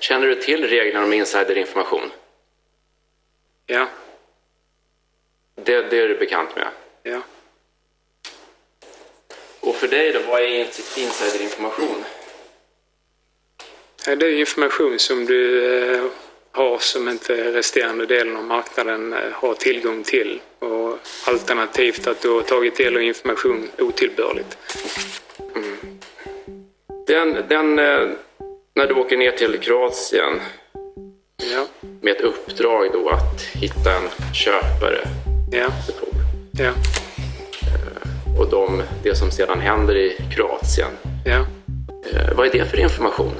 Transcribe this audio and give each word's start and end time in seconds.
Känner 0.00 0.26
du 0.26 0.34
till 0.34 0.68
reglerna 0.68 1.04
om 1.04 1.12
insiderinformation? 1.12 2.10
Ja, 3.66 3.86
Det, 5.54 5.82
det 5.82 5.98
är 6.00 6.08
du 6.08 6.16
bekant 6.18 6.56
med. 6.56 6.68
ja. 7.02 7.20
Och 9.60 9.74
för 9.74 9.88
dig 9.88 10.12
då, 10.12 10.20
vad 10.28 10.42
är 10.42 10.48
ins- 10.48 10.98
insiderinformation? 10.98 12.04
Ja, 14.06 14.16
Det 14.16 14.26
är 14.26 14.32
information 14.40 14.98
som 14.98 15.24
du 15.26 15.64
eh, 15.94 16.04
har 16.52 16.78
som 16.78 17.08
inte 17.08 17.52
resterande 17.52 18.06
delen 18.06 18.36
av 18.36 18.44
marknaden 18.44 19.12
eh, 19.12 19.32
har 19.32 19.54
tillgång 19.54 20.02
till. 20.04 20.40
Och 20.58 20.98
alternativt 21.26 22.06
att 22.06 22.20
du 22.20 22.28
har 22.30 22.42
tagit 22.42 22.76
del 22.76 22.96
av 22.96 23.02
information 23.02 23.70
otillbörligt. 23.78 24.58
Den, 27.06 27.44
den, 27.48 27.78
eh, 27.78 28.08
när 28.76 28.86
du 28.86 28.94
åker 28.94 29.16
ner 29.16 29.30
till 29.30 29.58
Kroatien 29.60 30.40
Ja, 31.52 31.66
med 32.00 32.12
ett 32.12 32.20
uppdrag 32.20 32.90
då 32.92 33.08
att 33.08 33.42
hitta 33.42 33.96
en 33.96 34.32
köpare 34.34 35.08
ja, 35.52 35.66
ja, 36.58 36.70
och 38.38 38.50
de, 38.50 38.82
det 39.02 39.14
som 39.14 39.30
sedan 39.30 39.60
händer 39.60 39.96
i 39.96 40.16
Kroatien. 40.34 40.88
ja. 41.24 41.46
Eh, 42.12 42.36
vad 42.36 42.46
är 42.46 42.52
det 42.52 42.64
för 42.64 42.80
information? 42.80 43.34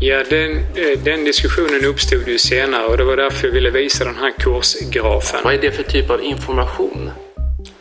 Ja, 0.00 0.24
den, 0.30 0.56
eh, 0.56 0.98
den 1.04 1.24
diskussionen 1.24 1.84
uppstod 1.84 2.28
ju 2.28 2.38
senare 2.38 2.86
och 2.86 2.96
det 2.96 3.04
var 3.04 3.16
därför 3.16 3.46
jag 3.46 3.54
ville 3.54 3.70
visa 3.70 4.04
den 4.04 4.16
här 4.16 4.32
kursgrafen. 4.38 5.40
Vad 5.44 5.54
är 5.54 5.58
det 5.58 5.70
för 5.70 5.82
typ 5.82 6.10
av 6.10 6.24
information 6.24 7.10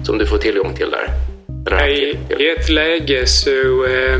som 0.05 0.17
du 0.17 0.25
får 0.25 0.37
tillgång 0.37 0.75
till 0.75 0.91
där? 0.91 1.09
I? 1.89 2.17
I 2.39 2.49
ett 2.49 2.69
läge 2.69 3.27
så 3.27 3.85
eh, 3.85 4.19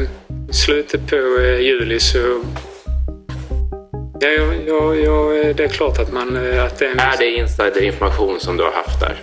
slutet 0.52 1.08
på 1.10 1.16
eh, 1.16 1.60
juli 1.60 2.00
så... 2.00 2.44
Ja, 4.22 4.30
ja, 4.68 4.96
ja, 4.96 5.54
det 5.54 5.64
är 5.64 5.68
klart 5.68 6.00
att 6.00 6.14
man... 6.14 6.36
eh, 6.36 6.64
Att 6.64 6.80
det 6.80 6.86
är 6.86 6.92
en, 6.92 7.00
Är 7.00 7.18
det 7.18 7.32
insiderinformation 7.32 8.40
som 8.40 8.58
du 8.58 8.64
har 8.64 8.72
haft 8.72 9.00
där? 9.00 9.16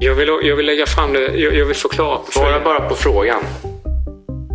jag, 0.00 0.14
vill, 0.14 0.28
jag 0.42 0.56
vill 0.56 0.66
lägga 0.66 0.86
fram 0.86 1.12
det. 1.12 1.20
Jag, 1.20 1.54
jag 1.54 1.66
vill 1.66 1.76
förklara. 1.76 2.18
Svara 2.32 2.60
bara 2.64 2.88
på 2.88 2.94
frågan. 2.94 3.40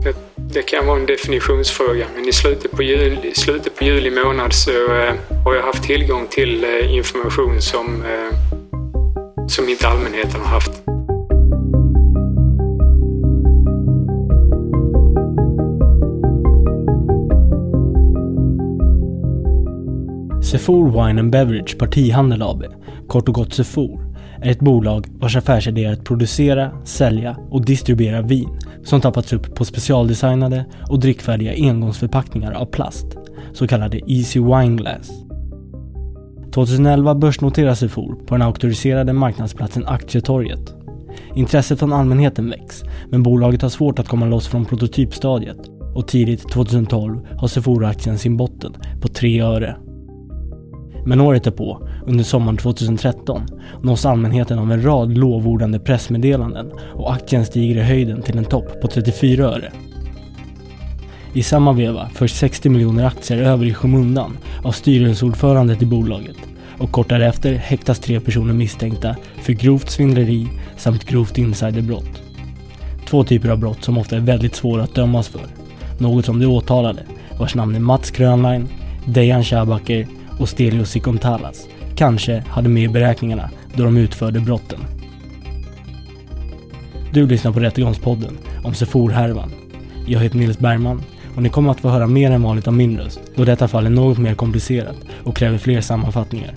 Det, 0.03 0.15
det 0.35 0.61
kan 0.61 0.85
vara 0.87 0.99
en 0.99 1.05
definitionsfråga, 1.05 2.05
men 2.15 2.27
i 2.27 2.31
slutet 2.33 2.71
på 2.71 2.83
juli, 2.83 3.17
i 3.23 3.35
slutet 3.35 3.75
på 3.75 3.83
juli 3.83 4.11
månad 4.23 4.53
så 4.53 4.71
eh, 4.71 5.13
har 5.45 5.55
jag 5.55 5.61
haft 5.63 5.83
tillgång 5.83 6.27
till 6.27 6.63
eh, 6.63 6.93
information 6.95 7.61
som, 7.61 8.03
eh, 8.03 8.37
som 9.47 9.69
inte 9.69 9.87
allmänheten 9.87 10.41
har 10.41 10.47
haft. 10.47 10.71
Sefor 20.63 20.91
Wine 20.91 21.19
and 21.19 21.31
Beverage 21.31 21.77
Partihandel 21.77 22.41
AB, 22.41 22.63
kort 23.07 23.29
och 23.29 23.35
gott 23.35 23.53
Sefor, 23.53 24.15
är 24.41 24.51
ett 24.51 24.59
bolag 24.59 25.07
vars 25.19 25.35
affärsidé 25.35 25.85
är 25.85 25.93
att 25.93 26.03
producera, 26.03 26.71
sälja 26.83 27.37
och 27.49 27.65
distribuera 27.65 28.21
vin 28.21 28.59
som 28.83 29.01
tappats 29.01 29.33
upp 29.33 29.55
på 29.55 29.65
specialdesignade 29.65 30.65
och 30.89 30.99
drickfärdiga 30.99 31.53
engångsförpackningar 31.53 32.51
av 32.51 32.65
plast, 32.65 33.05
så 33.53 33.67
kallade 33.67 34.11
Easy 34.11 34.39
Wine 34.39 34.75
Glass. 34.75 35.11
2011 36.53 37.15
börsnoteras 37.15 37.79
Sefor 37.79 38.15
på 38.25 38.35
den 38.35 38.41
auktoriserade 38.41 39.13
marknadsplatsen 39.13 39.85
Aktietorget. 39.87 40.75
Intresset 41.35 41.79
från 41.79 41.93
allmänheten 41.93 42.49
väcks, 42.49 42.83
men 43.09 43.23
bolaget 43.23 43.61
har 43.61 43.69
svårt 43.69 43.99
att 43.99 44.07
komma 44.07 44.25
loss 44.25 44.47
från 44.47 44.65
prototypstadiet 44.65 45.59
och 45.95 46.07
tidigt 46.07 46.49
2012 46.49 47.27
har 47.37 47.47
Sephora-aktien 47.47 48.17
sin 48.17 48.37
botten 48.37 48.73
på 49.01 49.07
3 49.07 49.41
öre. 49.41 49.75
Men 51.05 51.21
året 51.21 51.47
är 51.47 51.51
på, 51.51 51.87
under 52.05 52.23
sommaren 52.23 52.57
2013, 52.57 53.41
nås 53.81 54.05
allmänheten 54.05 54.59
av 54.59 54.71
en 54.71 54.83
rad 54.83 55.17
lovordande 55.17 55.79
pressmeddelanden 55.79 56.71
och 56.93 57.13
aktien 57.13 57.45
stiger 57.45 57.75
i 57.75 57.83
höjden 57.83 58.21
till 58.21 58.37
en 58.37 58.45
topp 58.45 58.81
på 58.81 58.87
34 58.87 59.45
öre. 59.45 59.71
I 61.33 61.43
samma 61.43 61.73
veva 61.73 62.09
förs 62.09 62.31
60 62.31 62.69
miljoner 62.69 63.05
aktier 63.05 63.37
över 63.37 63.65
i 63.65 63.73
skymundan 63.73 64.37
av 64.63 64.71
styrelseordförandet 64.71 65.81
i 65.81 65.85
bolaget 65.85 66.37
och 66.77 66.91
kort 66.91 67.09
därefter 67.09 67.53
häktas 67.53 67.99
tre 67.99 68.19
personer 68.19 68.53
misstänkta 68.53 69.15
för 69.35 69.53
grovt 69.53 69.89
svindleri 69.89 70.47
samt 70.77 71.05
grovt 71.05 71.37
insiderbrott. 71.37 72.21
Två 73.07 73.23
typer 73.23 73.49
av 73.49 73.57
brott 73.57 73.83
som 73.83 73.97
ofta 73.97 74.15
är 74.15 74.19
väldigt 74.19 74.55
svåra 74.55 74.83
att 74.83 74.95
dömas 74.95 75.27
för. 75.27 75.41
Något 75.97 76.25
som 76.25 76.39
de 76.39 76.45
åtalade, 76.45 77.01
vars 77.39 77.55
namn 77.55 77.75
är 77.75 77.79
Mats 77.79 78.11
Krönlein, 78.11 78.67
Dejan 79.05 79.43
Shabaker 79.43 80.07
och 80.39 80.49
Stelios 80.49 80.89
Sikontalas, 80.89 81.67
kanske 81.95 82.43
hade 82.47 82.69
med 82.69 82.83
i 82.83 82.87
beräkningarna 82.87 83.49
då 83.75 83.83
de 83.83 83.97
utförde 83.97 84.39
brotten. 84.39 84.79
Du 87.13 87.27
lyssnar 87.27 87.51
på 87.51 87.59
Rättegångspodden 87.59 88.37
om 88.63 88.73
Sefor-härvan. 88.73 89.51
Jag 90.07 90.19
heter 90.19 90.37
Nils 90.37 90.59
Bergman 90.59 91.01
och 91.35 91.43
ni 91.43 91.49
kommer 91.49 91.71
att 91.71 91.79
få 91.79 91.89
höra 91.89 92.07
mer 92.07 92.31
än 92.31 92.43
vanligt 92.43 92.67
av 92.67 92.73
min 92.73 92.97
röst 92.97 93.19
då 93.35 93.45
detta 93.45 93.67
fall 93.67 93.85
är 93.85 93.89
något 93.89 94.17
mer 94.17 94.35
komplicerat 94.35 94.95
och 95.23 95.35
kräver 95.35 95.57
fler 95.57 95.81
sammanfattningar. 95.81 96.53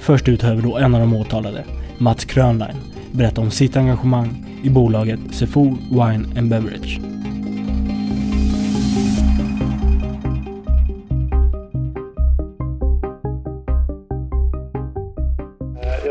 Först 0.00 0.28
ut 0.28 0.42
hör 0.42 0.54
vi 0.54 0.62
då 0.62 0.76
en 0.76 0.94
av 0.94 1.00
de 1.00 1.14
åtalade, 1.14 1.64
Mats 1.98 2.24
Krönlein, 2.24 2.76
berätta 3.12 3.40
om 3.40 3.50
sitt 3.50 3.76
engagemang 3.76 4.46
i 4.62 4.70
bolaget 4.70 5.20
Sefor 5.32 5.76
Wine 5.90 6.38
and 6.38 6.48
Beverage. 6.48 7.09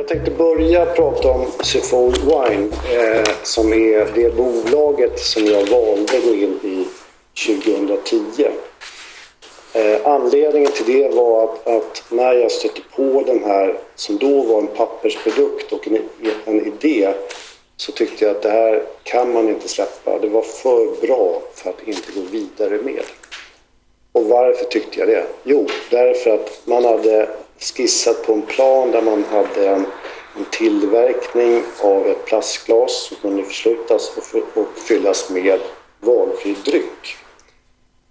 Tänkte 0.09 0.31
börja 0.31 0.85
prata 0.85 1.31
om 1.31 1.45
Sephora 1.63 2.47
Wine 2.49 2.69
eh, 2.93 3.23
som 3.43 3.73
är 3.73 4.07
det 4.15 4.35
bolaget 4.35 5.19
som 5.19 5.45
jag 5.45 5.65
valde 5.65 6.17
att 6.17 6.23
gå 6.23 6.33
in 6.33 6.59
i 6.63 6.85
2010. 7.47 8.47
Eh, 9.73 10.07
anledningen 10.07 10.71
till 10.71 10.85
det 10.85 11.15
var 11.15 11.43
att, 11.43 11.67
att, 11.67 12.03
när 12.09 12.33
jag 12.33 12.51
stötte 12.51 12.81
på 12.95 13.23
den 13.27 13.43
här, 13.43 13.77
som 13.95 14.17
då 14.17 14.41
var 14.41 14.57
en 14.59 14.67
pappersprodukt 14.67 15.71
och 15.71 15.87
en, 15.87 15.99
en 16.45 16.65
idé, 16.65 17.13
så 17.77 17.91
tyckte 17.91 18.25
jag 18.25 18.35
att 18.35 18.41
det 18.41 18.51
här 18.51 18.83
kan 19.03 19.33
man 19.33 19.49
inte 19.49 19.67
släppa. 19.67 20.19
Det 20.19 20.27
var 20.27 20.41
för 20.41 21.07
bra 21.07 21.41
för 21.53 21.69
att 21.69 21.87
inte 21.87 22.11
gå 22.15 22.21
vidare 22.31 22.81
med. 22.83 23.03
Och 24.11 24.25
varför 24.25 24.65
tyckte 24.65 24.99
jag 24.99 25.07
det? 25.07 25.25
Jo, 25.43 25.67
därför 25.89 26.29
att 26.31 26.61
man 26.65 26.85
hade 26.85 27.29
skissat 27.59 28.25
på 28.25 28.33
en 28.33 28.41
plan 28.41 28.91
där 28.91 29.01
man 29.01 29.23
hade 29.31 29.69
en, 29.69 29.85
en 30.37 30.45
tillverkning 30.51 31.63
av 31.81 32.07
ett 32.07 32.25
plastglas 32.25 33.07
som 33.07 33.17
kunde 33.17 33.43
förslutas 33.43 34.11
och, 34.17 34.57
och 34.61 34.67
fyllas 34.87 35.29
med 35.29 35.59
valfri 35.99 36.55
dryck. 36.65 37.17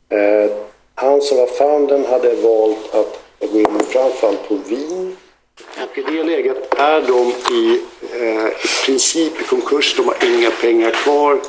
Eh, 0.08 0.50
han 0.94 1.20
som 1.20 1.38
var 1.38 1.46
foundern 1.46 2.04
hade 2.04 2.34
valt 2.34 2.94
att 2.94 3.20
gå 3.40 3.58
in 3.58 3.80
framförallt 3.88 4.48
på 4.48 4.54
vin. 4.54 5.16
Och 5.82 5.98
I 5.98 6.02
det 6.02 6.22
läget 6.24 6.74
är 6.74 7.02
de 7.02 7.32
i, 7.54 7.80
eh, 8.12 8.46
i 8.46 8.84
princip 8.86 9.40
i 9.40 9.44
konkurs. 9.44 9.96
De 9.96 10.06
har 10.06 10.16
inga 10.24 10.50
pengar 10.50 10.90
kvar. 10.90 11.40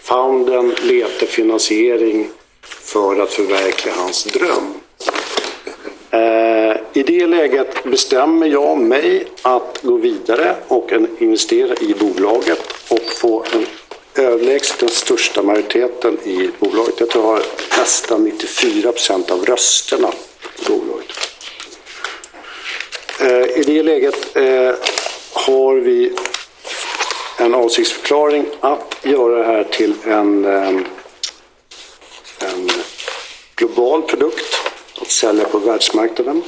Foundern 0.00 0.74
letar 0.82 1.26
finansiering 1.26 2.28
för 2.62 3.20
att 3.20 3.32
förverkliga 3.32 3.94
hans 3.94 4.24
dröm. 4.24 4.74
Eh, 6.10 6.76
I 6.92 7.02
det 7.02 7.26
läget 7.26 7.84
bestämmer 7.84 8.46
jag 8.46 8.78
mig 8.78 9.24
att 9.42 9.78
gå 9.82 9.96
vidare 9.96 10.54
och 10.68 10.92
investera 11.18 11.74
i 11.74 11.94
bolaget 11.94 12.74
och 12.88 13.12
få 13.20 13.44
en 13.52 13.66
överlägset 14.24 14.78
den 14.78 14.88
största 14.88 15.42
majoriteten 15.42 16.18
i 16.24 16.50
bolaget. 16.58 17.00
Jag 17.00 17.10
tror 17.10 17.24
jag 17.24 17.30
har 17.30 17.42
nästan 17.78 18.24
94 18.24 18.92
procent 18.92 19.30
av 19.30 19.44
rösterna 19.44 20.08
i 20.58 20.68
bolaget. 20.68 21.12
Eh, 23.20 23.60
I 23.60 23.62
det 23.66 23.82
läget 23.82 24.36
eh, 24.36 24.74
har 25.32 25.74
vi 25.74 26.12
en 27.38 27.54
avsiktsförklaring 27.54 28.46
att 28.60 28.96
göra 29.02 29.38
det 29.38 29.44
här 29.44 29.64
till 29.64 29.94
en, 30.04 30.44
en 30.44 30.86
global 33.56 34.02
produkt 34.02 34.67
att 35.08 35.12
sälja 35.12 35.44
på 35.44 35.58
världsmarknaden. 35.58 36.42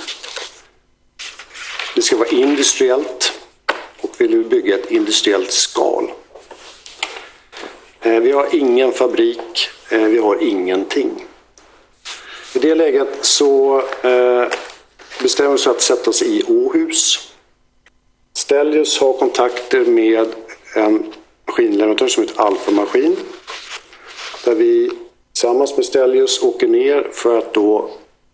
Det 1.95 2.03
ska 2.03 2.17
vara 2.17 2.29
industriellt 2.29 3.33
och 4.01 4.11
vi 4.19 4.27
vill 4.27 4.45
bygga 4.45 4.75
ett 4.75 4.91
industriellt 4.91 5.53
skal. 5.53 6.11
Eh, 8.01 8.21
vi 8.21 8.33
har 8.33 8.55
ingen 8.55 8.93
fabrik, 8.93 9.69
eh, 9.91 10.05
vi 10.05 10.19
har 10.19 10.43
ingenting. 10.43 11.27
I 12.55 12.59
det 12.59 12.75
läget 12.75 13.09
så 13.21 13.79
eh, 14.03 14.45
bestämmer 15.23 15.51
vi 15.51 15.57
oss 15.57 15.65
för 15.65 15.71
att 15.71 15.83
sätta 15.83 16.11
oss 16.11 16.23
i 16.23 16.43
Åhus. 16.49 17.33
Stellius 18.37 18.99
har 18.99 19.13
kontakter 19.13 19.85
med 19.85 20.29
en 20.77 21.13
maskinleverantör 21.47 22.09
som 22.09 22.23
heter 22.23 22.41
Alfa 22.41 22.71
Maskin. 22.71 23.17
Där 24.45 24.55
vi 24.55 24.91
tillsammans 25.33 25.77
med 25.77 25.87
Stellius 25.87 26.43
åker 26.43 26.69
ner 26.69 27.09
för 27.13 27.39
att 27.39 27.55
då 27.55 27.91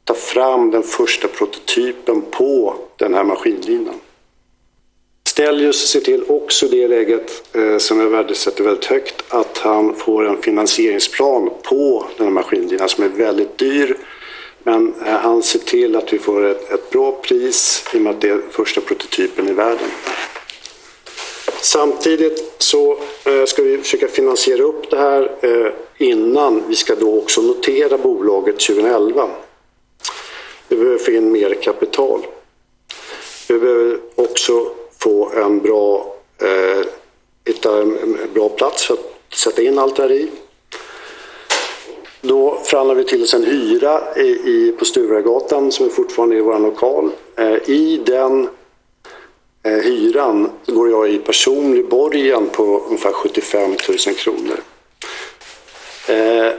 ta 0.07 0.15
fram 0.15 0.71
den 0.71 0.83
första 0.83 1.29
prototypen 1.29 2.23
på 2.31 2.75
den 2.97 3.15
här 3.15 3.25
maskinlinan. 3.25 3.95
Stellius 5.29 5.89
ser 5.89 6.01
till 6.01 6.25
också 6.29 6.69
det 6.69 6.89
läget, 6.89 7.57
eh, 7.57 7.79
som 7.79 8.01
jag 8.01 8.07
värdesätter 8.07 8.65
väldigt 8.65 8.85
högt, 8.85 9.25
att 9.29 9.59
han 9.59 9.95
får 9.95 10.29
en 10.29 10.43
finansieringsplan 10.43 11.51
på 11.63 12.07
den 12.17 12.27
här 12.27 12.33
maskinlinan 12.33 12.89
som 12.89 13.05
är 13.05 13.09
väldigt 13.09 13.59
dyr. 13.59 13.97
Men 14.63 14.95
eh, 15.07 15.13
han 15.13 15.43
ser 15.43 15.59
till 15.59 15.97
att 15.97 16.13
vi 16.13 16.19
får 16.19 16.47
ett, 16.47 16.71
ett 16.73 16.91
bra 16.91 17.13
pris 17.13 17.85
i 17.95 17.99
och 17.99 18.03
med 18.03 18.11
att 18.11 18.21
det 18.21 18.29
är 18.29 18.41
första 18.51 18.81
prototypen 18.81 19.49
i 19.49 19.53
världen. 19.53 19.89
Samtidigt 21.61 22.55
så 22.59 22.99
eh, 23.25 23.45
ska 23.47 23.63
vi 23.63 23.79
försöka 23.79 24.09
finansiera 24.09 24.63
upp 24.63 24.91
det 24.91 24.97
här 24.97 25.31
eh, 25.41 25.73
innan 25.99 26.63
vi 26.69 26.75
ska 26.75 26.95
då 26.95 27.19
också 27.19 27.43
notera 27.43 27.99
bolaget 27.99 28.59
2011. 28.59 29.31
Vi 30.69 30.77
behöver 30.77 30.99
få 30.99 31.11
in 31.11 31.33
mer 31.33 31.55
kapital. 31.55 32.27
Vi 33.49 33.59
behöver 33.59 33.99
också 34.15 34.71
få 34.99 35.31
en 35.31 35.59
bra, 35.61 36.15
eh, 36.43 36.87
hitta 37.45 37.83
en 37.83 38.19
bra 38.35 38.49
plats 38.49 38.87
för 38.87 38.95
att 38.95 39.35
sätta 39.35 39.63
in 39.63 39.79
allt 39.79 39.97
det 39.97 40.03
här 40.03 40.13
i. 40.13 40.31
Då 42.21 42.59
förhandlar 42.65 42.95
vi 42.95 43.05
till 43.05 43.23
oss 43.23 43.35
en 43.35 43.45
hyra 43.45 44.03
i, 44.17 44.27
i, 44.27 44.75
på 44.79 44.85
Sturegatan 44.85 45.73
som 45.73 45.87
är 45.87 45.91
fortfarande 45.91 46.37
är 46.37 46.41
vår 46.41 46.59
lokal. 46.59 47.11
Eh, 47.37 47.71
I 47.71 48.03
den 48.07 48.49
eh, 49.63 49.73
hyran 49.73 50.51
går 50.67 50.91
jag 50.91 51.11
i 51.11 51.19
personlig 51.19 51.89
borgen 51.89 52.49
på 52.49 52.83
ungefär 52.87 53.13
75 53.13 53.71
000 53.71 53.99
kronor. 53.99 54.61
Eh, 56.09 56.53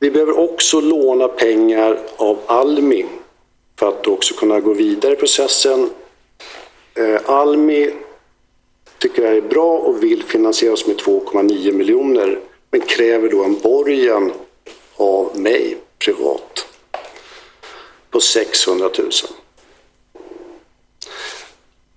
vi 0.00 0.10
behöver 0.10 0.38
också 0.38 0.80
låna 0.80 1.28
pengar 1.28 1.98
av 2.16 2.38
Almi 2.46 3.06
för 3.78 3.88
att 3.88 4.06
också 4.06 4.34
kunna 4.34 4.60
gå 4.60 4.72
vidare 4.72 5.12
i 5.12 5.16
processen. 5.16 5.90
Eh, 6.94 7.30
Almi 7.30 7.90
tycker 8.98 9.22
jag 9.22 9.36
är 9.36 9.40
bra 9.40 9.78
och 9.78 10.02
vill 10.02 10.22
finansiera 10.22 10.72
oss 10.72 10.86
med 10.86 10.96
2,9 10.96 11.72
miljoner 11.72 12.40
men 12.70 12.80
kräver 12.80 13.28
då 13.28 13.44
en 13.44 13.58
borgen 13.58 14.32
av 14.96 15.38
mig 15.38 15.76
privat 15.98 16.66
på 18.10 18.20
600 18.20 18.90
000. 18.98 19.10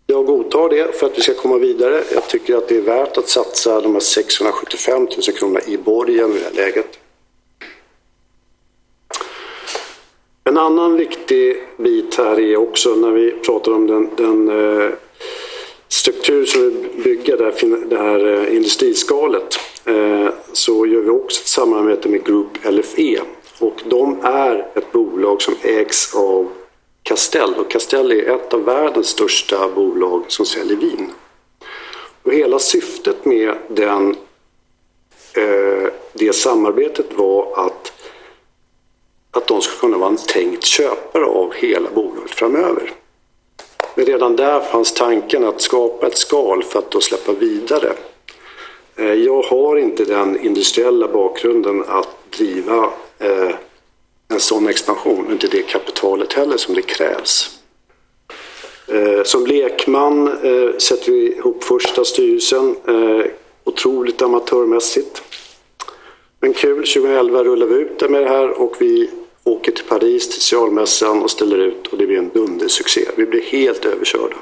Jag 0.08 0.26
godtar 0.26 0.70
det 0.70 0.96
för 0.96 1.06
att 1.06 1.18
vi 1.18 1.22
ska 1.22 1.34
komma 1.34 1.58
vidare. 1.58 2.04
Jag 2.14 2.28
tycker 2.28 2.56
att 2.56 2.68
det 2.68 2.78
är 2.78 2.82
värt 2.82 3.18
att 3.18 3.30
satsa 3.30 3.82
de 3.82 3.94
här 3.94 4.00
675 4.00 5.04
000 5.04 5.10
kronorna 5.38 5.60
i 5.66 5.78
borgen 5.78 6.32
i 6.32 6.40
det 6.40 6.44
här 6.44 6.52
läget. 6.52 7.00
Annan 10.64 10.98
viktig 10.98 11.64
bit 11.78 12.16
här 12.16 12.40
är 12.40 12.58
också 12.58 12.96
när 12.96 13.12
vi 13.12 13.32
pratar 13.32 13.72
om 13.72 13.88
den, 13.88 14.10
den 14.16 14.50
eh, 14.50 14.90
struktur 15.88 16.46
som 16.46 16.62
vi 16.62 17.04
bygger 17.04 17.38
det 17.38 17.44
här, 17.44 17.86
det 17.86 17.98
här 17.98 18.26
eh, 18.34 18.56
industriskalet 18.56 19.60
eh, 19.86 20.30
så 20.54 20.86
gör 20.86 21.02
vi 21.02 21.10
också 21.10 21.42
ett 21.42 21.48
samarbete 21.48 22.10
med 22.10 22.26
Group 22.26 22.48
LFE 22.64 23.20
och 23.60 23.82
de 23.86 24.20
är 24.24 24.68
ett 24.76 24.92
bolag 24.92 25.42
som 25.42 25.56
ägs 25.62 26.16
av 26.16 26.48
Castell 27.04 27.54
och 27.54 27.72
Castell 27.72 28.12
är 28.12 28.36
ett 28.36 28.54
av 28.54 28.64
världens 28.64 29.08
största 29.08 29.70
bolag 29.76 30.24
som 30.28 30.46
säljer 30.46 30.78
vin. 30.78 31.12
Och 32.24 32.34
hela 32.34 32.60
syftet 32.60 33.26
med 33.26 33.56
den, 33.68 34.16
det 36.14 36.36
samarbetet 36.36 37.06
var 37.16 37.66
att, 37.66 37.83
att 39.34 39.48
de 39.48 39.62
ska 39.62 39.80
kunna 39.80 39.98
vara 39.98 40.10
en 40.10 40.18
tänkt 40.18 40.66
köpare 40.66 41.26
av 41.26 41.54
hela 41.54 41.90
bolaget 41.90 42.32
framöver. 42.32 42.94
Men 43.96 44.06
redan 44.06 44.36
där 44.36 44.60
fanns 44.60 44.94
tanken 44.94 45.44
att 45.44 45.62
skapa 45.62 46.08
ett 46.08 46.18
skal 46.18 46.64
för 46.64 46.80
att 46.80 46.92
då 46.92 47.02
släppa 47.02 47.34
vidare. 47.34 47.94
Eh, 48.96 49.14
jag 49.14 49.42
har 49.42 49.78
inte 49.78 50.06
den 50.06 50.46
industriella 50.46 51.08
bakgrunden 51.08 51.84
att 51.88 52.32
driva 52.38 52.90
eh, 53.20 53.56
en 54.28 54.40
sån 54.40 54.68
expansion, 54.68 55.32
inte 55.32 55.48
det 55.48 55.62
kapitalet 55.62 56.34
heller 56.34 56.58
som 56.58 56.76
det 56.76 56.82
krävs. 56.82 57.60
Eh, 58.88 59.24
som 59.24 59.46
lekman 59.46 60.38
sätter 60.78 61.12
vi 61.12 61.36
ihop 61.38 61.64
första 61.64 62.06
styrelsen, 62.06 62.76
otroligt 63.64 64.22
amatörmässigt. 64.22 65.24
Men 66.40 66.54
kul, 66.54 66.76
2011 66.76 67.44
rullar 67.44 67.68
vi 67.68 67.76
ut 67.76 68.00
det 68.00 68.10
med 68.10 68.22
det 68.22 68.30
här 68.30 68.50
och 68.50 68.76
vi 68.80 69.10
åker 69.44 69.72
till 69.72 69.86
Paris 69.86 70.30
till 70.30 70.42
socialmässan 70.42 71.24
och 71.24 71.30
ställer 71.30 71.58
ut 71.58 71.88
och 71.88 71.98
det 71.98 72.08
blir 72.08 72.18
en 72.18 72.30
dundersuccé. 72.30 73.02
Vi 73.18 73.26
blir 73.26 73.42
helt 73.42 73.86
överkörda. 73.86 74.36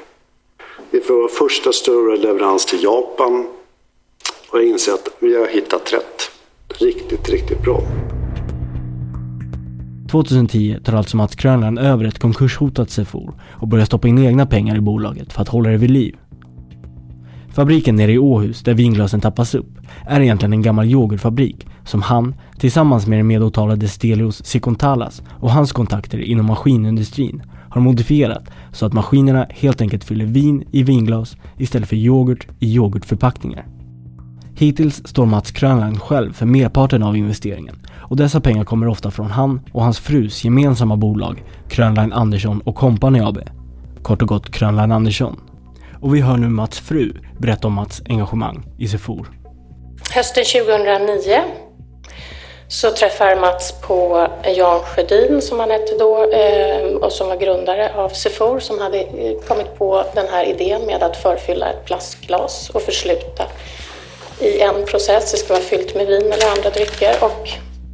Vi 0.90 1.00
får 1.00 1.14
vår 1.14 1.28
första 1.28 1.72
större 1.72 2.16
leverans 2.16 2.66
till 2.66 2.82
Japan 2.82 3.46
och 4.50 4.58
jag 4.58 4.68
inser 4.68 4.92
att 4.92 5.08
vi 5.18 5.36
har 5.36 5.46
hittat 5.46 5.92
rätt. 5.92 6.30
Riktigt, 6.68 7.28
riktigt 7.28 7.62
bra. 7.62 7.82
2010 10.10 10.78
tar 10.84 10.92
alltså 10.92 11.16
Mats 11.16 11.34
Krönland 11.34 11.78
över 11.78 12.04
ett 12.04 12.18
konkurshotat 12.18 12.90
Sefor 12.90 13.34
och 13.60 13.68
börjar 13.68 13.84
stoppa 13.84 14.08
in 14.08 14.18
egna 14.18 14.46
pengar 14.46 14.76
i 14.76 14.80
bolaget 14.80 15.32
för 15.32 15.42
att 15.42 15.48
hålla 15.48 15.70
det 15.70 15.76
vid 15.76 15.90
liv. 15.90 16.16
Fabriken 17.54 17.96
nere 17.96 18.12
i 18.12 18.18
Åhus, 18.18 18.62
där 18.62 18.74
vinglasen 18.74 19.20
tappas 19.20 19.54
upp, 19.54 19.70
är 20.08 20.20
egentligen 20.20 20.52
en 20.52 20.62
gammal 20.62 20.86
yoghurtfabrik 20.86 21.66
som 21.84 22.02
han, 22.02 22.34
tillsammans 22.58 23.06
med 23.06 23.18
den 23.18 23.26
medåtalade 23.26 23.88
Stelios 23.88 24.44
Sikontalas 24.44 25.22
och 25.40 25.50
hans 25.50 25.72
kontakter 25.72 26.18
inom 26.18 26.46
maskinindustrin, 26.46 27.42
har 27.70 27.80
modifierat 27.80 28.50
så 28.72 28.86
att 28.86 28.92
maskinerna 28.92 29.46
helt 29.50 29.80
enkelt 29.80 30.04
fyller 30.04 30.24
vin 30.24 30.64
i 30.72 30.82
vinglas 30.82 31.36
istället 31.58 31.88
för 31.88 31.96
yoghurt 31.96 32.46
i 32.58 32.74
yoghurtförpackningar. 32.74 33.66
Hittills 34.54 35.02
står 35.08 35.26
Mats 35.26 35.50
Krönland 35.50 36.00
själv 36.00 36.32
för 36.32 36.46
merparten 36.46 37.02
av 37.02 37.16
investeringen 37.16 37.76
och 38.12 38.16
dessa 38.16 38.40
pengar 38.40 38.64
kommer 38.64 38.88
ofta 38.88 39.10
från 39.10 39.30
han 39.30 39.60
och 39.72 39.82
hans 39.82 39.98
frus 39.98 40.44
gemensamma 40.44 40.96
bolag 40.96 41.44
Krönlein 41.68 42.12
Andersson 42.12 42.60
och 42.60 42.74
Company 42.74 43.20
AB. 43.20 43.38
Kort 44.02 44.22
och 44.22 44.28
gott 44.28 44.50
Krönlein 44.50 44.92
Andersson. 44.92 45.40
Och 46.00 46.14
vi 46.14 46.20
hör 46.20 46.36
nu 46.36 46.48
Mats 46.48 46.78
fru 46.78 47.12
berätta 47.38 47.66
om 47.66 47.74
Mats 47.74 48.02
engagemang 48.08 48.66
i 48.78 48.88
Sefor. 48.88 49.26
Hösten 50.14 50.44
2009 50.44 51.42
så 52.72 52.90
träffar 52.90 53.36
Mats 53.36 53.74
på 53.80 54.26
Jan 54.44 54.80
Sjödin 54.82 55.42
som 55.42 55.60
han 55.60 55.70
hette 55.70 55.98
då 55.98 56.32
ehm, 56.32 56.96
och 56.96 57.12
som 57.12 57.28
var 57.28 57.36
grundare 57.36 57.92
av 57.94 58.08
Sefor 58.08 58.60
som 58.60 58.78
hade 58.78 58.98
eh, 58.98 59.40
kommit 59.48 59.78
på 59.78 60.04
den 60.14 60.28
här 60.28 60.44
idén 60.44 60.86
med 60.86 61.02
att 61.02 61.16
förfylla 61.16 61.70
ett 61.70 61.84
plastglas 61.84 62.70
och 62.70 62.82
försluta 62.82 63.44
i 64.40 64.60
en 64.60 64.84
process. 64.86 65.32
Det 65.32 65.38
ska 65.38 65.52
vara 65.52 65.62
fyllt 65.62 65.94
med 65.94 66.06
vin 66.06 66.32
eller 66.32 66.50
andra 66.50 66.70
drycker 66.70 67.14
och 67.20 67.48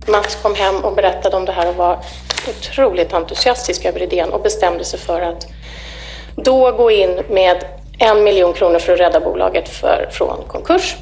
Mats 0.06 0.35
kom 0.42 0.54
hem 0.54 0.85
och 0.85 0.94
berättade 0.94 1.37
om 1.37 1.44
det 1.44 1.52
här 1.52 1.68
och 1.68 1.75
var 1.75 1.99
otroligt 2.49 3.12
entusiastisk 3.12 3.85
över 3.85 4.02
idén 4.02 4.30
och 4.30 4.42
bestämde 4.42 4.85
sig 4.85 4.99
för 4.99 5.20
att 5.20 5.47
då 6.37 6.73
gå 6.73 6.90
in 6.90 7.20
med 7.28 7.64
en 7.99 8.25
miljon 8.25 8.52
kronor 8.52 8.78
för 8.78 8.92
att 8.92 9.00
rädda 9.00 9.20
bolaget 9.20 9.68
för, 9.68 10.08
från 10.11 10.44
konkurs. 10.49 10.97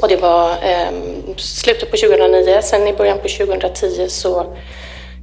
Och 0.00 0.08
det 0.08 0.16
var 0.16 0.50
eh, 0.50 0.90
slutet 1.36 1.90
på 1.90 1.96
2009. 1.96 2.58
Sen 2.62 2.88
i 2.88 2.92
början 2.92 3.18
på 3.18 3.28
2010 3.28 4.08
så 4.08 4.56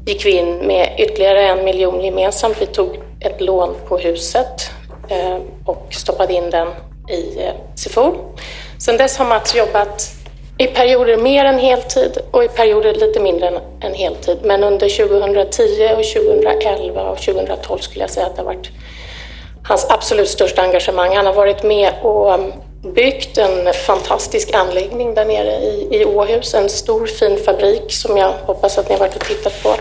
gick 0.06 0.26
vi 0.26 0.32
in 0.32 0.56
med 0.56 0.96
ytterligare 0.98 1.42
en 1.42 1.66
miljon 1.66 2.02
gemensamt. 2.02 2.62
Vi 2.62 2.66
tog 2.66 3.00
ett 3.20 3.42
lån 3.42 3.76
på 3.88 3.98
huset 3.98 4.72
eh, 5.10 5.38
och 5.66 5.88
stoppade 5.90 6.34
in 6.34 6.50
den 6.50 6.68
i 7.10 7.40
eh, 7.44 8.14
Sen 8.78 8.98
dess 8.98 9.18
har 9.18 9.26
Mats 9.26 9.56
jobbat 9.56 10.16
i 10.58 10.68
perioder 10.68 11.18
mer 11.18 11.46
än 11.46 11.60
heltid 11.60 12.18
och 12.32 12.44
i 12.44 12.48
perioder 12.48 12.94
lite 12.94 13.20
mindre 13.20 13.48
än, 13.48 13.60
än 13.82 13.94
heltid. 13.94 14.38
Men 14.44 14.64
under 14.64 15.08
2010 15.08 15.90
och 15.98 16.04
2011 16.04 17.10
och 17.10 17.18
2012 17.18 17.80
skulle 17.80 18.04
jag 18.04 18.10
säga 18.10 18.26
att 18.26 18.36
det 18.36 18.42
har 18.42 18.46
varit 18.46 18.70
hans 19.70 19.86
absolut 19.90 20.30
största 20.30 20.62
engagemang. 20.62 21.16
Han 21.16 21.26
har 21.26 21.34
varit 21.34 21.64
med 21.64 21.94
och 22.02 22.34
um, 22.34 22.54
byggt 22.94 23.38
en 23.38 23.74
fantastisk 23.74 24.54
anläggning 24.54 25.14
där 25.14 25.26
nere 25.26 25.52
i, 25.52 25.88
i 25.92 26.06
Åhus. 26.06 26.54
En 26.54 26.70
stor 26.70 27.08
fin 27.08 27.38
fabrik 27.38 27.92
som 27.94 28.18
jag 28.18 28.34
hoppas 28.46 28.78
att 28.78 28.90
ni 28.90 28.96
har 28.96 29.00
varit 29.00 29.16
och 29.16 29.26
tittat 29.26 29.64
på. 29.64 29.76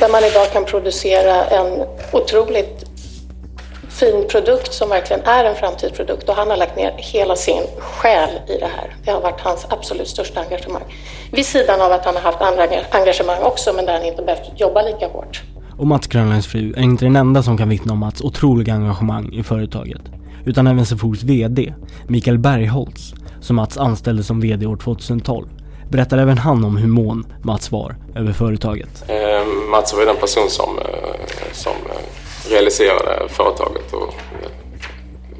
Där 0.00 0.08
man 0.08 0.24
idag 0.24 0.52
kan 0.52 0.64
producera 0.64 1.44
en 1.44 1.82
otroligt 2.12 2.84
fin 3.90 4.24
produkt 4.28 4.72
som 4.72 4.88
verkligen 4.88 5.22
är 5.22 5.44
en 5.44 5.54
framtidsprodukt 5.54 6.28
och 6.28 6.34
han 6.34 6.50
har 6.50 6.56
lagt 6.56 6.76
ner 6.76 6.94
hela 6.96 7.36
sin 7.36 7.62
själ 7.78 8.30
i 8.48 8.58
det 8.58 8.70
här. 8.76 8.96
Det 9.04 9.10
har 9.10 9.20
varit 9.20 9.40
hans 9.40 9.66
absolut 9.68 10.08
största 10.08 10.40
engagemang. 10.40 10.84
Vid 11.32 11.46
sidan 11.46 11.80
av 11.80 11.92
att 11.92 12.04
han 12.04 12.14
har 12.14 12.22
haft 12.22 12.40
andra 12.40 12.68
engagemang 12.90 13.42
också 13.42 13.72
men 13.72 13.86
där 13.86 13.92
han 13.92 14.04
inte 14.04 14.22
behövt 14.22 14.60
jobba 14.60 14.82
lika 14.82 15.08
hårt. 15.08 15.42
Och 15.78 15.86
Mats 15.86 16.06
Grönlunds 16.06 16.46
fru 16.46 16.72
är 16.76 16.82
inte 16.82 17.04
den 17.04 17.16
enda 17.16 17.42
som 17.42 17.58
kan 17.58 17.68
vittna 17.68 17.92
om 17.92 17.98
Mats 17.98 18.20
otroliga 18.20 18.74
engagemang 18.74 19.32
i 19.32 19.42
företaget. 19.42 20.00
Utan 20.44 20.66
även 20.66 20.86
Sefors 20.86 21.22
VD, 21.22 21.74
Mikael 22.06 22.38
Bergholtz, 22.38 23.14
som 23.40 23.56
Mats 23.56 23.78
anställde 23.78 24.22
som 24.22 24.40
VD 24.40 24.66
år 24.66 24.76
2012, 24.76 25.48
berättar 25.90 26.18
även 26.18 26.38
han 26.38 26.64
om 26.64 26.76
hur 26.76 26.88
mån 26.88 27.26
Mats 27.42 27.72
var 27.72 27.96
över 28.14 28.32
företaget. 28.32 29.04
Eh, 29.08 29.46
Mats 29.70 29.92
var 29.94 30.00
ju 30.00 30.06
den 30.06 30.16
person 30.16 30.50
som, 30.50 30.78
eh, 30.78 31.52
som 31.52 31.72
eh, 31.72 32.50
realiserade 32.50 33.28
företaget 33.28 33.92
och 33.92 34.14
eh, 34.42 34.67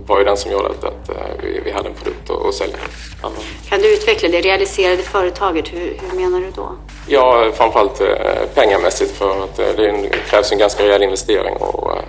var 0.09 0.19
ju 0.19 0.25
den 0.25 0.37
som 0.37 0.53
gjorde 0.53 0.69
att, 0.69 0.85
att 0.85 1.11
vi, 1.43 1.61
vi 1.65 1.71
hade 1.71 1.89
en 1.89 1.95
produkt 1.95 2.31
att, 2.31 2.47
att 2.47 2.55
sälja. 2.55 2.77
Ja. 3.23 3.31
Kan 3.69 3.81
du 3.81 3.95
utveckla 3.95 4.29
det 4.29 4.41
realiserade 4.41 5.03
företaget? 5.03 5.73
Hur, 5.73 5.99
hur 6.01 6.21
menar 6.21 6.41
du 6.41 6.51
då? 6.51 6.69
Ja, 7.09 7.51
framförallt 7.55 8.01
eh, 8.01 8.07
pengamässigt 8.55 9.11
för 9.11 9.45
att 9.45 9.59
eh, 9.59 9.67
det 9.77 10.11
krävs 10.31 10.53
en 10.53 10.59
ganska 10.59 10.85
rejäl 10.85 11.03
investering. 11.03 11.57
Och, 11.57 11.97
eh, 11.97 12.03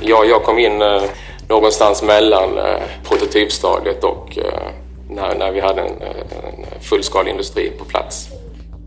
ja, 0.00 0.24
jag 0.24 0.42
kom 0.42 0.58
in 0.58 0.82
eh, 0.82 1.02
någonstans 1.48 2.02
mellan 2.02 2.58
eh, 2.58 2.82
prototypstadiet 3.08 4.04
och 4.04 4.38
eh, 4.38 4.68
när, 5.10 5.34
när 5.34 5.52
vi 5.52 5.60
hade 5.60 5.80
en, 5.80 6.02
en 6.02 6.80
fullskalig 6.80 7.30
industri 7.30 7.72
på 7.78 7.84
plats. 7.84 8.28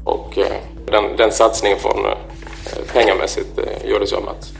Och 0.04 0.38
eh, 0.38 0.52
den, 0.86 1.18
den 1.18 1.32
satsningen 1.32 1.80
från 1.80 2.06
eh, 2.06 2.12
pengamässigt 2.94 3.58
eh, 3.58 3.90
gjordes 3.90 4.14
av 4.14 4.24
Mats. 4.24 4.54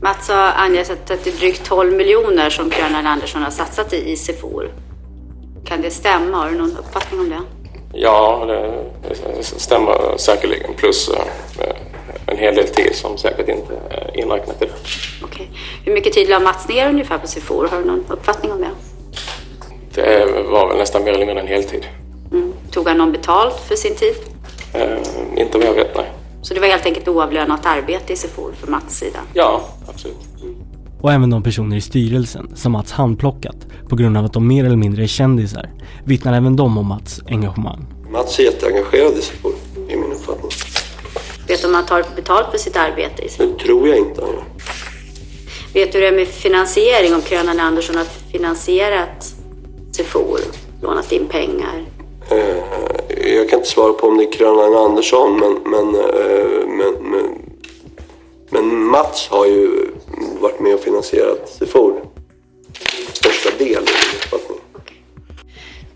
Mats 0.00 0.28
har 0.28 0.52
angett 0.56 0.90
att 0.90 1.06
det 1.06 1.26
är 1.26 1.38
drygt 1.38 1.64
12 1.64 1.92
miljoner 1.92 2.50
som 2.50 2.70
Krönar 2.70 3.04
Andersson 3.04 3.42
har 3.42 3.50
satsat 3.50 3.92
i 3.92 4.12
Isefor. 4.12 4.70
Kan 5.64 5.82
det 5.82 5.90
stämma? 5.90 6.36
Har 6.36 6.50
du 6.50 6.58
någon 6.58 6.76
uppfattning 6.76 7.20
om 7.20 7.28
det? 7.28 7.42
Ja, 7.92 8.44
det 9.08 9.42
stämmer 9.42 10.16
säkerligen. 10.16 10.74
Plus 10.74 11.08
eh, 11.08 11.76
en 12.26 12.38
hel 12.38 12.54
del 12.54 12.68
tid 12.68 12.94
som 12.94 13.18
säkert 13.18 13.48
inte 13.48 13.74
är 13.90 14.16
inräknat 14.16 14.62
i 14.62 14.64
det. 14.64 14.72
Okej. 15.22 15.50
Hur 15.84 15.92
mycket 15.92 16.12
tid 16.12 16.28
la 16.28 16.38
Mats 16.40 16.68
ner 16.68 16.88
ungefär 16.88 17.18
på 17.18 17.26
Sefor? 17.26 17.68
Har 17.68 17.78
du 17.78 17.84
någon 17.84 18.04
uppfattning 18.08 18.52
om 18.52 18.60
det? 18.60 18.70
Det 19.94 20.26
var 20.42 20.68
väl 20.68 20.76
nästan 20.76 21.04
mer 21.04 21.12
eller 21.12 21.26
mindre 21.26 21.42
en 21.42 21.48
heltid. 21.48 21.86
Mm. 22.32 22.52
Tog 22.70 22.88
han 22.88 22.98
någon 22.98 23.12
betalt 23.12 23.60
för 23.68 23.76
sin 23.76 23.94
tid? 23.94 24.14
Eh, 24.72 24.98
inte 25.36 25.58
vad 25.58 25.66
jag 25.66 25.74
vet, 25.74 25.96
nej. 25.96 26.06
Så 26.46 26.54
det 26.54 26.60
var 26.60 26.66
helt 26.66 26.86
enkelt 26.86 27.08
oavlönat 27.08 27.66
arbete 27.66 28.12
i 28.12 28.16
Sefor 28.16 28.52
för 28.60 28.66
Mats 28.66 28.98
sida? 28.98 29.18
Ja, 29.34 29.68
absolut. 29.88 30.16
Mm. 30.42 30.54
Och 31.00 31.12
även 31.12 31.30
de 31.30 31.42
personer 31.42 31.76
i 31.76 31.80
styrelsen 31.80 32.52
som 32.54 32.72
Mats 32.72 32.92
handplockat 32.92 33.56
på 33.88 33.96
grund 33.96 34.16
av 34.16 34.24
att 34.24 34.32
de 34.32 34.48
mer 34.48 34.64
eller 34.64 34.76
mindre 34.76 35.02
är 35.02 35.06
kändisar 35.06 35.70
vittnar 36.04 36.32
även 36.36 36.56
de 36.56 36.78
om 36.78 36.86
Mats 36.86 37.22
engagemang. 37.28 37.86
Mats 38.10 38.38
är 38.38 38.42
jätteengagerad 38.42 39.12
i 39.12 39.22
Sefor, 39.22 39.52
i 39.88 39.96
min 39.96 40.12
uppfattning. 40.12 40.50
Vet 41.48 41.62
du 41.62 41.68
om 41.68 41.74
han 41.74 41.86
tar 41.86 42.04
betalt 42.16 42.50
för 42.50 42.58
sitt 42.58 42.76
arbete? 42.76 43.22
I 43.22 43.28
det 43.38 43.58
tror 43.64 43.88
jag 43.88 43.98
inte. 43.98 44.22
Vet 45.74 45.92
du 45.92 45.98
hur 45.98 46.02
det 46.02 46.08
är 46.08 46.16
med 46.16 46.28
finansiering? 46.28 47.14
Om 47.14 47.22
Krönan 47.22 47.60
Andersson 47.60 47.96
har 47.96 48.04
finansierat 48.04 49.34
Sefor? 49.92 50.40
Lånat 50.82 51.12
in 51.12 51.26
pengar? 51.26 51.84
Eh, 52.30 52.56
jag 53.34 53.48
kan 53.48 53.58
inte 53.58 53.70
svara 53.70 53.92
på 53.92 54.06
om 54.06 54.16
det 54.16 54.24
är 54.24 54.32
Krönan 54.32 54.74
Andersson, 54.74 55.38
men, 55.38 55.52
men, 55.64 55.94
eh, 55.94 56.66
men, 56.66 56.92
men, 57.10 57.42
men 58.50 58.84
Mats 58.84 59.28
har 59.28 59.46
ju 59.46 59.88
varit 60.40 60.60
med 60.60 60.74
och 60.74 60.80
finansierat 60.80 61.48
Sefor. 61.48 62.02
Största 63.12 63.50
del 63.58 63.68
i 63.68 63.72
min 63.72 63.82
uppfattning. 64.32 64.58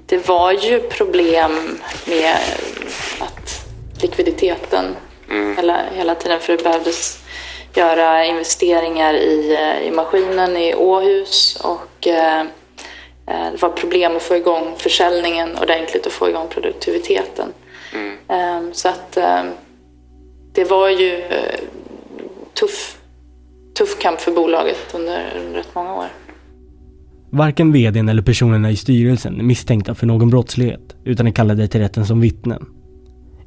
Det 0.07 0.29
var 0.29 0.53
ju 0.53 0.81
problem 0.81 1.79
med 2.07 2.37
att 3.19 3.67
likviditeten 4.03 4.97
mm. 5.31 5.57
hela, 5.57 5.81
hela 5.95 6.15
tiden 6.15 6.41
för 6.41 6.57
det 6.57 6.63
behövdes 6.63 7.19
göra 7.75 8.25
investeringar 8.25 9.15
i, 9.15 9.55
eh, 9.55 9.89
i 9.89 9.91
maskinen 9.91 10.57
i 10.57 10.75
Åhus 10.75 11.59
och 11.65 12.07
eh, 12.07 12.45
det 13.53 13.63
var 13.63 13.69
problem 13.69 14.17
att 14.17 14.23
få 14.23 14.37
igång 14.37 14.75
försäljningen 14.77 15.49
ordentligt 15.63 16.07
och 16.07 16.13
få 16.13 16.29
igång 16.29 16.49
produktiviteten. 16.49 17.49
Mm. 17.95 18.17
Eh, 18.29 18.73
så 18.73 18.89
att 18.89 19.17
eh, 19.17 19.43
det 20.53 20.65
var 20.65 20.89
ju 20.89 21.15
eh, 21.15 21.61
tuff, 22.61 22.99
tuff 23.79 23.99
kamp 23.99 24.21
för 24.21 24.33
bolaget 24.33 24.95
under, 24.95 25.33
under 25.37 25.59
rätt 25.59 25.75
många 25.75 25.95
år. 25.95 26.07
Varken 27.33 27.73
vdn 27.73 28.09
eller 28.09 28.23
personerna 28.23 28.71
i 28.71 28.77
styrelsen 28.77 29.41
är 29.41 29.45
misstänkta 29.45 29.95
för 29.95 30.07
någon 30.07 30.31
brottslighet 30.31 30.97
utan 31.05 31.27
är 31.27 31.31
kallade 31.31 31.69
till 31.69 31.81
rätten 31.81 32.07
som 32.07 32.21
vittnen. 32.21 32.67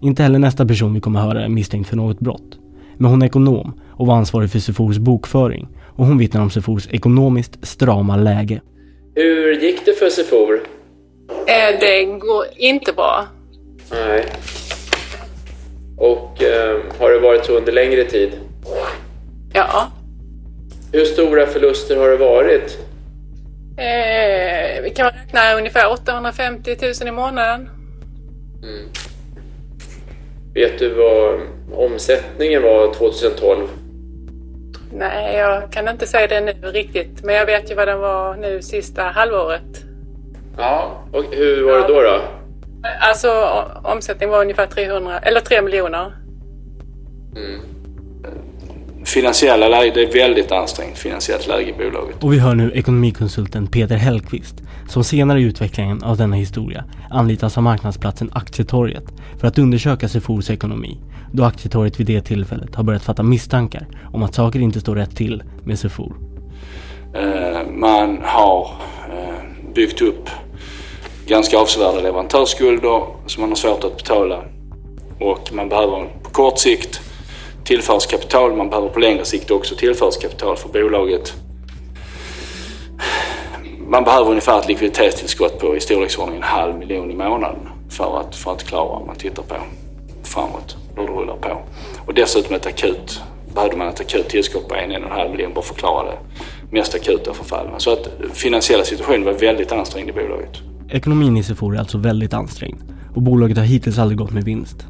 Inte 0.02 0.24
heller 0.24 0.40
nästa 0.40 0.66
person 0.66 0.94
vi 0.94 1.02
kommer 1.02 1.20
höra 1.20 1.44
är 1.44 1.50
misstänkt 1.50 1.90
för 1.90 1.96
något 1.96 2.20
brott. 2.20 2.58
Men 2.98 3.12
hon 3.12 3.22
är 3.22 3.26
ekonom 3.26 3.80
och 3.90 4.08
var 4.08 4.16
ansvarig 4.16 4.52
för 4.52 4.60
Sefors 4.60 4.98
bokföring 4.98 5.68
och 5.96 6.06
hon 6.06 6.18
vittnar 6.18 6.42
om 6.42 6.50
Sefors 6.50 6.88
ekonomiskt 6.92 7.68
strama 7.68 8.16
läge. 8.16 8.62
Hur 9.16 9.54
gick 9.54 9.86
det 9.86 9.94
för 9.94 10.10
Sefor? 10.10 10.64
Eh, 11.30 11.80
det 11.80 12.04
går 12.04 12.46
inte 12.56 12.94
bra. 12.94 13.28
Nej. 13.92 14.26
Och 15.98 16.44
eh, 16.44 16.80
har 17.00 17.12
det 17.12 17.20
varit 17.20 17.46
så 17.46 17.58
under 17.58 17.72
längre 17.72 18.04
tid? 18.04 18.32
Ja. 19.54 19.92
Hur 20.92 21.06
stora 21.06 21.48
förluster 21.48 21.96
har 21.96 22.10
det 22.10 22.18
varit? 22.18 22.78
Eh, 23.78 24.84
vi 24.84 24.90
kan 24.96 25.12
räkna 25.12 25.58
ungefär 25.58 25.92
850 25.92 26.78
000 26.82 27.08
i 27.08 27.12
månaden. 27.12 27.70
Mm. 28.64 28.90
Vet 30.54 30.80
du 30.80 30.90
vad 30.90 31.42
omsättningen 31.74 32.62
var 32.62 32.94
2012? 32.94 33.68
Nej, 34.96 35.36
jag 35.38 35.72
kan 35.72 35.88
inte 35.88 36.08
säga 36.08 36.28
det 36.28 36.42
nu 36.42 36.68
riktigt. 36.68 37.24
Men 37.24 37.36
jag 37.36 37.46
vet 37.46 37.72
ju 37.72 37.76
vad 37.76 37.88
den 37.88 38.00
var 38.00 38.36
nu 38.36 38.62
sista 38.62 39.04
halvåret. 39.04 39.84
Ja, 40.58 41.04
och 41.12 41.24
hur 41.32 41.64
var 41.64 41.80
det 41.80 41.88
då? 41.88 42.02
då? 42.02 42.22
Alltså 43.00 43.30
omsättningen 43.84 44.32
var 44.32 44.42
ungefär 44.42 44.66
300, 44.66 45.20
eller 45.20 45.40
3 45.40 45.62
miljoner. 45.62 46.14
Mm. 47.36 47.60
finansiella 49.06 49.68
läget, 49.68 49.94
det 49.94 50.02
är 50.02 50.14
väldigt 50.14 50.52
ansträngt 50.52 50.98
finansiellt 50.98 51.48
läge 51.48 51.70
i 51.70 51.74
bolaget. 51.74 52.24
Och 52.24 52.34
vi 52.34 52.40
hör 52.40 52.56
nu 52.56 52.72
ekonomikonsulten 52.72 53.68
Peter 53.68 53.96
Hellqvist 53.96 54.56
som 54.90 55.04
senare 55.04 55.40
i 55.40 55.44
utvecklingen 55.44 56.04
av 56.04 56.18
denna 56.18 56.36
historia 56.36 56.84
anlitas 57.10 57.58
av 57.58 57.64
marknadsplatsen 57.64 58.30
Aktietorget 58.34 59.04
för 59.40 59.48
att 59.48 59.58
undersöka 59.58 60.10
Sefors 60.10 60.50
ekonomi 60.50 60.98
då 61.34 61.44
Aktietorget 61.44 62.00
vid 62.00 62.08
det 62.08 62.22
tillfället 62.22 62.76
har 62.76 62.84
börjat 62.84 63.04
fatta 63.04 63.24
misstankar 63.24 63.88
om 64.14 64.24
att 64.24 64.36
saker 64.36 64.60
inte 64.60 64.80
står 64.80 64.96
rätt 64.96 65.16
till 65.16 65.44
med 65.64 65.80
Sefor. 65.80 66.16
Eh, 67.14 67.72
man 67.72 68.20
har 68.24 68.72
eh, 69.10 69.74
byggt 69.76 70.02
upp 70.02 70.30
ganska 71.28 71.58
avsevärda 71.58 72.02
leverantörsskulder 72.02 73.06
som 73.28 73.42
man 73.42 73.50
har 73.50 73.56
svårt 73.56 73.84
att 73.84 73.98
betala 73.98 74.44
och 75.20 75.54
man 75.54 75.70
behöver 75.70 76.10
på 76.24 76.30
kort 76.30 76.60
sikt 76.60 77.02
tillförs 77.64 78.06
kapital. 78.06 78.56
Man 78.56 78.70
behöver 78.70 78.90
på 78.90 79.00
längre 79.00 79.26
sikt 79.26 79.52
också 79.52 79.76
tillförs 79.76 80.18
kapital 80.18 80.58
för 80.58 80.70
bolaget. 80.70 81.34
Man 83.88 84.04
behöver 84.04 84.30
ungefär 84.30 84.60
ett 84.60 84.68
likviditetstillskott 84.68 85.60
på 85.60 85.76
i 85.76 85.80
storleksordningen 85.80 86.44
en 86.44 86.50
halv 86.50 86.78
miljon 86.78 87.12
i 87.12 87.16
månaden 87.16 87.70
för 87.90 88.20
att, 88.20 88.36
för 88.36 88.52
att 88.52 88.64
klara 88.64 88.90
om 88.90 89.08
man 89.08 89.16
tittar 89.16 89.44
på 89.44 89.56
framåt 90.24 90.83
hur 90.96 91.08
det 91.08 91.14
rullar 91.14 91.38
på. 91.38 91.62
Och 92.06 92.14
dessutom 92.14 92.56
ett 92.56 92.66
akut, 92.66 93.22
behövde 93.56 93.78
man 93.78 93.88
ett 93.88 94.00
akut 94.00 94.30
tillskott 94.30 94.68
på 94.68 94.76
en, 94.76 94.92
en 94.92 95.04
och 95.04 95.10
en 95.10 95.16
halv 95.18 95.32
miljon 95.32 95.54
bara 95.54 95.62
för 95.62 95.74
att 95.74 96.06
det 96.06 96.78
mest 96.78 96.96
akuta 96.96 97.34
förfallen. 97.34 97.72
Så 97.78 97.94
att 97.94 98.10
finansiella 98.34 98.84
situationen 98.84 99.26
var 99.26 99.34
väldigt 99.34 99.72
ansträngd 99.72 100.10
i 100.10 100.12
bolaget. 100.12 100.62
Ekonomin 100.90 101.38
i 101.38 101.44
Sefor 101.44 101.76
är 101.76 101.80
alltså 101.80 101.98
väldigt 101.98 102.34
ansträngd 102.34 102.82
och 103.16 103.22
bolaget 103.22 103.58
har 103.58 103.66
hittills 103.66 104.00
aldrig 104.00 104.18
gått 104.18 104.32
med 104.32 104.44
vinst. 104.44 104.88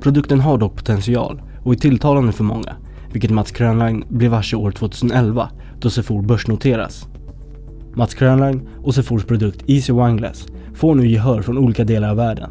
Produkten 0.00 0.40
har 0.40 0.58
dock 0.58 0.76
potential 0.76 1.42
och 1.64 1.72
är 1.72 1.76
tilltalande 1.76 2.32
för 2.32 2.44
många, 2.44 2.76
vilket 3.12 3.30
Mats 3.30 3.50
Krönlein 3.50 4.04
blev 4.08 4.30
varse 4.30 4.56
år 4.56 4.70
2011 4.70 5.50
då 5.80 5.90
Sefor 5.90 6.22
börsnoteras. 6.22 7.08
Mats 7.96 8.14
Krönlein 8.14 8.68
och 8.82 8.94
Sefors 8.94 9.24
produkt 9.24 9.64
Easy 9.66 9.92
Wineglass 9.92 10.46
får 10.74 10.94
nu 10.94 11.08
gehör 11.08 11.42
från 11.42 11.58
olika 11.58 11.84
delar 11.84 12.10
av 12.10 12.16
världen. 12.16 12.50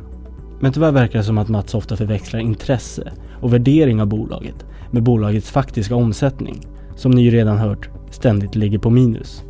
Men 0.64 0.74
tyvärr 0.74 0.92
verkar 0.92 1.20
det 1.20 1.26
som 1.26 1.38
att 1.38 1.50
Mats 1.50 1.74
ofta 1.74 1.98
förväxlar 1.98 2.40
intresse 2.40 3.12
och 3.42 3.54
värdering 3.54 4.02
av 4.02 4.08
bolaget 4.08 4.56
med 4.92 5.04
bolagets 5.04 5.52
faktiska 5.52 5.96
omsättning, 5.96 6.68
som 6.96 7.12
ni 7.12 7.22
ju 7.22 7.32
redan 7.32 7.58
hört 7.58 7.90
ständigt 8.12 8.56
ligger 8.56 8.80
på 8.80 8.90
minus. 8.90 9.44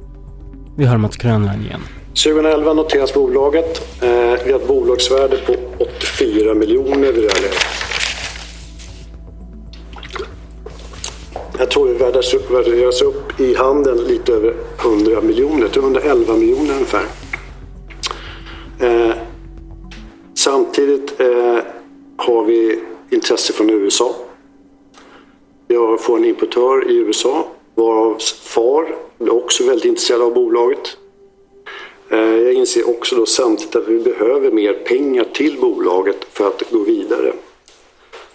Vi 0.77 0.85
hör 0.85 0.97
Mats 0.97 1.17
Krönlein 1.17 1.61
igen. 1.61 1.79
2011 2.07 2.73
noteras 2.73 3.13
bolaget. 3.13 4.01
Eh, 4.01 4.09
vi 4.45 4.51
har 4.51 4.59
ett 4.59 4.67
bolagsvärde 4.67 5.37
på 5.37 5.55
84 5.77 6.53
miljoner 6.53 7.11
vid 7.11 7.23
det 7.23 7.33
här 7.33 7.41
läget. 7.41 7.65
Jag 11.59 11.71
tror 11.71 11.87
vi 11.87 11.93
värderas 11.93 13.01
upp 13.01 13.39
i 13.39 13.55
handeln 13.55 14.03
lite 14.07 14.33
över 14.33 14.53
100 14.85 15.21
miljoner, 15.21 15.67
till 15.67 15.81
111 15.81 16.33
miljoner 16.33 16.73
ungefär. 16.73 17.05
Eh, 18.79 19.12
intresse 23.33 23.53
från 23.53 23.69
USA. 23.69 24.15
Jag 25.67 26.01
får 26.01 26.17
en 26.17 26.25
importör 26.25 26.91
i 26.91 26.95
USA 26.95 27.47
varav 27.75 28.17
far 28.43 28.95
är 29.19 29.33
också 29.33 29.63
väldigt 29.63 29.85
intresserad 29.85 30.21
av 30.21 30.33
bolaget. 30.33 30.97
Eh, 32.09 32.19
jag 32.19 32.53
inser 32.53 32.89
också 32.89 33.15
då 33.15 33.25
samtidigt 33.25 33.75
att 33.75 33.87
vi 33.87 33.99
behöver 33.99 34.51
mer 34.51 34.73
pengar 34.73 35.25
till 35.33 35.57
bolaget 35.61 36.17
för 36.29 36.47
att 36.47 36.71
gå 36.71 36.79
vidare. 36.79 37.33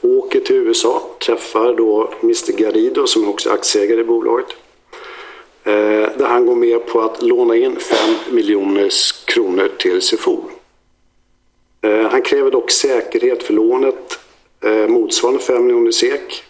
Åker 0.01 0.41
till 0.41 0.57
USA, 0.57 1.03
träffar 1.27 1.75
då 1.75 2.11
Mr 2.23 2.53
Garrido 2.53 3.07
som 3.07 3.29
också 3.29 3.51
är 3.51 3.55
aktieägare 3.55 4.01
i 4.01 4.05
bolaget. 4.05 4.49
Eh, 5.65 6.09
där 6.19 6.27
han 6.27 6.47
går 6.47 6.55
med 6.55 6.87
på 6.87 7.01
att 7.01 7.23
låna 7.23 7.57
in 7.57 7.77
5 7.77 7.99
miljoner 8.31 8.89
kronor 9.27 9.69
till 9.79 10.03
Sefor. 10.03 10.45
Eh, 11.83 12.11
han 12.11 12.23
kräver 12.23 12.51
dock 12.51 12.71
säkerhet 12.71 13.43
för 13.43 13.55
lånet 13.55 14.19
Eh, 14.61 14.89
motsvarande 14.89 15.41
5 15.41 15.67
miljoner 15.67 15.91
SEK. 15.91 16.43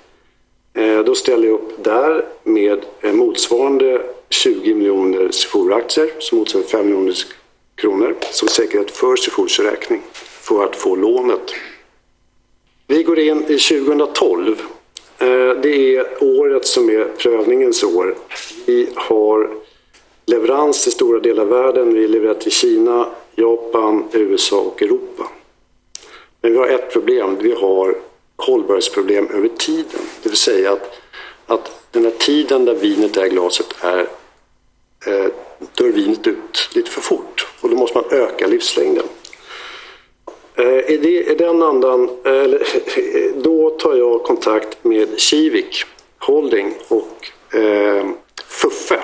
Eh, 0.74 0.98
då 0.98 1.14
ställer 1.14 1.48
jag 1.48 1.54
upp 1.54 1.84
där 1.84 2.24
med 2.44 2.84
eh, 3.00 3.12
motsvarande 3.12 4.02
20 4.30 4.74
miljoner 4.74 5.28
Sefor-aktier 5.30 6.10
som 6.18 6.38
motsvarar 6.38 6.64
5 6.64 6.86
miljoner 6.86 7.14
kronor 7.74 8.16
som 8.32 8.48
säkerhet 8.48 8.90
för 8.90 9.16
Sefors 9.16 9.60
räkning 9.60 10.02
för 10.42 10.64
att 10.64 10.76
få 10.76 10.96
lånet. 10.96 11.54
Vi 12.86 13.02
går 13.02 13.18
in 13.18 13.44
i 13.48 13.58
2012. 13.58 14.62
Det 15.62 15.96
är 15.96 16.06
året 16.20 16.66
som 16.66 16.90
är 16.90 17.04
prövningens 17.04 17.84
år. 17.84 18.14
Vi 18.66 18.88
har 18.94 19.50
leverans 20.26 20.82
till 20.82 20.92
stora 20.92 21.20
delar 21.20 21.42
av 21.42 21.48
världen. 21.48 21.94
Vi 21.94 22.08
levererar 22.08 22.34
till 22.34 22.52
Kina, 22.52 23.06
Japan, 23.34 24.04
USA 24.12 24.60
och 24.60 24.82
Europa. 24.82 25.28
Men 26.40 26.52
vi 26.52 26.58
har 26.58 26.68
ett 26.68 26.92
problem. 26.92 27.38
Vi 27.40 27.52
har 27.52 27.94
hållbarhetsproblem 28.36 29.28
över 29.30 29.48
tiden. 29.48 30.00
Det 30.22 30.28
vill 30.28 30.38
säga 30.38 30.72
att, 30.72 31.00
att 31.46 31.78
den 31.90 32.04
här 32.04 32.12
tiden 32.18 32.64
där 32.64 32.74
vinet 32.74 33.16
är 33.16 33.26
i 33.26 33.28
glaset 33.28 33.66
är 33.80 34.08
eh, 35.06 35.26
dör 35.74 35.88
vinet 35.88 36.26
ut 36.26 36.70
lite 36.74 36.90
för 36.90 37.00
fort 37.00 37.46
och 37.60 37.70
då 37.70 37.76
måste 37.76 37.98
man 37.98 38.04
öka 38.10 38.46
livslängden. 38.46 39.04
Eh, 40.54 40.90
I, 40.90 40.96
det, 40.96 41.32
I 41.32 41.34
den 41.34 41.62
andan, 41.62 42.10
eh, 42.24 42.60
då 43.42 43.70
tar 43.70 43.94
jag 43.94 44.22
kontakt 44.22 44.84
med 44.84 45.20
Kivik 45.20 45.84
Holding 46.18 46.74
och 46.88 47.56
eh, 47.58 48.06
Fuffe, 48.46 49.00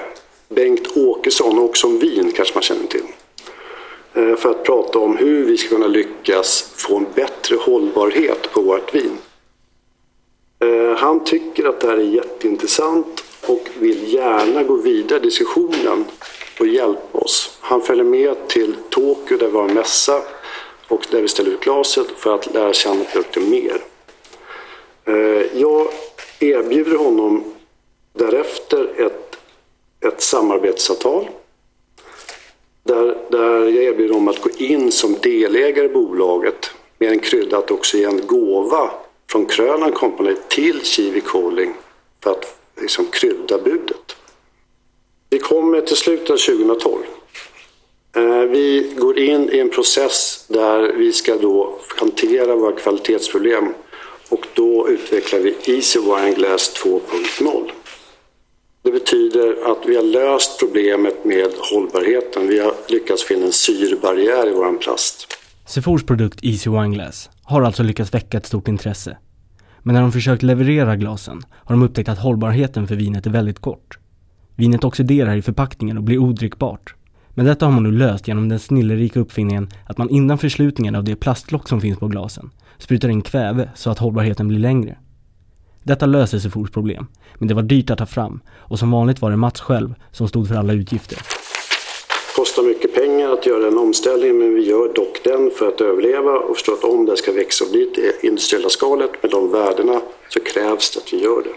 Bengt 0.49 0.97
Åkesson 0.97 1.59
och 1.59 1.77
som 1.77 1.99
vin 1.99 2.33
kanske 2.33 2.55
man 2.55 2.62
känner 2.62 2.87
till. 2.87 3.05
Eh, 4.14 4.37
för 4.37 4.50
att 4.50 4.64
prata 4.64 4.98
om 4.98 5.16
hur 5.16 5.44
vi 5.44 5.57
ska 5.57 5.68
kunna 5.68 5.87
lyckas 5.87 6.72
få 6.77 6.96
en 6.96 7.07
bättre 7.14 7.57
hållbarhet 7.57 8.53
på 8.53 8.61
vårt 8.61 8.94
vin. 8.94 9.18
Eh, 10.59 10.96
han 10.96 11.24
tycker 11.24 11.68
att 11.68 11.81
det 11.81 11.88
här 11.88 11.96
är 11.96 12.03
jätteintressant 12.03 13.24
och 13.46 13.68
vill 13.79 14.12
gärna 14.12 14.62
gå 14.62 14.77
vidare 14.77 15.18
i 15.18 15.22
diskussionen 15.22 16.05
och 16.61 16.66
hjälpa 16.66 17.18
oss. 17.18 17.59
Han 17.61 17.83
följer 17.83 18.05
med 18.05 18.48
till 18.48 18.74
Tokyo 18.90 19.38
där 19.38 19.48
vi 19.48 19.57
har 19.57 19.68
en 19.68 19.74
mässa 19.74 20.22
och 20.88 21.07
där 21.11 21.22
vi 21.22 21.29
ställer 21.29 21.50
ut 21.50 21.61
glaset 21.61 22.07
för 22.16 22.35
att 22.35 22.55
lära 22.55 22.72
känna 22.72 23.05
produkten 23.05 23.50
mer. 23.50 23.81
Eh, 25.05 25.61
jag 25.61 25.88
erbjuder 26.40 26.96
honom 26.96 27.44
därefter 28.12 29.07
ett, 29.07 29.37
ett 30.00 30.22
samarbetsavtal 30.22 31.29
där, 32.85 33.16
där 33.29 33.61
jag 33.61 33.85
erbjuder 33.85 34.14
dem 34.14 34.29
att 34.29 34.42
gå 34.42 34.51
in 34.57 34.92
som 34.92 35.16
delägare 35.23 35.87
i 35.87 35.88
bolaget 35.88 36.70
med 36.99 37.12
en 37.12 37.18
krydda 37.18 37.59
att 37.59 37.70
också 37.70 37.97
ge 37.97 38.05
en 38.05 38.27
gåva 38.27 38.90
från 39.31 39.47
Krönan 39.47 39.92
Company 39.92 40.35
till 40.49 40.81
Kivik 40.85 41.27
Holding 41.27 41.75
för 42.23 42.31
att 42.31 42.59
liksom 42.81 43.07
krydda 43.07 43.59
budet. 43.59 44.16
Vi 45.31 45.38
kommer 45.38 45.81
till 45.81 45.97
slutet 45.97 46.31
av 46.31 46.37
2012. 46.37 47.03
Eh, 48.16 48.42
vi 48.42 48.92
går 48.97 49.18
in 49.18 49.51
i 49.51 49.59
en 49.59 49.70
process 49.70 50.44
där 50.49 50.92
vi 50.97 51.12
ska 51.12 51.37
då 51.37 51.79
hantera 51.97 52.57
våra 52.57 52.73
kvalitetsproblem 52.73 53.75
och 54.29 54.47
då 54.55 54.88
utvecklar 54.88 55.40
vi 55.40 55.57
Easy 55.64 56.01
Wine 56.01 56.33
Glass 56.33 56.85
2.0. 56.85 57.70
Det 58.85 58.90
betyder 58.90 59.73
att 59.73 59.87
vi 59.87 59.97
har 59.97 60.03
löst 60.03 60.61
problemet 60.61 61.25
med 61.25 61.49
hållbarheten. 61.73 62.49
Vi 62.49 62.59
har 62.59 62.73
lyckats 62.88 63.25
finna 63.25 63.47
en 63.47 63.53
syrebarriär 63.53 64.49
i 64.49 64.53
vår 64.53 64.79
plast. 64.79 65.27
Sefors 65.66 66.05
produkt 66.05 66.44
Easy 66.44 66.70
Wine 66.70 66.94
Glass 66.94 67.31
har 67.42 67.62
alltså 67.62 67.83
lyckats 67.83 68.14
väcka 68.14 68.38
ett 68.38 68.47
stort 68.47 68.68
intresse. 68.68 69.16
Men 69.83 69.94
när 69.94 70.03
de 70.03 70.12
försökt 70.12 70.42
leverera 70.42 70.97
glasen 70.97 71.42
har 71.51 71.75
de 71.75 71.83
upptäckt 71.83 72.09
att 72.09 72.18
hållbarheten 72.18 72.87
för 72.87 72.94
vinet 72.94 73.27
är 73.27 73.31
väldigt 73.31 73.59
kort. 73.59 73.99
Vinet 74.57 74.85
oxiderar 74.85 75.37
i 75.37 75.42
förpackningen 75.42 75.99
och 75.99 76.05
blir 76.05 76.18
odrickbart. 76.18 76.94
Men 77.31 77.47
detta 77.47 77.66
har 77.66 77.73
man 77.73 77.83
nu 77.83 77.92
löst 77.92 78.29
genom 78.29 78.49
den 78.49 78.59
snillerika 78.59 79.20
uppfinningen 79.20 79.68
att 79.87 79.99
man 79.99 80.11
innan 80.11 80.38
förslutningen 80.38 80.94
av 80.94 81.05
det 81.05 81.16
plastlock 81.16 81.68
som 81.68 81.81
finns 81.81 81.99
på 81.99 82.09
glasen 82.09 82.51
sprutar 82.79 83.09
in 83.09 83.23
kväve 83.23 83.70
så 83.75 83.90
att 83.90 83.99
hållbarheten 83.99 84.49
blir 84.49 84.59
längre. 84.59 84.99
Detta 85.87 86.07
löste 86.07 86.40
Sefors 86.40 86.70
problem, 86.70 87.07
men 87.38 87.49
det 87.49 87.55
var 87.55 87.62
dyrt 87.62 87.90
att 87.90 87.99
ta 87.99 88.07
fram 88.07 88.40
och 88.57 88.79
som 88.79 88.90
vanligt 88.90 89.20
var 89.20 89.31
det 89.31 89.37
Mats 89.37 89.61
själv 89.61 89.94
som 90.12 90.29
stod 90.29 90.49
för 90.49 90.55
alla 90.55 90.73
utgifter. 90.73 91.16
Det 91.16 92.37
kostar 92.37 92.62
mycket 92.62 92.94
pengar 92.94 93.33
att 93.33 93.47
göra 93.47 93.66
en 93.66 93.79
omställning 93.79 94.38
men 94.38 94.55
vi 94.55 94.62
gör 94.62 94.94
dock 94.94 95.20
den 95.25 95.51
för 95.51 95.68
att 95.68 95.81
överleva 95.81 96.38
och 96.38 96.57
förstå 96.57 96.73
att 96.73 96.85
om 96.85 97.07
det 97.07 97.16
ska 97.16 97.33
växa 97.33 97.64
och 97.64 97.70
bli 97.70 97.90
det 97.94 98.27
industriella 98.27 98.68
skalet 98.68 99.23
med 99.23 99.31
de 99.31 99.53
värdena 99.53 100.01
så 100.29 100.40
krävs 100.40 100.90
det 100.90 101.01
att 101.01 101.12
vi 101.12 101.23
gör 101.23 101.42
det. 101.42 101.55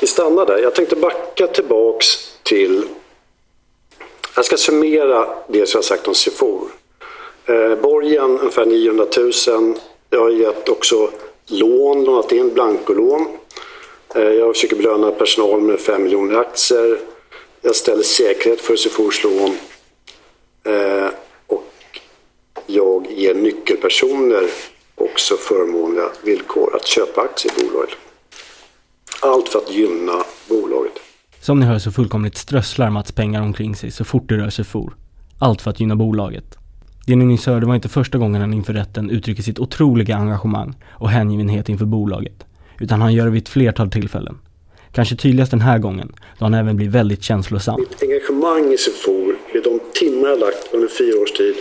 Vi 0.00 0.06
stannar 0.06 0.46
där. 0.46 0.58
Jag 0.58 0.74
tänkte 0.74 0.96
backa 0.96 1.46
tillbaks 1.46 2.06
till... 2.42 2.84
Jag 4.36 4.44
ska 4.44 4.56
summera 4.56 5.28
det 5.48 5.68
som 5.68 5.78
jag 5.78 5.84
sagt 5.84 6.08
om 6.08 6.14
Sefor. 6.14 6.81
Eh, 7.46 7.82
borgen 7.82 8.38
ungefär 8.38 8.66
900 8.66 9.06
000. 9.16 9.74
Jag 10.10 10.20
har 10.20 10.30
gett 10.30 10.68
också 10.68 11.10
lån, 11.46 12.04
lånat 12.04 12.32
in 12.32 12.54
blankolån. 12.54 13.26
Eh, 14.14 14.22
jag 14.22 14.54
försöker 14.54 14.76
belöna 14.76 15.10
personal 15.10 15.60
med 15.60 15.80
5 15.80 16.02
miljoner 16.02 16.38
aktier. 16.38 16.98
Jag 17.60 17.76
ställer 17.76 18.02
säkerhet 18.02 18.60
för 18.60 18.76
Sifors 18.76 19.24
lån. 19.24 19.56
Eh, 20.64 21.10
och 21.46 22.00
jag 22.66 23.06
ger 23.10 23.34
nyckelpersoner 23.34 24.44
också 24.94 25.36
förmånliga 25.36 26.08
villkor 26.24 26.76
att 26.76 26.86
köpa 26.86 27.20
aktier 27.20 27.52
i 27.58 27.64
bolaget. 27.66 27.94
Allt 29.22 29.48
för 29.48 29.58
att 29.58 29.70
gynna 29.70 30.24
bolaget. 30.48 30.92
Som 31.40 31.60
ni 31.60 31.66
hör 31.66 31.78
så 31.78 31.92
fullkomligt 31.92 32.36
strösslar 32.36 32.90
Mats 32.90 33.12
pengar 33.12 33.42
omkring 33.42 33.76
sig 33.76 33.90
så 33.90 34.04
fort 34.04 34.28
det 34.28 34.36
rör 34.36 34.50
sig 34.50 34.64
for. 34.64 34.96
Allt 35.40 35.62
för 35.62 35.70
att 35.70 35.80
gynna 35.80 35.96
bolaget. 35.96 36.61
Det 37.06 37.16
ni 37.16 37.24
nyss 37.24 37.46
hörde 37.46 37.66
var 37.66 37.74
inte 37.74 37.88
första 37.88 38.18
gången 38.18 38.40
han 38.40 38.54
inför 38.54 38.72
rätten 38.72 39.10
uttrycker 39.10 39.42
sitt 39.42 39.58
otroliga 39.58 40.16
engagemang 40.16 40.74
och 40.90 41.10
hängivenhet 41.10 41.68
inför 41.68 41.84
bolaget. 41.84 42.46
Utan 42.80 43.00
han 43.00 43.14
gör 43.14 43.24
det 43.24 43.30
vid 43.30 43.42
ett 43.42 43.48
flertal 43.48 43.90
tillfällen. 43.90 44.38
Kanske 44.92 45.16
tydligast 45.16 45.50
den 45.50 45.60
här 45.60 45.78
gången, 45.78 46.12
då 46.38 46.44
han 46.44 46.54
även 46.54 46.76
blir 46.76 46.88
väldigt 46.88 47.22
känslosam. 47.22 47.80
Mitt 47.80 48.02
engagemang 48.02 48.72
i 48.72 48.78
Sefor, 48.78 49.36
i 49.54 49.60
de 49.64 49.80
timmar 49.94 50.28
jag 50.28 50.40
lagt 50.40 50.74
under 50.74 50.88
fyra 50.88 51.22
års 51.22 51.32
tid, 51.32 51.54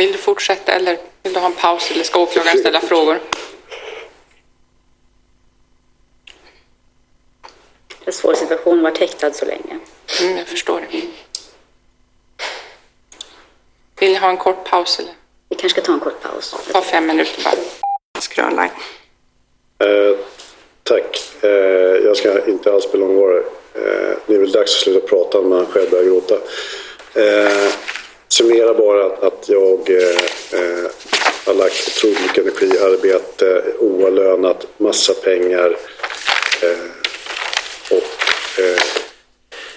Vill 0.00 0.12
du 0.12 0.18
fortsätta 0.40 0.72
eller 0.72 0.98
vill 1.22 1.32
du 1.32 1.38
ha 1.38 1.46
en 1.46 1.52
paus 1.52 1.90
eller 1.90 2.04
ska 2.04 2.20
åklagaren 2.20 2.58
ställa 2.58 2.80
frågor? 2.80 3.20
Det 7.88 8.04
är 8.04 8.06
en 8.06 8.12
svår 8.12 8.34
situation 8.34 8.78
att 8.78 8.82
vara 8.82 8.94
häktad 9.00 9.32
så 9.32 9.44
länge. 9.44 9.78
Mm, 10.20 10.36
jag 10.36 10.46
förstår 10.46 10.80
det. 10.80 11.00
Vill 14.00 14.12
ni 14.12 14.14
ha 14.14 14.30
en 14.30 14.36
kort 14.36 14.64
paus 14.64 14.98
eller? 14.98 15.12
Vi 15.48 15.56
kanske 15.56 15.80
ska 15.80 15.86
ta 15.86 15.92
en 15.92 16.00
kort 16.00 16.22
paus. 16.22 16.54
Ta 16.72 16.82
fem 16.82 17.06
minuter 17.06 17.42
bara. 17.44 17.54
Eh, 19.78 20.16
tack. 20.82 21.34
Eh, 21.40 21.50
jag 22.04 22.16
ska 22.16 22.46
inte 22.46 22.72
alls 22.72 22.92
bli 22.92 23.00
långvarig. 23.00 23.44
Eh, 23.74 24.16
det 24.26 24.34
är 24.34 24.38
väl 24.38 24.52
dags 24.52 24.74
att 24.74 24.82
sluta 24.82 25.06
prata 25.06 25.40
när 25.40 25.48
man 25.48 25.66
själv 25.66 25.90
börjar 25.90 26.04
gråta. 26.04 26.34
Eh, 27.14 27.72
summera 28.32 28.74
bara 28.74 29.06
att, 29.06 29.48
jag 29.48 29.90
eh, 29.90 30.60
eh, 30.60 30.90
har 31.46 31.54
lagt 31.54 31.88
otroligt 31.88 32.20
mycket 32.20 32.38
energi, 32.38 32.78
arbete, 32.78 33.62
oavlönat, 33.78 34.66
massa 34.76 35.14
pengar. 35.14 35.76
Eh, 36.62 36.90
och 37.90 38.60
eh, 38.60 38.80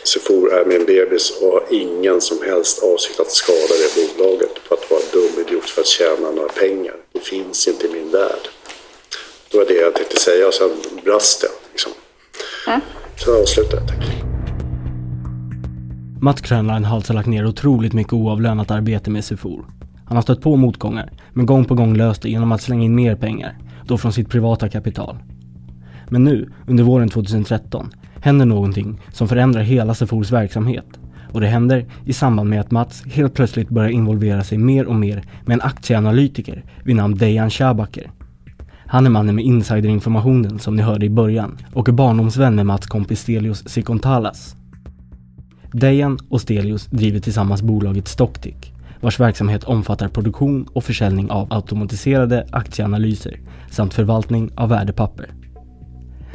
Sefor 0.04 0.54
är 0.54 0.66
min 0.66 0.86
bebis 0.86 1.32
och 1.32 1.52
har 1.52 1.64
ingen 1.70 2.22
som 2.22 2.42
helst 2.42 2.84
avsikt 2.84 3.20
att 3.20 3.32
skada 3.32 3.74
det 3.96 4.18
bolaget 4.18 4.52
för 4.68 4.76
att 4.76 4.92
vara 4.92 5.02
dum 5.12 5.46
idiot 5.48 5.70
för 5.70 5.82
att 5.82 5.88
tjäna 5.88 6.32
några 6.32 6.50
pengar. 6.50 6.96
Det 7.12 7.20
finns 7.20 7.68
inte 7.68 7.88
i 7.88 7.90
min 7.90 8.12
värld. 8.12 8.50
Det 9.52 9.58
var 9.58 9.66
det 9.66 9.74
jag 9.74 9.96
tänkte 9.96 10.20
säga 10.20 10.48
och 10.48 10.54
sen 10.54 10.72
brast 11.04 11.42
det. 11.42 11.50
Liksom. 11.72 11.92
Mm. 12.68 12.82
Så 13.26 13.42
avslutar 13.42 13.78
jag, 13.78 13.88
tack. 13.88 14.23
Mats 16.24 16.42
Krönlein 16.42 16.86
har 16.86 16.96
alltså 16.96 17.14
lagt 17.14 17.28
ner 17.28 17.46
otroligt 17.46 17.94
mycket 17.94 18.14
oavlönat 18.14 18.72
arbete 18.72 19.10
med 19.10 19.24
Sefor. 19.24 19.66
Han 20.06 20.18
har 20.18 20.22
stött 20.22 20.42
på 20.42 20.56
motgångar, 20.56 21.10
men 21.34 21.46
gång 21.46 21.66
på 21.66 21.76
gång 21.76 21.98
löst 21.98 22.22
det 22.22 22.30
genom 22.30 22.52
att 22.52 22.62
slänga 22.62 22.84
in 22.84 22.96
mer 22.96 23.16
pengar, 23.16 23.58
då 23.86 23.98
från 23.98 24.14
sitt 24.14 24.30
privata 24.30 24.70
kapital. 24.70 25.18
Men 26.10 26.24
nu, 26.24 26.50
under 26.68 26.84
våren 26.84 27.10
2013, 27.10 27.90
händer 28.16 28.46
någonting 28.46 29.00
som 29.12 29.28
förändrar 29.28 29.62
hela 29.62 29.94
Sefors 29.94 30.32
verksamhet. 30.32 30.86
Och 31.32 31.42
det 31.42 31.48
händer 31.48 31.86
i 32.06 32.14
samband 32.14 32.50
med 32.50 32.60
att 32.60 32.72
Mats 32.72 33.04
helt 33.06 33.34
plötsligt 33.34 33.70
börjar 33.70 33.90
involvera 33.90 34.44
sig 34.44 34.58
mer 34.58 34.86
och 34.86 34.96
mer 34.96 35.24
med 35.46 35.54
en 35.54 35.62
aktieanalytiker 35.62 36.64
vid 36.84 36.96
namn 36.96 37.18
Dejan 37.18 37.50
Schabacker. 37.50 38.12
Han 38.88 39.06
är 39.06 39.10
mannen 39.10 39.36
med 39.36 39.46
insiderinformationen 39.46 40.60
som 40.60 40.76
ni 40.76 40.82
hörde 40.82 41.06
i 41.06 41.10
början 41.10 41.58
och 41.74 41.90
är 41.90 41.94
barndomsvän 41.94 42.56
med 42.56 42.66
Mats 42.66 42.88
kompis 42.88 43.22
Stelios 43.22 43.70
Sikontalas. 43.70 44.56
Dejan 45.74 46.20
och 46.30 46.42
Stelius 46.42 46.86
driver 46.86 47.20
tillsammans 47.20 47.62
bolaget 47.62 48.08
Stocktick 48.08 48.74
vars 49.02 49.20
verksamhet 49.20 49.64
omfattar 49.64 50.08
produktion 50.08 50.68
och 50.74 50.84
försäljning 50.84 51.32
av 51.32 51.54
automatiserade 51.54 52.48
aktieanalyser 52.52 53.40
samt 53.72 53.94
förvaltning 53.94 54.52
av 54.56 54.70
värdepapper. 54.70 55.32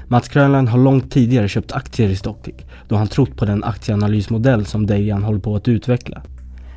Mats 0.08 0.28
Krönland 0.28 0.68
har 0.68 0.78
långt 0.78 1.10
tidigare 1.10 1.48
köpt 1.48 1.72
aktier 1.72 2.08
i 2.08 2.16
Stocktick 2.16 2.66
då 2.88 2.96
han 2.96 3.08
trott 3.08 3.36
på 3.36 3.44
den 3.44 3.64
aktieanalysmodell 3.64 4.66
som 4.66 4.86
Dejan 4.86 5.22
håller 5.22 5.40
på 5.40 5.56
att 5.56 5.68
utveckla. 5.68 6.22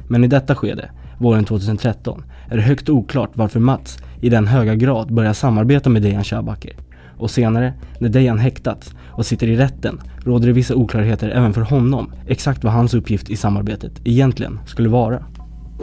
Men 0.08 0.24
i 0.24 0.28
detta 0.28 0.56
skede, 0.56 0.91
våren 1.19 1.45
2013, 1.45 2.24
är 2.50 2.56
det 2.56 2.62
högst 2.62 2.89
oklart 2.89 3.32
varför 3.34 3.60
Mats 3.60 3.97
i 4.21 4.30
den 4.30 4.47
höga 4.47 4.76
grad 4.76 5.13
börjar 5.13 5.34
samarbeta 5.34 5.89
med 5.89 6.02
Dejan 6.02 6.24
Shabaker. 6.24 6.74
Och 7.21 7.31
senare, 7.31 7.73
när 7.99 8.10
Dejan 8.10 8.39
häktats 8.39 8.89
och 9.12 9.25
sitter 9.25 9.47
i 9.47 9.55
rätten, 9.55 10.01
råder 10.25 10.47
det 10.47 10.53
vissa 10.53 10.75
oklarheter 10.75 11.29
även 11.29 11.53
för 11.53 11.62
honom 11.62 12.13
exakt 12.27 12.63
vad 12.63 12.73
hans 12.73 12.93
uppgift 12.93 13.29
i 13.29 13.38
samarbetet 13.38 13.91
egentligen 14.03 14.60
skulle 14.67 14.89
vara. 14.89 15.23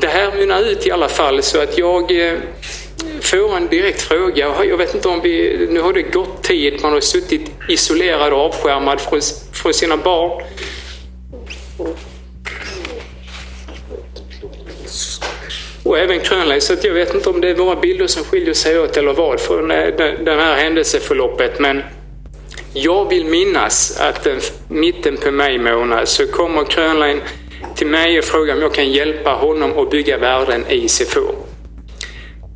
Det 0.00 0.06
här 0.06 0.32
mynnar 0.40 0.60
ut 0.60 0.86
i 0.86 0.90
alla 0.90 1.08
fall 1.08 1.42
så 1.42 1.62
att 1.62 1.78
jag 1.78 2.30
eh, 2.30 2.38
får 3.20 3.56
en 3.56 3.66
direkt 3.66 4.00
fråga. 4.00 4.46
Jag 4.64 4.76
vet 4.76 4.94
inte 4.94 5.08
om 5.08 5.20
vi... 5.22 5.66
Nu 5.70 5.80
har 5.80 5.92
det 5.92 6.02
gått 6.02 6.42
tid. 6.42 6.74
Man 6.82 6.92
har 6.92 7.00
suttit 7.00 7.50
isolerad 7.68 8.32
och 8.32 8.38
avskärmad 8.38 9.00
från, 9.00 9.20
från 9.52 9.74
sina 9.74 9.96
barn. 9.96 10.42
Och 15.88 15.98
även 15.98 16.20
Krönlein, 16.20 16.60
så 16.60 16.72
att 16.72 16.84
jag 16.84 16.94
vet 16.94 17.14
inte 17.14 17.30
om 17.30 17.40
det 17.40 17.48
är 17.48 17.54
våra 17.54 17.76
bilder 17.76 18.06
som 18.06 18.24
skiljer 18.24 18.54
sig 18.54 18.80
åt 18.80 18.96
eller 18.96 19.12
vad 19.12 19.40
från 19.40 19.68
det 19.68 20.36
här 20.40 20.54
händelseförloppet. 20.54 21.58
Men 21.58 21.82
jag 22.72 23.08
vill 23.08 23.24
minnas 23.24 24.00
att 24.00 24.24
den, 24.24 24.40
mitten 24.68 25.16
på 25.16 25.30
maj 25.30 25.58
månad 25.58 26.08
så 26.08 26.26
kommer 26.26 26.64
Krönlein 26.64 27.20
till 27.76 27.86
mig 27.86 28.18
och 28.18 28.24
frågar 28.24 28.54
om 28.54 28.62
jag 28.62 28.74
kan 28.74 28.92
hjälpa 28.92 29.30
honom 29.30 29.78
att 29.78 29.90
bygga 29.90 30.18
värden 30.18 30.64
i 30.68 30.88
CFO. 30.88 31.34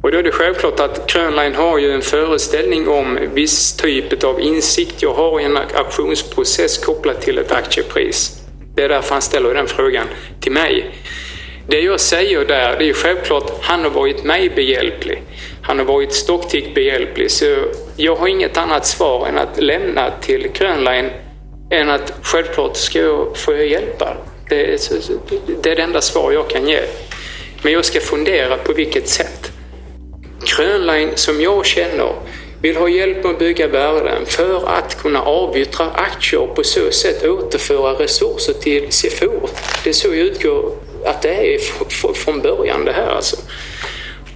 Och 0.02 0.12
då 0.12 0.18
är 0.18 0.22
det 0.22 0.32
självklart 0.32 0.80
att 0.80 1.06
Krönlein 1.06 1.54
har 1.54 1.78
ju 1.78 1.92
en 1.92 2.02
föreställning 2.02 2.88
om 2.88 3.18
viss 3.34 3.76
typ 3.76 4.24
av 4.24 4.40
insikt 4.40 5.02
jag 5.02 5.14
har 5.14 5.40
i 5.40 5.44
en 5.44 5.56
auktionsprocess 5.56 6.78
kopplat 6.78 7.20
till 7.20 7.38
ett 7.38 7.52
aktiepris. 7.52 8.42
Det 8.74 8.82
är 8.82 8.88
därför 8.88 9.14
han 9.14 9.22
ställer 9.22 9.54
den 9.54 9.66
frågan 9.66 10.06
till 10.40 10.52
mig. 10.52 10.90
Det 11.66 11.80
jag 11.80 12.00
säger 12.00 12.44
där, 12.44 12.78
det 12.78 12.88
är 12.88 12.92
självklart, 12.92 13.52
han 13.60 13.84
har 13.84 13.90
varit 13.90 14.24
mig 14.24 14.50
behjälplig. 14.50 15.22
Han 15.62 15.78
har 15.78 15.86
varit 15.86 16.12
Stocktick 16.12 16.74
behjälplig. 16.74 17.30
Så 17.30 17.56
jag 17.96 18.16
har 18.16 18.28
inget 18.28 18.56
annat 18.56 18.86
svar 18.86 19.26
än 19.26 19.38
att 19.38 19.62
lämna 19.62 20.10
till 20.20 20.48
Krönlein 20.54 21.10
än 21.70 21.90
att 21.90 22.12
självklart 22.22 22.76
ska 22.76 22.98
jag, 22.98 23.36
får 23.36 23.54
jag 23.54 23.66
hjälpa. 23.66 24.16
Det 24.48 24.74
är, 24.74 24.78
det 25.62 25.70
är 25.70 25.76
det 25.76 25.82
enda 25.82 26.00
svar 26.00 26.32
jag 26.32 26.50
kan 26.50 26.68
ge. 26.68 26.80
Men 27.62 27.72
jag 27.72 27.84
ska 27.84 28.00
fundera 28.00 28.56
på 28.56 28.72
vilket 28.72 29.08
sätt. 29.08 29.52
Krönlein, 30.46 31.10
som 31.14 31.40
jag 31.40 31.66
känner, 31.66 32.12
vill 32.62 32.76
ha 32.76 32.88
hjälp 32.88 33.24
med 33.24 33.32
att 33.32 33.38
bygga 33.38 33.68
värden 33.68 34.26
för 34.26 34.68
att 34.68 35.02
kunna 35.02 35.22
avyttra 35.22 35.90
aktier 35.90 36.40
och 36.40 36.56
på 36.56 36.64
så 36.64 36.90
sätt 36.90 37.24
återföra 37.24 37.92
resurser 37.92 38.52
till 38.52 38.92
Sefor. 38.92 39.50
Det 39.84 39.90
är 39.90 39.94
så 39.94 40.08
jag 40.08 40.16
utgår 40.16 40.72
att 41.04 41.22
det 41.22 41.54
är 41.54 41.58
från 42.14 42.40
början 42.40 42.84
det 42.84 42.92
här 42.92 43.10
alltså. 43.10 43.36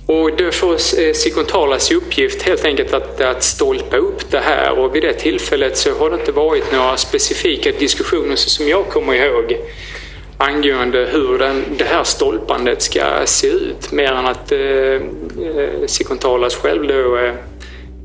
Och 0.07 0.37
då 0.37 0.51
får 0.51 0.73
eh, 0.73 1.13
Sikontalas 1.13 1.91
uppgift 1.91 2.43
helt 2.43 2.65
enkelt 2.65 2.95
att, 2.95 3.21
att 3.21 3.43
stolpa 3.43 3.97
upp 3.97 4.31
det 4.31 4.39
här 4.39 4.79
och 4.79 4.97
vid 4.97 5.03
det 5.03 5.13
tillfället 5.13 5.77
så 5.77 5.95
har 5.95 6.11
det 6.11 6.17
inte 6.17 6.33
varit 6.33 6.73
några 6.73 6.97
specifika 6.97 7.73
diskussioner 7.73 8.37
så 8.37 8.51
som 8.51 8.69
jag 8.69 8.89
kommer 8.89 9.15
ihåg 9.15 9.57
angående 10.39 11.09
hur 11.13 11.39
den, 11.39 11.65
det 11.79 11.85
här 11.85 12.05
stolpandet 12.05 12.83
ska 12.83 13.27
se 13.27 13.49
ut 13.49 13.93
mer 13.93 14.13
än 14.13 14.27
att 14.27 14.53
eh, 14.53 14.61
eh 14.61 15.01
Sikontalas 15.87 16.57
själv 16.57 16.87
då 16.87 17.17
eh, 17.17 17.35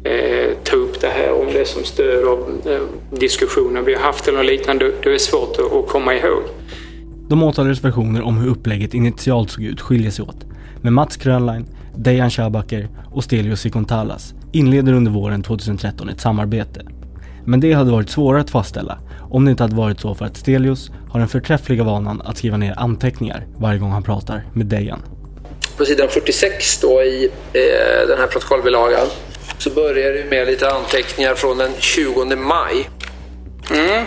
eh 0.04 0.52
ta 0.64 0.76
upp 0.76 1.02
det 1.02 1.08
här 1.08 1.32
om 1.32 1.54
det 1.54 1.66
som 1.66 1.84
stöd 1.84 2.28
av 2.28 2.62
eh, 2.66 2.82
diskussioner 3.10 3.82
vi 3.82 3.94
har 3.94 4.02
haft 4.02 4.28
eller 4.28 4.44
liknande. 4.44 4.92
Det 5.04 5.14
är 5.14 5.18
svårt 5.18 5.60
att, 5.60 5.74
att 5.74 5.88
komma 5.88 6.16
ihåg. 6.16 6.44
De 7.32 7.44
åtalades 7.44 7.84
versioner 7.84 8.22
om 8.22 8.38
hur 8.38 8.50
upplägget 8.50 8.94
initialt 8.94 9.52
såg 9.52 9.64
ut 9.64 9.82
skiljer 9.82 10.12
sig 10.12 10.26
åt. 10.26 10.46
Men 10.82 10.94
Mats 10.94 11.18
Krönlein, 11.18 11.66
Dejan 11.96 12.30
Shabaker 12.30 12.90
och 13.12 13.24
Stelios 13.24 13.62
Sikontalas 13.62 14.34
inleder 14.52 14.94
under 14.94 15.12
våren 15.12 15.44
2013 15.44 16.10
ett 16.10 16.22
samarbete. 16.22 16.82
Men 17.46 17.60
det 17.60 17.74
hade 17.74 17.92
varit 17.92 18.10
svårare 18.10 18.42
att 18.42 18.50
fastställa 18.50 19.00
om 19.30 19.46
det 19.46 19.52
inte 19.52 19.64
hade 19.64 19.76
varit 19.76 20.00
så 20.00 20.16
för 20.16 20.26
att 20.26 20.38
Stelios 20.38 20.92
har 21.10 21.20
den 21.20 21.30
förträffliga 21.30 21.84
vanan 21.84 22.22
att 22.22 22.38
skriva 22.38 22.58
ner 22.58 22.74
anteckningar 22.78 23.48
varje 23.58 23.80
gång 23.80 23.92
han 23.92 24.04
pratar 24.04 24.44
med 24.54 24.66
Dejan. 24.66 25.02
på 25.78 25.86
sidan 25.86 26.08
46 26.10 26.82
då 26.82 27.02
i 27.02 27.26
eh, 27.54 28.08
den 28.08 28.18
här 28.18 28.28
protokollbilagan 28.28 29.08
så 29.58 29.70
börjar 29.70 30.14
det 30.14 30.30
med 30.30 30.48
lite 30.48 30.72
anteckningar 30.72 31.36
från 31.36 31.58
den 31.58 31.72
20 31.80 32.36
maj. 32.36 32.90
Mm. 33.72 34.06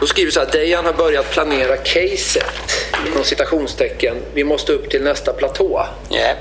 Då 0.00 0.06
skriver 0.06 0.30
så 0.30 0.40
här, 0.40 0.46
Dejan 0.52 0.86
har 0.86 0.92
börjat 0.92 1.30
planera 1.30 1.76
caset, 1.76 2.44
inom 3.06 3.24
citationstecken. 3.24 4.16
Vi 4.34 4.44
måste 4.44 4.72
upp 4.72 4.90
till 4.90 5.02
nästa 5.02 5.32
platå. 5.32 5.86
Ja. 6.08 6.32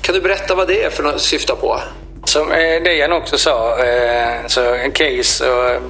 Kan 0.00 0.14
du 0.14 0.20
berätta 0.20 0.54
vad 0.54 0.68
det 0.68 0.82
är 0.82 0.90
för 0.90 1.02
något 1.02 1.20
syftar 1.20 1.54
på? 1.54 1.80
Som 2.24 2.52
eh, 2.52 2.82
Dejan 2.82 3.12
också 3.12 3.38
sa, 3.38 3.84
eh, 3.84 4.46
så 4.46 4.74
en 4.74 4.92
case 4.92 5.50
och 5.50 5.70
eh, 5.70 5.80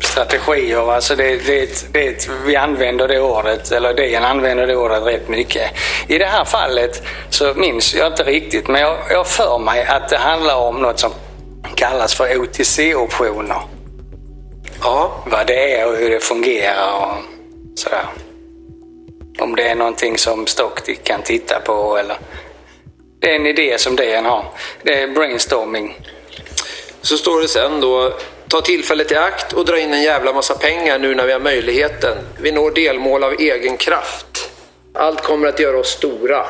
strategier, 0.00 0.92
alltså 0.92 1.16
det, 1.16 1.36
det, 1.46 1.92
det, 1.92 2.28
vi 2.46 2.56
använder 2.56 3.08
det 3.08 3.20
ordet, 3.20 3.72
eller 3.72 3.94
Dejan 3.94 4.24
använder 4.24 4.66
det 4.66 4.76
ordet 4.76 5.02
rätt 5.02 5.28
mycket. 5.28 5.70
I 6.06 6.18
det 6.18 6.26
här 6.26 6.44
fallet 6.44 7.02
så 7.30 7.54
minns 7.54 7.94
jag 7.94 8.06
inte 8.06 8.22
riktigt, 8.22 8.68
men 8.68 8.80
jag 8.80 8.98
jag 9.10 9.26
för 9.26 9.58
mig 9.58 9.84
att 9.84 10.08
det 10.08 10.16
handlar 10.16 10.56
om 10.56 10.82
något 10.82 10.98
som 10.98 11.12
kallas 11.74 12.14
för 12.14 12.36
OTC-optioner. 12.36 13.62
Ja. 14.82 15.24
Vad 15.26 15.46
det 15.46 15.74
är 15.74 15.88
och 15.88 15.96
hur 15.96 16.10
det 16.10 16.20
fungerar 16.20 16.92
och 16.92 17.14
sådär. 17.78 18.06
Om 19.38 19.56
det 19.56 19.62
är 19.62 19.74
någonting 19.74 20.18
som 20.18 20.46
Stocktick 20.46 21.04
kan 21.04 21.22
titta 21.22 21.60
på 21.60 21.96
eller... 21.96 22.16
Det 23.20 23.30
är 23.30 23.36
en 23.36 23.46
idé 23.46 23.78
som 23.78 23.96
DN 23.96 24.24
har. 24.24 24.44
Det 24.82 25.02
är 25.02 25.08
brainstorming. 25.08 26.00
Så 27.00 27.16
står 27.16 27.40
det 27.40 27.48
sen 27.48 27.80
då, 27.80 28.12
ta 28.48 28.60
tillfället 28.60 29.12
i 29.12 29.16
akt 29.16 29.52
och 29.52 29.64
dra 29.64 29.78
in 29.78 29.92
en 29.92 30.02
jävla 30.02 30.32
massa 30.32 30.54
pengar 30.54 30.98
nu 30.98 31.14
när 31.14 31.26
vi 31.26 31.32
har 31.32 31.40
möjligheten. 31.40 32.18
Vi 32.40 32.52
når 32.52 32.70
delmål 32.70 33.24
av 33.24 33.32
egen 33.32 33.76
kraft. 33.76 34.50
Allt 34.94 35.22
kommer 35.22 35.48
att 35.48 35.60
göra 35.60 35.78
oss 35.78 35.90
stora. 35.90 36.46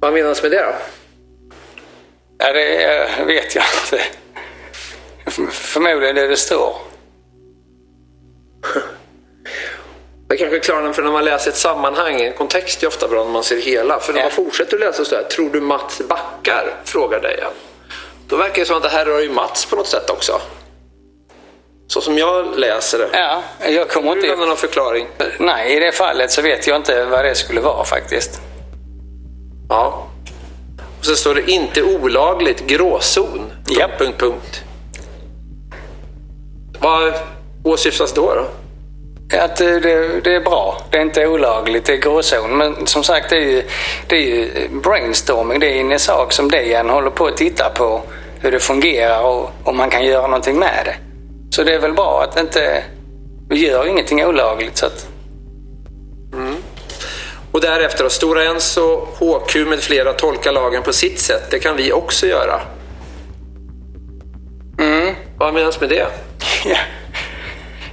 Vad 0.00 0.12
menas 0.12 0.42
med 0.42 0.50
det 0.50 0.62
då? 0.62 0.74
Ja, 2.38 2.52
det 2.52 2.84
eh, 2.84 3.26
vet 3.26 3.54
jag 3.54 3.64
inte. 3.84 4.04
Förmodligen 5.50 6.14
det 6.14 6.26
det 6.26 6.36
står. 6.36 6.76
Det 10.28 10.36
kanske 10.36 10.58
klarar 10.58 10.92
för 10.92 11.02
när 11.02 11.10
man 11.10 11.24
läser 11.24 11.50
ett 11.50 11.56
sammanhang, 11.56 12.20
en 12.20 12.32
kontext 12.32 12.82
är 12.82 12.86
ofta 12.86 13.08
bra 13.08 13.24
när 13.24 13.32
man 13.32 13.44
ser 13.44 13.56
hela. 13.56 14.00
För 14.00 14.12
när 14.12 14.22
man 14.22 14.30
fortsätter 14.30 14.76
att 14.76 14.80
läsa 14.80 15.04
så 15.04 15.14
här, 15.14 15.22
tror 15.22 15.50
du 15.50 15.60
Mats 15.60 16.02
backar? 16.08 16.74
Frågar 16.84 17.20
Dejan. 17.20 17.52
Då 18.28 18.36
verkar 18.36 18.60
det 18.60 18.66
som 18.66 18.76
att 18.76 18.82
det 18.82 18.88
här 18.88 19.04
rör 19.04 19.20
ju 19.20 19.30
Mats 19.30 19.64
på 19.64 19.76
något 19.76 19.86
sätt 19.86 20.10
också. 20.10 20.40
Så 21.86 22.00
som 22.00 22.18
jag 22.18 22.58
läser 22.58 22.98
det. 22.98 23.08
Ja, 23.12 23.42
jag 23.68 23.88
kommer 23.88 24.12
inte... 24.12 24.26
Utan 24.26 24.48
någon 24.48 24.56
förklaring. 24.56 25.06
Nej, 25.38 25.76
i 25.76 25.80
det 25.80 25.92
fallet 25.92 26.30
så 26.30 26.42
vet 26.42 26.66
jag 26.66 26.76
inte 26.76 27.04
vad 27.04 27.24
det 27.24 27.34
skulle 27.34 27.60
vara 27.60 27.84
faktiskt. 27.84 28.40
Ja. 29.68 30.08
Och 30.98 31.04
så 31.04 31.16
står 31.16 31.34
det 31.34 31.50
inte 31.50 31.82
olagligt, 31.82 32.66
gråzon. 32.66 33.52
Ja. 33.68 33.88
Punkt, 33.98 34.18
punkt. 34.18 34.62
Vad 36.78 37.14
åsyftas 37.62 38.12
då? 38.12 38.34
då? 38.34 38.46
Att 39.38 39.56
det, 39.56 39.80
det, 39.80 40.20
det 40.20 40.34
är 40.34 40.40
bra. 40.40 40.78
Det 40.90 40.98
är 40.98 41.02
inte 41.02 41.26
olagligt, 41.26 41.84
det 41.84 41.92
är 41.92 41.96
gråzon. 41.96 42.56
Men 42.56 42.86
som 42.86 43.04
sagt, 43.04 43.30
det 43.30 43.36
är 43.36 43.40
ju, 43.40 43.62
det 44.08 44.16
är 44.16 44.20
ju 44.20 44.68
brainstorming. 44.68 45.60
Det 45.60 45.66
är 45.66 45.80
en 45.80 45.98
sak 45.98 46.32
som 46.32 46.50
DN 46.50 46.90
håller 46.90 47.10
på 47.10 47.26
att 47.26 47.36
titta 47.36 47.70
på. 47.70 48.02
Hur 48.40 48.52
det 48.52 48.60
fungerar 48.60 49.22
och 49.22 49.50
om 49.64 49.76
man 49.76 49.90
kan 49.90 50.04
göra 50.04 50.26
någonting 50.26 50.58
med 50.58 50.82
det. 50.84 50.96
Så 51.50 51.62
det 51.62 51.74
är 51.74 51.78
väl 51.78 51.92
bra 51.92 52.22
att 52.22 52.40
inte... 52.40 52.84
Vi 53.48 53.68
gör 53.68 53.86
ingenting 53.86 54.26
olagligt 54.26 54.76
så 54.76 54.86
att... 54.86 55.06
Mm. 56.32 56.54
Och 57.52 57.60
därefter 57.60 58.02
har 58.02 58.10
Stora 58.10 58.44
Enso, 58.44 59.06
HQ 59.18 59.56
med 59.56 59.80
flera 59.80 60.12
tolkar 60.12 60.52
lagen 60.52 60.82
på 60.82 60.92
sitt 60.92 61.20
sätt. 61.20 61.50
Det 61.50 61.58
kan 61.58 61.76
vi 61.76 61.92
också 61.92 62.26
göra. 62.26 62.60
Mm. 65.34 65.38
Vad 65.38 65.54
menas 65.54 65.80
med 65.80 65.88
det? 65.88 66.06
Ja. 66.64 66.76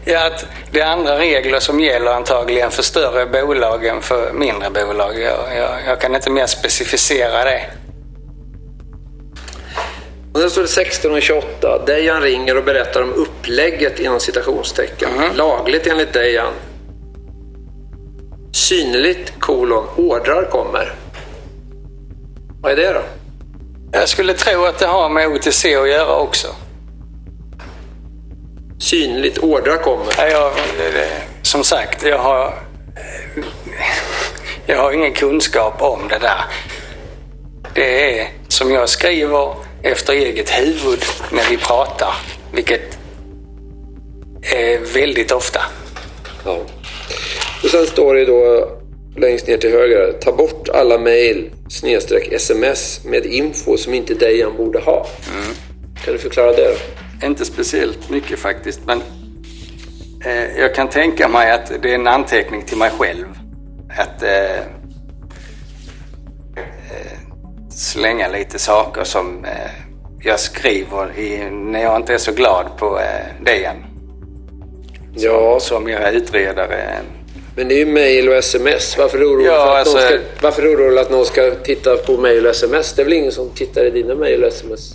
Ja, 0.03 0.27
att 0.27 0.45
det 0.71 0.79
är 0.79 0.85
andra 0.85 1.19
regler 1.19 1.59
som 1.59 1.79
gäller 1.79 2.11
antagligen 2.11 2.71
för 2.71 2.83
större 2.83 3.25
bolag 3.25 3.85
än 3.85 4.01
för 4.01 4.33
mindre 4.33 4.69
bolag. 4.69 5.19
Jag, 5.19 5.57
jag, 5.57 5.69
jag 5.87 6.01
kan 6.01 6.15
inte 6.15 6.29
mer 6.29 6.47
specificera 6.47 7.43
det. 7.43 7.65
Och 10.33 10.39
sen 10.39 10.49
står 10.49 10.61
det 10.61 10.67
16 10.67 11.11
och 11.11 11.21
28. 11.21 11.85
Dejan 11.85 12.21
ringer 12.21 12.57
och 12.57 12.63
berättar 12.63 13.01
om 13.01 13.13
upplägget 13.13 13.99
inom 13.99 14.19
citationstecken. 14.19 15.09
Lagligt 15.35 15.87
enligt 15.87 16.13
Dejan. 16.13 16.53
Synligt, 18.53 19.33
kolon, 19.39 19.87
ordrar 19.95 20.49
kommer. 20.51 20.93
Vad 22.61 22.71
är 22.71 22.75
det 22.75 22.93
då? 22.93 23.01
Jag 23.91 24.09
skulle 24.09 24.33
tro 24.33 24.65
att 24.65 24.79
det 24.79 24.85
har 24.85 25.09
med 25.09 25.27
OTC 25.27 25.65
att 25.65 25.89
göra 25.89 26.15
också. 26.15 26.47
Synligt, 28.81 29.37
ordrar 29.37 29.77
kommer. 29.77 30.13
Ja, 30.17 30.27
jag, 30.29 30.51
som 31.41 31.63
sagt, 31.63 32.03
jag 32.03 32.17
har, 32.17 32.53
jag 34.65 34.77
har 34.77 34.91
ingen 34.91 35.13
kunskap 35.13 35.81
om 35.81 36.07
det 36.07 36.19
där. 36.19 36.41
Det 37.75 38.19
är 38.19 38.27
som 38.47 38.71
jag 38.71 38.89
skriver 38.89 39.55
efter 39.83 40.13
eget 40.13 40.49
huvud 40.49 41.03
när 41.31 41.49
vi 41.49 41.57
pratar, 41.57 42.13
vilket 42.53 42.97
är 44.41 44.77
väldigt 44.77 45.31
ofta. 45.31 45.61
Ja. 46.45 46.57
Och 47.63 47.69
sen 47.69 47.85
står 47.85 48.15
det 48.15 48.25
då 48.25 48.69
längst 49.17 49.47
ner 49.47 49.57
till 49.57 49.71
höger, 49.71 50.13
ta 50.21 50.31
bort 50.31 50.69
alla 50.69 50.97
mejl 50.97 51.49
snedstreck 51.69 52.31
sms 52.31 53.03
med 53.03 53.25
info 53.25 53.77
som 53.77 53.93
inte 53.93 54.13
Dejan 54.13 54.57
borde 54.57 54.79
ha. 54.79 55.07
Kan 56.05 56.13
du 56.13 56.19
förklara 56.19 56.51
det? 56.51 56.67
Då? 56.67 57.00
Inte 57.23 57.45
speciellt 57.45 58.09
mycket 58.09 58.39
faktiskt, 58.39 58.79
men 58.85 59.01
eh, 60.25 60.59
jag 60.59 60.75
kan 60.75 60.87
tänka 60.89 61.27
mig 61.27 61.51
att 61.51 61.71
det 61.81 61.91
är 61.91 61.95
en 61.95 62.07
anteckning 62.07 62.61
till 62.61 62.77
mig 62.77 62.91
själv. 62.97 63.25
Att 63.97 64.23
eh, 64.23 64.57
eh, 66.55 67.17
slänga 67.69 68.27
lite 68.27 68.59
saker 68.59 69.03
som 69.03 69.45
eh, 69.45 69.51
jag 70.23 70.39
skriver 70.39 71.19
i, 71.19 71.49
när 71.51 71.81
jag 71.81 71.95
inte 71.95 72.13
är 72.13 72.17
så 72.17 72.31
glad 72.31 72.77
på 72.77 72.99
eh, 72.99 73.43
DN. 73.45 73.85
Ja. 75.15 75.59
Som 75.59 75.87
era 75.89 76.11
utredare. 76.11 77.01
Men 77.55 77.67
det 77.67 77.75
är 77.75 77.79
ju 77.79 77.85
mejl 77.85 78.29
och 78.29 78.35
sms. 78.35 78.97
Varför 78.97 79.17
är 79.17 79.21
du 79.21 79.27
orolig 79.27 79.47
Ja, 79.47 79.77
alltså- 79.77 79.97
ska, 79.97 80.17
varför 80.41 80.63
är 80.63 80.97
att 81.01 81.11
någon 81.11 81.25
ska 81.25 81.51
titta 81.51 81.97
på 81.97 82.17
mejl 82.17 82.45
och 82.45 82.51
sms? 82.51 82.93
Det 82.93 83.01
är 83.01 83.03
väl 83.03 83.13
ingen 83.13 83.31
som 83.31 83.49
tittar 83.49 83.85
i 83.85 83.89
dina 83.89 84.15
mejl 84.15 84.43
och 84.43 84.49
sms? 84.49 84.93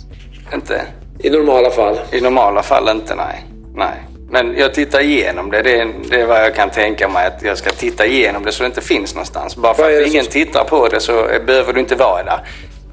Inte? 0.53 0.81
I 1.19 1.29
normala 1.29 1.71
fall? 1.71 1.99
I 2.11 2.21
normala 2.21 2.63
fall 2.63 2.89
inte, 2.89 3.15
nej. 3.15 3.45
nej. 3.75 4.03
Men 4.29 4.57
jag 4.57 4.73
tittar 4.73 4.99
igenom 5.01 5.51
det. 5.51 5.61
Det 5.61 5.77
är, 5.81 5.93
det 6.09 6.21
är 6.21 6.25
vad 6.25 6.41
jag 6.43 6.55
kan 6.55 6.69
tänka 6.69 7.07
mig. 7.09 7.25
Att 7.27 7.41
jag 7.43 7.57
ska 7.57 7.69
titta 7.69 8.05
igenom 8.05 8.45
det 8.45 8.51
så 8.51 8.63
det 8.63 8.67
inte 8.67 8.81
finns 8.81 9.13
någonstans. 9.15 9.55
Bara 9.55 9.73
för 9.73 10.01
att 10.01 10.07
ingen 10.07 10.23
som- 10.23 10.31
tittar 10.31 10.63
på 10.63 10.87
det 10.87 10.99
så 10.99 11.13
behöver 11.45 11.73
du 11.73 11.79
inte 11.79 11.95
vara 11.95 12.23
där. 12.23 12.39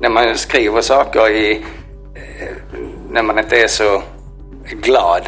När 0.01 0.09
man 0.09 0.37
skriver 0.39 0.81
saker 0.81 1.29
i... 1.31 1.53
eh, 2.15 2.47
När 3.11 3.23
man 3.23 3.39
inte 3.39 3.57
är 3.57 3.67
så 3.69 4.03
glad 4.71 5.23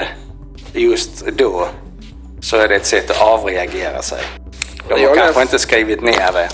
just 0.72 1.26
då 1.26 1.68
så 2.40 2.56
är 2.56 2.68
det 2.68 2.74
ett 2.76 2.86
sätt 2.86 3.10
att 3.10 3.22
avreagera 3.22 4.02
sig. 4.02 4.18
De 4.88 4.94
har 4.94 5.14
kanske 5.16 5.40
läs- 5.40 5.42
inte 5.42 5.58
skrivit 5.58 6.00
ner 6.02 6.32
det. 6.32 6.48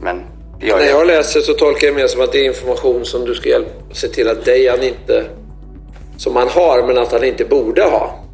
Men 0.00 0.22
jag 0.60 0.78
När 0.78 0.86
jag 0.86 1.06
läser 1.06 1.40
så 1.40 1.52
tolkar 1.54 1.86
jag 1.86 1.96
mer 1.96 2.06
som 2.06 2.20
att 2.20 2.32
det 2.32 2.38
är 2.38 2.44
information 2.44 3.04
som 3.04 3.24
du 3.24 3.34
ska 3.34 3.48
hjälpa, 3.48 3.70
se 3.92 4.08
till 4.08 4.28
att 4.28 4.44
Dejan 4.44 4.82
inte... 4.82 5.24
Som 6.20 6.36
han 6.36 6.48
har, 6.48 6.82
men 6.86 6.98
att 6.98 7.12
han 7.12 7.24
inte 7.24 7.44
borde 7.44 7.82
ha. 7.82 8.24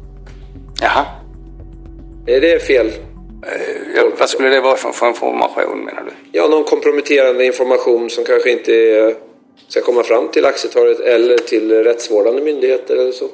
Jaha. 0.81 1.05
Är 2.25 2.41
det 2.41 2.63
fel? 2.63 2.91
Ja, 3.95 4.11
vad 4.19 4.29
skulle 4.29 4.49
det 4.49 4.61
vara 4.61 4.75
för, 4.75 4.91
för 4.91 5.07
information 5.07 5.85
menar 5.85 6.03
du? 6.03 6.11
Ja, 6.31 6.47
någon 6.47 6.63
komprometterande 6.63 7.45
information 7.45 8.09
som 8.09 8.23
kanske 8.23 8.51
inte 8.51 8.71
är, 8.71 9.15
ska 9.67 9.81
komma 9.81 10.03
fram 10.03 10.27
till 10.27 10.45
aktietorget 10.45 10.99
eller 10.99 11.37
till 11.37 11.71
rättsvårdande 11.71 12.41
myndigheter 12.41 12.95
eller 12.95 13.11
så. 13.11 13.25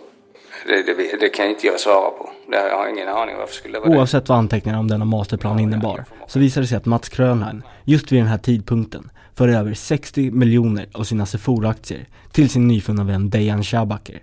Det, 0.68 0.84
det, 0.84 1.18
det 1.20 1.30
kan 1.30 1.48
inte 1.50 1.68
jag 1.68 1.80
svara 1.80 2.10
på. 2.10 2.30
Det 2.52 2.58
har 2.58 2.68
jag 2.68 2.90
ingen 2.90 3.08
aning 3.08 3.36
varför 3.38 3.54
skulle 3.54 3.80
det 3.80 3.80
vara. 3.80 3.98
Oavsett 3.98 4.30
vad 4.30 4.38
anteckningarna 4.38 4.80
om 4.80 4.88
denna 4.88 5.06
masterplan 5.06 5.60
innebar, 5.60 6.06
så 6.28 6.40
visade 6.40 6.64
det 6.64 6.68
sig 6.68 6.78
att 6.78 6.86
Mats 6.86 7.10
Krönlein, 7.10 7.64
just 7.84 8.12
vid 8.12 8.20
den 8.20 8.28
här 8.28 8.38
tidpunkten, 8.38 9.10
för 9.38 9.48
över 9.48 9.74
60 9.74 10.32
miljoner 10.32 10.88
av 10.94 11.04
sina 11.04 11.26
Sephora-aktier 11.26 12.06
till 12.32 12.50
sin 12.50 12.68
nyfunna 12.68 13.04
vän 13.04 13.30
Dejan 13.30 13.64
Shabaker. 13.64 14.22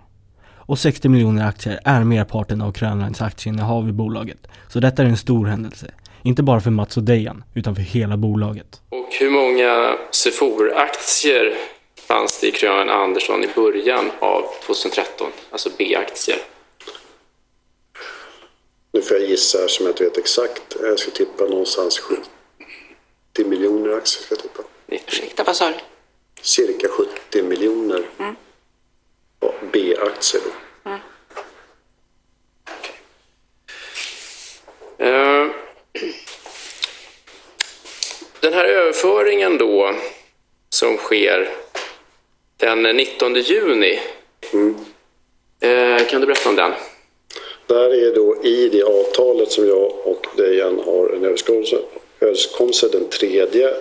Och 0.71 0.79
60 0.79 1.09
miljoner 1.09 1.49
aktier 1.49 1.81
är 1.85 2.05
merparten 2.05 2.61
av 2.63 2.73
Krönleins 2.73 3.23
aktieinnehav 3.23 3.89
i 3.89 3.93
bolaget. 3.93 4.39
Så 4.69 4.81
detta 4.81 5.03
är 5.03 5.07
en 5.07 5.17
stor 5.17 5.47
händelse. 5.47 5.87
Inte 6.23 6.43
bara 6.43 6.61
för 6.61 6.71
Mats 6.71 6.97
och 6.97 7.03
Dejan, 7.03 7.45
utan 7.55 7.75
för 7.75 7.83
hela 7.83 8.17
bolaget. 8.17 8.81
Och 8.89 9.09
hur 9.21 9.31
många 9.31 9.97
Sefor-aktier 10.11 11.55
fanns 12.09 12.41
det 12.41 12.47
i 12.47 12.51
Krön 12.51 12.89
Andersson 12.89 13.45
i 13.45 13.49
början 13.55 14.11
av 14.21 14.43
2013? 14.67 15.31
Alltså 15.51 15.71
B-aktier. 15.79 16.39
Nu 18.93 19.03
får 19.03 19.17
jag 19.17 19.29
gissa 19.29 19.59
här 19.59 19.69
som 19.69 19.87
jag 19.87 19.93
inte 19.93 20.05
vet 20.05 20.19
exakt. 20.19 20.77
Jag 20.83 20.99
ska 20.99 21.11
tippa 21.11 21.45
någonstans 21.45 21.99
sju. 21.99 22.17
miljoner 23.45 23.97
aktier 23.97 24.23
ska 24.23 24.35
jag 24.35 24.43
tippa. 24.43 24.63
Ursäkta, 24.89 25.45
vad 25.45 25.57
sa 25.57 25.69
du? 25.69 25.77
Cirka 26.43 26.89
70 26.89 27.43
miljoner 27.43 28.03
Mm. 28.19 28.37
B-aktier 29.73 30.43
då. 30.85 30.91
Eh, 35.05 35.47
Den 38.41 38.53
här 38.53 38.65
överföringen 38.65 39.59
då 39.59 39.95
som 40.71 40.97
sker 40.97 41.51
den 42.57 42.83
19 42.83 43.35
juni. 43.35 44.01
Eh, 45.61 46.07
Kan 46.07 46.21
du 46.21 46.27
berätta 46.27 46.49
om 46.49 46.57
den? 46.57 46.73
Där 47.67 48.07
är 48.09 48.15
då 48.15 48.45
i 48.45 48.69
det 48.69 48.83
avtalet 48.83 49.53
som 49.53 49.69
jag 49.69 49.93
och 50.07 50.27
Dejan 50.37 50.79
har 50.79 51.09
en 51.09 51.25
överenskommelse, 51.25 51.79
överenskommelse 52.21 52.89
den 52.89 53.09
tredje 53.09 53.75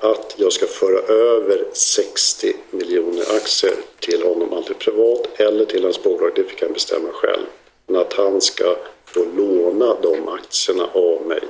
att 0.00 0.34
jag 0.36 0.52
ska 0.52 0.66
föra 0.66 0.98
över 1.14 1.64
60 1.72 2.56
miljoner 2.70 3.36
aktier 3.36 3.74
till 3.98 4.22
honom, 4.22 4.52
antingen 4.52 4.78
privat 4.78 5.40
eller 5.40 5.64
till 5.64 5.84
hans 5.84 6.02
bolag. 6.02 6.32
Det 6.34 6.44
fick 6.44 6.62
han 6.62 6.72
bestämma 6.72 7.08
själv. 7.12 7.46
Men 7.86 8.00
att 8.00 8.12
han 8.12 8.40
ska 8.40 8.76
få 9.04 9.24
låna 9.36 9.96
de 10.02 10.28
aktierna 10.28 10.88
av 10.92 11.26
mig. 11.26 11.40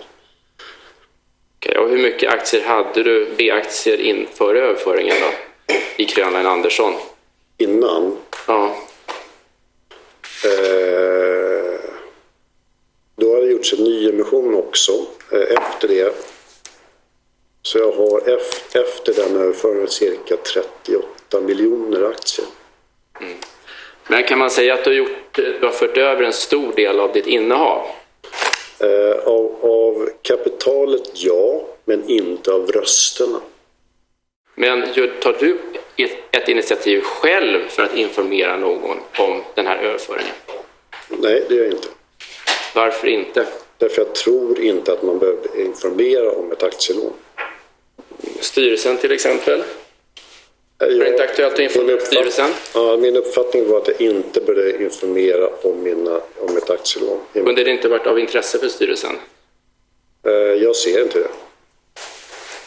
Okej, 1.59 1.79
och 1.79 1.89
hur 1.89 1.99
mycket 1.99 2.33
aktier 2.33 2.63
hade 2.63 3.03
du, 3.03 3.29
B-aktier, 3.37 4.01
inför 4.01 4.55
överföringen 4.55 5.17
då? 5.21 5.75
I 5.97 6.05
Grönland 6.05 6.47
Andersson? 6.47 6.95
Innan? 7.59 8.17
Ja. 8.47 8.77
Eh, 10.45 11.81
då 13.17 13.35
har 13.35 13.41
det 13.41 13.51
gjorts 13.53 13.73
en 13.73 13.85
nyemission 13.85 14.55
också 14.55 14.93
eh, 15.31 15.41
efter 15.41 15.89
det. 15.89 16.32
Så 17.63 17.79
jag 17.79 17.93
har 17.93 18.21
ef- 18.21 18.77
efter 18.83 19.13
den 19.15 19.37
överföringen 19.37 19.89
cirka 19.89 20.37
38 20.37 21.41
miljoner 21.41 22.03
aktier. 22.11 22.47
Men 24.09 24.25
kan 24.25 24.39
man 24.39 24.51
säga 24.51 24.75
att 24.75 24.85
du 24.85 24.91
har, 24.91 24.97
gjort, 24.97 25.33
du 25.33 25.59
har 25.63 25.71
fört 25.73 25.97
över 25.97 26.23
en 26.23 26.33
stor 26.33 26.73
del 26.73 27.01
av 27.01 27.13
ditt 27.13 27.27
innehav? 27.27 27.87
Eh, 28.81 29.19
av, 29.25 29.57
av 29.63 30.09
kapitalet 30.23 31.11
ja, 31.15 31.63
men 31.85 32.09
inte 32.11 32.53
av 32.53 32.71
rösterna. 32.73 33.41
Men 34.55 34.83
tar 35.23 35.37
du 35.41 35.59
ett, 35.97 36.11
ett 36.31 36.49
initiativ 36.49 37.01
själv 37.01 37.69
för 37.69 37.83
att 37.83 37.97
informera 37.97 38.57
någon 38.57 38.99
om 39.19 39.43
den 39.55 39.67
här 39.67 39.77
överföringen? 39.77 40.35
Nej, 41.09 41.45
det 41.49 41.55
gör 41.55 41.65
jag 41.65 41.73
inte. 41.73 41.89
Varför 42.75 43.07
inte? 43.09 43.47
Därför 43.79 44.03
jag 44.03 44.15
tror 44.15 44.61
inte 44.61 44.93
att 44.93 45.03
man 45.03 45.19
behöver 45.19 45.61
informera 45.61 46.31
om 46.33 46.53
ett 46.53 46.63
aktielån. 46.63 47.13
Styrelsen 48.41 48.97
till 48.97 49.13
exempel? 49.13 49.63
Är 50.79 50.87
det 50.87 51.09
inte 51.09 51.23
aktuellt 51.25 51.55
att 51.55 51.61
informera 51.61 52.01
styrelsen? 52.01 52.51
Ja, 52.75 52.97
min 52.97 53.17
uppfattning 53.17 53.69
var 53.69 53.79
att 53.79 53.89
jag 53.89 54.01
inte 54.01 54.41
borde 54.41 54.83
informera 54.83 55.49
om, 55.63 55.83
mina, 55.83 56.21
om 56.39 56.57
ett 56.57 56.71
aktielån. 56.71 57.21
Kunde 57.33 57.65
det 57.65 57.71
inte 57.71 57.89
varit 57.89 58.07
av 58.07 58.19
intresse 58.19 58.59
för 58.59 58.69
styrelsen? 58.69 59.19
Eh, 60.27 60.33
jag 60.33 60.77
ser 60.77 61.03
inte 61.03 61.19
det. 61.19 61.29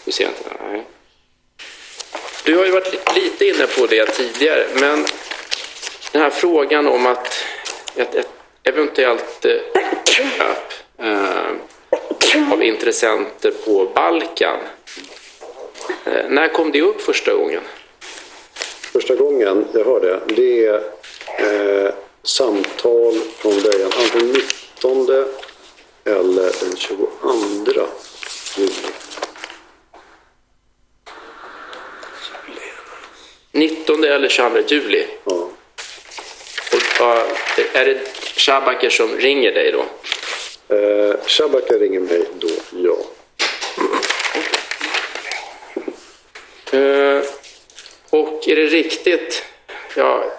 Du 0.06 0.12
ser 0.12 0.24
inte 0.26 0.44
det? 0.50 0.56
Nej. 0.72 0.84
Du 2.46 2.58
har 2.58 2.66
ju 2.66 2.72
varit 2.72 2.94
li- 2.94 3.00
lite 3.24 3.46
inne 3.46 3.68
på 3.68 3.86
det 3.86 4.06
tidigare, 4.06 4.68
men 4.74 5.06
den 6.12 6.22
här 6.22 6.30
frågan 6.30 6.88
om 6.88 7.06
att 7.06 7.34
ett, 7.96 8.16
ett 8.16 8.30
eventuellt 8.64 9.46
eh, 9.46 9.52
köp 10.06 10.74
eh, 11.00 12.52
av 12.54 12.64
intressenter 12.64 13.52
på 13.66 13.86
Balkan. 13.96 14.60
Eh, 16.06 16.30
när 16.30 16.48
kom 16.48 16.72
det 16.72 16.82
upp 16.82 17.02
första 17.02 17.34
gången? 17.34 17.62
Första 18.94 19.16
gången 19.16 19.66
jag 19.74 19.86
hör 19.86 20.00
det, 20.00 20.36
det 20.36 20.66
är 20.66 20.82
eh, 21.86 21.92
samtal 22.24 23.14
från 23.38 23.62
början, 23.62 23.92
antingen 24.00 24.34
19 24.34 25.10
eller 26.06 26.66
den 26.66 26.78
22 26.78 27.08
juli. 28.58 28.72
19 33.52 34.04
eller 34.04 34.30
22 34.30 34.60
juli? 34.68 35.08
Ja. 35.26 35.50
Och, 37.00 37.06
eh, 37.06 37.82
är 37.82 37.86
det 37.86 38.00
Shabaker 38.36 38.90
som 38.90 39.18
ringer 39.18 39.52
dig 39.52 39.72
då? 39.72 39.86
Eh, 40.76 41.16
Shabaka 41.28 41.74
ringer 41.74 42.00
mig 42.00 42.26
då, 42.40 42.48
ja. 42.72 42.98
Och 48.10 48.48
är 48.48 48.56
det 48.56 48.68
riktigt, 48.68 49.44
ja, 49.96 50.32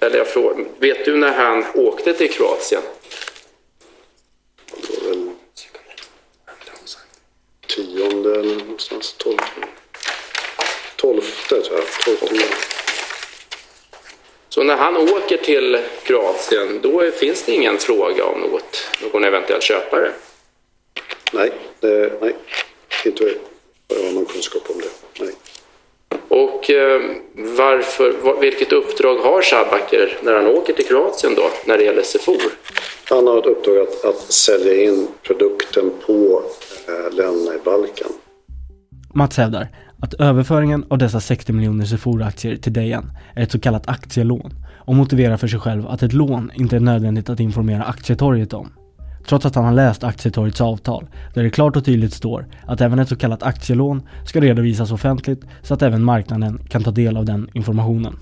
eller 0.00 0.18
jag 0.18 0.28
frågar, 0.28 0.64
vet 0.78 1.04
du 1.04 1.16
när 1.16 1.32
han 1.32 1.64
åkte 1.74 2.14
till 2.14 2.30
Kroatien? 2.30 2.82
Tionde 7.66 8.40
eller 8.40 8.54
någonstans, 8.56 9.14
tolfte. 9.18 9.60
Tolfte 10.96 11.62
tror 11.62 11.78
jag, 11.78 12.18
tolfte. 12.18 12.46
Så 14.48 14.62
när 14.62 14.76
han 14.76 14.96
åker 14.96 15.36
till 15.36 15.78
Kroatien, 16.02 16.80
då 16.82 17.10
finns 17.10 17.42
det 17.42 17.52
ingen 17.52 17.78
fråga 17.78 18.24
om 18.24 18.40
något, 18.40 18.88
någon 19.02 19.24
eventuell 19.24 19.60
köpare? 19.60 20.12
Nej, 21.32 21.52
det, 21.80 22.12
nej, 22.20 22.34
inte 23.04 23.24
vad 23.24 23.98
jag 23.98 24.04
har 24.04 24.12
någon 24.12 24.26
kunskap 24.26 24.70
om 24.70 24.80
det. 24.80 25.24
Nej. 25.24 25.34
Och 26.60 26.70
eh, 26.70 27.00
varför, 27.58 28.40
vilket 28.40 28.72
uppdrag 28.72 29.16
har 29.16 29.42
Shabaker 29.42 30.18
när 30.22 30.36
han 30.36 30.46
åker 30.46 30.72
till 30.72 30.84
Kroatien 30.84 31.34
då, 31.36 31.42
när 31.66 31.78
det 31.78 31.84
gäller 31.84 32.02
Sefor? 32.02 32.42
Han 33.08 33.26
har 33.26 33.38
ett 33.38 33.46
uppdrag 33.46 33.78
att, 33.78 34.04
att 34.04 34.32
sälja 34.32 34.84
in 34.84 35.08
produkten 35.22 35.90
på 36.06 36.42
eh, 36.88 37.16
länderna 37.16 37.54
i 37.54 37.58
Balkan. 37.64 38.10
Mats 39.14 39.36
hävdar 39.36 39.68
att 40.02 40.14
överföringen 40.14 40.84
av 40.90 40.98
dessa 40.98 41.20
60 41.20 41.52
miljoner 41.52 41.84
Sephora-aktier 41.84 42.56
till 42.56 42.72
Dejan 42.72 43.10
är 43.36 43.42
ett 43.42 43.52
så 43.52 43.60
kallat 43.60 43.88
aktielån 43.88 44.50
och 44.78 44.94
motiverar 44.94 45.36
för 45.36 45.48
sig 45.48 45.60
själv 45.60 45.86
att 45.86 46.02
ett 46.02 46.12
lån 46.12 46.50
inte 46.54 46.76
är 46.76 46.80
nödvändigt 46.80 47.28
att 47.28 47.40
informera 47.40 47.84
aktietorget 47.84 48.52
om. 48.52 48.72
Trots 49.28 49.46
att 49.46 49.54
han 49.54 49.64
har 49.64 49.72
läst 49.72 50.04
aktietorgets 50.04 50.60
avtal 50.60 51.06
där 51.34 51.42
det 51.42 51.50
klart 51.50 51.76
och 51.76 51.84
tydligt 51.84 52.12
står 52.12 52.46
att 52.66 52.80
även 52.80 52.98
ett 52.98 53.08
så 53.08 53.16
kallat 53.16 53.42
aktielån 53.42 54.02
ska 54.24 54.40
redovisas 54.40 54.92
offentligt 54.92 55.44
så 55.62 55.74
att 55.74 55.82
även 55.82 56.04
marknaden 56.04 56.60
kan 56.68 56.82
ta 56.82 56.90
del 56.90 57.16
av 57.16 57.24
den 57.24 57.48
informationen. 57.52 58.16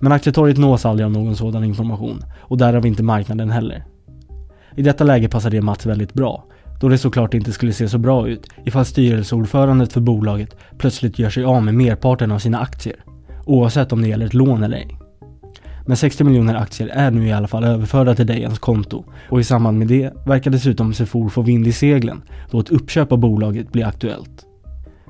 Men 0.00 0.12
aktietorget 0.12 0.58
nås 0.58 0.86
aldrig 0.86 1.04
av 1.04 1.12
någon 1.12 1.36
sådan 1.36 1.64
information 1.64 2.24
och 2.38 2.58
därav 2.58 2.86
inte 2.86 3.02
marknaden 3.02 3.50
heller. 3.50 3.84
I 4.76 4.82
detta 4.82 5.04
läge 5.04 5.28
passar 5.28 5.50
det 5.50 5.60
Mats 5.60 5.86
väldigt 5.86 6.12
bra 6.12 6.44
då 6.80 6.88
det 6.88 6.98
såklart 6.98 7.34
inte 7.34 7.52
skulle 7.52 7.72
se 7.72 7.88
så 7.88 7.98
bra 7.98 8.28
ut 8.28 8.48
ifall 8.64 8.84
styrelseordförandet 8.84 9.92
för 9.92 10.00
bolaget 10.00 10.56
plötsligt 10.78 11.18
gör 11.18 11.30
sig 11.30 11.44
av 11.44 11.62
med 11.62 11.74
merparten 11.74 12.32
av 12.32 12.38
sina 12.38 12.58
aktier, 12.58 12.96
oavsett 13.44 13.92
om 13.92 14.02
det 14.02 14.08
gäller 14.08 14.26
ett 14.26 14.34
lån 14.34 14.62
eller 14.62 14.76
ej. 14.76 14.98
Men 15.86 15.96
60 15.96 16.24
miljoner 16.24 16.54
aktier 16.54 16.88
är 16.88 17.10
nu 17.10 17.26
i 17.26 17.32
alla 17.32 17.48
fall 17.48 17.64
överförda 17.64 18.14
till 18.14 18.26
Dejans 18.26 18.58
konto 18.58 19.04
och 19.30 19.40
i 19.40 19.44
samband 19.44 19.78
med 19.78 19.88
det 19.88 20.12
verkar 20.26 20.50
dessutom 20.50 20.94
Sefor 20.94 21.28
få 21.28 21.42
vind 21.42 21.66
i 21.66 21.72
seglen 21.72 22.22
då 22.50 22.60
ett 22.60 22.70
uppköp 22.70 23.12
av 23.12 23.18
bolaget 23.18 23.72
blir 23.72 23.86
aktuellt. 23.86 24.46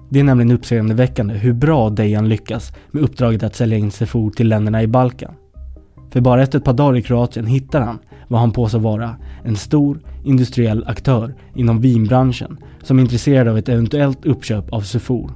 Det 0.08 0.20
är 0.20 0.24
nämligen 0.24 0.52
uppseendeväckande 0.52 1.34
hur 1.34 1.52
bra 1.52 1.90
Dejan 1.90 2.28
lyckas 2.28 2.72
med 2.90 3.02
uppdraget 3.02 3.42
att 3.42 3.54
sälja 3.54 3.78
in 3.78 3.90
Sefor 3.90 4.30
till 4.30 4.48
länderna 4.48 4.82
i 4.82 4.86
Balkan. 4.86 5.34
För 6.10 6.20
bara 6.20 6.42
efter 6.42 6.58
ett 6.58 6.64
par 6.64 6.72
dagar 6.72 6.96
i 6.96 7.02
Kroatien 7.02 7.46
hittar 7.46 7.80
han 7.80 7.98
vad 8.28 8.40
han 8.40 8.52
påstår 8.52 8.78
vara 8.78 9.16
en 9.44 9.56
stor 9.56 10.00
industriell 10.24 10.84
aktör 10.86 11.34
inom 11.54 11.80
vinbranschen 11.80 12.58
som 12.82 12.98
är 12.98 13.02
intresserad 13.02 13.48
av 13.48 13.58
ett 13.58 13.68
eventuellt 13.68 14.26
uppköp 14.26 14.72
av 14.72 14.80
Sefor. 14.80 15.30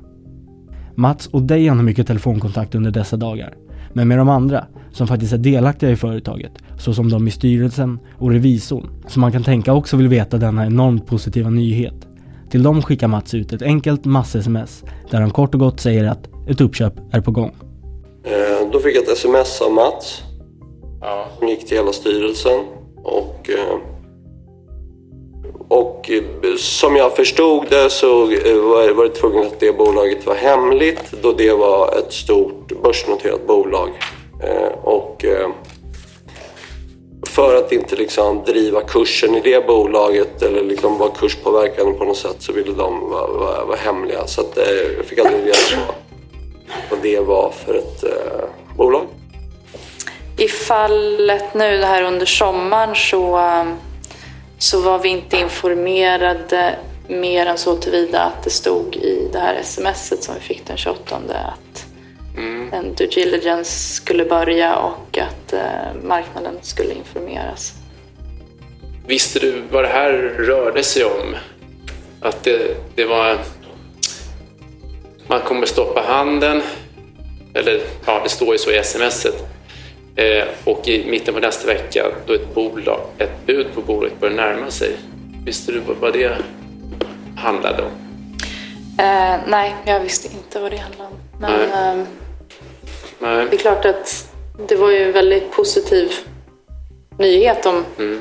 Mats 0.95 1.27
och 1.27 1.43
Dejan 1.43 1.77
har 1.77 1.85
mycket 1.85 2.07
telefonkontakt 2.07 2.75
under 2.75 2.91
dessa 2.91 3.17
dagar. 3.17 3.55
Men 3.93 4.09
med 4.09 4.19
de 4.19 4.29
andra, 4.29 4.67
som 4.93 5.07
faktiskt 5.07 5.33
är 5.33 5.39
delaktiga 5.39 5.91
i 5.91 5.97
företaget, 5.97 6.53
såsom 6.79 7.09
de 7.11 7.29
i 7.29 7.31
styrelsen 7.31 7.99
och 8.19 8.31
revisorn, 8.31 8.91
som 9.09 9.21
man 9.21 9.33
kan 9.33 9.45
tänka 9.45 9.73
också 9.73 9.97
vill 9.97 10.09
veta 10.09 10.37
denna 10.39 10.67
enormt 10.67 11.07
positiva 11.07 11.51
nyhet. 11.51 11.95
Till 12.51 12.63
dem 12.63 12.83
skickar 12.83 13.09
Mats 13.09 13.35
ut 13.35 13.53
ett 13.53 13.63
enkelt 13.63 14.05
mass-sms 14.05 14.85
där 15.11 15.21
han 15.21 15.31
kort 15.31 15.55
och 15.55 15.61
gott 15.61 15.81
säger 15.81 16.05
att 16.05 16.29
ett 16.49 16.61
uppköp 16.61 16.95
är 17.11 17.21
på 17.21 17.31
gång. 17.31 17.55
Eh, 18.25 18.71
Då 18.73 18.79
fick 18.81 18.97
jag 18.97 19.03
ett 19.03 19.09
sms 19.13 19.61
av 19.61 19.73
Mats. 19.73 20.23
Som 21.39 21.49
gick 21.49 21.67
till 21.69 21.77
hela 21.77 21.93
styrelsen. 21.93 22.61
Och, 22.97 23.51
eh, 23.51 23.79
och 25.71 26.11
eh, 26.11 26.55
som 26.57 26.97
jag 26.97 27.17
förstod 27.17 27.67
det 27.71 27.91
så 27.91 28.31
eh, 28.31 28.57
var 28.57 29.05
det 29.05 29.11
tvungen 29.11 29.47
att 29.47 29.61
det 29.61 29.73
bolaget 29.73 30.27
var 30.27 30.35
hemligt 30.35 31.13
då 31.23 31.33
det 31.33 31.53
var 31.53 31.99
ett 31.99 32.13
stort 32.13 32.83
börsnoterat 32.83 33.47
bolag. 33.47 33.89
Eh, 34.43 34.85
och 34.85 35.25
för 37.29 37.57
att 37.57 37.73
inte 37.73 37.97
liksom 37.97 38.45
driva 38.47 38.81
kursen 38.81 39.35
i 39.35 39.41
det 39.41 39.67
bolaget 39.67 40.43
eller 40.43 40.65
liksom 40.65 40.99
vara 40.99 41.11
kurspåverkande 41.11 41.93
på 41.93 42.05
något 42.05 42.17
sätt 42.17 42.37
så 42.39 42.53
ville 42.53 42.73
de 42.73 43.11
vara, 43.11 43.27
vara, 43.27 43.65
vara 43.65 43.77
hemliga. 43.77 44.27
Så 44.27 44.41
att, 44.41 44.59
jag 44.97 45.07
fick 45.07 45.19
aldrig 45.19 45.43
reda 45.45 45.87
på 45.87 45.95
vad 46.91 46.99
det 47.03 47.21
var 47.21 47.51
för 47.51 47.75
ett 47.75 48.05
eh, 48.05 48.77
bolag. 48.77 49.07
I 50.37 50.49
fallet 50.49 51.55
nu 51.55 51.77
det 51.77 51.87
här 51.87 52.03
under 52.03 52.27
sommaren 52.27 52.95
så, 52.95 53.37
så 54.61 54.81
var 54.81 54.99
vi 54.99 55.09
inte 55.09 55.37
informerade 55.37 56.77
mer 57.09 57.47
än 57.47 57.59
så 57.59 57.77
tillvida 57.77 58.21
att 58.21 58.45
det 58.45 58.51
stod 58.51 58.97
i 58.97 59.29
det 59.33 59.39
här 59.39 59.63
smset 59.63 60.23
som 60.23 60.35
vi 60.35 60.41
fick 60.41 60.67
den 60.67 60.77
28 60.77 61.17
att 61.17 61.87
Mm. 62.37 62.73
en 62.73 62.95
due 62.95 63.07
diligence 63.07 63.95
skulle 63.95 64.25
börja 64.25 64.77
och 64.77 65.19
att 65.19 65.53
eh, 65.53 66.03
marknaden 66.03 66.59
skulle 66.63 66.95
informeras. 66.95 67.73
Visste 69.07 69.39
du 69.39 69.63
vad 69.71 69.85
det 69.85 69.89
här 69.89 70.13
rörde 70.39 70.83
sig 70.83 71.05
om? 71.05 71.37
Att 72.21 72.45
det, 72.45 72.77
det 72.95 73.05
var... 73.05 73.39
Man 75.27 75.41
kommer 75.41 75.67
stoppa 75.67 76.01
handeln. 76.01 76.63
Eller 77.55 77.81
ja, 78.07 78.21
det 78.23 78.29
står 78.29 78.53
ju 78.53 78.59
så 78.59 78.71
i 78.71 78.85
smset. 78.85 79.45
Eh, 80.17 80.45
och 80.65 80.89
i 80.89 81.11
mitten 81.11 81.35
på 81.35 81.41
nästa 81.41 81.67
vecka 81.67 82.07
då 82.27 82.33
ett, 82.33 82.55
bolag, 82.55 83.01
ett 83.19 83.47
bud 83.47 83.67
på 83.75 83.81
bolaget 83.81 84.21
börjar 84.21 84.35
närma 84.35 84.71
sig. 84.71 84.97
Visste 85.45 85.73
du 85.73 85.81
vad, 86.01 86.13
det 86.13 86.37
handlade 87.37 87.83
om? 87.83 87.91
Eh, 88.99 89.41
nej, 89.47 89.77
jag 89.87 90.01
visste 90.01 90.29
inte 90.29 90.61
vad 90.61 90.71
det 90.71 90.77
handlade 90.77 91.11
om. 91.11 91.17
Men 91.41 91.61
eh, 91.61 92.07
Nej. 93.19 93.47
det 93.51 93.57
är 93.57 93.59
klart 93.59 93.85
att 93.85 94.33
det 94.69 94.77
var 94.77 94.91
ju 94.91 95.03
en 95.03 95.13
väldigt 95.13 95.53
positiv 95.53 96.13
nyhet 97.19 97.67
om... 97.67 97.85
Mm. 97.99 98.21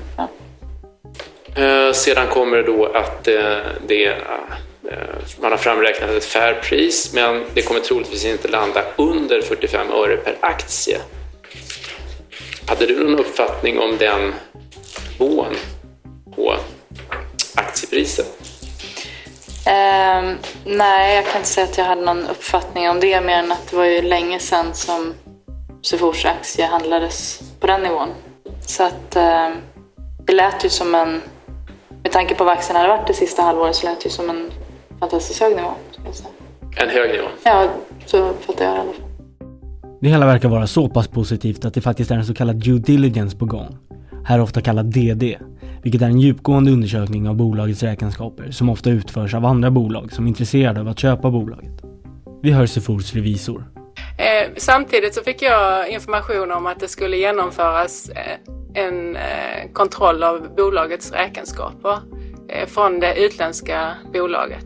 Eh, 1.55 1.93
sedan 1.93 2.27
kommer 2.27 2.57
det 2.57 2.63
då 2.63 2.85
att 2.85 3.27
eh, 3.27 3.57
det, 3.87 4.15
man 5.41 5.51
har 5.51 5.57
framräknat 5.57 6.09
ett 6.09 6.25
fair 6.25 6.53
pris 6.53 7.13
men 7.13 7.43
det 7.53 7.61
kommer 7.61 7.79
troligtvis 7.79 8.25
inte 8.25 8.47
landa 8.47 8.83
under 8.97 9.41
45 9.41 9.91
öre 9.91 10.17
per 10.17 10.35
aktie. 10.39 10.97
Hade 12.69 12.85
du 12.85 13.03
någon 13.03 13.19
uppfattning 13.19 13.79
om 13.79 13.97
den 13.97 14.33
nivån 15.19 15.55
på 16.35 16.55
aktiepriset? 17.55 18.27
Ehm, 19.65 20.37
nej, 20.65 21.15
jag 21.15 21.25
kan 21.25 21.37
inte 21.37 21.49
säga 21.49 21.67
att 21.67 21.77
jag 21.77 21.85
hade 21.85 22.01
någon 22.01 22.27
uppfattning 22.27 22.89
om 22.89 22.99
det 22.99 23.21
mer 23.21 23.37
än 23.37 23.51
att 23.51 23.67
det 23.69 23.75
var 23.75 23.85
ju 23.85 24.01
länge 24.01 24.39
sedan 24.39 24.73
som 24.73 25.13
Sefors 25.81 26.25
aktie 26.25 26.65
handlades 26.65 27.41
på 27.59 27.67
den 27.67 27.81
nivån. 27.81 28.09
Så 28.67 28.83
att 28.83 29.15
ehm, 29.15 29.53
det 30.25 30.33
lät 30.33 30.65
ju 30.65 30.69
som 30.69 30.95
en, 30.95 31.21
med 32.03 32.11
tanke 32.11 32.35
på 32.35 32.43
vad 32.43 32.53
aktien 32.53 32.75
hade 32.75 32.89
varit 32.89 33.07
det 33.07 33.13
sista 33.13 33.41
halvåret 33.41 33.75
så 33.75 33.85
lät 33.85 33.99
det 33.99 34.05
ju 34.05 34.11
som 34.11 34.29
en 34.29 34.51
fantastiskt 34.99 35.41
hög 35.41 35.55
nivå. 35.55 35.71
En 36.77 36.89
hög 36.89 37.11
nivå? 37.11 37.27
Ja, 37.43 37.67
så 38.05 38.33
fattar 38.45 38.65
jag 38.65 38.73
det 38.73 38.77
i 38.77 38.81
alla 38.81 38.93
fall. 38.93 39.08
Det 40.01 40.09
hela 40.09 40.25
verkar 40.25 40.49
vara 40.49 40.67
så 40.67 40.89
pass 40.89 41.07
positivt 41.07 41.65
att 41.65 41.73
det 41.73 41.81
faktiskt 41.81 42.11
är 42.11 42.15
en 42.15 42.25
så 42.25 42.33
kallad 42.33 42.55
due 42.55 42.79
diligence 42.79 43.37
på 43.37 43.45
gång. 43.45 43.77
Här 44.25 44.41
ofta 44.41 44.61
kallad 44.61 44.85
DD, 44.85 45.37
vilket 45.83 46.01
är 46.01 46.05
en 46.05 46.19
djupgående 46.19 46.71
undersökning 46.71 47.27
av 47.27 47.35
bolagets 47.35 47.83
räkenskaper 47.83 48.51
som 48.51 48.69
ofta 48.69 48.89
utförs 48.89 49.33
av 49.33 49.45
andra 49.45 49.71
bolag 49.71 50.11
som 50.11 50.25
är 50.25 50.29
intresserade 50.29 50.79
av 50.79 50.87
att 50.87 50.99
köpa 50.99 51.31
bolaget. 51.31 51.71
Vi 52.41 52.51
hör 52.51 52.65
Sefors 52.65 53.13
revisor. 53.13 53.65
Eh, 54.17 54.49
samtidigt 54.57 55.15
så 55.15 55.21
fick 55.21 55.41
jag 55.41 55.89
information 55.89 56.51
om 56.51 56.65
att 56.67 56.79
det 56.79 56.87
skulle 56.87 57.17
genomföras 57.17 58.09
eh, 58.09 58.83
en 58.85 59.15
eh, 59.15 59.71
kontroll 59.73 60.23
av 60.23 60.55
bolagets 60.57 61.11
räkenskaper 61.11 61.97
eh, 62.49 62.67
från 62.67 62.99
det 62.99 63.25
utländska 63.25 63.91
bolaget. 64.13 64.65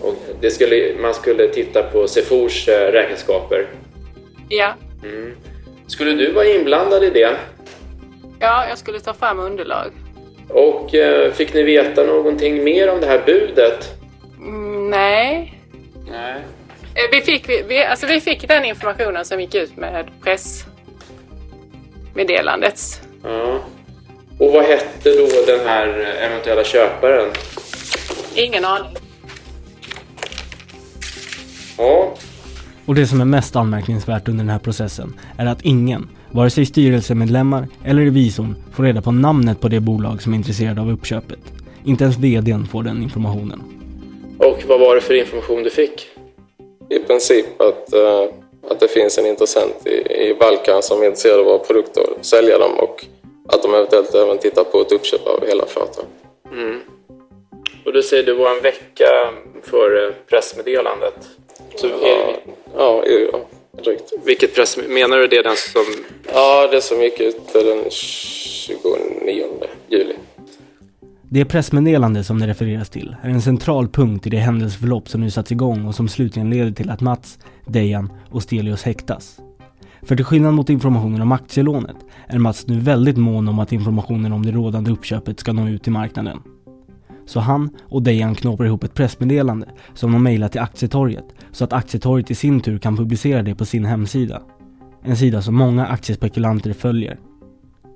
Och 0.00 0.14
det 0.40 0.50
skulle, 0.50 1.02
man 1.02 1.14
skulle 1.14 1.48
titta 1.48 1.82
på 1.82 2.08
Sefors 2.08 2.68
eh, 2.68 2.92
räkenskaper. 2.92 3.66
Ja, 4.54 4.74
Mm. 5.02 5.36
Skulle 5.86 6.12
du 6.12 6.32
vara 6.32 6.46
inblandad 6.46 7.04
i 7.04 7.10
det? 7.10 7.36
ja, 8.40 8.66
jag 8.68 8.78
skulle 8.78 9.00
ta 9.00 9.14
fram 9.14 9.38
underlag. 9.38 9.90
Och 10.48 10.94
eh, 10.94 11.32
fick 11.32 11.54
ni 11.54 11.62
veta 11.62 12.04
någonting 12.04 12.64
mer 12.64 12.90
om 12.90 13.00
det 13.00 13.06
här 13.06 13.22
budet? 13.26 13.88
Mm, 14.38 14.90
nej. 14.90 15.58
Nej. 16.10 16.34
Eh, 16.94 17.02
Vi 17.12 17.20
fick, 17.20 17.48
vi, 17.48 17.62
vi, 17.68 17.84
alltså 17.84 18.06
vi 18.06 18.20
fick 18.20 18.48
den 18.48 18.64
informationen 18.64 19.24
som 19.24 19.40
gick 19.40 19.54
ut 19.54 19.76
med 19.76 20.10
pressmeddelandet. 20.22 23.00
Ja. 23.24 23.60
Och 24.38 24.52
vad 24.52 24.64
hette 24.64 25.10
då 25.16 25.28
den 25.46 25.66
här 25.66 25.88
eventuella 26.20 26.64
köparen? 26.64 27.28
Ingen 28.34 28.64
aning. 28.64 28.96
Ja. 31.78 32.14
Och 32.86 32.94
det 32.94 33.06
som 33.06 33.20
är 33.20 33.24
mest 33.24 33.56
anmärkningsvärt 33.56 34.28
under 34.28 34.44
den 34.44 34.50
här 34.50 34.58
processen 34.58 35.20
är 35.38 35.46
att 35.46 35.62
ingen, 35.62 36.08
vare 36.30 36.50
sig 36.50 36.66
styrelsemedlemmar 36.66 37.68
eller 37.84 38.02
revisorn, 38.02 38.56
får 38.74 38.82
reda 38.82 39.02
på 39.02 39.12
namnet 39.12 39.60
på 39.60 39.68
det 39.68 39.80
bolag 39.80 40.22
som 40.22 40.32
är 40.32 40.36
intresserade 40.36 40.80
av 40.80 40.90
uppköpet. 40.90 41.38
Inte 41.84 42.04
ens 42.04 42.16
VDn 42.18 42.66
får 42.66 42.82
den 42.82 43.02
informationen. 43.02 43.62
Och 44.38 44.62
vad 44.66 44.80
var 44.80 44.94
det 44.94 45.00
för 45.00 45.14
information 45.14 45.62
du 45.62 45.70
fick? 45.70 46.08
I 46.90 46.98
princip 46.98 47.60
att, 47.60 47.92
eh, 47.92 48.24
att 48.70 48.80
det 48.80 48.88
finns 48.88 49.18
en 49.18 49.26
intressent 49.26 49.86
i, 49.86 49.90
i 50.28 50.36
Balkan 50.40 50.82
som 50.82 51.02
är 51.02 51.06
intresserad 51.06 51.38
av 51.38 51.44
våra 51.44 51.58
produkter 51.58 52.02
och 52.10 52.24
sälja 52.24 52.58
dem 52.58 52.72
och 52.78 53.06
att 53.48 53.62
de 53.62 53.74
eventuellt 53.74 54.14
även 54.14 54.38
tittar 54.38 54.64
på 54.64 54.80
ett 54.80 54.92
uppköp 54.92 55.26
av 55.26 55.46
hela 55.46 55.66
företaget. 55.66 56.10
Mm. 56.52 56.80
Och 57.84 57.92
du 57.92 58.02
säger 58.02 58.22
det 58.22 58.34
var 58.34 58.56
en 58.56 58.62
vecka 58.62 59.30
före 59.62 60.12
pressmeddelandet. 60.12 61.28
Så 61.76 61.86
Ja, 61.86 62.36
ja, 62.76 63.02
ja 63.32 63.38
drygt. 63.82 64.12
Vilket 64.24 64.54
press... 64.54 64.78
Menar 64.88 65.16
du 65.18 65.26
det 65.26 65.42
den 65.42 65.56
som... 65.56 65.82
Ja, 66.32 66.68
det 66.72 66.80
som 66.80 67.02
gick 67.02 67.20
ut 67.20 67.52
den 67.52 67.90
29 67.90 69.44
juli. 69.88 70.14
Det 71.22 71.44
pressmeddelande 71.44 72.24
som 72.24 72.40
det 72.40 72.46
refereras 72.46 72.90
till 72.90 73.16
är 73.22 73.28
en 73.28 73.42
central 73.42 73.88
punkt 73.88 74.26
i 74.26 74.30
det 74.30 74.36
händelseförlopp 74.36 75.08
som 75.08 75.20
nu 75.20 75.30
satts 75.30 75.52
igång 75.52 75.86
och 75.86 75.94
som 75.94 76.08
slutligen 76.08 76.50
leder 76.50 76.72
till 76.72 76.90
att 76.90 77.00
Mats, 77.00 77.38
Dejan 77.66 78.12
och 78.30 78.42
Stelios 78.42 78.82
häktas. 78.82 79.38
För 80.02 80.16
till 80.16 80.24
skillnad 80.24 80.54
mot 80.54 80.70
informationen 80.70 81.22
om 81.22 81.32
aktielånet 81.32 81.96
är 82.26 82.38
Mats 82.38 82.66
nu 82.66 82.80
väldigt 82.80 83.16
mån 83.16 83.48
om 83.48 83.58
att 83.58 83.72
informationen 83.72 84.32
om 84.32 84.46
det 84.46 84.52
rådande 84.52 84.90
uppköpet 84.90 85.40
ska 85.40 85.52
nå 85.52 85.68
ut 85.68 85.82
till 85.82 85.92
marknaden. 85.92 86.38
Så 87.26 87.40
han 87.40 87.70
och 87.82 88.02
Dejan 88.02 88.34
knåpar 88.34 88.64
ihop 88.64 88.84
ett 88.84 88.94
pressmeddelande 88.94 89.66
som 89.94 90.12
de 90.12 90.22
mejlar 90.22 90.48
till 90.48 90.60
Aktietorget 90.60 91.24
så 91.52 91.64
att 91.64 91.72
Aktietorget 91.72 92.30
i 92.30 92.34
sin 92.34 92.60
tur 92.60 92.78
kan 92.78 92.96
publicera 92.96 93.42
det 93.42 93.54
på 93.54 93.64
sin 93.64 93.84
hemsida. 93.84 94.42
En 95.04 95.16
sida 95.16 95.42
som 95.42 95.54
många 95.54 95.86
aktiespekulanter 95.86 96.72
följer. 96.72 97.18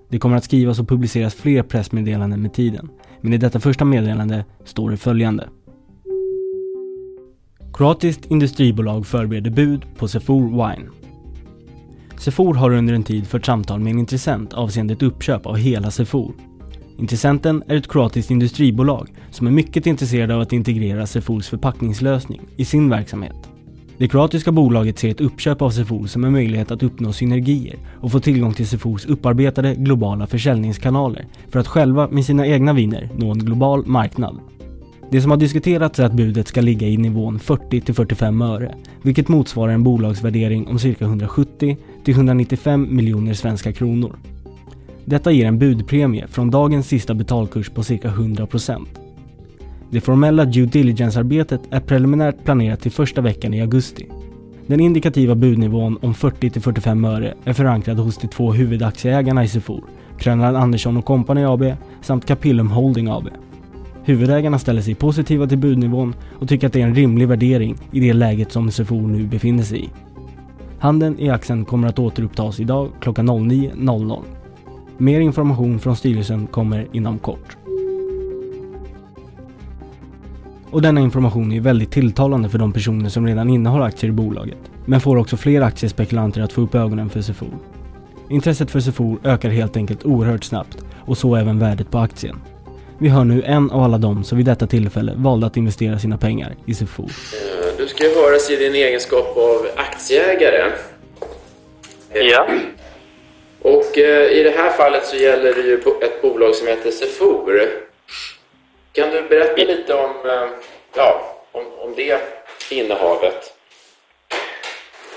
Det 0.09 0.19
kommer 0.19 0.37
att 0.37 0.45
skrivas 0.45 0.81
och 0.81 0.89
publiceras 0.89 1.35
fler 1.35 1.63
pressmeddelanden 1.63 2.43
med 2.43 2.53
tiden, 2.53 2.89
men 3.21 3.33
i 3.33 3.39
detta 3.39 3.61
första 3.61 3.85
meddelande 3.85 4.45
står 4.65 4.91
det 4.91 4.97
följande. 4.97 5.49
Kroatiskt 7.73 8.31
industribolag 8.31 9.07
förbereder 9.07 9.51
bud 9.51 9.87
på 9.97 10.09
Sefor 10.09 10.43
Wine. 10.43 10.91
Sefor 12.19 12.55
har 12.55 12.71
under 12.71 12.95
en 12.95 13.03
tid 13.03 13.27
fört 13.27 13.47
samtal 13.47 13.81
med 13.81 13.91
en 13.91 13.99
intressent 13.99 14.53
avseende 14.53 14.93
ett 14.93 15.03
uppköp 15.03 15.47
av 15.47 15.57
hela 15.57 15.91
Sefor. 15.91 16.33
Intressenten 16.99 17.63
är 17.67 17.77
ett 17.77 17.89
kroatiskt 17.89 18.31
industribolag 18.31 19.09
som 19.31 19.47
är 19.47 19.51
mycket 19.51 19.87
intresserade 19.87 20.35
av 20.35 20.41
att 20.41 20.53
integrera 20.53 21.07
Sefors 21.07 21.49
förpackningslösning 21.49 22.41
i 22.57 22.65
sin 22.65 22.91
verksamhet. 22.91 23.37
Det 23.99 24.09
kroatiska 24.09 24.53
bolaget 24.53 24.99
ser 24.99 25.11
ett 25.11 25.21
uppköp 25.21 25.63
av 25.63 25.71
Sefor 25.71 26.07
som 26.07 26.25
en 26.25 26.33
möjlighet 26.33 26.71
att 26.71 26.83
uppnå 26.83 27.13
synergier 27.13 27.77
och 28.01 28.13
få 28.13 28.21
tillgång 28.21 28.55
till 28.55 28.69
Sefors 28.69 29.07
upparbetade 29.07 29.75
globala 29.75 30.27
försäljningskanaler 30.27 31.27
för 31.49 31.61
att 31.61 31.69
själva 31.69 32.09
med 32.09 32.25
sina 32.25 32.47
egna 32.47 32.73
viner 32.73 33.09
nå 33.17 33.31
en 33.31 33.39
global 33.39 33.87
marknad. 33.87 34.41
Det 35.11 35.21
som 35.21 35.31
har 35.31 35.39
diskuterats 35.39 35.99
är 35.99 36.05
att 36.05 36.13
budet 36.13 36.49
ska 36.49 36.61
ligga 36.61 36.89
i 36.89 36.97
nivån 36.97 37.39
40-45 37.39 38.45
öre, 38.45 38.75
vilket 39.03 39.29
motsvarar 39.29 39.73
en 39.73 39.83
bolagsvärdering 39.83 40.67
om 40.67 40.79
cirka 40.79 41.05
170-195 41.05 42.91
miljoner 42.91 43.35
svenska 43.35 43.73
kronor. 43.73 44.17
Detta 45.09 45.31
ger 45.31 45.47
en 45.47 45.59
budpremie 45.59 46.27
från 46.29 46.51
dagens 46.51 46.89
sista 46.89 47.15
betalkurs 47.15 47.71
på 47.71 47.83
cirka 47.83 48.09
100%. 48.09 48.87
Det 49.91 50.01
formella 50.01 50.45
due 50.45 50.67
diligence-arbetet 50.67 51.61
är 51.71 51.81
preliminärt 51.81 52.45
planerat 52.45 52.81
till 52.81 52.93
första 52.93 53.21
veckan 53.21 53.55
i 53.55 53.61
augusti. 53.61 54.07
Den 54.67 54.81
indikativa 54.81 55.35
budnivån 55.35 55.99
om 56.03 56.15
40-45 56.15 57.09
öre 57.09 57.35
är 57.45 57.53
förankrad 57.53 57.99
hos 57.99 58.19
de 58.19 58.29
två 58.29 58.53
huvudaktieägarna 58.53 59.45
i 59.45 59.49
Sefor, 59.49 59.85
Krönland 60.19 60.57
Andersson 60.57 61.03
Company 61.03 61.45
AB 61.45 61.65
samt 62.03 62.27
Capillum 62.27 62.71
Holding 62.71 63.09
AB. 63.09 63.29
Huvudägarna 64.05 64.59
ställer 64.59 64.83
sig 64.83 64.95
positiva 64.95 65.47
till 65.47 65.59
budnivån 65.59 66.15
och 66.39 66.49
tycker 66.49 66.67
att 66.67 66.73
det 66.73 66.83
är 66.83 66.87
en 66.87 66.95
rimlig 66.95 67.29
värdering 67.29 67.77
i 67.93 68.01
det 68.01 68.13
läget 68.13 68.53
som 68.53 68.71
Sefor 68.71 69.09
nu 69.09 69.27
befinner 69.27 69.63
sig 69.63 69.85
i. 69.85 69.91
Handeln 70.79 71.19
i 71.19 71.31
aktien 71.31 71.65
kommer 71.65 71.89
att 71.89 71.99
återupptas 71.99 72.61
idag 72.61 72.89
klockan 73.01 73.31
09.00. 73.31 74.36
Mer 74.99 75.21
information 75.21 75.81
från 75.81 75.97
styrelsen 75.97 76.47
kommer 76.47 76.87
inom 76.93 77.19
kort. 77.19 77.57
Och 80.71 80.83
denna 80.83 81.01
information 81.01 81.53
är 81.53 81.61
väldigt 81.61 81.91
tilltalande 81.91 82.49
för 82.49 82.59
de 82.59 82.73
personer 82.73 83.09
som 83.09 83.27
redan 83.27 83.51
innehar 83.51 83.81
aktier 83.81 84.11
i 84.11 84.13
bolaget, 84.13 84.59
men 84.85 85.01
får 85.01 85.17
också 85.17 85.37
fler 85.37 85.61
aktiespekulanter 85.61 86.41
att 86.41 86.53
få 86.53 86.61
upp 86.61 86.75
ögonen 86.75 87.11
för 87.11 87.23
Sefor. 87.23 87.59
Intresset 88.29 88.71
för 88.71 88.81
Sefor 88.81 89.19
ökar 89.25 89.51
helt 89.51 89.77
enkelt 89.77 90.05
oerhört 90.05 90.45
snabbt 90.45 90.79
och 91.07 91.19
så 91.19 91.37
även 91.37 91.59
värdet 91.59 91.91
på 91.91 91.99
aktien. 91.99 92.41
Vi 92.99 93.09
hör 93.09 93.25
nu 93.25 93.43
en 93.43 93.71
av 93.71 93.83
alla 93.83 93.99
dem 93.99 94.25
som 94.25 94.39
vid 94.39 94.47
detta 94.47 94.67
tillfälle 94.67 95.13
valde 95.17 95.47
att 95.47 95.57
investera 95.57 95.99
sina 95.99 96.19
pengar 96.19 96.57
i 96.67 96.75
Sefor. 96.75 97.11
Du 97.79 97.87
ska 97.87 98.05
ju 98.05 98.15
höras 98.15 98.51
i 98.51 98.57
din 98.57 98.75
egenskap 98.75 99.37
av 99.37 99.67
aktieägare. 99.77 100.73
Ja. 102.15 102.49
Och 103.67 103.99
eh, 103.99 104.31
i 104.31 104.43
det 104.43 104.51
här 104.51 104.71
fallet 104.71 105.07
så 105.07 105.17
gäller 105.17 105.55
det 105.55 105.61
ju 105.61 105.75
ett 106.01 106.23
bolag 106.23 106.55
som 106.55 106.67
heter 106.67 106.91
Sefor. 106.91 107.61
Kan 108.93 109.11
du 109.11 109.23
berätta 109.23 109.57
lite 109.57 109.95
om, 109.95 110.11
eh, 110.25 110.49
ja, 110.95 111.21
om, 111.53 111.65
om 111.79 111.95
det 111.95 112.21
innehavet? 112.71 113.55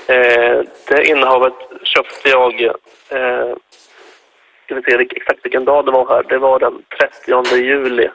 Eh, 0.08 0.62
det 0.88 1.06
innehavet 1.06 1.54
köpte 1.84 2.30
jag, 2.30 2.62
eh, 3.10 3.56
ska 4.66 4.76
vi 4.76 4.82
se 4.82 5.08
exakt 5.16 5.46
vilken 5.46 5.66
dag 5.66 5.86
det 5.86 5.92
var 5.92 6.08
här, 6.08 6.24
det 6.24 6.38
var 6.38 6.60
den 6.60 6.84
30 7.26 7.56
juli 7.56 8.10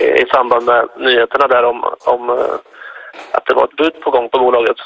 eh, 0.00 0.16
i 0.22 0.26
samband 0.26 0.66
med 0.66 0.88
nyheterna 0.96 1.48
där 1.48 1.64
om, 1.64 1.94
om 2.04 2.30
eh, 2.30 2.54
att 3.30 3.46
det 3.46 3.54
var 3.54 3.64
ett 3.64 3.76
bud 3.76 4.00
på 4.00 4.10
gång 4.10 4.28
på 4.28 4.38
bolaget. 4.38 4.76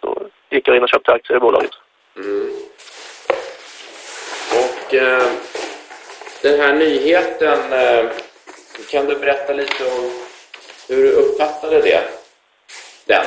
Då 0.00 0.22
gick 0.50 0.68
jag 0.68 0.76
in 0.76 0.82
och 0.82 0.88
köpte 0.88 1.12
aktier 1.12 1.36
i 1.36 1.40
bolaget. 1.40 1.72
Mm. 2.16 2.50
Och 4.90 4.96
eh, 4.96 5.22
den 6.42 6.60
här 6.60 6.74
nyheten, 6.74 7.72
eh, 7.72 8.10
kan 8.90 9.06
du 9.06 9.16
berätta 9.16 9.52
lite 9.52 9.84
om 9.84 10.10
hur 10.88 11.02
du 11.02 11.12
uppfattade 11.12 11.80
det? 11.80 12.00
Den? 13.06 13.24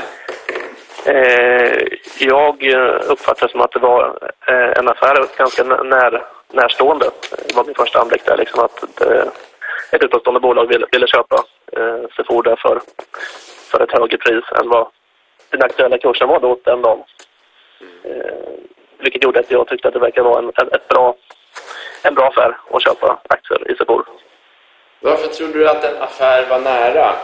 Eh, 1.06 1.88
jag 2.20 2.64
uppfattade 3.08 3.48
det 3.48 3.52
som 3.52 3.62
att 3.62 3.72
det 3.72 3.80
var 3.80 4.18
en 4.78 4.88
affär 4.88 5.38
ganska 5.38 5.64
nä- 5.64 5.84
när, 5.84 6.26
närstående. 6.52 7.10
Det 7.48 7.56
var 7.56 7.66
min 7.66 7.76
första 7.76 8.00
anblick 8.00 8.26
där, 8.26 8.38
liksom 8.38 8.60
att 8.60 9.02
eh, 9.02 9.28
ett 9.92 10.04
utomstående 10.04 10.40
bolag 10.40 10.68
ville, 10.68 10.86
ville 10.92 11.08
köpa 11.08 11.36
eh, 11.72 12.04
Sefor 12.16 12.44
där 12.44 12.56
för, 12.56 12.82
för 13.72 13.84
ett 13.84 13.92
högre 14.00 14.18
pris 14.18 14.46
än 14.60 14.70
vad 14.70 14.88
den 15.50 15.64
aktuella 15.64 15.98
kursen 15.98 16.28
var 16.28 16.40
då 16.40 16.60
den 16.64 16.82
dagen. 16.82 17.04
Eh, 18.04 18.50
vilket 18.98 19.24
gjorde 19.24 19.40
att 19.40 19.52
jag 19.52 19.68
tyckte 19.68 19.88
att 19.88 19.94
det 19.94 20.00
verkade 20.00 20.30
vara 20.30 20.40
en, 20.40 20.50
ett 20.72 20.88
bra, 20.88 21.16
en 22.04 22.16
bra 22.16 22.28
affär 22.28 22.58
att 22.72 22.84
köpa 22.84 23.20
aktier 23.30 23.72
i 23.72 23.76
Sefor. 23.76 24.06
Varför 25.00 25.28
trodde 25.28 25.60
du 25.60 25.70
att 25.70 25.84
en 25.84 26.02
affär 26.02 26.50
var 26.50 26.60
nära? 26.60 27.16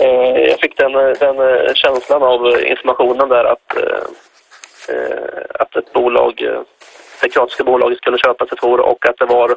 Eh, 0.00 0.40
jag 0.48 0.60
fick 0.60 0.76
den, 0.76 0.92
den 0.92 1.38
eh, 1.38 1.74
känslan 1.74 2.22
av 2.22 2.60
informationen 2.60 3.28
där 3.28 3.44
att, 3.44 3.76
eh, 3.76 5.42
att 5.50 5.76
ett 5.76 5.92
bolag, 5.92 6.48
det 7.22 7.28
kroatiska 7.28 7.64
bolaget 7.64 7.98
skulle 7.98 8.18
köpa 8.18 8.46
Sefor 8.46 8.80
och 8.80 9.06
att 9.06 9.18
det 9.18 9.26
var 9.26 9.50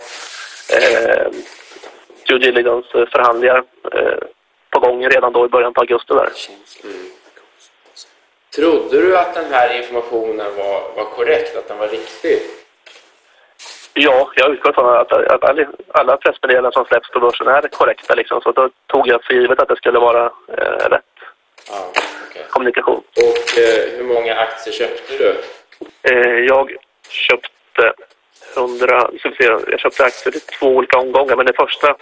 eh, 0.74 1.28
due 2.28 2.39
diligence 2.39 3.06
förhandlingar 3.12 3.64
eh, 3.94 4.18
på 4.70 4.80
gång 4.80 5.10
redan 5.10 5.34
då 5.34 5.46
i 5.46 5.50
början 5.50 5.74
på 5.74 5.82
augusti 5.82 6.14
där. 6.14 6.30
Trodde 8.56 9.02
du 9.02 9.18
att 9.18 9.34
den 9.34 9.54
här 9.54 9.78
informationen 9.78 10.56
var, 10.58 10.82
var 10.96 11.06
korrekt, 11.06 11.58
att 11.58 11.68
den 11.68 11.78
var 11.78 11.88
riktig? 11.88 12.39
Ja, 13.94 14.32
jag 14.36 14.54
utgår 14.54 14.74
från 14.74 14.98
att, 14.98 15.12
att 15.12 15.44
alla, 15.44 15.66
alla 15.88 16.18
pressmeddelanden 16.18 16.72
som 16.72 16.86
släpps 16.86 17.10
på 17.10 17.20
börsen 17.20 17.48
är 17.48 17.62
korrekta 17.62 18.16
liksom, 18.16 18.41
så 18.41 18.52
då 18.52 18.70
tog 18.88 19.08
jag 19.08 19.24
för 19.24 19.34
givet 19.34 19.60
att 19.60 19.68
det 19.68 19.76
skulle 19.76 20.00
vara 20.00 20.26
eh, 20.58 20.89
rätt 20.89 21.04
kommunikation. 22.50 23.04
Och 23.16 23.60
eh, 23.60 23.98
hur 23.98 24.04
många 24.04 24.36
aktier 24.36 24.74
köpte 24.74 25.18
du? 25.18 25.41
Eh, 26.02 26.39
jag 26.39 26.76
köpte 27.10 27.94
100, 28.58 29.12
ska 29.20 29.30
vi 29.30 29.36
se, 29.36 29.44
jag 29.44 29.80
köpte 29.80 30.04
aktier 30.04 30.38
i 30.38 30.39
två 30.39 30.68
olika 30.68 30.98
omgångar, 30.98 31.36
men 31.36 31.46
den 31.46 31.56
första, 31.56 31.96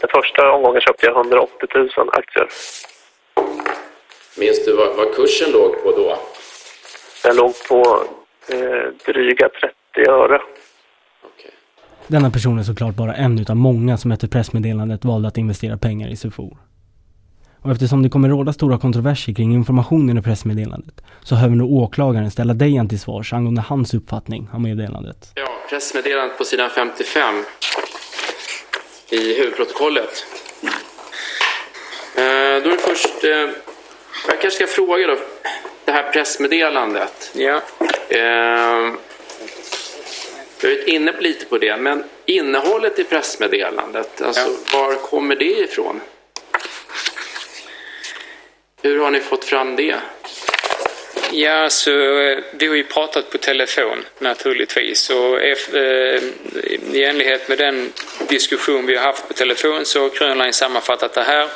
den 0.00 0.10
första 0.10 0.50
omgången 0.50 0.80
köpte 0.80 1.06
jag 1.06 1.16
180 1.16 1.68
000 1.74 1.90
aktier. 2.12 2.48
Minns 4.38 4.64
du 4.64 4.76
vad, 4.76 4.96
vad 4.96 5.14
kursen 5.14 5.52
låg 5.52 5.82
på 5.82 5.90
då? 5.92 6.18
Den 7.22 7.36
låg 7.36 7.54
på 7.68 8.04
eh, 8.48 8.84
dryga 9.06 9.48
30 9.48 10.10
öre. 10.10 10.40
Denna 12.06 12.30
person 12.30 12.58
är 12.58 12.62
såklart 12.62 12.94
bara 12.94 13.14
en 13.14 13.38
utav 13.38 13.56
många 13.56 13.96
som 13.96 14.12
efter 14.12 14.28
pressmeddelandet 14.28 15.04
valde 15.04 15.28
att 15.28 15.38
investera 15.38 15.78
pengar 15.78 16.08
i 16.08 16.16
Sefor. 16.16 16.56
Och 17.62 17.70
eftersom 17.70 18.02
det 18.02 18.08
kommer 18.08 18.28
råda 18.28 18.52
stora 18.52 18.78
kontroverser 18.78 19.32
kring 19.32 19.54
informationen 19.54 20.18
i 20.18 20.22
pressmeddelandet 20.22 20.94
så 21.22 21.34
behöver 21.34 21.54
nu 21.56 21.64
åklagaren 21.64 22.30
ställa 22.30 22.54
dig 22.54 22.88
till 22.88 23.00
svars 23.00 23.32
angående 23.32 23.60
hans 23.60 23.94
uppfattning 23.94 24.48
av 24.52 24.60
meddelandet. 24.60 25.32
Ja, 25.34 25.48
pressmeddelandet 25.68 26.38
på 26.38 26.44
sidan 26.44 26.70
55 26.70 27.34
i 29.10 29.34
huvudprotokollet. 29.34 30.26
Eh, 32.16 32.62
då 32.62 32.70
är 32.70 32.76
det 32.76 32.78
först, 32.78 33.24
eh, 33.24 33.30
jag 34.28 34.40
kanske 34.40 34.50
ska 34.50 34.66
fråga 34.66 35.06
då, 35.06 35.16
det 35.84 35.92
här 35.92 36.12
pressmeddelandet. 36.12 37.32
Ja. 37.34 37.60
Eh, 38.08 38.94
jag 40.68 40.78
är 40.78 40.88
inne 40.88 41.12
på 41.12 41.22
lite 41.22 41.46
på 41.46 41.58
det, 41.58 41.76
men 41.76 42.04
innehållet 42.26 42.98
i 42.98 43.04
pressmeddelandet, 43.04 44.22
alltså 44.22 44.56
var 44.72 44.94
kommer 44.94 45.36
det 45.36 45.44
ifrån? 45.58 46.00
Hur 48.82 48.98
har 48.98 49.10
ni 49.10 49.20
fått 49.20 49.44
fram 49.44 49.76
det? 49.76 49.96
Ja, 51.32 51.70
så 51.70 52.18
eh, 52.20 52.38
vi 52.52 52.66
har 52.66 52.74
ju 52.74 52.84
pratat 52.84 53.30
på 53.30 53.38
telefon 53.38 54.04
naturligtvis 54.18 55.10
och 55.10 55.40
ef- 55.40 55.76
eh, 55.76 56.22
i 56.92 57.04
enlighet 57.04 57.48
med 57.48 57.58
den 57.58 57.92
diskussion 58.28 58.86
vi 58.86 58.96
har 58.96 59.04
haft 59.04 59.28
på 59.28 59.34
telefon 59.34 59.84
så 59.84 60.00
har 60.00 60.08
Grönline 60.10 60.52
sammanfattat 60.52 61.14
det 61.14 61.22
här, 61.22 61.48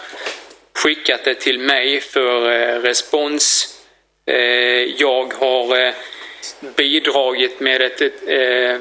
skickat 0.75 1.25
det 1.25 1.35
till 1.35 1.59
mig 1.59 2.01
för 2.01 2.51
eh, 2.51 2.81
respons. 2.81 3.75
Eh, 4.27 4.83
jag 4.83 5.35
har 5.35 5.87
eh, 5.87 5.95
bidragit 6.77 7.61
med 7.61 7.83
ett... 7.83 8.01
eh. 8.27 8.81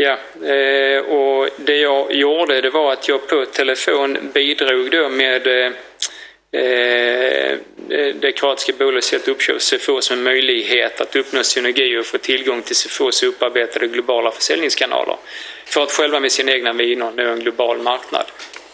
Ja, 0.00 0.18
eh, 0.46 1.00
och 1.00 1.48
det 1.56 1.76
jag 1.76 2.12
gjorde 2.12 2.60
det 2.60 2.70
var 2.70 2.92
att 2.92 3.08
jag 3.08 3.26
på 3.28 3.44
telefon 3.44 4.18
bidrog 4.34 4.90
då 4.90 5.08
med 5.08 5.46
eh, 5.46 5.72
eh 6.52 7.58
det 8.14 8.32
kroatiska 8.32 8.72
bolaget 8.78 9.28
uppköp 9.28 9.60
CFO 9.60 10.00
som 10.00 10.18
en 10.18 10.24
möjlighet 10.24 11.00
att 11.00 11.16
uppnå 11.16 11.42
synergi 11.42 11.98
och 11.98 12.06
få 12.06 12.18
tillgång 12.18 12.62
till 12.62 12.76
CFOs 12.76 13.22
upparbetade 13.22 13.86
globala 13.86 14.30
försäljningskanaler 14.30 15.16
för 15.64 15.82
att 15.82 15.92
själva 15.92 16.20
med 16.20 16.32
sina 16.32 16.52
egna 16.52 16.72
viner 16.72 17.12
nå 17.16 17.22
en 17.22 17.40
global 17.40 17.78
marknad. 17.78 18.26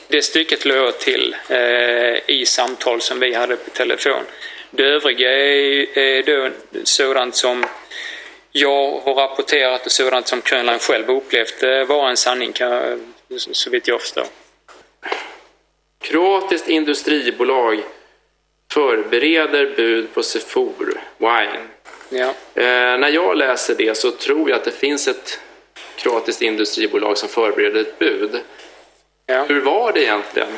Det 0.09 0.22
stycket 0.22 0.64
låg 0.64 0.77
jag 0.77 0.99
till 0.99 1.37
eh, 1.49 2.31
i 2.31 2.45
samtal 2.47 3.01
som 3.01 3.20
vi 3.20 3.35
hade 3.35 3.57
på 3.57 3.70
telefon. 3.70 4.25
Det 4.70 4.85
övriga 4.85 5.31
är, 5.31 5.99
är 5.99 6.22
då 6.22 6.51
sådant 6.85 7.37
som 7.37 7.66
jag 8.57 9.01
har 9.01 9.15
rapporterat 9.15 9.87
och 9.87 9.93
sådant 9.93 10.29
som 10.29 10.41
Krönland 10.41 10.81
själv 10.81 11.11
upplevt 11.11 11.63
eh, 11.63 11.85
var 11.85 12.09
en 12.09 12.17
sanning 12.17 12.53
kan, 12.53 13.15
så 13.39 13.71
vitt 13.71 13.89
jag 13.89 14.01
förstår. 14.01 14.27
Kroatiskt 16.01 16.69
industribolag 16.69 17.83
förbereder 18.73 19.75
bud 19.77 20.15
på 20.15 20.23
Sefor 20.23 21.01
Wine. 21.19 21.69
Ja. 22.09 22.35
Eh, 22.63 22.99
när 22.99 23.09
jag 23.09 23.37
läser 23.37 23.75
det 23.75 23.97
så 23.97 24.11
tror 24.11 24.51
jag 24.51 24.57
att 24.57 24.65
det 24.65 24.71
finns 24.71 25.09
ett 25.09 25.41
kroatiskt 25.97 26.43
industribolag 26.43 27.19
som 27.19 27.29
förbereder 27.29 27.81
ett 27.81 27.99
bud. 27.99 28.41
Ja. 29.27 29.45
Hur 29.45 29.61
var 29.61 29.93
det 29.93 30.03
egentligen 30.03 30.49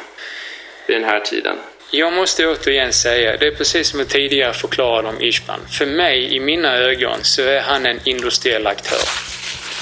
vid 0.86 0.97
den 0.97 1.05
här 1.05 1.20
tiden? 1.20 1.57
Jag 1.91 2.12
måste 2.12 2.47
återigen 2.47 2.93
säga, 2.93 3.37
det 3.37 3.47
är 3.47 3.51
precis 3.51 3.89
som 3.89 3.99
jag 4.01 4.09
tidigare 4.09 4.53
förklarade 4.53 5.09
om 5.09 5.20
Ishban. 5.20 5.61
För 5.68 5.87
mig, 5.87 6.37
i 6.37 6.41
mina 6.41 6.76
ögon, 6.76 7.18
så 7.22 7.43
är 7.43 7.61
han 7.61 7.87
en 7.87 8.01
industriell 8.05 8.66
aktör. 8.66 8.99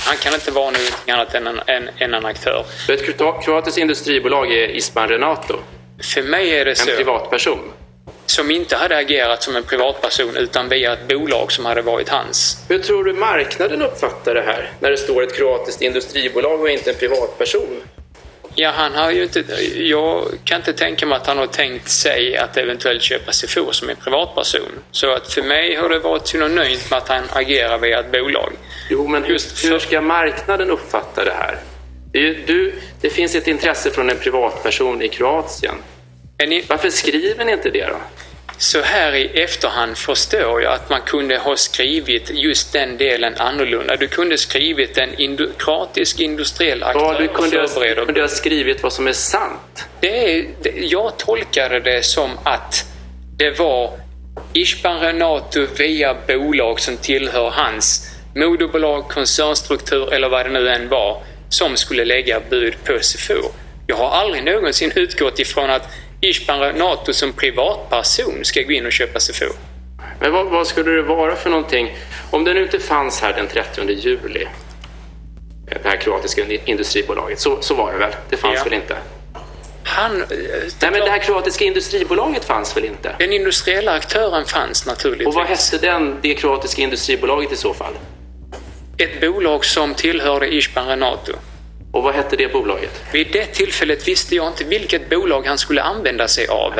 Han 0.06 0.16
kan 0.16 0.34
inte 0.34 0.50
vara 0.50 0.70
någonting 0.70 1.12
annat 1.12 1.34
än 1.34 1.46
en, 1.46 1.60
en, 1.66 1.88
än 1.98 2.14
en 2.14 2.26
aktör. 2.26 2.64
Ett 2.88 3.16
kroatiskt 3.44 3.78
industribolag 3.78 4.52
är 4.52 4.68
Isban 4.68 5.08
Renato. 5.08 5.56
För 6.14 6.22
mig 6.22 6.50
är 6.50 6.64
det 6.64 6.74
så. 6.74 6.90
En 6.90 6.96
privatperson. 6.96 7.72
Som 8.26 8.50
inte 8.50 8.76
hade 8.76 8.96
agerat 8.96 9.42
som 9.42 9.56
en 9.56 9.62
privatperson 9.62 10.36
utan 10.36 10.68
via 10.68 10.92
ett 10.92 11.08
bolag 11.08 11.52
som 11.52 11.64
hade 11.64 11.82
varit 11.82 12.08
hans. 12.08 12.64
Hur 12.68 12.78
tror 12.78 13.04
du 13.04 13.12
marknaden 13.12 13.82
uppfattar 13.82 14.34
det 14.34 14.42
här? 14.42 14.70
När 14.80 14.90
det 14.90 14.96
står 14.96 15.22
ett 15.22 15.36
kroatiskt 15.36 15.82
industribolag 15.82 16.60
och 16.60 16.70
inte 16.70 16.90
en 16.90 16.96
privatperson? 16.96 17.80
Ja, 18.54 18.70
han 18.70 18.94
har 18.94 19.10
ju 19.10 19.22
inte... 19.22 19.44
Jag 19.74 20.28
kan 20.44 20.56
inte 20.56 20.72
tänka 20.72 21.06
mig 21.06 21.16
att 21.16 21.26
han 21.26 21.38
har 21.38 21.46
tänkt 21.46 21.88
sig 21.88 22.36
att 22.36 22.56
eventuellt 22.56 23.02
köpa 23.02 23.32
Sefor 23.32 23.72
som 23.72 23.88
en 23.88 23.96
privatperson. 23.96 24.68
Så 24.90 25.12
att 25.12 25.32
för 25.32 25.42
mig 25.42 25.74
har 25.74 25.88
det 25.88 25.98
varit 25.98 26.26
synonymt 26.26 26.90
med 26.90 26.96
att 26.96 27.08
han 27.08 27.24
agerar 27.30 27.78
via 27.78 28.00
ett 28.00 28.12
bolag. 28.12 28.52
Jo, 28.90 29.06
men 29.06 29.24
Just 29.28 29.64
hur 29.64 29.78
ska 29.78 30.00
marknaden 30.00 30.70
uppfatta 30.70 31.24
det 31.24 31.34
här? 31.38 31.58
Det, 32.12 32.32
du, 32.32 32.74
det 33.00 33.10
finns 33.10 33.34
ett 33.34 33.48
intresse 33.48 33.90
från 33.90 34.10
en 34.10 34.16
privatperson 34.16 35.02
i 35.02 35.08
Kroatien. 35.08 35.74
Ni... 36.38 36.64
Varför 36.68 36.90
skriver 36.90 37.44
ni 37.44 37.52
inte 37.52 37.70
det 37.70 37.86
då? 37.86 37.96
Så 38.58 38.80
här 38.80 39.14
i 39.14 39.42
efterhand 39.42 39.98
förstår 39.98 40.62
jag 40.62 40.72
att 40.72 40.90
man 40.90 41.00
kunde 41.00 41.38
ha 41.38 41.56
skrivit 41.56 42.30
just 42.30 42.72
den 42.72 42.96
delen 42.96 43.34
annorlunda. 43.36 43.96
Du 43.96 44.08
kunde 44.08 44.38
skrivit 44.38 44.98
en 44.98 45.20
indokratisk 45.20 46.20
industriell 46.20 46.82
aktör 46.82 47.12
ja, 47.12 47.18
du 47.18 47.28
kunde, 47.28 47.60
ha, 47.60 47.84
du 47.84 48.04
kunde 48.06 48.20
ha 48.20 48.28
skrivit 48.28 48.82
vad 48.82 48.92
som 48.92 49.06
är 49.06 49.12
sant. 49.12 49.88
Det 50.00 50.38
är, 50.38 50.46
det, 50.62 50.70
jag 50.76 51.16
tolkade 51.16 51.80
det 51.80 52.04
som 52.04 52.30
att 52.44 52.84
det 53.36 53.58
var 53.58 53.92
Ishban 54.52 55.00
Renato 55.00 55.66
via 55.76 56.16
bolag 56.28 56.80
som 56.80 56.96
tillhör 56.96 57.50
hans 57.50 58.10
moderbolag, 58.34 59.08
koncernstruktur 59.08 60.12
eller 60.12 60.28
vad 60.28 60.46
det 60.46 60.50
nu 60.50 60.68
än 60.68 60.88
var 60.88 61.22
som 61.48 61.76
skulle 61.76 62.04
lägga 62.04 62.40
bud 62.50 62.74
på 62.84 62.98
Sefor. 63.00 63.52
Jag 63.86 63.96
har 63.96 64.10
aldrig 64.10 64.44
någonsin 64.44 64.92
utgått 64.94 65.38
ifrån 65.38 65.70
att 65.70 65.88
Ishban 66.24 66.60
Renato 66.60 67.12
som 67.12 67.32
privatperson 67.32 68.44
ska 68.44 68.62
gå 68.62 68.72
in 68.72 68.86
och 68.86 68.92
köpa 68.92 69.20
Sefor. 69.20 69.52
Men 70.20 70.32
vad, 70.32 70.46
vad, 70.46 70.66
skulle 70.66 70.90
det 70.90 71.02
vara 71.02 71.36
för 71.36 71.50
någonting? 71.50 71.96
Om 72.30 72.44
det 72.44 72.54
nu 72.54 72.62
inte 72.62 72.78
fanns 72.78 73.20
här 73.20 73.32
den 73.32 73.48
30 73.48 73.90
juli, 73.90 74.46
det 75.66 75.88
här 75.88 75.96
kroatiska 75.96 76.44
industribolaget, 76.64 77.40
så, 77.40 77.62
så 77.62 77.74
var 77.74 77.92
det 77.92 77.98
väl? 77.98 78.12
Det 78.30 78.36
fanns 78.36 78.54
Ja. 78.58 78.64
väl 78.64 78.72
inte? 78.72 78.96
Han... 79.84 80.24
Nej, 80.80 80.90
men 80.90 80.92
det 80.92 81.10
här 81.10 81.18
kroatiska 81.18 81.64
industribolaget 81.64 82.44
fanns 82.44 82.76
väl 82.76 82.84
inte? 82.84 83.14
Den 83.18 83.32
industriella 83.32 83.92
aktören 83.92 84.44
fanns 84.44 84.86
naturligtvis. 84.86 85.26
Och 85.26 85.34
vad 85.34 85.46
hette 85.46 85.78
den, 85.78 86.18
det 86.22 86.34
kroatiska 86.34 86.82
industribolaget 86.82 87.52
i 87.52 87.56
så 87.56 87.74
fall? 87.74 87.92
Ett 88.98 89.20
bolag 89.20 89.64
som 89.64 89.94
tillhörde 89.94 90.54
Ishban 90.54 90.88
Renato. 90.88 91.32
Och 91.94 92.02
vad 92.02 92.14
hette 92.14 92.36
det 92.36 92.52
bolaget? 92.52 93.02
Vid 93.12 93.26
det 93.32 93.46
tillfället 93.46 94.08
visste 94.08 94.34
jag 94.34 94.48
inte 94.48 94.64
vilket 94.64 95.10
bolag 95.10 95.46
han 95.46 95.58
skulle 95.58 95.82
använda 95.82 96.28
sig 96.28 96.46
av. 96.46 96.72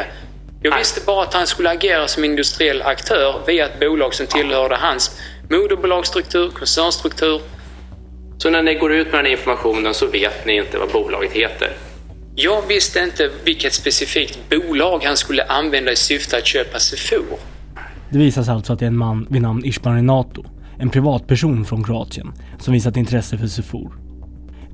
Jag 0.63 0.79
visste 0.79 1.01
bara 1.07 1.23
att 1.23 1.35
han 1.35 1.47
skulle 1.47 1.71
agera 1.71 2.09
som 2.09 2.25
industriell 2.25 2.83
aktör 2.83 3.41
via 3.47 3.67
ett 3.67 3.81
bolag 3.81 4.15
som 4.15 4.27
tillhörde 4.27 4.77
hans 4.77 5.21
moderbolagsstruktur, 5.51 6.51
koncernstruktur. 6.51 7.41
Så 8.39 8.51
när 8.51 8.63
ni 8.63 8.75
går 8.75 8.93
ut 8.93 9.13
med 9.13 9.25
den 9.25 9.33
informationen 9.33 9.95
så 9.95 10.07
vet 10.07 10.47
ni 10.47 10.57
inte 10.57 10.79
vad 10.79 10.89
bolaget 10.93 11.33
heter? 11.33 11.73
Jag 12.35 12.67
visste 12.69 13.01
inte 13.01 13.31
vilket 13.45 13.75
specifikt 13.75 14.39
bolag 14.51 15.05
han 15.05 15.17
skulle 15.17 15.45
använda 15.45 15.93
i 15.93 15.97
syfte 15.97 16.37
att 16.37 16.47
köpa 16.47 16.79
Sefor. 16.79 17.39
Det 18.11 18.19
visar 18.19 18.43
sig 18.43 18.55
alltså 18.55 18.73
att 18.73 18.79
det 18.79 18.85
är 18.85 18.89
en 18.89 18.97
man 18.97 19.27
vid 19.31 19.43
namn 19.43 19.65
Ishban 19.65 19.95
Renato, 19.95 20.45
en 20.79 20.91
privatperson 20.91 21.65
från 21.65 21.85
Kroatien, 21.85 22.33
som 22.59 22.75
visat 22.75 22.97
intresse 22.97 23.39
för 23.39 23.47
Sefor. 23.47 24.04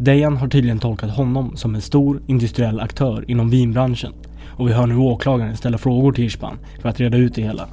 Dejan 0.03 0.37
har 0.37 0.49
tydligen 0.49 0.79
tolkat 0.79 1.11
honom 1.11 1.57
som 1.57 1.75
en 1.75 1.83
stor 1.83 2.23
industriell 2.27 2.81
aktör 2.81 3.25
inom 3.29 3.51
vinbranschen 3.51 4.13
och 4.59 4.69
vi 4.69 4.73
hör 4.73 4.87
nu 4.87 4.97
åklagaren 4.97 5.57
ställa 5.57 5.79
frågor 5.79 6.13
till 6.13 6.25
Ishban 6.25 6.59
för 6.83 6.89
att 6.89 7.01
reda 7.01 7.17
ut 7.17 7.35
det 7.35 7.43
hela. 7.43 7.69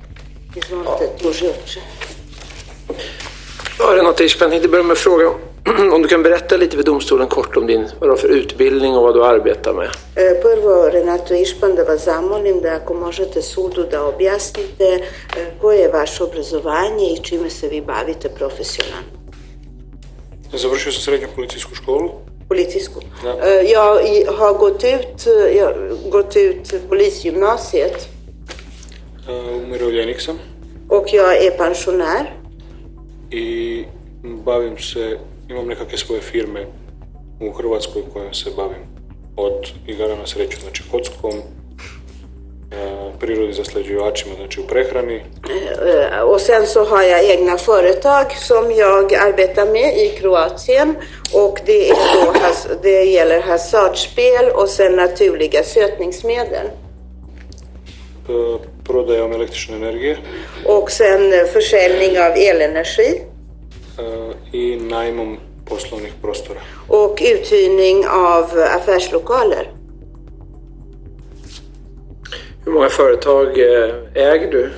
Ja, 3.80 3.96
Renate 3.96 4.24
Ishban, 4.24 4.50
tänkte 4.50 4.70
börja 4.70 4.84
med 4.84 4.92
att 4.92 4.98
fråga 4.98 5.30
om 5.94 6.02
du 6.02 6.08
kan 6.08 6.24
berätta 6.24 6.58
lite 6.58 6.76
för 6.78 6.84
domstolen 6.84 7.28
kort 7.28 7.58
om 7.58 7.68
din 7.68 7.88
vad 8.00 8.10
du 8.10 8.12
har 8.12 8.18
för 8.18 8.30
utbildning 8.30 8.96
och 8.96 9.04
vad 9.04 9.16
du 9.16 9.26
arbetar 9.26 9.74
med. 9.74 9.90
E, 10.16 10.42
Prvo, 10.42 10.90
Renato 10.90 11.34
Išpan, 11.34 11.76
da 11.76 11.84
vas 11.84 12.06
zamolim 12.06 12.62
da 12.62 12.76
ako 12.76 12.94
možete 12.94 13.42
sudu 13.42 13.84
da 13.92 14.04
objasnite 14.04 14.84
e, 14.84 15.46
koje 15.62 15.78
je 15.78 15.92
vaše 15.92 16.24
obrazovanje 16.24 17.06
i 17.14 17.18
čime 17.24 17.50
se 17.50 17.68
vi 17.68 17.82
bavite 17.82 18.30
profesionalno. 18.30 19.27
Završio 20.54 20.91
sam 20.91 21.02
srednju 21.02 21.28
policijsku 21.36 21.76
školu. 21.76 22.12
Policijsku. 22.48 23.02
Ja. 23.26 23.36
E, 23.48 23.64
Jag 23.72 24.06
i- 24.06 24.26
har 24.38 24.54
gått 24.54 24.84
ut, 24.84 25.28
jag 25.58 25.66
har 25.66 26.10
gått 26.10 26.36
ut 26.36 26.74
polisgymnasiet 26.89 28.08
E, 29.30 29.32
Umirovljenik 29.66 30.20
sam 30.22 30.39
och 30.89 31.14
jag 31.14 31.45
är 31.45 31.52
pensionär. 31.58 32.34
i 33.32 33.86
bavim 34.24 34.78
se, 34.78 35.18
imam 35.50 35.68
nekakve 35.68 35.98
svoje 35.98 36.22
firme 36.22 36.66
u 37.41 37.52
Hrvatskoj 37.52 38.02
kojim 38.14 38.34
se 38.34 38.50
bavim. 38.58 38.84
Od 39.36 39.68
igara 39.88 40.16
na 40.16 40.28
sreću, 40.28 40.58
znači 40.62 40.84
kockom, 40.91 41.32
e, 41.38 41.41
prirodi 43.28 43.54
zasleđivačima, 43.54 44.36
znači 44.36 44.60
u 44.60 44.64
prehrani, 44.64 45.16
Eh, 45.16 46.22
Och 46.24 46.42
sen 46.42 46.68
så 46.68 46.84
har 46.86 47.02
jag 47.04 47.24
egna 47.30 47.58
företag 47.58 48.26
som 48.40 48.72
jag 48.72 49.14
arbetar 49.16 49.66
med 49.66 49.98
i 49.98 50.10
Kroatien 50.20 50.96
och 51.34 51.60
det, 51.66 51.90
är 51.90 51.96
då, 52.24 52.34
det 52.84 53.04
gäller 53.04 53.42
hasardspel 53.42 54.50
och 54.54 54.70
sen 54.70 54.96
naturliga 54.96 55.64
sötningsmedel. 55.64 56.68
e, 58.30 58.58
prodajom 58.88 59.32
električne 59.32 59.76
energije 59.76 60.18
Och 60.66 60.92
sen 60.92 61.34
eh, 61.34 61.46
försäljning 61.46 62.20
av 62.20 62.32
elenergi 62.36 63.22
i 64.52 64.76
najmom 64.76 65.38
poslovnih 65.66 66.12
prostora. 66.22 66.60
och 66.88 67.22
uthyrning 67.26 68.08
av 68.08 68.44
affärslokaler. 68.76 69.72
Hur 72.68 72.74
många 72.74 72.89
företag 72.89 73.59
eh, 73.59 73.93
äger 74.13 74.51
du? 74.51 74.70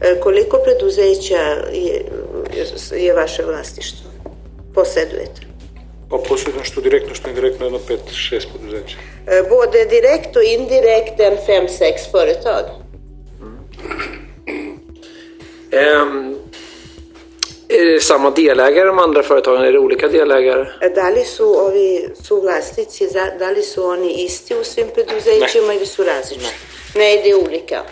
Eh, 0.00 0.20
Koliko 0.20 0.58
preduzeća 0.58 1.40
je, 1.72 2.04
je 2.96 3.12
vaše 3.14 3.42
vlasništvo? 3.42 4.10
Posjedujete? 4.74 5.40
Pa 6.10 6.18
posjedujem 6.28 6.64
što 6.64 6.80
direktno, 6.80 7.14
što 7.14 7.28
indirektno 7.28 7.66
jedno 7.66 7.78
5-6 7.88 8.46
poduzeća. 8.52 8.96
Eh, 9.26 9.48
Både 9.48 9.84
direkt 9.84 10.36
och 10.36 10.42
indirekt 10.42 11.20
en 11.20 11.36
5-6 11.46 12.10
företag. 12.12 12.64
Ehm, 15.72 16.34
Är 17.68 17.84
det 17.84 18.00
samma 18.00 18.30
delägare 18.30 18.86
de 18.86 18.98
andra 18.98 19.22
företagen? 19.22 19.62
Är 19.62 19.72
det 19.72 19.78
olika 19.78 20.08
delägare? 20.08 20.66
Da 20.94 21.10
li 21.10 21.24
su 21.24 21.44
ovi 21.44 22.08
suvlasnici, 22.22 23.08
da 23.38 23.50
li 23.50 23.62
su 23.62 23.84
oni 23.84 24.12
isti 24.24 24.54
u 24.54 24.64
svim 24.64 24.86
preduzećima 24.94 25.74
ili 25.74 25.86
su 25.86 26.04
različiti? 26.04 26.54
Nej, 26.96 27.20
det 27.24 27.30
är 27.30 27.46
olika. 27.46 27.82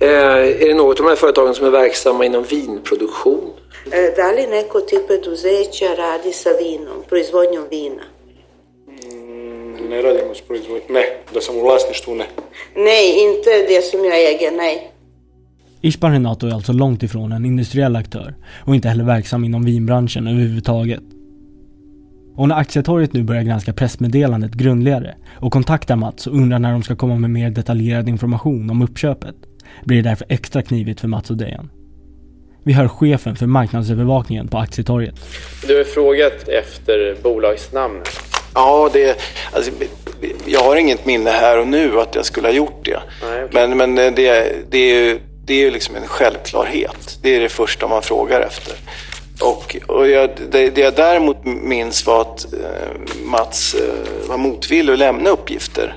Eh, 0.00 0.62
är 0.62 0.68
det 0.68 0.74
något 0.74 1.00
av 1.00 1.06
de 1.06 1.08
här 1.08 1.16
företagen 1.16 1.54
som 1.54 1.66
är 1.66 1.70
verksamma 1.70 2.24
inom 2.24 2.42
vinproduktion? 2.44 3.50
E, 3.92 4.12
Da 4.16 4.32
li 4.32 4.46
neko 4.46 4.78
od 4.78 4.88
tih 4.88 4.98
preduzeća 5.06 5.84
radi 5.96 6.32
sa 6.32 6.50
vinom, 6.60 7.02
proizvodnjom 7.08 7.64
vina? 7.70 8.02
Ne 9.88 10.02
radimo 10.02 10.34
s 10.34 10.40
proizvodnjom. 10.40 10.92
Ne, 10.94 11.02
da 11.34 11.40
sam 11.40 11.56
u 11.56 11.60
vlasništvu 11.60 12.14
ne. 12.14 12.26
Nej, 12.74 13.20
inte 13.24 13.50
det 13.68 13.84
som 13.84 14.04
jag 14.04 14.24
äger, 14.34 14.50
nej. 14.50 14.90
Ishban 15.80 16.12
Renato 16.12 16.46
är 16.46 16.54
alltså 16.54 16.72
långt 16.72 17.02
ifrån 17.02 17.32
en 17.32 17.44
industriell 17.44 17.96
aktör 17.96 18.34
och 18.66 18.74
inte 18.74 18.88
heller 18.88 19.04
verksam 19.04 19.44
inom 19.44 19.64
vinbranschen 19.64 20.26
överhuvudtaget. 20.26 21.00
Och 22.36 22.48
när 22.48 22.56
Aktietorget 22.56 23.12
nu 23.12 23.22
börjar 23.22 23.42
granska 23.42 23.72
pressmeddelandet 23.72 24.52
grundligare 24.52 25.14
och 25.40 25.52
kontaktar 25.52 25.96
Mats 25.96 26.26
och 26.26 26.34
undrar 26.34 26.58
när 26.58 26.72
de 26.72 26.82
ska 26.82 26.96
komma 26.96 27.16
med 27.16 27.30
mer 27.30 27.50
detaljerad 27.50 28.08
information 28.08 28.70
om 28.70 28.82
uppköpet 28.82 29.34
blir 29.84 30.02
det 30.02 30.08
därför 30.08 30.26
extra 30.28 30.62
knivigt 30.62 31.00
för 31.00 31.08
Mats 31.08 31.30
och 31.30 31.36
Dejan. 31.36 31.70
Vi 32.64 32.72
hör 32.72 32.88
chefen 32.88 33.36
för 33.36 33.46
marknadsövervakningen 33.46 34.48
på 34.48 34.58
Aktietorget. 34.58 35.14
Du 35.66 35.76
har 35.76 35.84
frågat 35.84 36.48
efter 36.48 37.16
bolagsnamn. 37.22 38.00
Ja, 38.54 38.90
det, 38.92 39.20
alltså, 39.52 39.70
jag 40.46 40.60
har 40.60 40.76
inget 40.76 41.06
minne 41.06 41.30
här 41.30 41.60
och 41.60 41.68
nu 41.68 42.00
att 42.00 42.14
jag 42.14 42.24
skulle 42.24 42.48
ha 42.48 42.54
gjort 42.54 42.84
det. 42.84 43.00
Nej, 43.22 43.44
okej. 43.44 43.68
Men, 43.68 43.94
men 43.94 44.14
det, 44.14 44.52
det 44.70 44.78
är 44.78 45.04
ju 45.04 45.18
det 45.46 45.54
är 45.54 45.60
ju 45.60 45.70
liksom 45.70 45.96
en 45.96 46.06
självklarhet. 46.06 47.18
Det 47.22 47.36
är 47.36 47.40
det 47.40 47.48
första 47.48 47.88
man 47.88 48.02
frågar 48.02 48.40
efter. 48.40 48.74
Och, 49.40 49.76
och 49.86 50.08
jag, 50.08 50.30
det, 50.50 50.70
det 50.70 50.80
jag 50.80 50.94
däremot 50.94 51.44
minns 51.44 52.06
var 52.06 52.20
att 52.20 52.52
eh, 52.52 53.24
Mats 53.24 53.74
eh, 53.74 54.28
var 54.28 54.36
motvillig 54.36 54.92
att 54.92 54.98
lämna 54.98 55.30
uppgifter. 55.30 55.96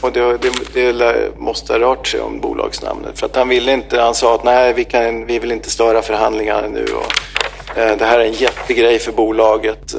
Och 0.00 0.12
det, 0.12 0.38
det, 0.72 0.92
det 0.92 1.38
måste 1.38 1.72
ha 1.72 1.80
rört 1.80 2.06
sig 2.06 2.20
om 2.20 2.40
bolagsnamnet. 2.40 3.18
För 3.18 3.26
att 3.26 3.36
han 3.36 3.48
ville 3.48 3.72
inte, 3.72 4.00
han 4.00 4.14
sa 4.14 4.34
att 4.34 4.44
nej, 4.44 4.72
vi, 4.72 4.84
kan, 4.84 5.26
vi 5.26 5.38
vill 5.38 5.52
inte 5.52 5.70
störa 5.70 6.02
förhandlingarna 6.02 6.68
nu. 6.68 6.84
Och, 6.84 7.78
eh, 7.78 7.96
det 7.96 8.04
här 8.04 8.18
är 8.18 8.24
en 8.24 8.32
jättegrej 8.32 8.98
för 8.98 9.12
bolaget. 9.12 9.96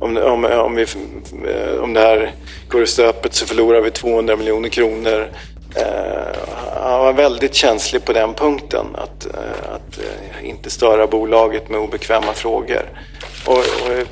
Om, 0.00 0.16
om, 0.16 0.44
om, 0.44 0.74
vi, 0.74 0.82
eh, 0.82 1.82
om 1.82 1.94
det 1.94 2.00
här 2.00 2.32
går 2.68 2.82
i 2.82 2.86
stöpet 2.86 3.34
så 3.34 3.46
förlorar 3.46 3.80
vi 3.80 3.90
200 3.90 4.36
miljoner 4.36 4.68
kronor. 4.68 5.28
Eh, 5.74 6.38
han 6.82 7.00
var 7.00 7.12
väldigt 7.12 7.54
känslig 7.54 8.04
på 8.04 8.12
den 8.12 8.34
punkten. 8.34 8.86
Att, 8.94 9.26
eh, 9.26 9.74
att 9.74 9.98
eh, 9.98 10.48
inte 10.48 10.70
störa 10.70 11.06
bolaget 11.06 11.68
med 11.68 11.80
obekväma 11.80 12.32
frågor. 12.32 12.88
Och, 13.46 13.58
och 13.58 14.06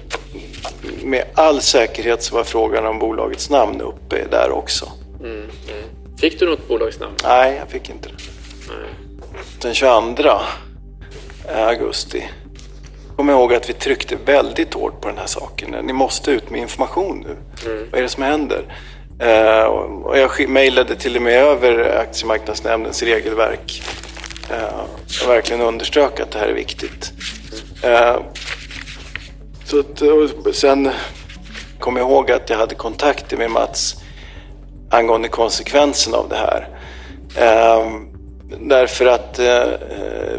med 1.02 1.24
all 1.34 1.60
säkerhet 1.60 2.22
så 2.22 2.34
var 2.34 2.44
frågan 2.44 2.86
om 2.86 2.98
bolagets 2.98 3.50
namn 3.50 3.80
uppe 3.80 4.24
där 4.30 4.50
också. 4.50 4.92
Mm, 5.20 5.34
mm. 5.34 5.48
Fick 6.18 6.38
du 6.38 6.46
något 6.46 6.68
bolagsnamn? 6.68 7.14
Nej, 7.24 7.56
jag 7.58 7.68
fick 7.68 7.90
inte 7.90 8.08
det. 8.08 8.14
Den 9.60 9.74
22 9.74 10.30
augusti 11.54 12.28
kommer 13.16 13.32
jag 13.32 13.40
ihåg 13.40 13.54
att 13.54 13.68
vi 13.68 13.72
tryckte 13.72 14.16
väldigt 14.16 14.74
hårt 14.74 15.00
på 15.00 15.08
den 15.08 15.18
här 15.18 15.26
saken. 15.26 15.70
Ni 15.70 15.92
måste 15.92 16.30
ut 16.30 16.50
med 16.50 16.60
information 16.60 17.26
nu. 17.26 17.36
Mm. 17.70 17.86
Vad 17.90 17.98
är 17.98 18.02
det 18.02 18.08
som 18.08 18.22
händer? 18.22 18.64
Eh, 19.22 19.64
och 19.64 20.18
jag 20.18 20.48
mejlade 20.48 20.96
till 20.96 21.16
och 21.16 21.22
med 21.22 21.42
över 21.42 21.98
Aktiemarknadsnämndens 21.98 23.02
regelverk. 23.02 23.82
Eh, 24.50 24.80
och 25.24 25.30
verkligen 25.30 25.62
underströk 25.62 26.20
att 26.20 26.30
det 26.30 26.38
här 26.38 26.48
är 26.48 26.54
viktigt. 26.54 27.12
Eh, 27.82 28.16
så 29.64 29.80
att, 29.80 30.02
sen 30.54 30.90
kom 31.78 31.96
jag 31.96 32.08
ihåg 32.08 32.30
att 32.30 32.50
jag 32.50 32.56
hade 32.56 32.74
kontakter 32.74 33.36
med 33.36 33.50
Mats 33.50 34.02
angående 34.90 35.28
konsekvenserna 35.28 36.16
av 36.16 36.28
det 36.28 36.36
här. 36.36 36.68
Eh, 37.36 37.90
därför 38.60 39.06
att 39.06 39.38
eh, 39.38 39.64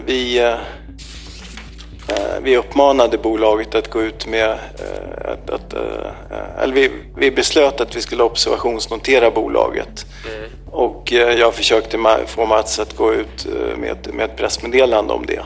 vi, 0.05 0.39
eh, 0.39 0.55
vi 2.43 2.58
uppmanade 2.58 3.18
bolaget 3.18 3.76
att 3.76 3.89
gå 3.89 4.01
ut 4.01 4.28
med 4.28 4.49
eh, 4.49 5.32
att, 5.32 5.49
att, 5.49 5.74
eh, 5.74 6.64
eller 6.64 6.74
vi, 6.74 6.91
vi 7.18 7.32
beslöt 7.32 7.82
att 7.82 7.95
vi 7.95 8.01
skulle 8.01 8.24
observationsnotera 8.24 9.32
bolaget. 9.32 10.06
Och 10.72 11.14
eh, 11.14 11.39
jag 11.39 11.54
försökte 11.54 11.97
få 12.26 12.45
Mats 12.45 12.80
att 12.80 12.97
gå 12.97 13.14
ut 13.14 13.45
eh, 13.45 13.78
med, 13.78 14.14
med 14.14 14.26
ett 14.26 14.38
pressmeddelande 14.38 15.14
om 15.14 15.26
det. 15.26 15.39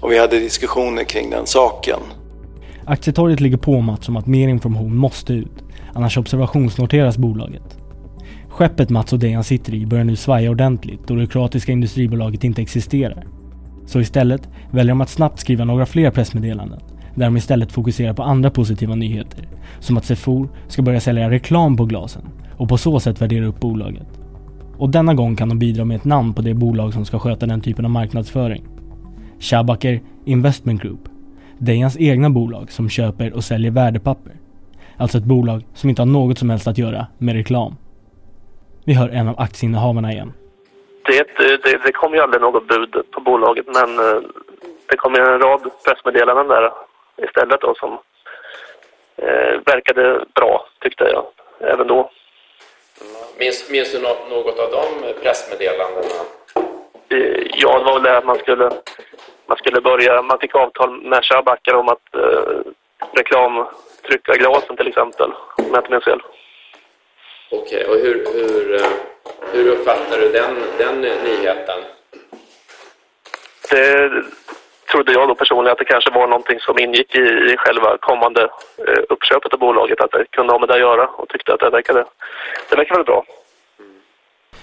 Och 0.00 0.12
vi 0.12 0.18
hade 0.18 0.38
diskussioner 0.38 1.04
kring 1.04 1.30
den 1.30 1.46
saken. 1.46 2.00
Aktietorget 2.86 3.40
ligger 3.40 3.56
på 3.56 3.80
Mats 3.80 4.08
om 4.08 4.16
att 4.16 4.26
mer 4.26 4.48
information 4.48 4.96
måste 4.96 5.32
ut, 5.32 5.64
annars 5.94 6.18
observationsnoteras 6.18 7.18
bolaget. 7.18 7.78
Skeppet 8.48 8.90
Mats 8.90 9.12
och 9.12 9.18
Dejan 9.18 9.44
sitter 9.44 9.74
i 9.74 9.86
börjar 9.86 10.04
nu 10.04 10.16
svaja 10.16 10.50
ordentligt 10.50 11.00
då 11.06 11.14
det 11.14 11.26
kroatiska 11.26 11.72
industribolaget 11.72 12.44
inte 12.44 12.62
existerar. 12.62 13.26
Så 13.86 14.00
istället 14.00 14.48
väljer 14.70 14.90
de 14.90 15.00
att 15.00 15.08
snabbt 15.08 15.40
skriva 15.40 15.64
några 15.64 15.86
fler 15.86 16.10
pressmeddelanden 16.10 16.80
där 17.14 17.24
de 17.24 17.36
istället 17.36 17.72
fokuserar 17.72 18.12
på 18.12 18.22
andra 18.22 18.50
positiva 18.50 18.94
nyheter. 18.94 19.48
Som 19.80 19.96
att 19.96 20.04
Sefor 20.04 20.48
ska 20.68 20.82
börja 20.82 21.00
sälja 21.00 21.30
reklam 21.30 21.76
på 21.76 21.84
glasen 21.84 22.22
och 22.56 22.68
på 22.68 22.78
så 22.78 23.00
sätt 23.00 23.22
värdera 23.22 23.46
upp 23.46 23.60
bolaget. 23.60 24.06
Och 24.76 24.90
denna 24.90 25.14
gång 25.14 25.36
kan 25.36 25.48
de 25.48 25.58
bidra 25.58 25.84
med 25.84 25.96
ett 25.96 26.04
namn 26.04 26.34
på 26.34 26.42
det 26.42 26.54
bolag 26.54 26.92
som 26.92 27.04
ska 27.04 27.18
sköta 27.18 27.46
den 27.46 27.60
typen 27.60 27.84
av 27.84 27.90
marknadsföring. 27.90 28.64
Shabaker 29.40 30.00
Investment 30.24 30.82
Group. 30.82 31.00
Dejans 31.58 31.96
egna 31.96 32.30
bolag 32.30 32.72
som 32.72 32.88
köper 32.88 33.32
och 33.32 33.44
säljer 33.44 33.70
värdepapper. 33.70 34.32
Alltså 34.96 35.18
ett 35.18 35.24
bolag 35.24 35.64
som 35.74 35.90
inte 35.90 36.02
har 36.02 36.06
något 36.06 36.38
som 36.38 36.50
helst 36.50 36.66
att 36.66 36.78
göra 36.78 37.06
med 37.18 37.34
reklam. 37.34 37.74
Vi 38.84 38.94
hör 38.94 39.08
en 39.08 39.28
av 39.28 39.40
aktieinnehavarna 39.40 40.12
igen. 40.12 40.32
Det, 41.06 41.26
det, 41.36 41.76
det 41.84 41.92
kom 41.92 42.14
ju 42.14 42.20
aldrig 42.20 42.40
något 42.42 42.66
bud 42.66 43.10
på 43.10 43.20
bolaget 43.20 43.66
men 43.66 43.98
eh, 43.98 44.20
det 44.86 44.96
kom 44.96 45.14
ju 45.14 45.20
en 45.20 45.40
rad 45.40 45.70
pressmeddelanden 45.84 46.48
där 46.48 46.72
istället 47.16 47.60
då 47.60 47.74
som 47.74 47.92
eh, 49.16 49.60
verkade 49.66 50.24
bra 50.34 50.66
tyckte 50.80 51.04
jag 51.04 51.26
även 51.70 51.86
då. 51.86 52.10
Minns, 53.38 53.70
minns 53.70 53.92
du 53.92 54.02
nå- 54.02 54.26
något 54.30 54.58
av 54.58 54.70
de 54.70 55.12
pressmeddelandena? 55.22 56.14
Eh, 57.08 57.46
Ja, 57.56 57.78
det 57.78 57.84
var 57.84 57.94
väl 57.94 58.02
det 58.02 58.16
att 58.18 58.24
man 58.26 58.38
skulle, 58.38 58.70
man 59.46 59.56
skulle 59.56 59.80
börja, 59.80 60.22
man 60.22 60.38
fick 60.38 60.54
avtal 60.54 61.00
med 61.02 61.24
Shabaker 61.24 61.74
om 61.74 61.88
att 61.88 62.14
eh, 62.14 62.60
reklamtrycka 63.12 64.32
glasen 64.36 64.76
till 64.76 64.88
exempel, 64.88 65.30
om 65.56 65.64
jag 65.70 65.78
inte 65.80 65.90
minns 65.90 66.04
fel. 66.04 66.20
Okej, 67.50 67.84
och 67.86 67.94
hur, 67.94 68.26
hur, 68.34 68.74
eh, 68.74 68.86
hur 69.52 69.68
uppfattar 69.68 70.18
du 70.18 70.32
den, 70.32 70.54
den 70.78 71.00
nyheten? 71.00 71.80
Det 73.70 74.10
trodde 74.92 75.12
jag 75.12 75.28
då 75.28 75.34
personligen 75.34 75.72
att 75.72 75.78
det 75.78 75.84
kanske 75.84 76.10
var 76.10 76.26
någonting 76.28 76.60
som 76.60 76.78
ingick 76.78 77.14
i, 77.14 77.26
i 77.52 77.54
själva 77.58 77.98
kommande 78.00 78.42
eh, 78.88 79.02
uppköpet 79.08 79.52
av 79.52 79.58
bolaget, 79.58 80.00
att 80.00 80.10
det 80.10 80.24
kunde 80.30 80.52
ha 80.52 80.58
med 80.58 80.68
det 80.68 80.74
att 80.74 80.80
göra 80.80 81.06
och 81.06 81.28
tyckte 81.28 81.54
att 81.54 81.60
det 81.60 81.70
verkade, 81.70 82.04
det 82.70 82.76
verkade 82.76 82.98
väl 82.98 83.06
bra. 83.06 83.24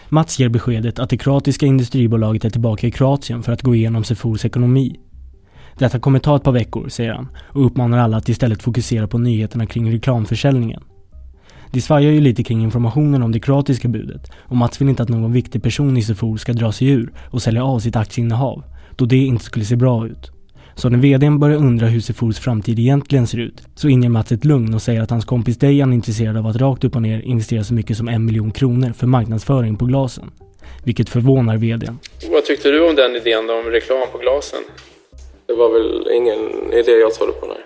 Mats 0.10 0.40
ger 0.40 0.50
beskedet 0.50 1.00
att 1.00 1.10
det 1.10 1.18
kroatiska 1.18 1.66
industribolaget 1.66 2.46
är 2.46 2.50
tillbaka 2.50 2.88
i 2.88 2.92
Kroatien 2.92 3.44
för 3.44 3.52
att 3.52 3.62
gå 3.62 3.76
igenom 3.76 4.04
Sefors 4.04 4.46
ekonomi. 4.46 5.00
Detta 5.80 6.00
kommer 6.00 6.20
ta 6.20 6.36
ett 6.36 6.44
par 6.44 6.52
veckor, 6.52 6.90
säger 6.90 7.14
han 7.14 7.28
och 7.54 7.66
uppmanar 7.66 7.98
alla 7.98 8.18
att 8.18 8.30
istället 8.30 8.64
fokusera 8.64 9.08
på 9.08 9.18
nyheterna 9.18 9.66
kring 9.66 9.94
reklamförsäljningen. 9.94 10.84
De 11.72 11.82
svajar 11.82 12.12
ju 12.12 12.22
lite 12.22 12.44
kring 12.44 12.64
informationen 12.64 13.24
om 13.24 13.32
det 13.32 13.40
kroatiska 13.40 13.88
budet 13.88 14.32
och 14.38 14.56
Mats 14.56 14.82
vill 14.82 14.90
inte 14.90 15.04
att 15.04 15.10
någon 15.10 15.34
viktig 15.34 15.64
person 15.64 15.98
i 15.98 16.04
Sefor 16.04 16.38
ska 16.38 16.54
dra 16.54 16.72
sig 16.72 16.88
ur 16.88 17.12
och 17.32 17.42
sälja 17.42 17.64
av 17.64 17.80
sitt 17.80 17.96
aktieinnehav, 17.96 18.64
då 18.96 19.06
det 19.06 19.18
inte 19.18 19.44
skulle 19.44 19.66
se 19.66 19.76
bra 19.76 20.08
ut. 20.08 20.32
Så 20.76 20.90
när 20.90 20.98
VDn 20.98 21.40
börjar 21.40 21.58
undra 21.58 21.88
hur 21.88 22.00
Sefors 22.00 22.40
framtid 22.40 22.80
egentligen 22.80 23.28
ser 23.28 23.38
ut, 23.38 23.62
så 23.76 23.88
inger 23.88 24.10
Mats 24.10 24.32
ett 24.32 24.46
lugn 24.46 24.74
och 24.74 24.82
säger 24.82 25.02
att 25.02 25.10
hans 25.10 25.26
kompis 25.26 25.58
Dejan 25.58 25.92
är 25.92 25.96
intresserad 25.96 26.38
av 26.38 26.48
att 26.48 26.56
rakt 26.56 26.84
upp 26.84 26.96
och 26.96 27.02
ner 27.02 27.22
investera 27.22 27.64
så 27.64 27.74
mycket 27.74 27.98
som 27.98 28.08
en 28.08 28.26
miljon 28.26 28.52
kronor 28.52 28.94
för 28.94 29.08
marknadsföring 29.08 29.76
på 29.76 29.86
glasen. 29.86 30.32
Vilket 30.84 31.10
förvånar 31.10 31.58
VDn. 31.58 31.98
Vad 32.32 32.46
tyckte 32.46 32.72
du 32.72 32.90
om 32.90 32.96
den 32.96 33.16
idén 33.16 33.48
då, 33.48 33.54
om 33.54 33.66
reklam 33.66 34.08
på 34.12 34.18
glasen? 34.18 34.60
Det 35.46 35.54
var 35.54 35.70
väl 35.74 36.08
ingen 36.16 36.74
idé 36.74 36.92
jag 36.92 37.14
trodde 37.14 37.32
på, 37.32 37.46
nej. 37.46 37.61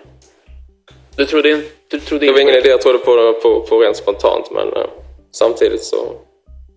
Du 1.16 1.26
trodde, 1.26 1.50
in, 1.50 1.62
du 1.88 2.00
trodde 2.00 2.26
Det 2.26 2.32
var 2.32 2.40
ingen 2.40 2.54
idé 2.54 2.68
jag 2.68 2.80
trodde 2.80 2.98
på, 2.98 3.32
på, 3.42 3.60
på 3.60 3.80
rent 3.80 3.96
spontant, 3.96 4.50
men 4.50 4.68
eh, 4.68 4.86
samtidigt 5.32 5.82
så... 5.82 6.14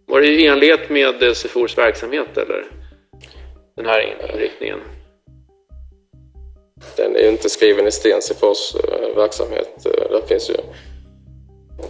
Var 0.07 0.21
det 0.21 0.27
i 0.27 0.45
enlighet 0.45 0.89
med 0.89 1.23
eh, 1.23 1.33
Sefors 1.33 1.77
verksamhet 1.77 2.37
eller? 2.37 2.65
Den 3.75 3.85
här 3.85 4.29
inriktningen? 4.33 4.79
Den 6.95 7.15
är 7.15 7.19
ju 7.19 7.29
inte 7.29 7.49
skriven 7.49 7.87
i 7.87 7.91
sten, 7.91 8.21
Sefors 8.21 8.75
eh, 8.75 9.15
verksamhet. 9.15 9.85
Eh, 9.85 10.11
Där 10.11 10.21
finns 10.27 10.49
ju 10.49 10.55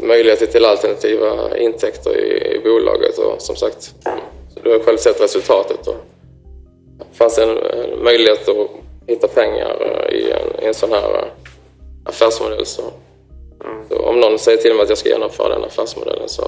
möjligheter 0.07 0.45
till 0.45 0.65
alternativa 0.65 1.57
intäkter 1.57 2.17
i, 2.17 2.55
i 2.55 2.59
bolaget 2.59 3.17
och 3.17 3.41
som 3.41 3.55
sagt, 3.55 3.95
du 4.63 4.71
har 4.71 4.79
själv 4.79 4.97
sett 4.97 5.21
resultatet. 5.21 5.87
Och 5.87 5.95
fanns 7.13 7.37
en, 7.37 7.57
en 7.57 8.03
möjlighet 8.03 8.49
att 8.49 8.69
hitta 9.07 9.27
pengar 9.27 9.77
eh, 9.81 10.15
i 10.15 10.31
en, 10.31 10.63
i 10.63 10.67
en 10.67 10.73
sån 10.73 10.91
här 10.91 11.31
affärsmodell 12.09 12.65
så, 12.65 12.83
så 13.89 13.99
om 13.99 14.19
någon 14.19 14.39
säger 14.39 14.57
till 14.57 14.73
mig 14.73 14.83
att 14.83 14.89
jag 14.89 14.97
ska 14.97 15.09
genomföra 15.09 15.49
den 15.49 15.63
affärsmodellen 15.63 16.29
så, 16.29 16.47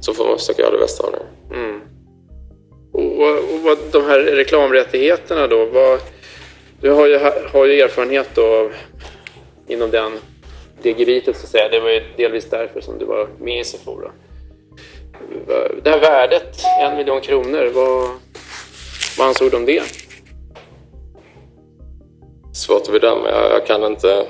så 0.00 0.14
får 0.14 0.24
man 0.24 0.38
försöka 0.38 0.62
göra 0.62 0.72
det 0.72 0.78
bästa 0.78 1.06
av 1.06 1.12
det. 1.12 1.54
Mm. 1.54 1.80
Och, 2.92 3.38
och 3.38 3.60
vad, 3.64 3.78
de 3.92 4.04
här 4.04 4.18
reklamrättigheterna 4.18 5.46
då? 5.46 5.64
Vad, 5.64 6.00
du 6.80 6.90
har 6.90 7.06
ju, 7.06 7.18
har 7.52 7.66
ju 7.66 7.80
erfarenhet 7.80 8.28
då 8.34 8.70
inom 9.68 9.90
den, 9.90 10.12
det 10.82 10.98
gebitet 10.98 11.36
så 11.36 11.44
att 11.44 11.50
säga. 11.50 11.68
Det 11.68 11.80
var 11.80 11.90
ju 11.90 12.02
delvis 12.16 12.50
därför 12.50 12.80
som 12.80 12.98
du 12.98 13.04
var 13.04 13.28
med 13.38 13.60
i 13.60 13.64
Sephora. 13.64 14.10
Det 15.82 15.90
här 15.90 16.00
värdet, 16.00 16.56
en 16.82 16.96
miljon 16.96 17.20
kronor, 17.20 17.70
vad, 17.74 18.08
vad 19.18 19.28
ansåg 19.28 19.50
du 19.50 19.56
om 19.56 19.66
det? 19.66 19.82
Svårt 22.54 22.82
att 22.82 22.92
bedöma. 22.92 23.30
Jag, 23.30 23.52
jag 23.52 23.66
kan 23.66 23.84
inte 23.84 24.26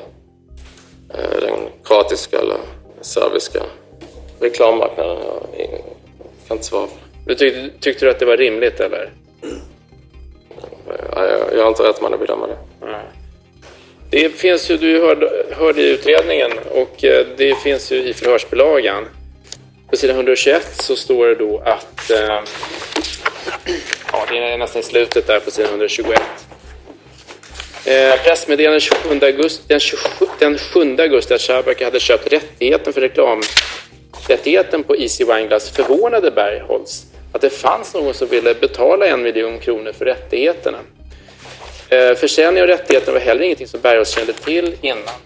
den 1.41 1.69
kroatiska 1.85 2.39
eller 2.39 2.59
serbiska 3.01 3.63
reklammarknaden. 4.41 5.19
Jag, 5.59 5.69
kan 6.49 6.57
inte 6.57 6.67
svara 6.67 6.87
på 6.87 6.93
det. 7.25 7.35
Tyckte, 7.35 7.71
tyckte 7.81 8.05
du 8.05 8.11
att 8.11 8.19
det 8.19 8.25
var 8.25 8.37
rimligt 8.37 8.81
eller? 8.81 9.13
Ja, 11.13 11.27
jag, 11.27 11.57
jag 11.57 11.63
har 11.63 11.69
inte 11.69 11.83
rätt 11.83 12.03
man 12.03 12.15
att 12.15 12.21
bedöma 12.21 12.47
det. 12.47 12.57
Det 14.11 14.31
finns 14.31 14.71
ju, 14.71 14.77
du 14.77 15.01
hörde, 15.01 15.45
hörde 15.51 15.83
i 15.83 15.91
utredningen 15.91 16.51
och 16.75 17.05
eh, 17.05 17.27
det 17.37 17.55
finns 17.55 17.93
ju 17.93 17.97
i 17.97 18.15
förhörsbilagan. 18.15 19.09
På 19.91 19.97
sidan 19.97 20.17
121 20.17 20.83
så 20.83 20.97
står 20.97 21.27
det 21.27 21.35
då 21.35 21.59
att, 21.59 22.11
eh, 22.11 22.19
ja 24.13 24.27
det 24.31 24.39
är 24.39 24.59
nästan 24.59 24.81
i 24.81 24.85
slutet 24.85 25.27
där 25.27 25.41
på 25.41 25.51
sidan 25.51 25.71
121. 25.71 26.21
Eh, 27.89 28.22
pressmeddelande 28.24 28.80
27 28.80 29.18
augusti, 29.22 29.64
den, 29.66 29.80
27, 29.80 30.26
den 30.39 30.59
7 30.59 30.97
augusti 30.99 31.34
att 31.34 31.41
Shabak 31.41 31.82
hade 31.82 32.01
köpt 32.01 32.32
rättigheten 32.32 32.93
för 32.93 33.01
reklamrättigheten 33.01 34.82
på 34.82 34.97
Easy 34.97 35.24
Wineglass 35.24 35.70
förvånade 35.70 36.30
Bergholtz 36.30 37.07
att 37.32 37.41
det 37.41 37.51
fanns 37.51 37.95
någon 37.95 38.14
som 38.14 38.28
ville 38.28 38.55
betala 38.55 39.07
en 39.07 39.22
miljon 39.22 39.59
kronor 39.59 39.93
för 39.93 40.05
rättigheterna. 40.05 40.78
Eh, 41.89 42.14
försäljning 42.14 42.62
av 42.62 42.66
rättigheterna 42.66 43.12
var 43.12 43.20
heller 43.20 43.43
ingenting 43.43 43.68
som 43.68 43.80
Bergholtz 43.80 44.11
kände 44.11 44.32
till 44.32 44.74
innan. 44.80 45.18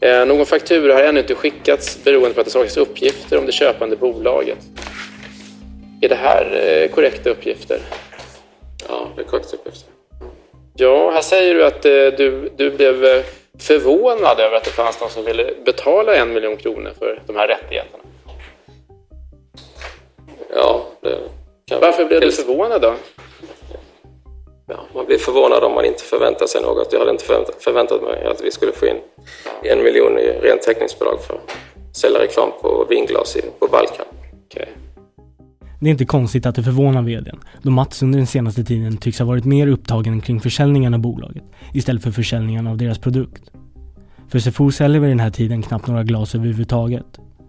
Eh, 0.00 0.26
någon 0.26 0.46
faktura 0.46 0.94
har 0.94 1.02
ännu 1.02 1.20
inte 1.20 1.34
skickats 1.34 2.04
beroende 2.04 2.34
på 2.34 2.40
att 2.40 2.46
det 2.46 2.52
saknas 2.52 2.76
uppgifter 2.76 3.38
om 3.38 3.46
det 3.46 3.52
köpande 3.52 3.96
bolaget. 3.96 4.58
Är 6.00 6.08
det 6.08 6.14
här 6.14 6.62
eh, 6.66 6.94
korrekta 6.94 7.30
uppgifter? 7.30 7.80
Ja, 8.88 9.08
det 9.16 9.22
är 9.22 9.26
korrekta 9.26 9.56
uppgifter. 9.56 9.89
Ja, 10.74 11.10
här 11.10 11.20
säger 11.20 11.54
du 11.54 11.64
att 11.64 11.84
eh, 11.84 11.90
du, 11.90 12.50
du 12.56 12.70
blev 12.70 13.04
eh, 13.04 13.24
förvånad 13.58 14.40
över 14.40 14.56
att 14.56 14.64
det 14.64 14.70
fanns 14.70 15.00
någon 15.00 15.10
som 15.10 15.24
ville 15.24 15.50
betala 15.64 16.14
en 16.14 16.32
miljon 16.32 16.56
kronor 16.56 16.90
för 16.98 17.22
de 17.26 17.36
här 17.36 17.48
rättigheterna. 17.48 18.04
Ja, 20.54 20.86
det 21.00 21.18
kan 21.66 21.80
Varför 21.80 22.04
blev 22.04 22.20
du 22.20 22.32
förvånad 22.32 22.82
då? 22.82 22.94
Ja, 24.68 24.76
man 24.94 25.06
blir 25.06 25.18
förvånad 25.18 25.64
om 25.64 25.74
man 25.74 25.84
inte 25.84 26.02
förväntar 26.02 26.46
sig 26.46 26.62
något. 26.62 26.92
Jag 26.92 26.98
hade 26.98 27.10
inte 27.10 27.24
förväntat, 27.24 27.62
förväntat 27.62 28.02
mig 28.02 28.24
att 28.24 28.40
vi 28.40 28.50
skulle 28.50 28.72
få 28.72 28.86
in 28.86 29.00
en 29.62 29.82
miljon 29.82 30.18
i 30.18 30.32
rent 30.40 30.62
täckningsbidrag 30.62 31.20
för 31.26 31.34
att 31.34 31.96
sälja 31.96 32.20
reklam 32.20 32.50
på 32.62 32.86
vinglas 32.88 33.36
på 33.58 33.66
Balkan. 33.66 34.06
Okay. 34.46 34.66
Det 35.80 35.88
är 35.88 35.90
inte 35.90 36.04
konstigt 36.04 36.46
att 36.46 36.54
det 36.54 36.62
förvånar 36.62 37.02
vdn, 37.02 37.40
då 37.62 37.70
Mats 37.70 38.02
under 38.02 38.18
den 38.18 38.26
senaste 38.26 38.64
tiden 38.64 38.96
tycks 38.96 39.18
ha 39.18 39.26
varit 39.26 39.44
mer 39.44 39.66
upptagen 39.66 40.20
kring 40.20 40.40
försäljningen 40.40 40.94
av 40.94 41.00
bolaget 41.00 41.44
istället 41.72 42.02
för 42.02 42.10
försäljningen 42.10 42.66
av 42.66 42.76
deras 42.76 42.98
produkt. 42.98 43.42
För 44.28 44.38
Sefor 44.38 44.70
säljer 44.70 45.00
vid 45.00 45.10
den 45.10 45.20
här 45.20 45.30
tiden 45.30 45.62
knappt 45.62 45.86
några 45.86 46.02
glas 46.02 46.34
överhuvudtaget. 46.34 47.06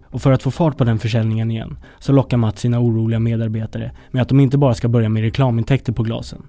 Och 0.10 0.22
för 0.22 0.32
att 0.32 0.44
få 0.44 0.52
fart 0.52 0.78
på 0.78 0.84
den 0.84 1.00
försäljningen 1.00 1.52
igen 1.52 1.78
så 2.00 2.12
lockar 2.12 2.38
Mats 2.38 2.60
sina 2.60 2.80
oroliga 2.80 3.20
medarbetare 3.20 3.92
med 4.12 4.22
att 4.22 4.30
de 4.30 4.40
inte 4.40 4.58
bara 4.58 4.74
ska 4.74 4.88
börja 4.88 5.10
med 5.10 5.24
reklamintäkter 5.24 5.94
på 5.94 6.04
glasen, 6.04 6.44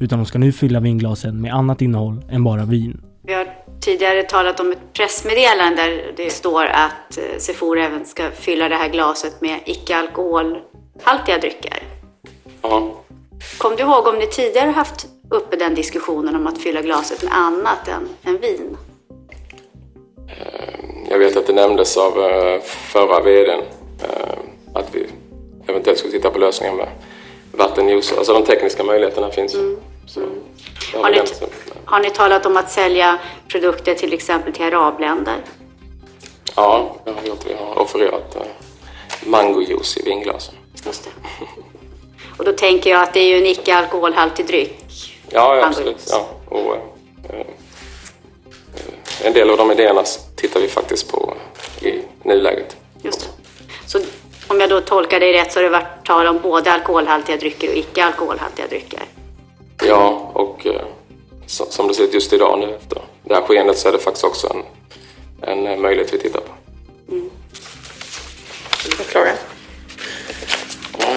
utan 0.00 0.18
de 0.18 0.26
ska 0.26 0.38
nu 0.38 0.52
fylla 0.52 0.80
vinglasen 0.80 1.40
med 1.40 1.54
annat 1.54 1.82
innehåll 1.82 2.24
än 2.30 2.44
bara 2.44 2.64
vin. 2.64 3.00
Vi 3.22 3.34
har 3.34 3.46
tidigare 3.80 4.22
talat 4.22 4.60
om 4.60 4.72
ett 4.72 4.92
pressmeddelande 4.92 5.82
där 5.82 6.12
det 6.16 6.30
står 6.30 6.64
att 6.64 7.18
eh, 7.18 7.38
Sefor 7.38 7.78
även 7.78 8.04
ska 8.04 8.30
fylla 8.30 8.68
det 8.68 8.76
här 8.76 8.88
glaset 8.88 9.40
med 9.40 9.60
icke-alkohol, 9.66 10.58
icke-alkoholhaltiga 10.96 11.38
drycker. 11.38 11.82
Ja. 12.62 12.90
Kom 13.58 13.76
du 13.76 13.82
ihåg 13.82 14.06
om 14.06 14.18
ni 14.18 14.26
tidigare 14.26 14.70
haft 14.70 15.06
uppe 15.30 15.56
den 15.56 15.74
diskussionen 15.74 16.36
om 16.36 16.46
att 16.46 16.58
fylla 16.58 16.82
glaset 16.82 17.22
med 17.22 17.36
annat 17.36 17.88
än, 17.88 18.08
än 18.22 18.40
vin? 18.40 18.76
Jag 21.10 21.18
vet 21.18 21.36
att 21.36 21.46
det 21.46 21.52
nämndes 21.52 21.96
av 21.96 22.20
eh, 22.20 22.60
förra 22.62 23.20
vdn 23.20 23.60
eh, 24.02 24.38
att 24.74 24.94
vi 24.94 25.06
eventuellt 25.66 25.98
skulle 25.98 26.12
titta 26.12 26.30
på 26.30 26.38
lösningar 26.38 26.74
med 26.74 26.88
vattenjuice. 27.52 28.12
Alltså 28.12 28.32
de 28.32 28.44
tekniska 28.44 28.84
möjligheterna 28.84 29.30
finns 29.30 29.54
ju. 29.54 29.58
Mm. 29.58 29.78
har, 30.94 31.02
har, 31.02 31.10
ni, 31.10 31.20
har 31.84 32.00
ni 32.00 32.10
talat 32.10 32.46
om 32.46 32.56
att 32.56 32.70
sälja 32.70 33.18
produkter 33.48 33.94
till 33.94 34.12
exempel 34.12 34.52
till 34.52 34.64
arabländer? 34.64 35.36
Ja, 36.56 36.96
det 37.04 37.10
har 37.10 37.22
vi 37.22 37.28
gjort. 37.28 37.46
Vi 37.46 37.54
har 37.54 37.78
offererat 37.78 38.36
eh, 38.36 38.42
mangojuice 39.26 39.96
i 39.96 40.02
vinglasen. 40.02 40.54
Just 40.86 41.04
det. 41.04 41.10
Och 42.36 42.44
då 42.44 42.52
tänker 42.52 42.90
jag 42.90 43.02
att 43.02 43.14
det 43.14 43.20
är 43.20 43.28
ju 43.28 43.38
en 43.38 43.46
icke 43.46 43.74
alkoholhaltig 43.74 44.46
dryck. 44.46 45.16
Ja, 45.30 45.56
ja 45.56 45.66
absolut. 45.66 46.08
Ja. 46.10 46.28
Och, 46.48 46.76
eh, 46.76 47.46
en 49.22 49.32
del 49.32 49.50
av 49.50 49.56
de 49.56 49.72
idéerna 49.72 50.02
tittar 50.36 50.60
vi 50.60 50.68
faktiskt 50.68 51.12
på 51.12 51.34
i 51.80 52.00
nuläget. 52.22 52.76
Just 53.02 53.20
det. 53.20 53.26
Så 53.86 54.00
om 54.48 54.60
jag 54.60 54.70
då 54.70 54.80
tolkar 54.80 55.20
dig 55.20 55.32
rätt 55.32 55.52
så 55.52 55.58
har 55.58 55.64
det 55.64 55.70
varit 55.70 56.04
tal 56.04 56.26
om 56.26 56.38
både 56.42 56.72
alkoholhaltiga 56.72 57.36
drycker 57.36 57.68
och 57.68 57.76
icke 57.76 58.04
alkoholhaltiga 58.04 58.66
drycker? 58.66 59.02
Ja, 59.84 60.30
och 60.32 60.66
eh, 60.66 60.80
som 61.46 61.88
det 61.88 61.94
ser 61.94 62.04
ut 62.04 62.14
just 62.14 62.32
idag 62.32 62.58
nu 62.58 62.74
efter 62.74 63.02
det 63.22 63.34
här 63.34 63.42
skeendet 63.42 63.78
så 63.78 63.88
är 63.88 63.92
det 63.92 63.98
faktiskt 63.98 64.24
också 64.24 64.46
en, 64.46 64.62
en 65.50 65.66
eh, 65.66 65.78
möjlighet 65.78 66.14
vi 66.14 66.18
tittar 66.18 66.40
på. 66.40 66.52
Mm. 67.12 67.30
Klara? 69.10 69.32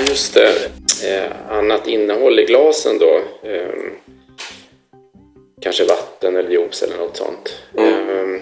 Just 0.08 0.34
det. 0.34 0.72
Eh, 1.06 1.32
annat 1.50 1.88
innehåll 1.88 2.40
i 2.40 2.46
glasen 2.46 3.00
då. 3.00 3.22
Eh, 3.50 3.74
kanske 5.62 5.86
vatten 5.86 6.36
eller 6.36 6.50
juice 6.50 6.84
eller 6.84 6.98
något 6.98 7.18
sånt. 7.18 7.56
Mm. 7.78 8.10
Ehm, 8.10 8.42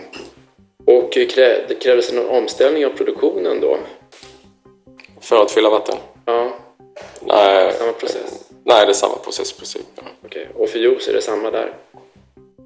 och 0.85 1.13
krä, 1.13 1.65
det 1.67 1.75
krävdes 1.75 2.11
en 2.11 2.29
omställning 2.29 2.85
av 2.85 2.89
produktionen 2.89 3.61
då? 3.61 3.77
För 5.21 5.41
att 5.41 5.51
fylla 5.51 5.69
vatten? 5.69 5.95
Ja. 6.25 6.53
Nej, 7.21 7.73
samma 7.73 7.91
process? 7.91 8.49
Nej, 8.63 8.85
det 8.85 8.91
är 8.91 8.93
samma 8.93 9.15
process 9.15 9.53
i 9.53 9.57
princip. 9.57 9.85
Ja. 9.95 10.03
Okej, 10.25 10.47
och 10.55 10.69
för 10.69 10.79
juice 10.79 11.07
är 11.07 11.13
det 11.13 11.21
samma 11.21 11.51
där? 11.51 11.73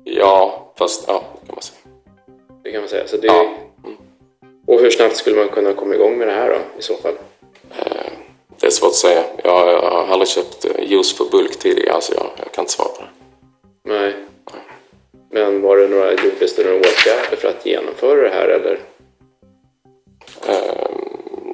Ja, 0.03 0.71
fast 0.77 1.03
ja, 1.07 1.23
det 1.41 1.47
kan 1.47 1.55
man 1.55 1.61
säga. 1.61 1.93
Det 2.63 2.71
kan 2.71 2.81
man 2.81 2.89
säga. 2.89 3.07
Så 3.07 3.17
det... 3.17 3.27
Ja. 3.27 3.41
Mm. 3.83 3.97
Och 4.67 4.79
hur 4.79 4.89
snabbt 4.89 5.15
skulle 5.15 5.35
man 5.35 5.49
kunna 5.49 5.73
komma 5.73 5.95
igång 5.95 6.17
med 6.17 6.27
det 6.27 6.33
här 6.33 6.49
då, 6.49 6.79
i 6.79 6.81
så 6.81 6.95
fall? 6.97 7.13
Eh, 7.79 8.11
det 8.61 8.67
är 8.67 8.71
svårt 8.71 8.89
att 8.89 8.95
säga. 8.95 9.23
Jag, 9.43 9.67
jag 9.73 9.91
har 9.91 10.07
aldrig 10.07 10.27
köpt 10.27 10.65
eh, 10.65 10.91
juice 10.91 11.17
för 11.17 11.25
bulk 11.31 11.59
tidigare, 11.59 12.01
så 12.01 12.13
jag, 12.15 12.25
jag 12.37 12.53
kan 12.53 12.61
inte 12.61 12.73
svara 12.73 12.89
på 12.89 13.01
det. 13.01 13.09
Nej. 13.93 14.15
Men 15.33 15.61
var 15.61 15.77
det 15.77 15.87
några, 15.87 16.11
gjordes 16.11 16.55
det 16.55 16.63
några 16.63 16.77
åtgärder 16.77 17.37
för 17.37 17.47
att 17.47 17.65
genomföra 17.65 18.21
det 18.21 18.29
här 18.29 18.47
eller? 18.47 18.79
Uh, 20.49 20.91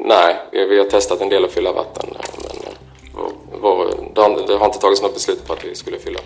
nej, 0.05 0.35
vi, 0.51 0.65
vi, 0.65 0.77
har 0.77 0.85
testat 0.85 1.21
en 1.21 1.29
del 1.29 1.45
att 1.45 1.51
fylla 1.51 1.73
vatten. 1.73 2.09
Men 2.13 3.61
var, 3.61 3.75
var, 3.75 3.85
det, 4.15 4.21
har, 4.21 4.47
det, 4.47 4.53
har, 4.53 4.65
inte 4.65 4.79
tagits 4.79 5.01
något 5.01 5.13
beslut 5.13 5.47
på 5.47 5.53
att 5.53 5.65
vi 5.65 5.75
skulle 5.75 5.99
fylla. 5.99 6.19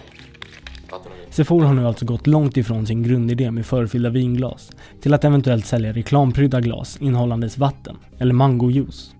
Sephora 1.30 1.68
har 1.68 1.74
nu 1.74 1.88
alltså 1.88 2.06
gått 2.06 2.28
långt 2.28 2.58
ifrån 2.58 2.88
sin 2.88 3.04
grundidé 3.04 3.52
med 3.52 3.66
förfyllda 3.66 4.10
vinglas 4.10 4.70
till 5.02 5.14
att 5.14 5.24
eventuellt 5.24 5.66
sälja 5.66 5.94
reklamprydda 5.94 6.60
glas 6.60 6.98
innehållandes 7.02 7.58
vatten 7.58 7.98
eller 8.20 8.34
mangojuice. 8.34 9.14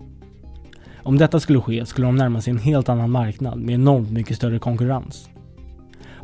Om 1.04 1.18
detta 1.18 1.40
skulle 1.40 1.60
ske 1.60 1.86
skulle 1.86 2.06
de 2.06 2.16
närma 2.16 2.40
sig 2.40 2.50
en 2.50 2.58
helt 2.58 2.88
annan 2.88 3.10
marknad 3.10 3.58
med 3.58 3.74
enormt 3.74 4.10
mycket 4.10 4.36
större 4.36 4.58
konkurrens. 4.58 5.28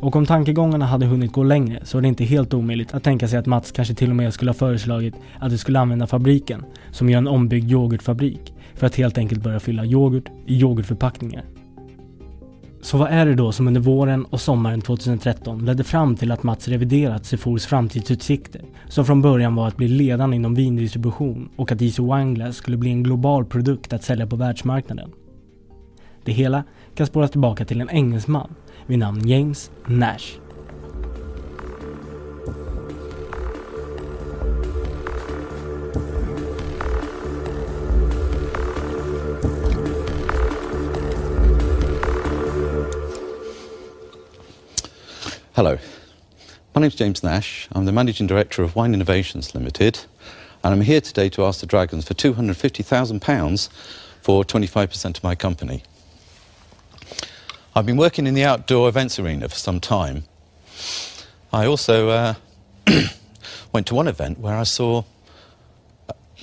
Och 0.01 0.15
om 0.15 0.25
tankegångarna 0.25 0.85
hade 0.85 1.05
hunnit 1.05 1.31
gå 1.31 1.43
längre 1.43 1.85
så 1.85 1.97
är 1.97 2.01
det 2.01 2.07
inte 2.07 2.23
helt 2.23 2.53
omöjligt 2.53 2.93
att 2.93 3.03
tänka 3.03 3.27
sig 3.27 3.39
att 3.39 3.45
Mats 3.45 3.71
kanske 3.71 3.93
till 3.93 4.09
och 4.09 4.15
med 4.15 4.33
skulle 4.33 4.49
ha 4.51 4.53
föreslagit 4.53 5.15
att 5.39 5.51
de 5.51 5.57
skulle 5.57 5.79
använda 5.79 6.07
fabriken, 6.07 6.65
som 6.91 7.09
gör 7.09 7.17
en 7.17 7.27
ombyggd 7.27 7.71
yoghurtfabrik, 7.71 8.53
för 8.73 8.87
att 8.87 8.95
helt 8.95 9.17
enkelt 9.17 9.43
börja 9.43 9.59
fylla 9.59 9.85
yoghurt 9.85 10.29
i 10.45 10.55
yoghurtförpackningar. 10.55 11.43
Så 12.81 12.97
vad 12.97 13.11
är 13.11 13.25
det 13.25 13.35
då 13.35 13.51
som 13.51 13.67
under 13.67 13.81
våren 13.81 14.25
och 14.25 14.41
sommaren 14.41 14.81
2013 14.81 15.65
ledde 15.65 15.83
fram 15.83 16.15
till 16.15 16.31
att 16.31 16.43
Mats 16.43 16.67
reviderat 16.67 17.25
Sefors 17.25 17.65
framtidsutsikter, 17.65 18.61
som 18.87 19.05
från 19.05 19.21
början 19.21 19.55
var 19.55 19.67
att 19.67 19.77
bli 19.77 19.87
ledande 19.87 20.35
inom 20.35 20.55
vindistribution 20.55 21.49
och 21.55 21.71
att 21.71 21.81
Easy 21.81 22.03
Wineglass 22.03 22.55
skulle 22.55 22.77
bli 22.77 22.89
en 22.89 23.03
global 23.03 23.45
produkt 23.45 23.93
att 23.93 24.03
sälja 24.03 24.27
på 24.27 24.35
världsmarknaden? 24.35 25.11
Det 26.23 26.31
hela 26.31 26.63
kan 26.95 27.07
spåras 27.07 27.31
tillbaka 27.31 27.65
till 27.65 27.81
en 27.81 27.89
engelsman 27.89 28.55
vid 28.87 28.99
namn 28.99 29.27
James 29.27 29.71
Nash. 29.85 30.48
Name's 46.89 46.97
James 46.97 47.23
Nash. 47.23 47.67
I'm 47.71 47.85
the 47.85 47.91
Managing 47.91 48.25
Director 48.25 48.63
of 48.63 48.75
Wine 48.75 48.95
Innovations 48.95 49.53
Limited, 49.53 49.99
and 50.63 50.73
I'm 50.73 50.81
here 50.81 50.99
today 50.99 51.29
to 51.29 51.45
ask 51.45 51.59
the 51.59 51.67
Dragons 51.67 52.07
for 52.07 52.15
£250,000 52.15 53.69
for 54.23 54.43
25% 54.43 55.17
of 55.17 55.23
my 55.23 55.35
company. 55.35 55.83
I've 57.75 57.85
been 57.85 57.95
working 57.95 58.25
in 58.25 58.33
the 58.33 58.43
outdoor 58.43 58.89
events 58.89 59.19
arena 59.19 59.47
for 59.49 59.55
some 59.55 59.79
time. 59.79 60.23
I 61.53 61.67
also 61.67 62.09
uh, 62.09 62.33
went 63.71 63.85
to 63.85 63.93
one 63.93 64.07
event 64.07 64.39
where 64.39 64.55
I 64.55 64.63
saw 64.63 65.03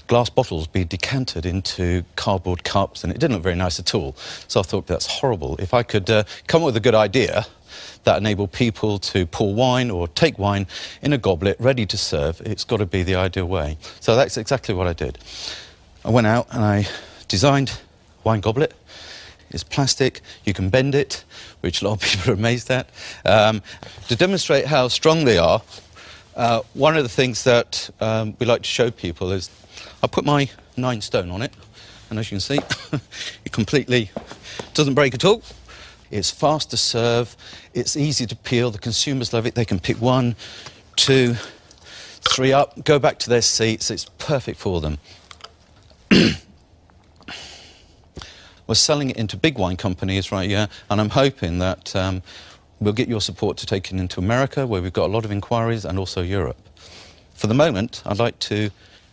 glass 0.07 0.31
bottles 0.31 0.69
be 0.69 0.85
decanted 0.85 1.45
into 1.45 2.05
cardboard 2.15 2.63
cups, 2.63 3.03
and 3.03 3.13
it 3.13 3.19
didn't 3.19 3.35
look 3.35 3.43
very 3.43 3.57
nice 3.57 3.81
at 3.81 3.97
all. 3.97 4.15
So 4.47 4.61
I 4.61 4.63
thought 4.63 4.87
that's 4.87 5.07
horrible. 5.09 5.57
If 5.57 5.75
I 5.75 5.83
could 5.83 6.09
uh, 6.09 6.23
come 6.47 6.63
up 6.63 6.67
with 6.67 6.77
a 6.77 6.81
good 6.81 6.95
idea 6.95 7.47
that 8.05 8.19
enable 8.19 8.49
people 8.49 8.99
to 8.99 9.27
pour 9.27 9.55
wine 9.55 9.91
or 9.91 10.09
take 10.09 10.39
wine 10.39 10.67
in 11.03 11.13
a 11.13 11.19
goblet 11.19 11.57
ready 11.59 11.87
to 11.87 11.97
serve, 11.97 12.41
it's 12.43 12.65
got 12.65 12.79
to 12.79 12.87
be 12.87 13.03
the 13.03 13.15
ideal 13.15 13.47
way. 13.47 13.77
So 14.01 14.17
that's 14.17 14.37
exactly 14.37 14.75
what 14.75 14.87
I 14.87 14.93
did. 14.93 15.19
I 16.05 16.11
went 16.11 16.27
out 16.27 16.47
and 16.53 16.65
I 16.65 16.87
designed 17.29 17.79
wine 18.25 18.41
goblet. 18.41 18.75
It's 19.51 19.63
plastic, 19.63 20.21
you 20.45 20.53
can 20.53 20.71
bend 20.71 20.95
it, 20.95 21.25
which 21.61 21.83
a 21.83 21.89
lot 21.89 21.95
of 21.95 22.01
people 22.09 22.33
are 22.33 22.35
amazed 22.35 22.71
at. 22.71 22.89
Um, 23.25 23.63
to 24.09 24.17
demonstrate 24.17 24.67
how 24.67 24.89
strong 24.89 25.25
they 25.25 25.39
are, 25.39 25.63
uh, 26.37 26.61
one 26.75 26.97
of 26.97 27.03
the 27.03 27.09
things 27.09 27.45
that 27.45 27.89
um, 28.01 28.37
we 28.39 28.47
like 28.47 28.63
to 28.63 28.69
show 28.69 28.91
people 28.91 29.33
is 29.33 29.51
I 30.03 30.07
put 30.07 30.25
my 30.25 30.51
nine 30.77 31.01
stone 31.01 31.31
on 31.31 31.41
it, 31.41 31.53
and 32.11 32.19
as 32.19 32.31
you 32.31 32.37
can 32.37 32.41
see, 32.41 32.61
it 33.45 33.53
completely 33.53 34.11
doesn't 34.75 34.95
break 34.95 35.15
at 35.15 35.25
all. 35.25 35.43
It's 36.11 36.31
fast 36.31 36.71
to 36.71 36.77
serve, 36.77 37.37
it's 37.75 37.97
easy 37.97 38.27
to 38.27 38.37
peel, 38.37 38.71
the 38.71 38.79
consumers 38.79 39.33
love 39.33 39.47
it. 39.47 39.55
They 39.55 39.65
can 39.65 39.81
pick 39.81 40.01
one, 40.01 40.37
two, 40.97 41.35
three 42.29 42.53
up, 42.53 42.85
go 42.85 42.99
back 42.99 43.19
to 43.21 43.29
their 43.29 43.43
seats, 43.43 43.91
it's 43.91 44.07
perfect 44.19 44.59
for 44.59 44.81
them. 44.81 44.99
We're 48.67 48.75
selling 48.75 49.11
it 49.11 49.17
into 49.17 49.37
big 49.37 49.59
wine 49.59 49.77
companies 49.77 50.33
right 50.33 50.49
here, 50.49 50.69
and 50.91 51.01
I'm 51.01 51.11
hoping 51.11 51.59
that 51.61 51.95
um, 51.95 52.23
we'll 52.81 52.93
get 52.93 53.09
your 53.09 53.21
support 53.21 53.57
to 53.59 53.67
take 53.67 53.93
it 53.93 53.99
into 53.99 54.19
America, 54.19 54.67
where 54.67 54.83
we've 54.83 54.93
got 54.93 55.07
a 55.07 55.13
lot 55.13 55.25
of 55.25 55.31
inquiries, 55.31 55.85
and 55.85 55.99
also 55.99 56.21
Europe. 56.21 56.59
For 57.35 57.47
the 57.47 57.55
moment, 57.55 58.03
I'd 58.05 58.19
like 58.19 58.39
to 58.41 58.71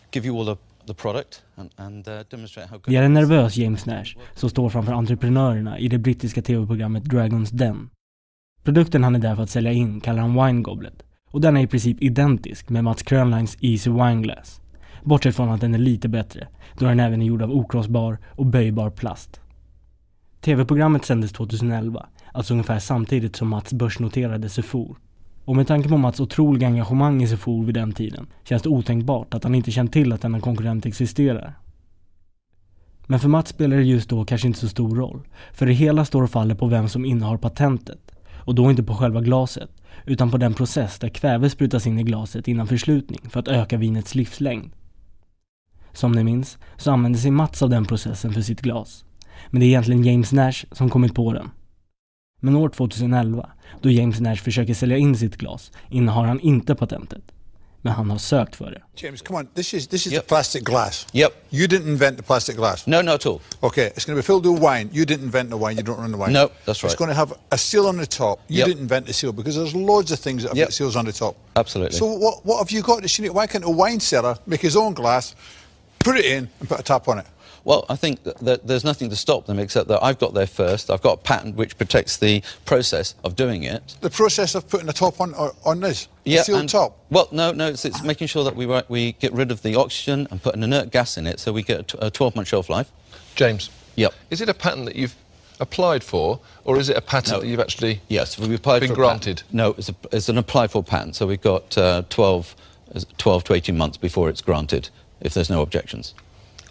give 0.09 0.25
you 0.25 0.35
all 0.35 0.45
the, 0.45 0.55
the 0.87 0.95
product 0.95 1.42
and 1.55 2.07
uh, 2.07 2.13
är 2.95 3.03
en 3.03 3.13
nervös 3.13 3.57
James 3.57 3.85
Nash 3.85 4.17
som 4.35 4.49
står 4.49 4.69
framför 4.69 4.93
entreprenörerna 4.93 5.79
i 5.79 5.87
det 5.87 5.97
brittiska 5.97 6.41
tv-programmet 6.41 7.03
Dragons 7.03 7.49
Den. 7.49 7.89
Produkten 8.63 9.03
han 9.03 9.15
är 9.15 9.19
där 9.19 9.35
för 9.35 9.43
att 9.43 9.49
sälja 9.49 9.71
in 9.71 10.01
kallar 10.01 10.21
han 10.21 10.45
Wine 10.45 10.61
Goblet 10.61 11.03
och 11.31 11.41
den 11.41 11.57
är 11.57 11.61
i 11.61 11.67
princip 11.67 12.01
identisk 12.01 12.69
med 12.69 12.83
Mats 12.83 13.03
Krönlines 13.03 13.57
Easy 13.61 13.89
Wine 13.89 14.21
Glass. 14.21 14.61
Bortsett 15.03 15.35
från 15.35 15.49
att 15.49 15.61
den 15.61 15.73
är 15.73 15.79
lite 15.79 16.09
bättre, 16.09 16.47
då 16.79 16.85
den 16.85 16.99
även 16.99 17.21
är 17.21 17.25
gjord 17.25 17.41
av 17.41 17.51
okrossbar 17.51 18.17
och 18.29 18.45
böjbar 18.45 18.89
plast. 18.89 19.41
TV-programmet 20.41 21.05
sändes 21.05 21.31
2011, 21.31 22.05
alltså 22.33 22.53
ungefär 22.53 22.79
samtidigt 22.79 23.35
som 23.35 23.49
Mats 23.49 23.73
börsnoterade 23.73 24.49
Sefor. 24.49 24.97
Och 25.45 25.55
med 25.55 25.67
tanke 25.67 25.89
på 25.89 25.97
Mats 25.97 26.19
otroliga 26.19 26.67
engagemang 26.67 27.23
i 27.23 27.27
Sefor 27.27 27.63
vid 27.63 27.75
den 27.75 27.91
tiden 27.91 28.27
känns 28.43 28.61
det 28.63 28.69
otänkbart 28.69 29.33
att 29.33 29.43
han 29.43 29.55
inte 29.55 29.71
känt 29.71 29.93
till 29.93 30.13
att 30.13 30.21
denna 30.21 30.39
konkurrent 30.39 30.85
existerar. 30.85 31.59
Men 33.07 33.19
för 33.19 33.29
Mats 33.29 33.49
spelar 33.49 33.77
det 33.77 33.83
just 33.83 34.09
då 34.09 34.25
kanske 34.25 34.47
inte 34.47 34.59
så 34.59 34.67
stor 34.67 34.95
roll, 34.95 35.21
för 35.53 35.65
det 35.65 35.73
hela 35.73 36.05
står 36.05 36.23
och 36.23 36.29
faller 36.29 36.55
på 36.55 36.67
vem 36.67 36.89
som 36.89 37.05
innehar 37.05 37.37
patentet. 37.37 38.11
Och 38.45 38.55
då 38.55 38.69
inte 38.69 38.83
på 38.83 38.95
själva 38.95 39.21
glaset, 39.21 39.69
utan 40.05 40.31
på 40.31 40.37
den 40.37 40.53
process 40.53 40.99
där 40.99 41.09
kväve 41.09 41.49
sprutas 41.49 41.87
in 41.87 41.99
i 41.99 42.03
glaset 42.03 42.47
innan 42.47 42.67
förslutning 42.67 43.21
för 43.29 43.39
att 43.39 43.47
öka 43.47 43.77
vinets 43.77 44.15
livslängd. 44.15 44.71
Som 45.91 46.11
ni 46.11 46.23
minns 46.23 46.57
så 46.77 46.91
använder 46.91 47.19
sig 47.19 47.31
Mats 47.31 47.61
av 47.61 47.69
den 47.69 47.85
processen 47.85 48.33
för 48.33 48.41
sitt 48.41 48.61
glas. 48.61 49.05
Men 49.49 49.59
det 49.59 49.65
är 49.65 49.67
egentligen 49.67 50.03
James 50.03 50.31
Nash 50.31 50.65
som 50.71 50.89
kommit 50.89 51.15
på 51.15 51.33
den. 51.33 51.49
Men 52.39 52.55
år 52.55 52.69
2011, 52.69 53.49
då 53.81 53.89
James 53.89 54.19
Nash 54.19 54.43
försöker 54.43 54.73
sälja 54.73 54.97
in 54.97 55.17
sitt 55.17 55.37
glas, 55.37 55.71
innehar 55.89 56.23
han 56.25 56.39
inte 56.39 56.75
patentet. 56.75 57.21
Men 57.85 57.93
han 57.93 58.09
har 58.11 58.17
sökt 58.17 58.55
för 58.55 58.71
det. 58.71 58.81
James, 58.95 59.21
come 59.21 59.39
on. 59.39 59.47
This 59.55 59.73
is 59.73 59.87
this 59.87 60.07
is 60.07 60.13
the 60.13 60.19
plastic 60.21 60.63
glass. 60.63 61.07
Yep. 61.11 61.31
You 61.49 61.67
didn't 61.67 61.87
invent 61.87 62.17
the 62.17 62.23
plastic 62.23 62.55
glass. 62.55 62.87
No, 62.87 63.01
not 63.01 63.15
at 63.15 63.25
all. 63.25 63.39
Okay, 63.61 63.85
it's 63.87 64.05
going 64.05 64.15
to 64.15 64.15
be 64.15 64.21
filled 64.21 64.45
with 64.45 64.61
wine. 64.63 64.89
You 64.93 65.05
didn't 65.05 65.23
invent 65.25 65.49
the 65.49 65.57
wine. 65.57 65.75
You 65.77 65.83
don't 65.83 65.99
run 65.99 66.11
the 66.11 66.17
wine. 66.17 66.31
No, 66.33 66.49
that's 66.65 66.81
right. 66.83 66.93
It's 66.93 66.95
going 66.99 67.09
to 67.09 67.15
have 67.15 67.33
a 67.51 67.57
seal 67.57 67.85
on 67.87 67.97
the 67.97 68.05
top. 68.05 68.39
You 68.47 68.57
Yep. 68.59 68.67
didn't 68.67 68.81
invent 68.81 69.05
the 69.05 69.13
seal 69.13 69.33
because 69.33 69.55
there's 69.59 69.75
loads 69.75 70.11
of 70.11 70.19
things 70.19 70.43
that 70.43 70.49
have 70.49 70.57
Yep. 70.57 70.67
got 70.67 70.73
seals 70.73 70.95
on 70.95 71.05
the 71.05 71.11
top. 71.11 71.35
Absolutely. 71.55 71.97
So 71.99 72.05
what 72.05 72.45
what 72.45 72.57
have 72.59 72.71
you 72.71 72.81
got 72.83 73.03
to? 73.07 73.29
Why 73.33 73.47
can't 73.47 73.65
a 73.65 73.69
wine 73.69 73.99
seller 73.99 74.37
make 74.45 74.61
his 74.61 74.75
own 74.75 74.93
glass, 74.93 75.35
put 75.99 76.15
it 76.17 76.25
in, 76.25 76.47
and 76.59 76.69
put 76.69 76.79
a 76.79 76.83
top 76.83 77.07
on 77.07 77.19
it? 77.19 77.25
Well, 77.65 77.85
I 77.89 77.95
think 77.95 78.23
that, 78.23 78.37
that 78.39 78.67
there's 78.67 78.83
nothing 78.83 79.09
to 79.09 79.15
stop 79.15 79.45
them 79.45 79.57
except 79.57 79.87
that 79.87 80.03
I've 80.03 80.19
got 80.19 80.33
there 80.33 80.47
first. 80.47 80.91
I've 80.91 81.01
got 81.01 81.13
a 81.13 81.21
patent 81.21 81.55
which 81.55 81.77
protects 81.77 82.17
the 82.17 82.43
process 82.65 83.15
of 83.23 83.35
doing 83.37 83.63
it. 83.63 83.95
The 84.01 84.09
process 84.09 84.53
of 84.53 84.67
putting 84.67 84.87
the 84.87 84.93
top 84.93 85.21
on 85.21 85.33
on 85.33 85.79
this, 85.79 86.07
the 86.25 86.31
Yeah, 86.31 86.41
sealed 86.43 86.59
and- 86.61 86.69
top. 86.69 86.97
Well, 87.09 87.29
no, 87.31 87.51
no, 87.51 87.67
it's, 87.67 87.85
it's 87.85 88.03
making 88.03 88.27
sure 88.27 88.43
that 88.43 88.55
we 88.55 88.65
we 88.89 89.13
get 89.13 89.31
rid 89.33 89.51
of 89.51 89.61
the 89.61 89.75
oxygen 89.75 90.27
and 90.29 90.41
put 90.41 90.55
an 90.55 90.63
inert 90.63 90.91
gas 90.91 91.17
in 91.17 91.25
it, 91.25 91.39
so 91.39 91.53
we 91.53 91.63
get 91.63 91.93
a 91.93 92.11
12-month 92.11 92.47
shelf 92.47 92.69
life. 92.69 92.91
James. 93.35 93.69
Yep. 93.95 94.13
Is 94.29 94.41
it 94.41 94.49
a 94.49 94.53
patent 94.53 94.85
that 94.85 94.95
you've 94.95 95.15
applied 95.59 96.03
for, 96.03 96.39
or 96.65 96.77
is 96.77 96.89
it 96.89 96.97
a 96.97 97.01
patent 97.01 97.41
that 97.41 97.47
you've 97.47 97.59
actually 97.59 98.01
yes 98.09 98.37
we've 98.37 98.51
applied 98.53 98.79
been 98.79 98.89
for 98.89 98.95
granted? 98.95 99.37
patent. 99.37 99.53
No, 99.53 99.69
it's, 99.77 99.87
a, 99.89 99.95
it's 100.11 100.27
an 100.27 100.37
applied 100.37 100.71
for 100.71 100.83
patent, 100.83 101.15
so 101.15 101.27
we've 101.27 101.39
got 101.41 101.77
uh, 101.77 102.01
12, 102.09 102.55
12 103.17 103.43
to 103.45 103.53
18 103.53 103.77
months 103.77 103.95
before 103.97 104.29
it's 104.29 104.41
granted, 104.41 104.89
if 105.21 105.33
there's 105.33 105.49
no 105.49 105.61
objections. 105.61 106.13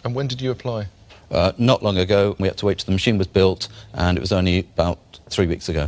And 0.03 0.15
when 0.15 0.27
did 0.27 0.41
you 0.41 0.51
apply? 0.51 0.87
Uh, 1.31 1.51
not 1.57 1.81
long 1.81 1.97
ago, 1.97 2.35
we 2.39 2.47
had 2.47 2.57
to 2.57 2.65
wait 2.65 2.79
till 2.79 2.85
the 2.85 2.91
machine 2.91 3.17
was 3.17 3.27
built, 3.27 3.67
and 3.93 4.17
it 4.17 4.21
was 4.21 4.31
only 4.31 4.59
about 4.59 4.99
three 5.29 5.47
weeks 5.47 5.69
ago. 5.69 5.87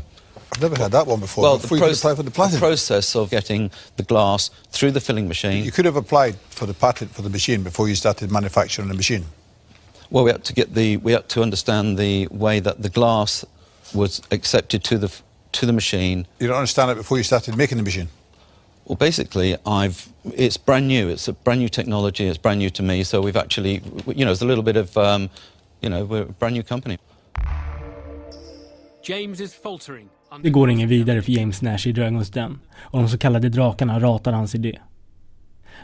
I've 0.53 0.61
never 0.61 0.81
had 0.81 0.91
that 0.93 1.05
one 1.05 1.19
before. 1.19 1.43
Well, 1.43 1.57
before 1.57 1.77
the, 1.77 1.85
you 1.85 1.91
proce- 1.91 2.15
could 2.15 2.27
apply 2.27 2.39
for 2.39 2.51
the 2.53 2.55
the 2.55 2.59
process 2.59 3.15
of 3.15 3.29
getting 3.29 3.71
the 3.97 4.03
glass 4.03 4.49
through 4.69 4.91
the 4.91 5.01
filling 5.01 5.27
machine. 5.27 5.63
You 5.65 5.71
could 5.71 5.85
have 5.85 5.97
applied 5.97 6.35
for 6.49 6.65
the 6.65 6.73
patent 6.73 7.11
for 7.11 7.21
the 7.21 7.29
machine 7.29 7.61
before 7.61 7.89
you 7.89 7.95
started 7.95 8.31
manufacturing 8.31 8.87
the 8.87 8.93
machine. 8.93 9.25
Well, 10.09 10.23
we 10.23 10.31
had 10.31 10.45
to 10.45 10.53
get 10.53 10.73
the 10.73 10.97
we 10.97 11.11
had 11.11 11.27
to 11.29 11.41
understand 11.41 11.97
the 11.97 12.27
way 12.27 12.59
that 12.61 12.81
the 12.81 12.89
glass 12.89 13.43
was 13.93 14.21
accepted 14.31 14.83
to 14.85 14.97
the 14.97 15.11
to 15.53 15.65
the 15.65 15.73
machine. 15.73 16.25
You 16.39 16.47
don't 16.47 16.57
understand 16.57 16.91
it 16.91 16.95
before 16.95 17.17
you 17.17 17.23
started 17.23 17.57
making 17.57 17.77
the 17.77 17.83
machine. 17.83 18.07
Well, 18.85 18.97
basically, 18.97 19.55
I've 19.65 20.07
it's 20.35 20.57
brand 20.57 20.87
new. 20.87 21.09
It's 21.09 21.27
a 21.27 21.33
brand 21.33 21.59
new 21.59 21.69
technology. 21.69 22.27
It's 22.27 22.41
brand 22.41 22.59
new 22.59 22.69
to 22.69 22.83
me. 22.83 23.03
So 23.03 23.21
we've 23.21 23.39
actually, 23.39 23.81
you 24.05 24.25
know, 24.25 24.31
it's 24.31 24.41
a 24.41 24.45
little 24.45 24.63
bit 24.63 24.77
of, 24.77 24.97
um, 24.97 25.29
you 25.81 25.89
know, 25.89 26.05
we're 26.05 26.21
a 26.21 26.33
brand 26.39 26.55
new 26.55 26.63
company. 26.63 26.97
James 29.03 29.41
is 29.41 29.53
faltering. 29.53 30.09
Det 30.43 30.49
går 30.49 30.69
ingen 30.69 30.89
vidare 30.89 31.21
för 31.21 31.31
James 31.31 31.61
Nash 31.61 31.87
i 31.87 31.91
Dragons 31.91 32.29
Den 32.29 32.59
och 32.75 32.99
de 32.99 33.09
så 33.09 33.17
kallade 33.17 33.49
drakarna 33.49 33.99
ratar 33.99 34.31
hans 34.31 34.55
idé. 34.55 34.79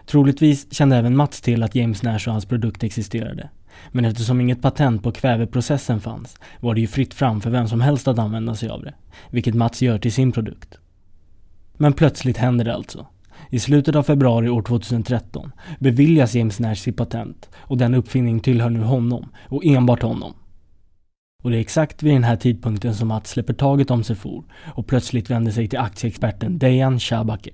Troligtvis 0.05 0.73
kände 0.73 0.95
även 0.95 1.15
Mats 1.15 1.41
till 1.41 1.63
att 1.63 1.75
James 1.75 2.03
Nash 2.03 2.27
och 2.27 2.33
hans 2.33 2.45
produkt 2.45 2.83
existerade. 2.83 3.49
Men 3.91 4.05
eftersom 4.05 4.41
inget 4.41 4.61
patent 4.61 5.03
på 5.03 5.11
kväveprocessen 5.11 6.01
fanns 6.01 6.37
var 6.59 6.75
det 6.75 6.81
ju 6.81 6.87
fritt 6.87 7.13
fram 7.13 7.41
för 7.41 7.49
vem 7.49 7.67
som 7.67 7.81
helst 7.81 8.07
att 8.07 8.19
använda 8.19 8.55
sig 8.55 8.69
av 8.69 8.83
det. 8.83 8.93
Vilket 9.29 9.55
Mats 9.55 9.81
gör 9.81 9.99
till 9.99 10.13
sin 10.13 10.31
produkt. 10.31 10.77
Men 11.81 11.93
plötsligt 11.93 12.37
händer 12.37 12.65
det 12.65 12.75
alltså. 12.75 13.07
I 13.49 13.59
slutet 13.59 13.95
av 13.95 14.03
februari 14.03 14.49
år 14.49 14.61
2013 14.61 15.51
beviljas 15.79 16.35
James 16.35 16.59
Nash 16.59 16.75
sitt 16.75 16.97
patent 16.97 17.49
och 17.55 17.77
den 17.77 17.93
uppfinning 17.93 18.39
tillhör 18.39 18.69
nu 18.69 18.79
honom 18.79 19.29
och 19.49 19.65
enbart 19.65 20.01
honom. 20.01 20.33
Och 21.43 21.51
det 21.51 21.57
är 21.57 21.61
exakt 21.61 22.03
vid 22.03 22.13
den 22.13 22.23
här 22.23 22.35
tidpunkten 22.35 22.95
som 22.95 23.07
Mats 23.07 23.29
släpper 23.29 23.53
taget 23.53 23.91
om 23.91 24.03
Sefor 24.03 24.43
och 24.75 24.87
plötsligt 24.87 25.29
vänder 25.29 25.51
sig 25.51 25.67
till 25.67 25.79
aktieexperten 25.79 26.59
Dejan 26.59 26.99
Shabake. 26.99 27.51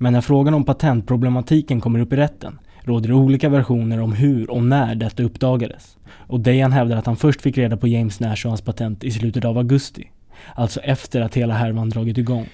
Men 0.00 0.12
när 0.12 0.20
frågan 0.20 0.54
om 0.54 0.64
patentproblematiken 0.64 1.80
kommer 1.80 2.00
upp 2.00 2.12
i 2.12 2.16
rätten 2.16 2.58
råder 2.80 3.08
det 3.08 3.14
olika 3.14 3.48
versioner 3.48 4.00
om 4.00 4.12
hur 4.12 4.50
och 4.50 4.62
när 4.62 4.94
detta 4.94 5.22
uppdagades. 5.22 5.98
Och 6.08 6.40
Dejan 6.40 6.72
hävdar 6.72 6.96
att 6.96 7.06
han 7.06 7.16
först 7.16 7.42
fick 7.42 7.58
reda 7.58 7.76
på 7.76 7.88
James 7.88 8.20
Nash 8.20 8.44
och 8.44 8.50
hans 8.50 8.62
patent 8.62 9.04
i 9.04 9.10
slutet 9.10 9.44
av 9.44 9.58
augusti. 9.58 10.10
Alltså 10.54 10.80
efter 10.80 11.20
att 11.20 11.34
hela 11.34 11.54
härvan 11.54 11.90
dragit 11.90 12.18
igång. 12.18 12.48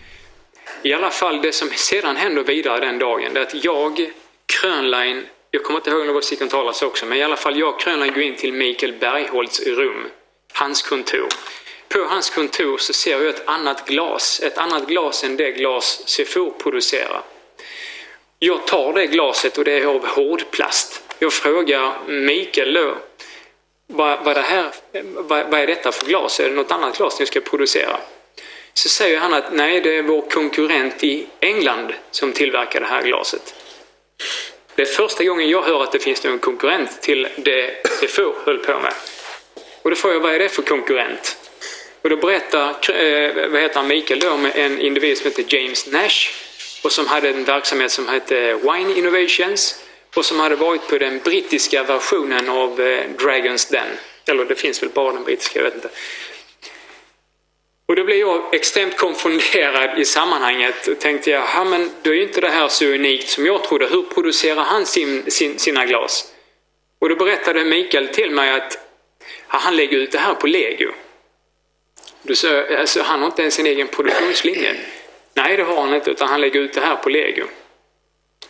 I 0.83 0.93
alla 0.93 1.11
fall 1.11 1.43
det 1.43 1.53
som 1.53 1.71
sedan 1.71 2.17
händer 2.17 2.43
vidare 2.43 2.81
den 2.81 2.99
dagen, 2.99 3.35
det 3.35 3.41
är 3.41 3.45
att 3.45 3.65
jag, 3.65 4.11
Krönlein, 4.47 5.27
jag 5.51 5.65
kommer 5.65 5.79
inte 5.79 5.91
ihåg 5.91 6.07
något 6.07 6.25
Sikon 6.25 6.49
talas 6.49 6.83
också, 6.83 7.07
men 7.07 7.19
i 7.19 7.23
alla 7.23 7.37
fall 7.37 7.59
jag, 7.59 7.81
Krönlein, 7.81 8.13
går 8.13 8.23
in 8.23 8.37
till 8.37 8.53
Mikael 8.53 8.93
Bergholtz 8.93 9.61
rum, 9.61 10.07
hans 10.53 10.83
kontor. 10.83 11.29
på 11.89 12.05
hans 12.05 12.31
kontor 12.31 12.79
så 12.79 12.93
ser 12.93 13.11
jag 13.11 13.29
ett 13.29 13.49
annat 13.49 13.87
glas. 13.87 14.41
Ett 14.41 14.59
annat 14.59 14.87
glas 14.87 15.25
än 15.25 15.37
det 15.37 15.51
glas 15.51 16.03
Sefor 16.07 16.51
producerar. 16.51 17.23
Jag 18.39 18.67
tar 18.67 18.93
det 18.93 19.07
glaset 19.07 19.59
och 19.59 19.65
det 19.65 19.73
är 19.73 19.87
av 19.87 20.07
hårdplast. 20.07 21.03
Jag 21.19 21.33
frågar 21.33 21.93
Mikael 22.07 22.75
då, 22.75 22.97
vad, 23.87 24.25
vad, 24.25 24.37
det 24.37 24.43
här, 24.43 24.71
vad, 25.03 25.51
vad 25.51 25.61
är 25.61 25.67
detta 25.67 25.93
för 25.93 26.07
glas? 26.07 26.41
Är 26.41 26.49
det 26.49 26.55
något 26.55 26.73
annat 26.73 26.97
glas 26.97 27.21
ni 27.21 27.27
ska 27.27 27.41
producera? 27.41 28.01
Så 28.75 28.89
säger 28.89 29.19
han 29.19 29.35
att 29.35 29.53
nej, 29.53 29.81
det 29.81 29.97
är 29.97 30.03
vår 30.03 30.31
konkurrent 30.31 31.05
i 31.05 31.27
England 31.41 31.93
som 32.11 32.33
tillverkar 32.33 32.81
det 32.81 32.87
här 32.87 33.03
glaset. 33.03 33.55
Det 34.75 34.83
är 34.83 34.87
första 34.87 35.25
gången 35.25 35.49
jag 35.49 35.63
hör 35.63 35.83
att 35.83 35.93
det 35.93 35.99
finns 35.99 36.25
någon 36.25 36.39
konkurrent 36.39 37.03
till 37.03 37.29
det 37.37 37.83
Defoe 38.01 38.33
höll 38.45 38.59
på 38.59 38.81
med. 38.81 38.93
Och 39.83 39.91
då 39.91 39.97
frågar 39.97 40.15
jag, 40.15 40.23
vad 40.23 40.35
är 40.35 40.39
det 40.39 40.49
för 40.49 40.63
konkurrent? 40.63 41.37
Och 42.03 42.11
då 42.11 42.17
berättar 42.17 42.69
eh, 42.71 43.51
vad 43.51 43.61
heter 43.61 43.77
han, 43.77 43.89
Mikael 43.89 44.21
då, 44.21 44.31
om 44.31 44.47
en 44.55 44.81
individ 44.81 45.19
som 45.19 45.25
heter 45.25 45.45
James 45.55 45.87
Nash 45.87 46.31
och 46.83 46.93
som 46.93 47.07
hade 47.07 47.29
en 47.29 47.45
verksamhet 47.45 47.91
som 47.91 48.09
hette 48.09 48.55
Wine 48.55 48.99
Innovations 48.99 49.85
och 50.15 50.25
som 50.25 50.41
hade 50.41 50.57
varit 50.57 50.89
på 50.89 50.99
den 50.99 51.19
brittiska 51.25 51.83
versionen 51.83 52.49
av 52.49 52.81
eh, 52.81 53.11
Dragons 53.19 53.67
Den. 53.67 53.87
Eller 54.27 54.45
det 54.45 54.55
finns 54.55 54.83
väl 54.83 54.91
bara 54.91 55.13
den 55.13 55.25
brittiska, 55.25 55.59
jag 55.59 55.65
vet 55.65 55.75
inte. 55.75 55.89
Och 57.91 57.97
då 57.97 58.05
blev 58.05 58.19
jag 58.19 58.55
extremt 58.55 58.97
konfunderad 58.97 59.99
i 59.99 60.05
sammanhanget 60.05 60.87
och 60.87 60.99
tänkte 60.99 61.31
jag, 61.31 61.43
ja 61.55 61.65
men 61.65 61.91
då 62.03 62.11
är 62.11 62.15
ju 62.15 62.23
inte 62.23 62.41
det 62.41 62.49
här 62.49 62.69
så 62.69 62.85
unikt 62.85 63.29
som 63.29 63.47
jag 63.47 63.65
trodde. 63.65 63.87
Hur 63.87 64.03
producerar 64.03 64.63
han 64.63 64.87
sin, 64.87 65.31
sin, 65.31 65.59
sina 65.59 65.87
glas? 65.87 66.33
Och 66.99 67.09
då 67.09 67.17
berättade 67.17 67.65
Mikael 67.65 68.09
till 68.09 68.31
mig 68.31 68.51
att 68.51 68.79
ja, 69.53 69.59
han 69.59 69.77
lägger 69.77 69.99
ut 69.99 70.13
det 70.13 70.19
här 70.19 70.35
på 70.35 70.47
Lego. 70.47 70.93
Du 72.23 72.37
sa, 72.37 72.65
alltså, 72.79 73.03
han 73.03 73.21
har 73.21 73.27
inte 73.27 73.43
ens 73.43 73.59
en 73.59 73.67
egen 73.67 73.89
produktionslinje. 73.89 74.77
Nej, 75.35 75.57
det 75.57 75.63
har 75.63 75.81
han 75.81 75.95
inte, 75.95 76.11
utan 76.11 76.29
han 76.29 76.41
lägger 76.41 76.61
ut 76.61 76.73
det 76.73 76.81
här 76.81 76.97
på 76.97 77.09
Lego. 77.09 77.47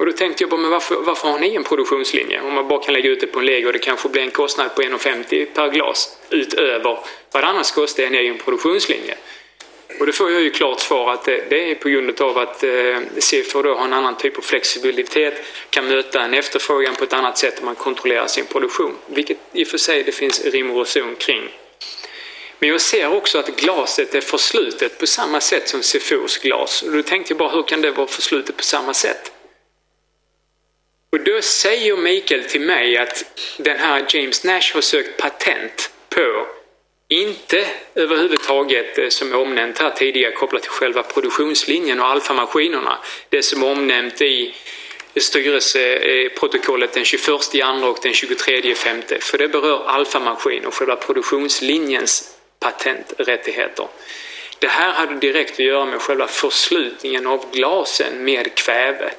Och 0.01 0.07
då 0.07 0.13
tänkte 0.13 0.43
jag 0.43 0.51
bara, 0.51 0.61
men 0.61 0.71
varför, 0.71 0.97
varför 0.97 1.29
har 1.29 1.39
ni 1.39 1.57
en 1.57 1.65
produktionslinje? 1.65 2.41
Om 2.41 2.55
man 2.55 2.69
bara 2.69 2.83
kan 2.83 2.95
lägga 2.95 3.11
ut 3.11 3.21
det 3.21 3.27
på 3.27 3.39
en 3.39 3.47
lego 3.47 3.67
och 3.67 3.73
det 3.73 3.79
kanske 3.79 4.09
blir 4.09 4.23
en 4.23 4.31
kostnad 4.31 4.75
på 4.75 4.83
1,50 4.83 5.47
per 5.55 5.71
glas 5.71 6.19
utöver 6.31 6.99
vad 7.33 7.43
det 7.43 7.47
annars 7.47 7.71
kostar 7.71 8.03
en 8.03 8.15
egen 8.15 8.39
produktionslinje. 8.39 9.15
Och 10.01 10.07
då 10.07 10.13
får 10.13 10.31
jag 10.31 10.43
ju 10.43 10.51
klart 10.51 10.81
svar 10.81 11.13
att 11.13 11.25
det, 11.25 11.45
det 11.51 11.71
är 11.71 11.75
på 11.75 11.89
grund 11.89 12.21
av 12.21 12.39
att 12.39 12.65
eh, 12.65 12.71
CFO 13.21 13.63
då 13.63 13.75
har 13.75 13.85
en 13.85 13.93
annan 13.93 14.17
typ 14.17 14.39
av 14.39 14.43
flexibilitet, 14.43 15.43
kan 15.71 15.89
möta 15.89 16.23
en 16.23 16.35
efterfrågan 16.35 16.95
på 16.95 17.05
ett 17.05 17.13
annat 17.13 17.39
sätt 17.39 17.59
om 17.59 17.65
man 17.65 17.75
kontrollerar 17.75 18.27
sin 18.27 18.47
produktion. 18.47 18.97
Vilket 19.07 19.39
i 19.53 19.65
och 19.65 19.69
för 19.69 19.79
sig 19.79 20.03
det 20.03 20.13
finns 20.13 20.45
rim 20.45 20.71
och 20.71 20.79
reson 20.79 21.17
kring. 21.17 21.49
Men 22.59 22.69
jag 22.69 22.81
ser 22.81 23.13
också 23.13 23.39
att 23.39 23.57
glaset 23.57 24.15
är 24.15 24.21
förslutet 24.21 24.99
på 24.99 25.07
samma 25.07 25.41
sätt 25.41 25.69
som 25.69 25.81
CFOs 25.83 26.39
glas. 26.39 26.83
Och 26.83 26.93
då 26.93 27.03
tänkte 27.03 27.33
jag 27.33 27.39
bara, 27.39 27.51
hur 27.51 27.63
kan 27.63 27.81
det 27.81 27.91
vara 27.91 28.07
förslutet 28.07 28.57
på 28.57 28.63
samma 28.63 28.95
sätt? 28.95 29.33
Och 31.13 31.21
då 31.21 31.43
säger 31.43 31.97
Mikael 31.97 32.45
till 32.45 32.61
mig 32.61 32.97
att 32.97 33.25
den 33.57 33.79
här 33.79 34.07
James 34.09 34.45
Nash 34.45 34.75
har 34.75 34.81
sökt 34.81 35.17
patent 35.17 35.91
på, 36.09 36.47
inte 37.09 37.67
överhuvudtaget 37.95 38.99
eh, 38.99 39.09
som 39.09 39.33
är 39.33 39.37
omnämnt 39.37 39.79
här 39.79 39.91
tidigare 39.91 40.33
kopplat 40.33 40.63
till 40.63 40.71
själva 40.71 41.03
produktionslinjen 41.03 42.01
och 42.01 42.07
alfamaskinerna. 42.07 42.99
Det 43.29 43.43
som 43.43 43.63
är 43.63 43.71
omnämnt 43.71 44.23
i 44.23 44.55
styrelseprotokollet 45.17 46.93
den 46.93 47.05
21 47.05 47.55
januari 47.55 47.93
och 47.93 47.99
den 48.03 48.15
23 48.15 48.75
femte. 48.75 49.19
För 49.21 49.39
det 49.39 49.49
berör 49.49 49.87
alfamaskiner 49.87 50.67
och 50.67 50.75
själva 50.75 50.97
produktionslinjens 50.97 52.37
patenträttigheter. 52.61 53.89
Det 54.59 54.69
här 54.69 54.93
hade 54.93 55.15
direkt 55.15 55.53
att 55.53 55.59
göra 55.59 55.87
med 55.87 56.01
själva 56.01 56.27
förslutningen 56.27 57.27
av 57.27 57.51
glasen 57.53 58.25
med 58.25 58.55
kväve. 58.55 59.11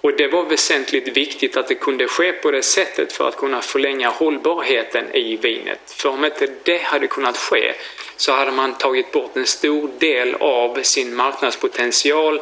Och 0.00 0.16
det 0.16 0.28
var 0.28 0.44
väsentligt 0.44 1.08
viktigt 1.08 1.56
att 1.56 1.68
det 1.68 1.74
kunde 1.74 2.08
ske 2.08 2.32
på 2.32 2.50
det 2.50 2.62
sättet 2.62 3.12
för 3.12 3.28
att 3.28 3.36
kunna 3.36 3.60
förlänga 3.60 4.08
hållbarheten 4.08 5.14
i 5.14 5.36
vinet. 5.36 5.80
För 5.86 6.08
om 6.08 6.24
inte 6.24 6.48
det 6.62 6.82
hade 6.82 7.06
kunnat 7.06 7.36
ske 7.36 7.74
så 8.16 8.32
hade 8.32 8.52
man 8.52 8.78
tagit 8.78 9.12
bort 9.12 9.36
en 9.36 9.46
stor 9.46 9.90
del 9.98 10.34
av 10.34 10.82
sin 10.82 11.14
marknadspotential 11.14 12.40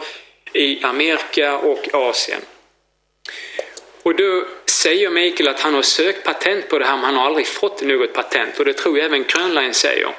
i 0.53 0.85
Amerika 0.85 1.59
och 1.59 1.95
Asien. 1.95 2.41
Och 4.03 4.15
då 4.15 4.45
säger 4.67 5.11
Mikael 5.11 5.49
att 5.49 5.61
han 5.61 5.75
har 5.75 5.83
sökt 5.83 6.25
patent 6.25 6.69
på 6.69 6.79
det 6.79 6.85
här 6.85 6.97
men 6.97 7.05
han 7.05 7.17
har 7.17 7.27
aldrig 7.27 7.47
fått 7.47 7.83
något 7.83 8.13
patent 8.13 8.59
och 8.59 8.65
det 8.65 8.73
tror 8.73 8.99
jag 8.99 9.07
även 9.07 9.25
Krönlein 9.25 9.75
säger. 9.75 10.15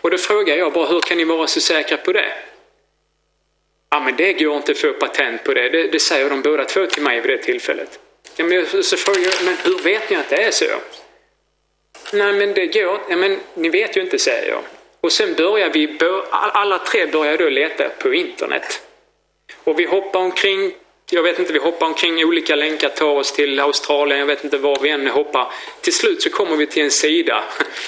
Och 0.00 0.10
då 0.10 0.18
frågar 0.18 0.56
jag 0.56 0.72
bara 0.72 0.86
hur 0.86 1.00
kan 1.00 1.16
ni 1.16 1.24
vara 1.24 1.46
så 1.46 1.60
säkra 1.60 1.96
på 1.96 2.12
det? 2.12 2.32
Ja, 3.90 4.00
men 4.00 4.16
det 4.16 4.32
går 4.32 4.56
inte 4.56 4.72
att 4.72 4.78
få 4.78 4.92
patent 4.92 5.44
på 5.44 5.54
det. 5.54 5.68
det. 5.68 5.88
Det 5.88 6.00
säger 6.00 6.30
de 6.30 6.42
båda 6.42 6.64
två 6.64 6.86
till 6.86 7.02
mig 7.02 7.20
vid 7.20 7.30
det 7.30 7.38
tillfället. 7.38 7.98
Ja, 8.36 8.44
men 8.44 8.82
så 8.82 8.96
frågar 8.96 9.20
jag, 9.20 9.44
men 9.44 9.56
hur 9.64 9.78
vet 9.78 10.10
ni 10.10 10.16
att 10.16 10.28
det 10.28 10.42
är 10.42 10.50
så? 10.50 10.64
Nej, 12.12 12.32
men 12.32 12.54
det 12.54 12.66
går. 12.66 13.00
Ja, 13.08 13.16
men 13.16 13.40
ni 13.54 13.68
vet 13.68 13.96
ju 13.96 14.00
inte, 14.00 14.18
säger 14.18 14.50
jag. 14.50 14.62
Och 15.00 15.12
sen 15.12 15.34
börjar 15.34 15.70
vi, 15.70 15.98
alla 16.30 16.78
tre 16.78 17.06
börjar 17.06 17.38
då 17.38 17.48
leta 17.48 17.88
på 17.88 18.14
internet. 18.14 18.82
Och 19.64 19.80
vi 19.80 19.84
hoppar 19.84 20.20
omkring, 20.20 20.74
jag 21.10 21.22
vet 21.22 21.38
inte, 21.38 21.52
vi 21.52 21.58
hoppar 21.58 21.86
omkring 21.86 22.24
olika 22.24 22.56
länkar, 22.56 22.88
tar 22.88 23.10
oss 23.10 23.32
till 23.32 23.60
Australien, 23.60 24.20
jag 24.20 24.26
vet 24.26 24.44
inte 24.44 24.58
var 24.58 24.78
vi 24.82 24.90
än 24.90 25.06
hoppar. 25.06 25.52
Till 25.80 25.92
slut 25.92 26.22
så 26.22 26.30
kommer 26.30 26.56
vi 26.56 26.66
till 26.66 26.82
en 26.82 26.90
sida 26.90 27.44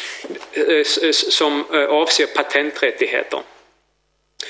eh, 0.53 0.65
eh, 0.65 1.11
som 1.13 1.65
eh, 1.73 1.85
avser 1.85 2.27
patenträttigheter. 2.27 3.41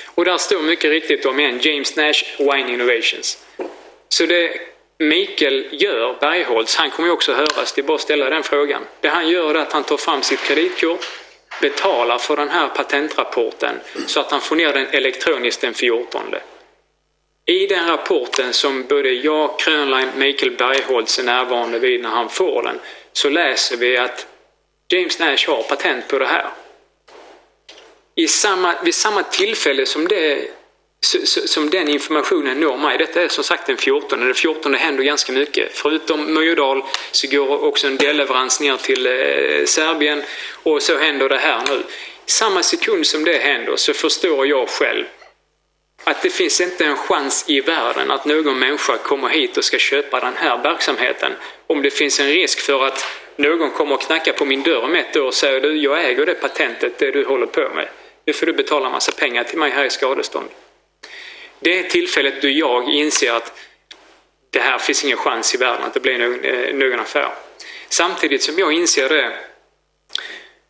Och 0.05 0.25
där 0.25 0.37
står 0.37 0.61
mycket 0.61 0.91
riktigt 0.91 1.25
om 1.25 1.39
en 1.39 1.59
James 1.59 1.95
Nash 1.95 2.23
Wine 2.37 2.73
Innovations. 2.73 3.45
Så 4.09 4.25
det 4.25 4.59
Mikael 4.97 5.67
gör, 5.71 6.17
Bergholtz, 6.19 6.75
han 6.75 6.89
kommer 6.89 7.09
ju 7.09 7.13
också 7.13 7.33
höras, 7.33 7.73
det 7.73 7.81
är 7.81 7.83
bara 7.83 7.95
att 7.95 8.01
ställa 8.01 8.29
den 8.29 8.43
frågan. 8.43 8.81
Det 9.01 9.09
han 9.09 9.29
gör 9.29 9.55
är 9.55 9.59
att 9.59 9.73
han 9.73 9.83
tar 9.83 9.97
fram 9.97 10.21
sitt 10.21 10.39
kreditkort, 10.39 11.05
betalar 11.61 12.17
för 12.17 12.37
den 12.37 12.49
här 12.49 12.67
patentrapporten 12.67 13.75
så 14.07 14.19
att 14.19 14.31
han 14.31 14.41
får 14.41 14.55
ner 14.55 14.73
den 14.73 14.87
elektroniskt 14.87 15.61
den 15.61 15.73
14. 15.73 16.35
I 17.45 17.67
den 17.67 17.87
rapporten 17.87 18.53
som 18.53 18.83
både 18.83 19.09
jag, 19.09 19.59
Krönlein, 19.59 20.09
Mikael 20.17 20.51
Bergholtz 20.51 21.19
är 21.19 21.23
närvarande 21.23 21.79
vid 21.79 22.01
när 22.01 22.09
han 22.09 22.29
får 22.29 22.63
den 22.63 22.79
så 23.13 23.29
läser 23.29 23.77
vi 23.77 23.97
att 23.97 24.27
James 24.87 25.19
Nash 25.19 25.47
har 25.47 25.63
patent 25.63 26.07
på 26.07 26.19
det 26.19 26.27
här 26.27 26.49
i 28.19 28.27
samma, 28.27 28.75
vid 28.83 28.95
samma 28.95 29.23
tillfälle 29.23 29.85
som, 29.85 30.07
det, 30.07 30.47
som 31.45 31.69
den 31.69 31.87
informationen 31.87 32.59
når 32.59 32.77
mig, 32.77 32.97
detta 32.97 33.21
är 33.21 33.27
som 33.27 33.43
sagt 33.43 33.67
den 33.67 33.77
14, 33.77 34.19
den 34.19 34.33
14 34.33 34.73
händer 34.73 35.03
ganska 35.03 35.31
mycket. 35.31 35.69
Förutom 35.73 36.33
Myrdal 36.33 36.83
så 37.11 37.27
går 37.27 37.63
också 37.63 37.87
en 37.87 37.97
delleverans 37.97 38.59
ner 38.59 38.77
till 38.77 39.07
eh, 39.07 39.65
Serbien 39.65 40.23
och 40.63 40.81
så 40.81 40.97
händer 40.97 41.29
det 41.29 41.37
här 41.37 41.61
nu. 41.67 41.83
Samma 42.25 42.63
sekund 42.63 43.05
som 43.07 43.25
det 43.25 43.37
händer 43.37 43.75
så 43.75 43.93
förstår 43.93 44.47
jag 44.47 44.69
själv 44.69 45.05
att 46.03 46.21
det 46.21 46.29
finns 46.29 46.61
inte 46.61 46.85
en 46.85 46.97
chans 46.97 47.45
i 47.47 47.61
världen 47.61 48.11
att 48.11 48.25
någon 48.25 48.59
människa 48.59 48.97
kommer 48.97 49.29
hit 49.29 49.57
och 49.57 49.63
ska 49.63 49.77
köpa 49.77 50.19
den 50.19 50.33
här 50.35 50.63
verksamheten 50.63 51.31
om 51.67 51.81
det 51.81 51.91
finns 51.91 52.19
en 52.19 52.27
risk 52.27 52.59
för 52.59 52.85
att 52.85 53.05
någon 53.35 53.71
kommer 53.71 53.95
och 53.95 54.01
knackar 54.01 54.33
på 54.33 54.45
min 54.45 54.63
dörr 54.63 54.83
om 54.83 54.95
ett 54.95 55.15
år 55.15 55.25
och 55.25 55.33
säger 55.33 55.61
du, 55.61 55.77
jag 55.77 56.05
äger 56.05 56.25
det 56.25 56.33
patentet, 56.33 56.97
det 56.97 57.11
du 57.11 57.25
håller 57.25 57.47
på 57.47 57.69
med. 57.75 57.89
Nu 58.29 58.33
får 58.33 58.45
du 58.45 58.53
betala 58.53 58.85
en 58.85 58.91
massa 58.91 59.11
pengar 59.11 59.43
till 59.43 59.57
mig 59.57 59.71
här 59.71 59.85
i 59.85 59.89
skadestånd. 59.89 60.49
Det 61.59 61.79
är 61.79 61.83
tillfället 61.83 62.41
då 62.41 62.49
jag 62.49 62.89
inser 62.89 63.33
att 63.33 63.59
det 64.49 64.59
här 64.59 64.77
finns 64.77 65.03
ingen 65.03 65.17
chans 65.17 65.55
i 65.55 65.57
världen 65.57 65.83
att 65.83 65.93
det 65.93 65.99
blir 65.99 66.17
någon, 66.17 66.43
eh, 66.43 66.73
någon 66.73 66.99
affär. 66.99 67.33
Samtidigt 67.89 68.43
som 68.43 68.59
jag 68.59 68.73
inser 68.73 69.09
det 69.09 69.33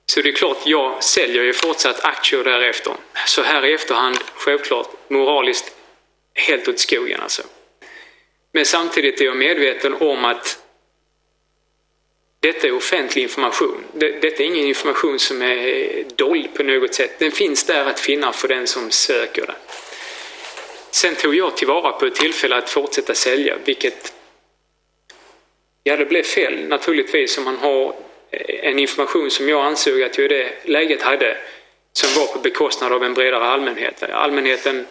så 0.05 0.21
det 0.21 0.29
är 0.29 0.33
klart, 0.33 0.57
jag 0.65 1.03
säljer 1.03 1.43
ju 1.43 1.53
fortsatt 1.53 2.05
aktier 2.05 2.43
därefter. 2.43 2.93
Så 3.27 3.41
här 3.41 3.65
i 3.65 3.73
efterhand, 3.73 4.17
självklart, 4.35 4.87
moraliskt 5.07 5.75
helt 6.33 6.67
åt 6.67 6.79
skogen 6.79 7.21
alltså. 7.21 7.43
Men 8.51 8.65
samtidigt 8.65 9.21
är 9.21 9.25
jag 9.25 9.37
medveten 9.37 9.93
om 9.93 10.25
att 10.25 10.58
detta 12.39 12.67
är 12.67 12.75
offentlig 12.75 13.23
information. 13.23 13.83
Detta 13.93 14.27
är 14.27 14.41
ingen 14.41 14.65
information 14.65 15.19
som 15.19 15.41
är 15.41 16.05
dold 16.15 16.53
på 16.53 16.63
något 16.63 16.93
sätt. 16.93 17.19
Den 17.19 17.31
finns 17.31 17.63
där 17.63 17.85
att 17.85 17.99
finna 17.99 18.33
för 18.33 18.47
den 18.47 18.67
som 18.67 18.91
söker 18.91 19.45
den. 19.45 19.55
Sen 20.91 21.15
tog 21.15 21.35
jag 21.35 21.57
tillvara 21.57 21.91
på 21.91 22.05
ett 22.05 22.15
tillfälle 22.15 22.55
att 22.55 22.69
fortsätta 22.69 23.13
sälja, 23.13 23.57
vilket 23.65 24.13
Ja, 25.83 25.97
det 25.97 26.05
blev 26.05 26.23
fel 26.23 26.67
naturligtvis 26.67 27.37
om 27.37 27.43
man 27.43 27.57
har 27.57 27.95
eh, 28.31 28.69
en 28.69 28.79
information 28.79 29.31
som 29.31 29.49
jag 29.49 29.65
ansåg 29.65 30.01
att 30.03 30.17
jag 30.17 30.25
i 30.25 30.27
det 30.27 30.51
läget 30.63 31.01
hade 31.01 31.37
som 31.93 32.21
var 32.21 32.33
på 32.33 32.39
bekostnad 32.39 32.93
av 32.93 33.03
en 33.03 33.13
bredare 33.13 33.45
allmänhet. 33.45 34.03
Allmänheten, 34.03 34.85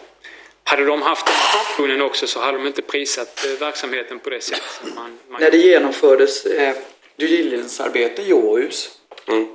hade 0.63 0.85
de 0.85 1.01
haft 1.01 1.25
den 1.25 1.35
informationen 1.35 2.01
också 2.01 2.27
så 2.27 2.39
hade 2.39 2.57
de 2.57 2.67
inte 2.67 2.81
prisat 2.81 3.45
eh, 3.45 3.59
verksamheten 3.59 4.19
på 4.19 4.29
det 4.29 4.41
sätt 4.41 4.61
som 4.81 4.95
man... 4.95 5.19
man 5.29 5.41
När 5.41 5.51
det 5.51 5.57
genomfördes 5.57 6.45
eh, 6.45 6.75
due 7.19 7.27
diligence-arbete 7.27 8.21
i 8.21 8.33
Åhus. 8.33 8.99
Mm. 9.27 9.47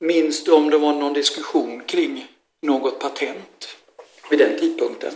Minns 0.00 0.44
du 0.44 0.52
om 0.52 0.70
det 0.70 0.78
var 0.78 0.92
någon 0.92 1.12
diskussion 1.12 1.82
kring 1.86 2.26
något 2.62 2.98
patent 3.00 3.76
vid 4.30 4.38
den 4.38 4.58
tidpunkten? 4.58 5.12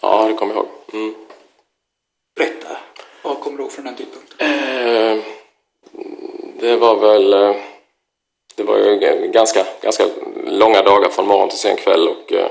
Ja, 0.00 0.28
det 0.28 0.34
kommer 0.34 0.54
jag 0.54 0.64
ihåg. 0.64 0.70
Mm. 0.92 1.14
Berätta. 2.36 2.76
Vad 3.22 3.40
kommer 3.40 3.56
du 3.56 3.62
ihåg 3.62 3.72
från 3.72 3.84
den 3.84 3.94
tidpunkten? 3.94 4.48
Eh, 4.48 5.22
det 6.60 6.76
var 6.76 6.96
väl... 6.96 7.32
Eh, 7.32 7.56
det 8.54 8.62
var 8.62 8.78
ju 8.78 8.96
ganska, 9.32 9.66
ganska 9.82 10.06
långa 10.46 10.82
dagar 10.82 11.08
från 11.08 11.26
morgon 11.26 11.48
till 11.48 11.58
sen 11.58 11.76
kväll 11.76 12.08
och 12.08 12.32
eh, 12.32 12.50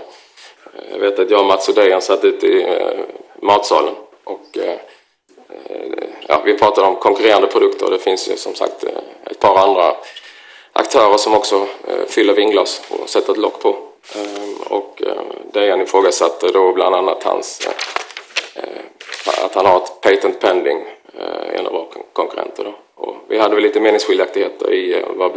jag 0.91 0.99
vet 0.99 1.19
att 1.19 1.31
jag 1.31 1.39
och 1.39 1.45
Mats 1.45 1.69
Odén 1.69 2.01
satt 2.01 2.23
ute 2.23 2.47
i 2.47 2.63
eh, 2.63 2.99
matsalen 3.41 3.95
och 4.23 4.57
eh, 4.57 4.79
Eh, 5.63 6.07
ja, 6.27 6.41
vi 6.45 6.57
pratade 6.57 6.87
om 6.87 6.95
konkurrerande 6.95 7.47
produkter 7.47 7.85
och 7.85 7.91
det 7.91 7.99
finns 7.99 8.29
ju 8.29 8.37
som 8.37 8.55
sagt 8.55 8.83
eh, 8.83 8.89
ett 9.25 9.39
par 9.39 9.57
andra 9.57 9.95
aktörer 10.73 11.17
som 11.17 11.33
också 11.33 11.67
eh, 11.87 12.05
fyller 12.07 12.33
vinglas 12.33 12.81
och 12.89 13.09
sätter 13.09 13.31
ett 13.31 13.37
lock 13.37 13.61
på. 13.61 13.75
Och 14.69 15.01
Dejan 15.51 15.81
ifrågasatte 15.81 16.51
då 16.51 16.73
bland 16.73 16.95
annat 16.95 17.23
hans, 17.23 17.67
att 19.43 19.55
han 19.55 19.65
har 19.65 19.77
ett 19.77 20.01
patent 20.01 20.39
pending, 20.39 20.85
en 21.53 21.67
av 21.67 21.73
våra 21.73 21.85
konkurrenter 22.13 22.63
då. 22.63 22.73
Och 22.95 23.15
vi 23.27 23.37
hade 23.37 23.55
väl 23.55 23.63
lite 23.63 23.79
meningsskiljaktigheter 23.79 24.73
i 24.73 25.03
vad 25.09 25.31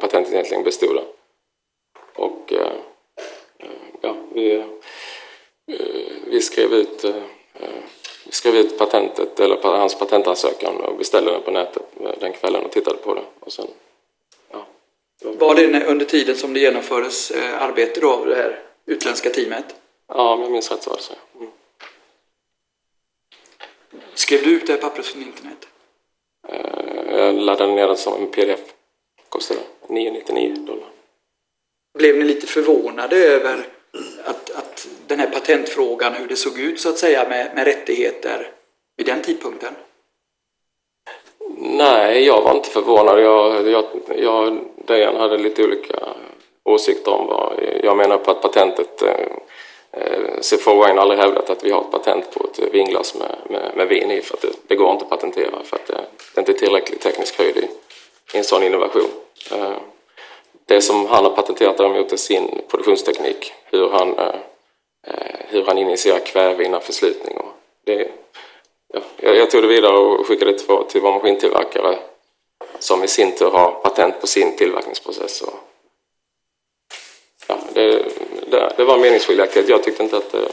patentet 0.00 0.32
egentligen 0.32 0.62
bestod 0.62 0.96
av. 0.96 1.04
Och 2.16 2.52
ja, 4.00 4.14
vi, 4.34 4.64
vi 6.26 6.40
skrev 6.40 6.72
ut 6.72 7.04
skrev 8.32 8.56
ut 8.56 8.78
patentet, 8.78 9.40
eller 9.40 9.62
hans 9.62 9.98
patentansökan 9.98 10.76
och 10.76 10.98
beställde 10.98 11.32
den 11.32 11.42
på 11.42 11.50
nätet 11.50 11.82
den 12.20 12.32
kvällen 12.32 12.64
och 12.64 12.70
tittade 12.70 12.96
på 12.96 13.14
den. 13.14 13.24
Och 13.40 13.52
sen, 13.52 13.66
ja, 14.50 14.66
var 15.22 15.54
det 15.54 15.84
under 15.86 16.04
tiden 16.04 16.36
som 16.36 16.54
det 16.54 16.60
genomfördes 16.60 17.30
eh, 17.30 17.62
arbete 17.62 18.00
då 18.00 18.12
av 18.12 18.26
det 18.26 18.34
här 18.34 18.62
utländska 18.86 19.30
teamet? 19.30 19.64
Ja, 20.08 20.34
om 20.34 20.40
jag 20.40 20.50
minns 20.50 20.70
rätt 20.70 20.82
så 20.82 20.90
var 20.90 20.96
det 20.96 21.02
så. 21.02 21.14
Mm. 21.38 21.50
Skrev 24.14 24.42
du 24.42 24.50
ut 24.50 24.66
det 24.66 24.72
här 24.72 24.80
pappret 24.80 25.06
från 25.06 25.22
internet? 25.22 25.68
Eh, 26.48 27.16
jag 27.16 27.34
laddade 27.34 27.74
ner 27.74 27.86
den 27.86 27.96
som 27.96 28.22
en 28.22 28.30
pdf. 28.30 28.60
Kostade 29.28 29.60
999 29.88 30.54
dollar. 30.66 30.88
Blev 31.98 32.16
ni 32.16 32.24
lite 32.24 32.46
förvånade 32.46 33.16
över 33.16 33.66
att, 34.24 34.50
att 34.50 34.88
den 35.06 35.20
här 35.20 35.30
patentfrågan, 35.30 36.14
hur 36.14 36.26
det 36.26 36.36
såg 36.36 36.58
ut 36.58 36.80
så 36.80 36.88
att 36.88 36.98
säga 36.98 37.28
med, 37.28 37.50
med 37.54 37.64
rättigheter 37.64 38.50
vid 38.96 39.06
den 39.06 39.22
tidpunkten? 39.22 39.74
Nej, 41.58 42.26
jag 42.26 42.42
var 42.42 42.54
inte 42.54 42.68
förvånad. 42.68 43.20
Jag, 43.20 43.68
jag, 43.68 43.84
jag 44.16 44.58
Dejan 44.86 45.16
hade 45.16 45.38
lite 45.38 45.64
olika 45.64 46.08
åsikter 46.64 47.12
om 47.12 47.26
vad 47.26 47.52
jag 47.82 47.96
menar 47.96 48.18
på 48.18 48.30
att 48.30 48.42
patentet 48.42 49.02
eh, 49.02 49.10
eh 49.92 50.38
C4 50.40 50.86
Wine 50.86 51.00
aldrig 51.00 51.20
hävdat 51.20 51.50
att 51.50 51.64
vi 51.64 51.70
har 51.70 51.80
ett 51.80 51.90
patent 51.90 52.30
på 52.30 52.44
ett 52.44 52.74
vinglas 52.74 53.14
med, 53.14 53.36
med, 53.50 53.72
med 53.76 53.88
vin 53.88 54.10
i 54.10 54.20
för 54.20 54.34
att 54.34 54.42
det, 54.42 54.52
det, 54.66 54.76
går 54.76 54.92
inte 54.92 55.04
att 55.04 55.10
patentera 55.10 55.62
för 55.64 55.76
att 55.76 55.86
det, 55.86 55.94
det 56.34 56.38
är 56.38 56.40
inte 56.40 56.52
tillräckligt 56.52 57.00
teknisk 57.00 57.38
höjd 57.38 57.56
i, 57.56 57.68
i 58.34 58.38
en 58.38 58.44
sån 58.44 58.62
innovation. 58.62 59.10
Eh, 59.50 59.76
det 60.66 60.80
som 60.80 61.06
han 61.06 61.24
har 61.24 61.30
patenterat 61.30 61.76
däremot 61.76 62.12
är 62.12 62.16
sin 62.16 62.60
produktionsteknik. 62.68 63.52
Hur 63.64 63.88
han, 63.88 64.18
eh, 64.18 64.34
eh, 65.06 65.36
hur 65.48 65.64
han 65.64 65.78
injicerar 65.78 66.18
kväve 66.18 66.64
innan 66.64 66.80
förslutning. 66.80 67.36
Och 67.36 67.54
det, 67.84 68.08
ja, 68.92 69.00
jag, 69.34 69.50
tog 69.50 69.62
det 69.62 69.68
vidare 69.68 69.96
och 69.96 70.26
skickade 70.26 70.52
det 70.52 70.58
till, 70.58 70.76
till 70.88 71.00
vår 71.00 71.12
maskintillverkare 71.12 71.98
som 72.78 73.04
i 73.04 73.08
sin 73.08 73.32
tur 73.32 73.50
har 73.50 73.70
patent 73.70 74.20
på 74.20 74.26
sin 74.26 74.56
tillverkningsprocess. 74.56 75.42
Och, 75.42 75.54
ja, 77.46 77.58
det, 77.72 78.04
det, 78.50 78.72
det 78.76 78.84
var 78.84 78.98
meningsskiljaktigt. 78.98 79.68
Jag 79.68 79.82
tyckte 79.82 80.02
inte 80.02 80.16
att 80.16 80.32
det, 80.32 80.48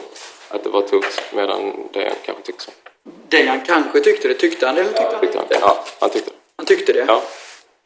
att 0.49 0.64
det 0.64 0.69
var 0.69 0.81
tufft 0.81 1.22
medan 1.34 1.90
Dejan 1.94 2.15
kanske 2.26 2.44
tyckte 2.44 2.64
så. 2.64 2.72
Dejan 3.30 3.61
kanske 3.65 3.99
tyckte 3.99 4.27
det. 4.27 4.34
Tyckte 4.34 4.65
han 4.65 4.76
det 4.76 4.81
eller 4.81 4.91
tyckte 4.91 5.11
han 5.11 5.22
tyckte 5.22 5.38
han, 5.38 5.48
Ja, 5.61 5.86
han 5.99 6.10
tyckte 6.10 6.30
det. 6.30 6.36
Han 6.56 6.65
tyckte 6.65 6.94
det? 6.94 7.06
Ja, 7.07 7.23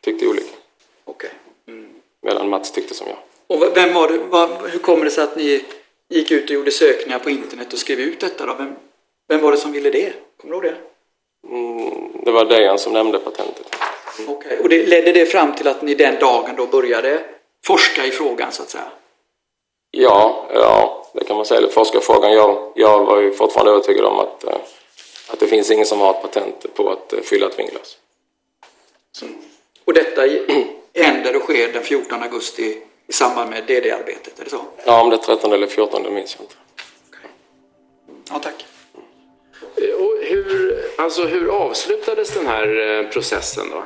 tyckte 0.02 0.28
olika. 0.28 0.48
Okej. 1.06 1.30
Okay. 1.30 1.43
Medan 2.24 2.50
Mats 2.50 2.72
tyckte 2.72 2.94
som 2.94 3.08
jag. 3.08 3.18
Och 3.48 3.78
vem 3.78 3.94
var 3.94 4.08
det, 4.08 4.18
vad, 4.18 4.50
hur 4.50 4.80
kommer 4.80 5.06
det 5.06 5.12
sig 5.12 5.24
att 5.24 5.36
ni 5.36 5.64
gick 6.10 6.32
ut 6.32 6.44
och 6.44 6.52
gjorde 6.52 6.72
sökningar 6.72 7.20
på 7.20 7.30
internet 7.30 7.74
och 7.74 7.80
skrev 7.80 8.00
ut 8.00 8.20
detta 8.20 8.46
då? 8.46 8.56
Vem, 8.56 8.76
vem 9.28 9.42
var 9.42 9.52
det 9.52 9.58
som 9.58 9.72
ville 9.72 9.90
det? 9.90 10.14
Kommer 10.42 10.62
du 10.62 10.68
ihåg 10.68 10.76
det? 10.76 10.94
Mm, 11.56 12.12
det 12.26 12.32
var 12.32 12.46
Dejan 12.46 12.80
som 12.80 12.94
nämnde 12.94 13.20
patentet. 13.20 13.76
Mm. 14.20 14.32
Okay. 14.32 14.60
och 14.60 14.70
det, 14.70 14.86
ledde 14.86 15.12
det 15.12 15.26
fram 15.26 15.56
till 15.56 15.68
att 15.68 15.82
ni 15.82 15.96
den 15.96 16.20
dagen 16.20 16.56
då 16.56 16.66
började 16.66 17.24
forska 17.66 18.06
i 18.06 18.12
frågan 18.12 18.52
så 18.52 18.64
att 18.64 18.70
säga? 18.70 18.92
Ja, 19.92 20.50
ja 20.54 21.06
det 21.14 21.24
kan 21.24 21.36
man 21.36 21.46
säga. 21.46 21.70
Forskarfrågan. 21.70 22.34
Jag, 22.34 22.72
jag 22.76 23.06
var 23.06 23.22
ju 23.22 23.32
fortfarande 23.32 23.72
övertygad 23.72 24.06
om 24.06 24.20
att, 24.20 24.44
eh, 24.44 24.58
att 25.30 25.40
det 25.40 25.48
finns 25.48 25.72
ingen 25.72 25.86
som 25.86 26.00
har 26.00 26.12
ett 26.12 26.22
patent 26.22 26.66
på 26.74 26.90
att 26.90 27.14
eh, 27.14 27.20
fylla 27.20 27.48
ett 27.48 27.60
vinglas. 27.60 27.98
Mm. 29.22 29.36
Och 29.86 29.94
detta 29.94 30.26
händer 31.02 31.36
och 31.36 31.42
sker 31.42 31.74
den 31.74 31.84
14 31.84 32.24
augusti 32.24 32.82
i 33.08 33.14
samband 33.14 33.50
med 33.50 33.64
DD-arbetet, 33.64 34.40
är 34.40 34.44
det 34.44 34.50
så? 34.50 34.66
Ja, 34.86 35.02
om 35.02 35.10
det 35.10 35.16
är 35.16 35.18
13 35.18 35.54
eller 35.54 35.68
14 35.68 36.04
det 36.04 36.12
minns 36.12 36.36
jag 36.36 36.46
inte. 36.46 36.56
Okay. 37.10 37.30
Ja, 38.30 38.40
tack. 38.40 38.66
Och 40.00 40.18
hur, 40.22 40.80
alltså 40.98 41.26
hur 41.26 41.50
avslutades 41.50 42.32
den 42.32 42.48
här 42.48 43.00
eh, 43.00 43.10
processen 43.10 43.70
då? 43.70 43.84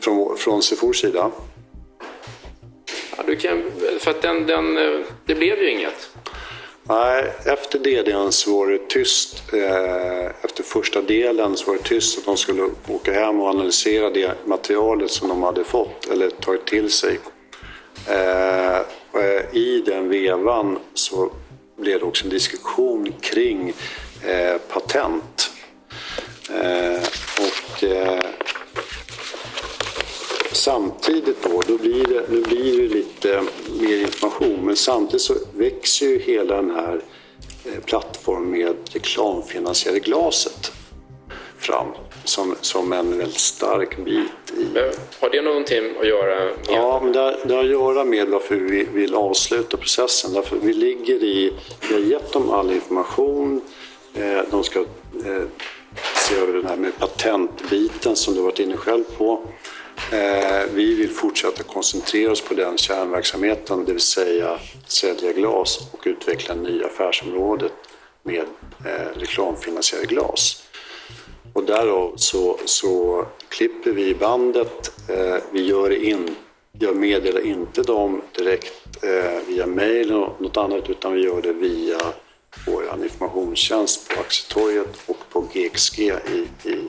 Från, 0.00 0.38
från 0.38 0.62
Sefors 0.62 1.00
sida? 1.00 1.30
Ja, 3.16 3.22
du 3.26 3.36
kan, 3.36 3.62
för 3.98 4.10
att 4.10 4.22
den, 4.22 4.46
den, 4.46 4.78
eh, 4.78 5.00
det 5.26 5.34
blev 5.34 5.58
ju 5.58 5.70
inget. 5.70 6.10
Nej, 6.88 7.32
efter 7.44 7.78
DDn 7.78 8.32
så 8.32 8.58
var 8.58 8.66
det 8.66 8.88
tyst. 8.88 9.42
Eh, 9.52 10.26
efter 10.42 10.62
första 10.62 11.02
delen 11.02 11.56
så 11.56 11.70
var 11.70 11.78
det 11.78 11.82
tyst 11.82 12.18
att 12.18 12.24
de 12.24 12.36
skulle 12.36 12.70
åka 12.88 13.12
hem 13.12 13.40
och 13.40 13.48
analysera 13.48 14.10
det 14.10 14.34
materialet 14.44 15.10
som 15.10 15.28
de 15.28 15.42
hade 15.42 15.64
fått 15.64 16.06
eller 16.10 16.30
tagit 16.30 16.66
till 16.66 16.90
sig. 16.90 17.18
Eh, 18.08 18.76
eh, 18.76 19.42
I 19.52 19.82
den 19.86 20.08
vevan 20.08 20.78
så 20.94 21.30
blev 21.76 22.00
det 22.00 22.06
också 22.06 22.24
en 22.24 22.30
diskussion 22.30 23.12
kring 23.20 23.72
patent. 24.68 25.50
Och 27.38 27.84
samtidigt 30.52 31.42
då, 31.42 31.62
då 31.66 31.78
blir 31.78 32.04
det, 32.04 32.24
nu 32.28 32.42
blir 32.42 32.82
det 32.82 32.94
lite 32.94 33.42
mer 33.80 34.00
information, 34.00 34.60
men 34.66 34.76
samtidigt 34.76 35.22
så 35.22 35.34
växer 35.56 36.06
ju 36.06 36.18
hela 36.18 36.56
den 36.56 36.70
här 36.70 37.00
eh, 37.64 37.80
plattformen 37.84 38.50
med 38.50 38.76
reklamfinansierade 38.92 40.00
glaset 40.00 40.72
fram 41.58 41.86
som, 42.24 42.56
som 42.60 42.92
en 42.92 43.18
väldigt 43.18 43.40
stark 43.40 43.96
bit 44.04 44.52
i... 44.56 44.66
Har 45.20 45.30
det 45.30 45.42
någonting 45.42 45.96
att 46.00 46.08
göra 46.08 46.44
med? 46.44 46.54
Ja, 46.68 47.00
men 47.02 47.12
det 47.12 47.18
har, 47.18 47.36
det 47.44 47.54
har 47.54 47.64
att 47.64 47.70
göra 47.70 48.04
med 48.04 48.28
varför 48.28 48.56
vi 48.56 48.84
vill 48.84 49.14
avsluta 49.14 49.76
processen. 49.76 50.32
Därför 50.32 50.56
vi 50.56 50.72
ligger 50.72 51.24
i... 51.24 51.52
Vi 51.88 51.94
har 51.94 52.00
gett 52.00 52.32
dem 52.32 52.50
all 52.50 52.70
information. 52.72 53.60
Eh, 54.14 54.38
de 54.50 54.64
ska 54.64 54.78
eh, 54.80 55.42
se 56.28 56.34
över 56.34 56.52
den 56.52 56.66
här 56.66 56.76
med 56.76 56.98
patentbiten 56.98 58.16
som 58.16 58.34
du 58.34 58.40
varit 58.40 58.58
inne 58.58 58.76
själv 58.76 59.04
på. 59.18 59.42
Eh, 60.10 60.66
vi 60.74 60.94
vill 60.94 61.10
fortsätta 61.10 61.62
koncentrera 61.62 62.32
oss 62.32 62.40
på 62.40 62.54
den 62.54 62.78
kärnverksamheten, 62.78 63.84
det 63.84 63.92
vill 63.92 64.02
säga 64.02 64.58
sälja 64.86 65.32
glas 65.32 65.88
och 65.92 66.02
utveckla 66.04 66.54
nya 66.54 66.86
affärsområdet 66.86 67.72
med 68.22 68.44
eh, 68.84 69.18
reklamfinansierade 69.18 70.06
glas. 70.06 70.62
Och 71.52 71.64
därav 71.64 72.12
så, 72.16 72.58
så 72.64 73.26
klipper 73.48 73.90
vi 73.90 74.14
bandet, 74.14 74.92
eh, 75.08 75.36
vi 75.52 75.66
gör 75.66 76.04
in, 76.04 76.36
jag 76.78 76.96
meddelar 76.96 77.46
inte 77.46 77.82
dem 77.82 78.22
direkt 78.38 78.72
via 79.46 79.66
mail 79.66 80.10
eller 80.10 80.32
något 80.38 80.56
annat 80.56 80.90
utan 80.90 81.12
vi 81.12 81.24
gör 81.24 81.42
det 81.42 81.52
via 81.52 81.98
vår 82.66 82.84
informationstjänst 83.04 84.08
på 84.08 84.20
Aktietorget 84.20 84.96
och 85.06 85.18
på 85.30 85.40
GXG 85.40 85.98
i, 86.00 86.48
i, 86.64 86.88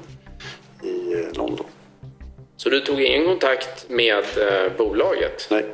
i 0.88 1.26
London. 1.34 1.66
Så 2.58 2.70
du 2.70 2.80
tog 2.80 3.02
ingen 3.02 3.26
kontakt 3.26 3.90
med 3.90 4.24
eh, 4.38 4.78
bolaget? 4.78 5.48
Nej. 5.52 5.66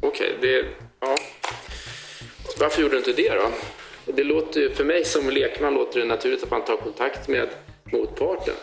Okej, 0.00 0.36
okay, 0.36 0.50
det... 0.50 0.64
Ja. 1.00 1.16
Varför 2.60 2.82
gjorde 2.82 2.94
du 2.94 2.98
inte 2.98 3.12
det 3.12 3.34
då? 3.34 3.50
Det 4.12 4.24
låter 4.24 4.68
för 4.68 4.84
mig 4.84 5.04
som 5.04 5.30
lekman 5.30 5.74
låter 5.74 6.00
det 6.00 6.06
naturligt 6.06 6.42
att 6.42 6.50
man 6.50 6.64
tar 6.64 6.76
kontakt 6.76 7.28
med 7.28 7.48
motparten. 7.92 8.54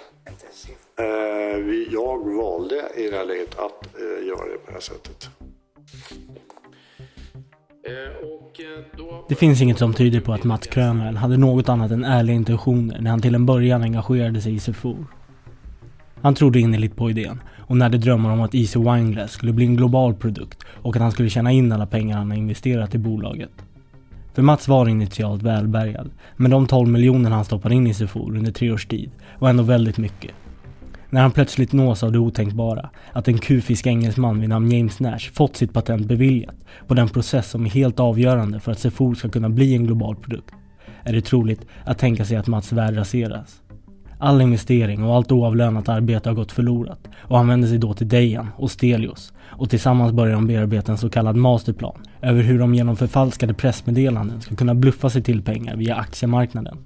Eh, 0.99 1.59
jag 1.91 2.35
valde 2.35 2.75
i 2.95 3.09
det 3.09 3.17
här 3.17 3.25
läget 3.25 3.59
att 3.59 3.95
eh, 3.95 4.27
göra 4.27 4.45
det 4.51 4.57
på 4.57 4.65
det 4.65 4.73
här 4.73 4.79
sättet. 4.79 5.29
Eh, 7.87 8.29
det 9.29 9.35
finns 9.35 9.61
inget 9.61 9.77
som 9.77 9.93
tyder 9.93 10.19
på 10.19 10.33
att 10.33 10.43
Mats 10.43 10.67
Krönvall 10.67 11.15
hade 11.15 11.37
något 11.37 11.69
annat 11.69 11.91
än 11.91 12.03
ärliga 12.03 12.35
intentioner 12.35 13.01
när 13.01 13.09
han 13.09 13.21
till 13.21 13.35
en 13.35 13.45
början 13.45 13.83
engagerade 13.83 14.41
sig 14.41 14.55
i 14.55 14.59
Sefor. 14.59 15.05
Han 16.21 16.35
trodde 16.35 16.59
innerligt 16.59 16.95
på 16.95 17.09
idén 17.09 17.41
och 17.57 17.77
närde 17.77 17.97
drömmar 17.97 18.31
om 18.31 18.41
att 18.41 18.55
Easy 18.55 18.79
Wineglass 18.79 19.31
skulle 19.31 19.53
bli 19.53 19.65
en 19.65 19.75
global 19.75 20.13
produkt 20.13 20.63
och 20.67 20.95
att 20.95 21.01
han 21.01 21.11
skulle 21.11 21.29
tjäna 21.29 21.51
in 21.51 21.71
alla 21.71 21.85
pengar 21.85 22.17
han 22.17 22.31
har 22.31 22.37
investerat 22.37 22.95
i 22.95 22.97
bolaget. 22.97 23.51
För 24.33 24.41
Mats 24.41 24.67
var 24.67 24.87
initialt 24.87 25.43
välbärgad, 25.43 26.09
men 26.35 26.51
de 26.51 26.67
12 26.67 26.89
miljoner 26.89 27.31
han 27.31 27.45
stoppade 27.45 27.75
in 27.75 27.87
i 27.87 27.93
Sefor 27.93 28.37
under 28.37 28.51
tre 28.51 28.71
års 28.71 28.85
tid 28.85 29.11
var 29.39 29.49
ändå 29.49 29.63
väldigt 29.63 29.97
mycket. 29.97 30.31
När 31.09 31.21
han 31.21 31.31
plötsligt 31.31 31.73
nås 31.73 32.03
av 32.03 32.11
det 32.11 32.19
otänkbara, 32.19 32.89
att 33.13 33.27
en 33.27 33.37
kufisk 33.37 33.87
engelsman 33.87 34.39
vid 34.39 34.49
namn 34.49 34.71
James 34.71 34.99
Nash 34.99 35.31
fått 35.33 35.55
sitt 35.55 35.73
patent 35.73 36.05
beviljat 36.05 36.55
på 36.87 36.93
den 36.93 37.09
process 37.09 37.49
som 37.49 37.65
är 37.65 37.69
helt 37.69 37.99
avgörande 37.99 38.59
för 38.59 38.71
att 38.71 38.79
Sefor 38.79 39.15
ska 39.15 39.29
kunna 39.29 39.49
bli 39.49 39.75
en 39.75 39.85
global 39.85 40.15
produkt, 40.15 40.53
är 41.03 41.13
det 41.13 41.21
troligt 41.21 41.65
att 41.85 41.97
tänka 41.97 42.25
sig 42.25 42.37
att 42.37 42.47
Mats 42.47 42.71
värld 42.71 42.97
raseras. 42.97 43.61
All 44.21 44.41
investering 44.41 45.03
och 45.03 45.15
allt 45.15 45.31
oavlönat 45.31 45.89
arbete 45.89 46.29
har 46.29 46.35
gått 46.35 46.51
förlorat 46.51 47.07
och 47.17 47.37
han 47.37 47.47
vänder 47.47 47.67
sig 47.67 47.77
då 47.77 47.93
till 47.93 48.07
Dejan 48.07 48.47
och 48.57 48.71
Stelios 48.71 49.33
och 49.39 49.69
tillsammans 49.69 50.11
börjar 50.11 50.33
de 50.33 50.47
bearbeta 50.47 50.91
en 50.91 50.97
så 50.97 51.09
kallad 51.09 51.35
masterplan 51.35 52.01
över 52.21 52.43
hur 52.43 52.59
de 52.59 52.75
genom 52.75 52.95
förfalskade 52.95 53.53
pressmeddelanden 53.53 54.41
ska 54.41 54.55
kunna 54.55 54.75
bluffa 54.75 55.09
sig 55.09 55.23
till 55.23 55.41
pengar 55.41 55.75
via 55.75 55.95
aktiemarknaden. 55.95 56.77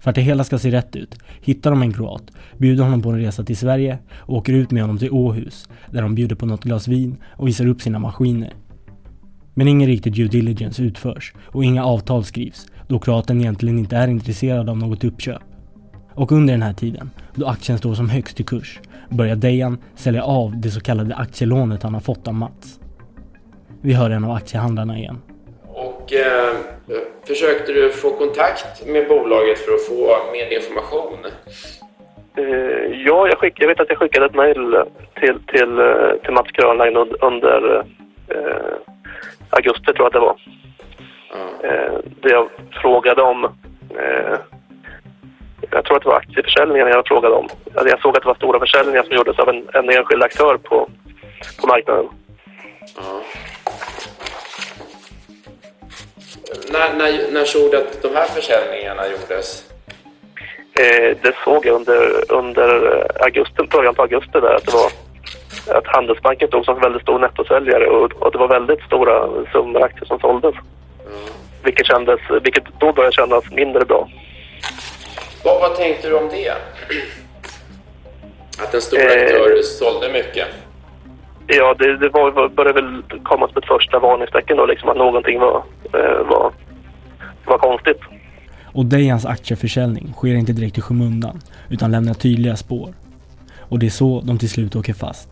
För 0.00 0.10
att 0.10 0.14
det 0.14 0.22
hela 0.22 0.44
ska 0.44 0.58
se 0.58 0.70
rätt 0.70 0.96
ut 0.96 1.18
hittar 1.40 1.70
de 1.70 1.82
en 1.82 1.92
kroat, 1.92 2.30
bjuder 2.58 2.84
honom 2.84 3.02
på 3.02 3.10
en 3.10 3.18
resa 3.18 3.44
till 3.44 3.56
Sverige 3.56 3.98
och 4.14 4.36
åker 4.36 4.52
ut 4.52 4.70
med 4.70 4.82
honom 4.82 4.98
till 4.98 5.10
Åhus 5.10 5.68
där 5.90 6.02
de 6.02 6.14
bjuder 6.14 6.36
på 6.36 6.46
något 6.46 6.64
glas 6.64 6.88
vin 6.88 7.16
och 7.36 7.48
visar 7.48 7.66
upp 7.66 7.82
sina 7.82 7.98
maskiner. 7.98 8.54
Men 9.54 9.68
ingen 9.68 9.88
riktig 9.88 10.14
due 10.14 10.28
diligence 10.28 10.82
utförs 10.82 11.34
och 11.40 11.64
inga 11.64 11.84
avtal 11.84 12.24
skrivs 12.24 12.66
då 12.88 12.98
kroaten 12.98 13.40
egentligen 13.40 13.78
inte 13.78 13.96
är 13.96 14.08
intresserad 14.08 14.68
av 14.68 14.78
något 14.78 15.04
uppköp. 15.04 15.42
Och 16.14 16.32
under 16.32 16.52
den 16.52 16.62
här 16.62 16.72
tiden, 16.72 17.10
då 17.34 17.46
aktien 17.46 17.78
står 17.78 17.94
som 17.94 18.08
högst 18.08 18.40
i 18.40 18.44
kurs, 18.44 18.80
börjar 19.08 19.36
Dejan 19.36 19.78
sälja 19.94 20.22
av 20.22 20.52
det 20.56 20.70
så 20.70 20.80
kallade 20.80 21.14
aktielånet 21.14 21.82
han 21.82 21.94
har 21.94 22.00
fått 22.00 22.28
av 22.28 22.34
Mats. 22.34 22.80
Vi 23.82 23.92
hör 23.92 24.10
en 24.10 24.24
av 24.24 24.30
aktiehandlarna 24.30 24.98
igen. 24.98 25.22
Och 25.68 26.12
eh, 26.12 26.54
försökte 27.26 27.72
du 27.72 27.90
få 27.90 28.10
kontakt 28.10 28.86
med 28.86 29.08
bolaget 29.08 29.58
för 29.58 29.72
att 29.72 29.86
få 29.86 30.32
mer 30.32 30.56
information? 30.58 31.18
Eh, 32.36 33.02
ja, 33.06 33.28
jag, 33.28 33.38
skick, 33.38 33.54
jag 33.60 33.68
vet 33.68 33.80
att 33.80 33.88
jag 33.88 33.98
skickade 33.98 34.26
ett 34.26 34.34
mejl 34.34 34.76
till, 35.20 35.38
till, 35.46 35.78
eh, 35.78 36.12
till 36.24 36.32
Mats 36.32 36.50
Grönlein 36.52 36.96
under 37.20 37.84
eh, 38.28 38.74
augusti, 39.50 39.92
tror 39.92 39.98
jag 39.98 40.06
att 40.06 40.12
det 40.12 40.18
var. 40.18 40.36
Mm. 41.34 41.48
Eh, 41.64 41.98
där 42.22 42.30
jag 42.30 42.48
frågade 42.82 43.22
om 43.22 43.44
eh, 43.44 44.38
jag 45.70 45.84
tror 45.84 45.96
att 45.96 46.02
det 46.02 46.08
var 46.08 46.16
aktieförsäljningen 46.16 46.88
jag 46.88 47.06
frågade 47.06 47.34
om. 47.34 47.48
Jag 47.74 48.00
såg 48.00 48.16
att 48.16 48.22
det 48.22 48.28
var 48.28 48.34
stora 48.34 48.58
försäljningar 48.58 49.02
som 49.02 49.16
gjordes 49.16 49.38
av 49.38 49.48
en, 49.48 49.68
en 49.74 49.90
enskild 49.90 50.22
aktör 50.22 50.56
på, 50.56 50.88
på 51.60 51.66
marknaden. 51.66 52.08
Ja. 52.96 53.22
När, 56.72 56.94
när, 56.98 57.32
när 57.32 57.44
såg 57.44 57.70
du 57.70 57.76
att 57.76 58.02
de 58.02 58.08
här 58.14 58.26
försäljningarna 58.26 59.02
gjordes? 59.08 59.72
Eh, 60.80 61.16
det 61.22 61.34
såg 61.44 61.66
jag 61.66 61.74
under, 61.74 62.32
under 62.32 63.06
augusti, 63.24 63.62
början 63.62 63.94
på 63.94 64.02
augusti 64.02 64.40
där 64.40 64.54
att 64.54 64.66
det 64.66 64.72
var 64.72 64.90
att 65.78 65.86
Handelsbanken 65.86 66.48
stod 66.48 66.64
som 66.64 66.80
väldigt 66.80 67.02
stor 67.02 67.18
nettosäljare 67.18 67.86
och, 67.86 68.12
och 68.12 68.32
det 68.32 68.38
var 68.38 68.48
väldigt 68.48 68.82
stora 68.82 69.28
summor 69.52 69.82
aktier 69.82 70.04
som 70.04 70.20
såldes. 70.20 70.54
Mm. 70.54 71.18
Vilket, 71.64 71.86
kändes, 71.86 72.20
vilket 72.42 72.64
då 72.80 72.92
började 72.92 73.14
kännas 73.14 73.50
mindre 73.50 73.84
bra. 73.84 74.08
Vad, 75.44 75.60
vad 75.60 75.76
tänkte 75.76 76.08
du 76.08 76.14
om 76.14 76.28
det? 76.28 76.50
Att 78.58 78.74
en 78.74 78.80
stor 78.80 78.98
aktör 78.98 79.56
eh, 79.56 79.62
sålde 79.62 80.12
mycket? 80.12 80.46
Ja, 81.46 81.74
det, 81.78 81.96
det 81.96 82.08
var, 82.08 82.48
började 82.48 82.82
väl 82.82 83.02
komma 83.22 83.48
som 83.48 83.56
ett 83.56 83.68
första 83.68 83.98
varningstecken 83.98 84.56
då, 84.56 84.66
liksom 84.66 84.88
att 84.88 84.96
någonting 84.96 85.40
var, 85.40 85.62
eh, 85.94 86.26
var, 86.26 86.52
var 87.44 87.58
konstigt. 87.58 88.00
Och 88.64 88.84
Dejans 88.84 89.26
aktieförsäljning 89.26 90.12
sker 90.16 90.34
inte 90.34 90.52
direkt 90.52 90.78
i 90.78 90.80
skymundan, 90.80 91.40
utan 91.70 91.90
lämnar 91.90 92.14
tydliga 92.14 92.56
spår. 92.56 92.94
Och 93.58 93.78
det 93.78 93.86
är 93.86 93.90
så 93.90 94.20
de 94.24 94.38
till 94.38 94.50
slut 94.50 94.76
åker 94.76 94.94
fast. 94.94 95.28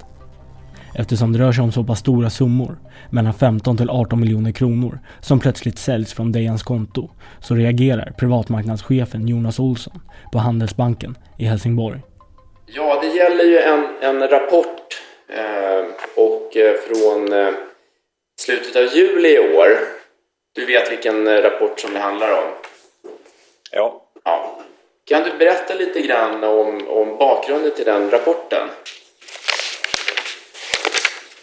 Eftersom 0.94 1.32
det 1.32 1.38
rör 1.38 1.52
sig 1.52 1.64
om 1.64 1.72
så 1.72 1.84
pass 1.84 1.98
stora 1.98 2.30
summor, 2.30 2.78
mellan 3.10 3.34
15 3.34 3.76
till 3.76 3.90
18 3.90 4.20
miljoner 4.20 4.52
kronor, 4.52 4.98
som 5.20 5.40
plötsligt 5.40 5.78
säljs 5.78 6.14
från 6.14 6.32
Dejans 6.32 6.62
konto, 6.62 7.10
så 7.40 7.54
reagerar 7.54 8.14
privatmarknadschefen 8.18 9.28
Jonas 9.28 9.58
Olsson 9.58 10.00
på 10.32 10.38
Handelsbanken 10.38 11.18
i 11.38 11.44
Helsingborg. 11.44 12.00
Ja, 12.66 13.00
det 13.02 13.08
gäller 13.08 13.44
ju 13.44 13.58
en, 13.58 13.86
en 14.00 14.28
rapport 14.28 15.02
eh, 15.28 15.84
och 16.16 16.56
eh, 16.56 16.74
från 16.74 17.32
eh, 17.32 17.54
slutet 18.40 18.76
av 18.76 18.96
juli 18.96 19.28
i 19.28 19.38
år. 19.38 19.68
Du 20.54 20.66
vet 20.66 20.92
vilken 20.92 21.26
eh, 21.26 21.42
rapport 21.42 21.80
som 21.80 21.94
det 21.94 22.00
handlar 22.00 22.32
om? 22.32 22.50
Ja. 23.72 24.02
ja. 24.24 24.60
Kan 25.04 25.22
du 25.22 25.38
berätta 25.38 25.74
lite 25.74 26.00
grann 26.00 26.44
om, 26.44 26.88
om 26.88 27.16
bakgrunden 27.18 27.72
till 27.76 27.84
den 27.84 28.10
rapporten? 28.10 28.68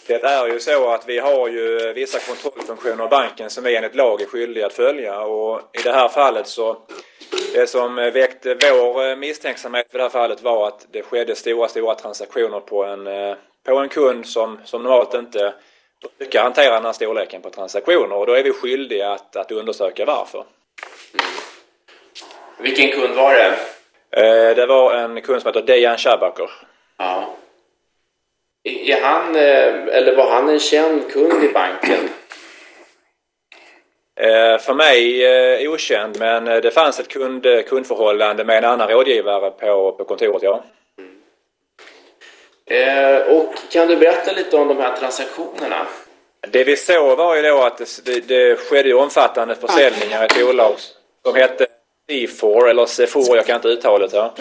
Det 0.07 0.23
är 0.23 0.47
ju 0.47 0.59
så 0.59 0.89
att 0.89 1.09
vi 1.09 1.19
har 1.19 1.47
ju 1.47 1.93
vissa 1.93 2.19
kontrollfunktioner 2.19 3.03
av 3.03 3.09
banken 3.09 3.49
som 3.49 3.63
vi 3.63 3.75
enligt 3.75 3.95
lag 3.95 4.21
är 4.21 4.25
skyldiga 4.25 4.65
att 4.65 4.73
följa 4.73 5.21
och 5.21 5.61
i 5.73 5.81
det 5.83 5.91
här 5.91 6.07
fallet 6.07 6.47
så 6.47 6.77
det 7.53 7.67
som 7.67 7.95
väckte 7.95 8.57
vår 8.61 9.15
misstänksamhet 9.15 9.85
i 9.93 9.97
det 9.97 10.03
här 10.03 10.09
fallet 10.09 10.41
var 10.41 10.67
att 10.67 10.87
det 10.91 11.01
skedde 11.01 11.35
stora, 11.35 11.67
stora 11.67 11.95
transaktioner 11.95 12.59
på 12.59 12.83
en, 12.83 13.35
på 13.65 13.77
en 13.77 13.89
kund 13.89 14.27
som, 14.27 14.59
som 14.65 14.83
normalt 14.83 15.13
inte 15.13 15.53
brukar 16.17 16.43
hantera 16.43 16.73
den 16.73 16.85
här 16.85 16.93
storleken 16.93 17.41
på 17.41 17.49
transaktioner 17.49 18.15
och 18.15 18.25
då 18.25 18.33
är 18.33 18.43
vi 18.43 18.51
skyldiga 18.51 19.11
att, 19.11 19.35
att 19.35 19.51
undersöka 19.51 20.05
varför. 20.05 20.39
Mm. 21.13 21.25
Vilken 22.57 23.01
kund 23.01 23.15
var 23.15 23.33
det? 23.33 23.53
Eh, 24.11 24.55
det 24.55 24.65
var 24.65 24.93
en 24.93 25.21
kund 25.21 25.41
som 25.41 25.49
heter 25.49 25.61
Dejan 25.61 25.97
Shabaker. 25.97 26.49
Ja. 26.97 27.33
Är 28.67 29.01
han, 29.01 29.35
eh, 29.35 29.97
eller 29.97 30.15
var 30.15 30.29
han 30.29 30.49
en 30.49 30.59
känd 30.59 31.11
kund 31.11 31.43
i 31.43 31.49
banken? 31.53 32.09
Eh, 34.19 34.59
för 34.59 34.73
mig 34.73 35.25
eh, 35.25 35.71
okänd, 35.71 36.19
men 36.19 36.45
det 36.45 36.71
fanns 36.71 36.99
ett 36.99 37.07
kund, 37.07 37.45
kundförhållande 37.67 38.43
med 38.43 38.57
en 38.57 38.65
annan 38.65 38.89
rådgivare 38.89 39.51
på, 39.51 39.91
på 39.91 40.03
kontoret, 40.03 40.43
ja. 40.43 40.63
Mm. 42.69 43.37
och 43.37 43.53
kan 43.71 43.87
du 43.87 43.95
berätta 43.95 44.31
lite 44.31 44.57
om 44.57 44.67
de 44.67 44.77
här 44.77 44.95
transaktionerna? 44.95 45.87
Det 46.51 46.63
vi 46.63 46.75
såg 46.75 47.17
var 47.17 47.35
ju 47.35 47.41
då 47.41 47.63
att 47.63 47.77
det, 48.05 48.27
det 48.27 48.59
skedde 48.59 48.93
omfattande 48.93 49.55
försäljningar 49.55 50.21
i 50.21 50.25
ett 50.25 50.45
bolag 50.45 50.73
som 51.25 51.35
hette 51.35 51.67
C4 52.09 52.69
eller 52.69 52.85
C4, 52.85 53.35
jag 53.35 53.45
kan 53.45 53.55
inte 53.55 53.67
uttalet 53.67 54.13
här. 54.13 54.31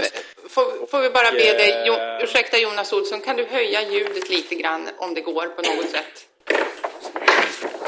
Får, 0.51 0.87
får 0.87 1.01
vi 1.01 1.11
bara 1.11 1.31
be 1.31 1.39
dig, 1.39 1.83
jo, 1.87 1.95
ursäkta 2.23 2.59
Jonas 2.59 2.93
Olsson, 2.93 3.21
kan 3.21 3.37
du 3.37 3.45
höja 3.45 3.83
ljudet 3.83 4.31
lite 4.31 4.55
grann 4.55 4.89
om 4.99 5.15
det 5.15 5.21
går 5.21 5.47
på 5.47 5.63
något 5.63 5.91
sätt? 5.91 6.27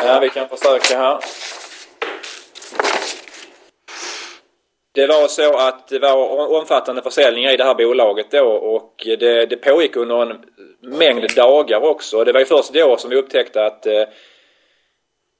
Ja, 0.05 0.18
vi 0.20 0.30
kan 0.30 0.48
försöka 0.48 0.98
här. 0.98 1.18
Det 4.93 5.06
var 5.06 5.28
så 5.28 5.56
att 5.56 5.89
det 5.89 5.98
var 5.98 6.52
omfattande 6.60 7.02
försäljningar 7.02 7.52
i 7.52 7.56
det 7.56 7.64
här 7.64 7.74
bolaget 7.74 8.30
då 8.30 8.47
och 8.48 8.94
det, 9.05 9.47
det 9.47 9.56
pågick 9.56 9.97
under 9.97 10.22
en 10.22 10.44
mängd 10.82 11.35
dagar 11.36 11.80
också. 11.80 12.24
Det 12.24 12.32
var 12.32 12.40
ju 12.40 12.47
först 12.47 12.72
då 12.72 12.97
som 12.97 13.10
vi 13.10 13.16
upptäckte 13.16 13.66
att 13.66 13.86
eh, 13.86 14.05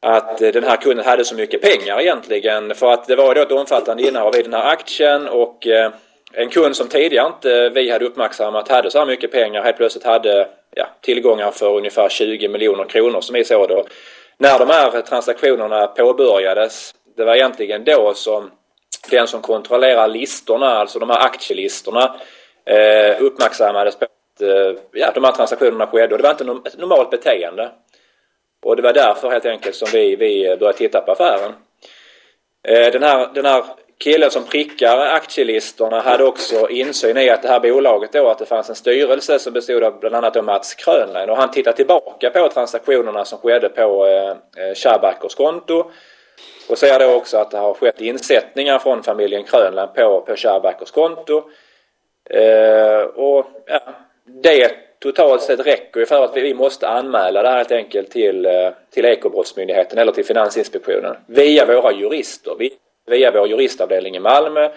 att 0.01 0.39
den 0.39 0.65
här 0.65 0.77
kunden 0.77 1.07
hade 1.07 1.25
så 1.25 1.35
mycket 1.35 1.63
pengar 1.63 2.01
egentligen. 2.01 2.75
För 2.75 2.93
att 2.93 3.07
det 3.07 3.17
var 3.17 3.35
då 3.35 3.41
ett 3.41 3.53
omfattande 3.53 4.03
innehav 4.03 4.37
i 4.37 4.43
den 4.43 4.55
här 4.55 4.71
aktien 4.71 5.29
och 5.29 5.67
eh, 5.67 5.93
en 6.33 6.49
kund 6.49 6.77
som 6.77 6.89
tidigare 6.89 7.27
inte 7.27 7.69
vi 7.69 7.91
hade 7.91 8.05
uppmärksammat 8.05 8.69
hade 8.69 8.91
så 8.91 8.99
här 8.99 9.07
mycket 9.07 9.33
pengar 9.33 9.63
helt 9.63 9.77
plötsligt 9.77 10.05
hade 10.05 10.49
ja, 10.71 10.87
tillgångar 11.01 11.51
för 11.51 11.77
ungefär 11.77 12.09
20 12.09 12.49
miljoner 12.49 12.85
kronor 12.85 13.21
som 13.21 13.35
vi 13.35 13.45
såg 13.45 13.69
då. 13.69 13.85
När 14.39 14.59
de 14.59 14.69
här 14.71 15.01
transaktionerna 15.01 15.87
påbörjades, 15.87 16.95
det 17.17 17.25
var 17.25 17.35
egentligen 17.35 17.85
då 17.85 18.15
som 18.15 18.51
den 19.11 19.27
som 19.27 19.43
kontrollerar 19.43 20.09
listorna, 20.09 20.67
alltså 20.67 20.99
de 20.99 21.11
här 21.11 21.27
aktielistorna, 21.27 22.21
eh, 22.65 23.23
uppmärksammades 23.23 23.97
på 23.97 24.05
att 24.05 24.43
eh, 24.43 24.83
ja, 24.93 25.11
de 25.15 25.25
här 25.25 25.33
transaktionerna 25.33 25.87
skedde 25.87 26.15
och 26.15 26.23
det 26.23 26.29
var 26.29 26.31
inte 26.31 26.69
ett 26.69 26.79
normalt 26.79 27.11
beteende. 27.11 27.71
Och 28.63 28.77
det 28.77 28.83
var 28.83 28.93
därför 28.93 29.31
helt 29.31 29.47
enkelt 29.47 29.77
som 29.77 29.89
vi, 29.93 30.17
vi 30.17 30.57
började 30.57 30.79
titta 30.79 31.01
på 31.01 31.13
affären. 31.13 31.53
Eh, 32.69 32.93
den 32.93 33.03
här, 33.03 33.29
den 33.35 33.47
här 33.47 33.65
killen 33.99 34.31
som 34.31 34.45
prickar 34.45 34.99
aktielistorna 34.99 36.01
hade 36.01 36.25
också 36.25 36.69
insyn 36.69 37.17
i 37.17 37.31
att 37.31 37.43
det 37.43 37.49
här 37.49 37.61
bolaget 37.61 38.13
då 38.13 38.29
att 38.29 38.39
det 38.39 38.47
fanns 38.47 38.69
en 38.69 38.75
styrelse 38.75 39.39
som 39.39 39.53
bestod 39.53 39.85
av 39.85 40.01
bland 40.01 40.15
annat 40.15 40.45
Mats 40.45 40.75
Krönlein 40.75 41.31
och 41.31 41.37
han 41.37 41.51
tittar 41.51 41.73
tillbaka 41.73 42.31
på 42.31 42.49
transaktionerna 42.49 43.25
som 43.25 43.39
skedde 43.39 43.69
på 43.69 44.07
eh, 44.07 44.31
eh 44.31 44.75
Shabakers 44.75 45.35
konto. 45.35 45.91
Och 46.69 46.79
ser 46.79 46.99
då 46.99 47.15
också 47.15 47.37
att 47.37 47.51
det 47.51 47.59
har 47.59 47.75
skett 47.75 48.01
insättningar 48.01 48.79
från 48.79 49.03
familjen 49.03 49.45
Krönlein 49.45 49.89
på, 49.95 50.21
på 50.21 50.37
Shabakers 50.37 50.91
konto. 50.91 51.43
Eh, 52.31 53.01
och 53.01 53.47
ja, 53.67 53.81
det 54.25 54.73
totalt 54.99 55.43
sett 55.43 55.67
räcker 55.67 56.01
ju 56.01 56.07
för 56.07 56.25
att 56.25 56.37
vi 56.37 56.55
måste 56.55 56.89
anmäla 56.89 57.43
det 57.43 57.49
här 57.49 57.57
helt 57.57 57.73
enkelt 57.73 58.11
till, 58.11 58.47
eh, 58.47 58.71
till 58.91 59.05
Ekobrottsmyndigheten 59.05 59.99
eller 59.99 60.13
till 60.13 60.25
Finansinspektionen 60.25 61.17
via 61.27 61.67
våra 61.67 61.93
jurister, 61.93 62.55
via 63.09 63.31
vår 63.31 63.49
juristavdelning 63.49 64.17
i 64.17 64.21
Malmö. 64.21 64.71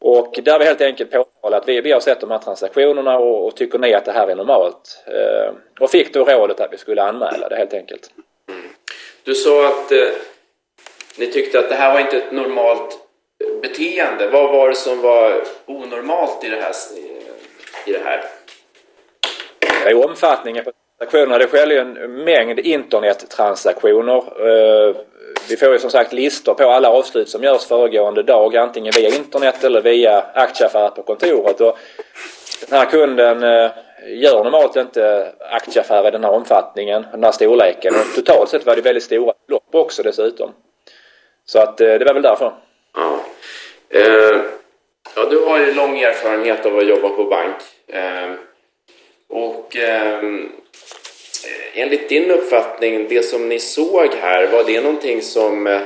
Och 0.00 0.38
där 0.42 0.52
har 0.52 0.58
vi 0.58 0.64
helt 0.64 0.80
enkelt 0.80 1.10
påtalat 1.10 1.62
att 1.62 1.68
vi, 1.68 1.80
vi 1.80 1.92
har 1.92 2.00
sett 2.00 2.20
de 2.20 2.30
här 2.30 2.38
transaktionerna 2.38 3.18
och, 3.18 3.46
och 3.46 3.56
tycker 3.56 3.78
ni 3.78 3.94
att 3.94 4.04
det 4.04 4.12
här 4.12 4.28
är 4.28 4.34
normalt? 4.34 5.04
Eh, 5.06 5.54
och 5.80 5.90
fick 5.90 6.14
då 6.14 6.24
rådet 6.24 6.60
att 6.60 6.72
vi 6.72 6.76
skulle 6.76 7.02
anmäla 7.02 7.48
det 7.48 7.56
helt 7.56 7.74
enkelt. 7.74 8.10
Du 9.24 9.34
sa 9.34 9.68
att 9.68 9.92
eh, 9.92 10.08
ni 11.18 11.26
tyckte 11.26 11.58
att 11.58 11.68
det 11.68 11.74
här 11.74 11.92
var 11.92 12.00
inte 12.00 12.16
ett 12.16 12.32
normalt 12.32 12.98
beteende. 13.62 14.28
Vad 14.28 14.50
var 14.50 14.68
det 14.68 14.74
som 14.74 15.00
var 15.00 15.42
onormalt 15.66 16.44
i 16.44 16.48
det 16.48 16.60
här? 16.60 16.72
I 17.86 17.92
det 17.92 18.02
här? 18.04 18.24
Det 19.84 19.90
är 19.90 20.06
omfattningen 20.06 20.64
på 20.64 20.72
transaktionerna. 20.98 21.38
Det 21.38 21.46
sker 21.46 21.66
ju 21.66 21.78
en 21.78 22.24
mängd 22.24 22.58
internettransaktioner. 22.58 24.16
Eh, 24.16 24.96
vi 25.48 25.56
får 25.56 25.72
ju 25.72 25.78
som 25.78 25.90
sagt 25.90 26.12
listor 26.12 26.54
på 26.54 26.70
alla 26.70 26.88
avslut 26.88 27.28
som 27.28 27.42
görs 27.42 27.66
föregående 27.66 28.22
dag 28.22 28.56
antingen 28.56 28.92
via 28.96 29.08
internet 29.08 29.64
eller 29.64 29.82
via 29.82 30.24
aktieaffärer 30.34 30.90
på 30.90 31.02
kontoret. 31.02 31.60
Och 31.60 31.78
den 32.68 32.78
här 32.78 32.86
kunden 32.86 33.42
eh, 33.42 33.70
gör 34.06 34.44
normalt 34.44 34.76
inte 34.76 35.32
aktieaffärer 35.50 36.08
i 36.08 36.10
den 36.10 36.24
här 36.24 36.32
omfattningen, 36.32 37.06
den 37.12 37.24
här 37.24 37.32
storleken. 37.32 37.94
Och 37.94 38.14
totalt 38.14 38.48
sett 38.48 38.66
var 38.66 38.76
det 38.76 38.82
väldigt 38.82 39.04
stora 39.04 39.32
belopp 39.46 39.74
också 39.74 40.02
dessutom. 40.02 40.52
Så 41.44 41.58
att 41.58 41.80
eh, 41.80 41.94
det 41.94 42.04
var 42.04 42.14
väl 42.14 42.22
därför. 42.22 42.52
Ja. 42.94 43.20
Eh, 43.90 44.40
ja, 45.16 45.24
du 45.30 45.44
har 45.44 45.58
ju 45.58 45.74
lång 45.74 45.98
erfarenhet 45.98 46.66
av 46.66 46.78
att 46.78 46.86
jobba 46.86 47.08
på 47.08 47.24
bank. 47.24 47.56
Eh, 47.88 48.32
och 49.28 49.76
eh, 49.76 50.22
Eh, 51.46 51.80
enligt 51.82 52.08
din 52.08 52.30
uppfattning, 52.30 53.08
det 53.08 53.22
som 53.22 53.48
ni 53.48 53.58
såg 53.58 54.14
här, 54.14 54.46
var 54.46 54.64
det 54.64 54.80
någonting 54.80 55.22
som... 55.22 55.66
Eh, 55.66 55.80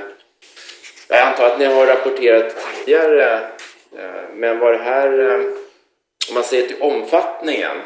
jag 1.09 1.19
antar 1.19 1.47
att 1.47 1.59
ni 1.59 1.65
har 1.65 1.87
rapporterat 1.87 2.57
tidigare, 2.85 3.35
eh, 3.99 4.23
men 4.35 4.59
var 4.59 4.73
det 4.73 4.79
här... 4.79 5.41
Om 6.29 6.35
man 6.35 6.45
ser 6.45 6.63
till 6.63 6.83
omfattningen 6.83 7.77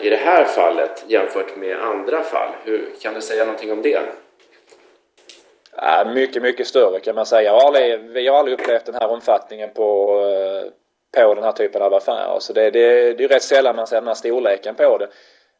i 0.00 0.10
det 0.10 0.16
här 0.16 0.44
fallet 0.44 1.04
jämfört 1.06 1.56
med 1.56 1.78
andra 1.78 2.22
fall, 2.22 2.48
hur, 2.64 2.88
kan 3.00 3.14
du 3.14 3.20
säga 3.20 3.44
någonting 3.44 3.72
om 3.72 3.82
det? 3.82 4.00
Mycket, 6.14 6.42
mycket 6.42 6.66
större 6.66 7.00
kan 7.00 7.14
man 7.14 7.26
säga. 7.26 7.52
Aldrig, 7.52 8.00
vi 8.00 8.28
har 8.28 8.38
aldrig 8.38 8.60
upplevt 8.60 8.84
den 8.84 8.94
här 8.94 9.08
omfattningen 9.08 9.70
på, 9.74 10.06
på 11.14 11.34
den 11.34 11.44
här 11.44 11.52
typen 11.52 11.82
av 11.82 11.94
affärer. 11.94 12.38
Så 12.38 12.52
det, 12.52 12.70
det, 12.70 13.12
det 13.12 13.24
är 13.24 13.28
rätt 13.28 13.42
sällan 13.42 13.76
man 13.76 13.86
ser 13.86 13.96
den 13.96 14.08
här 14.08 14.14
storleken 14.14 14.74
på 14.74 14.98
det. 14.98 15.08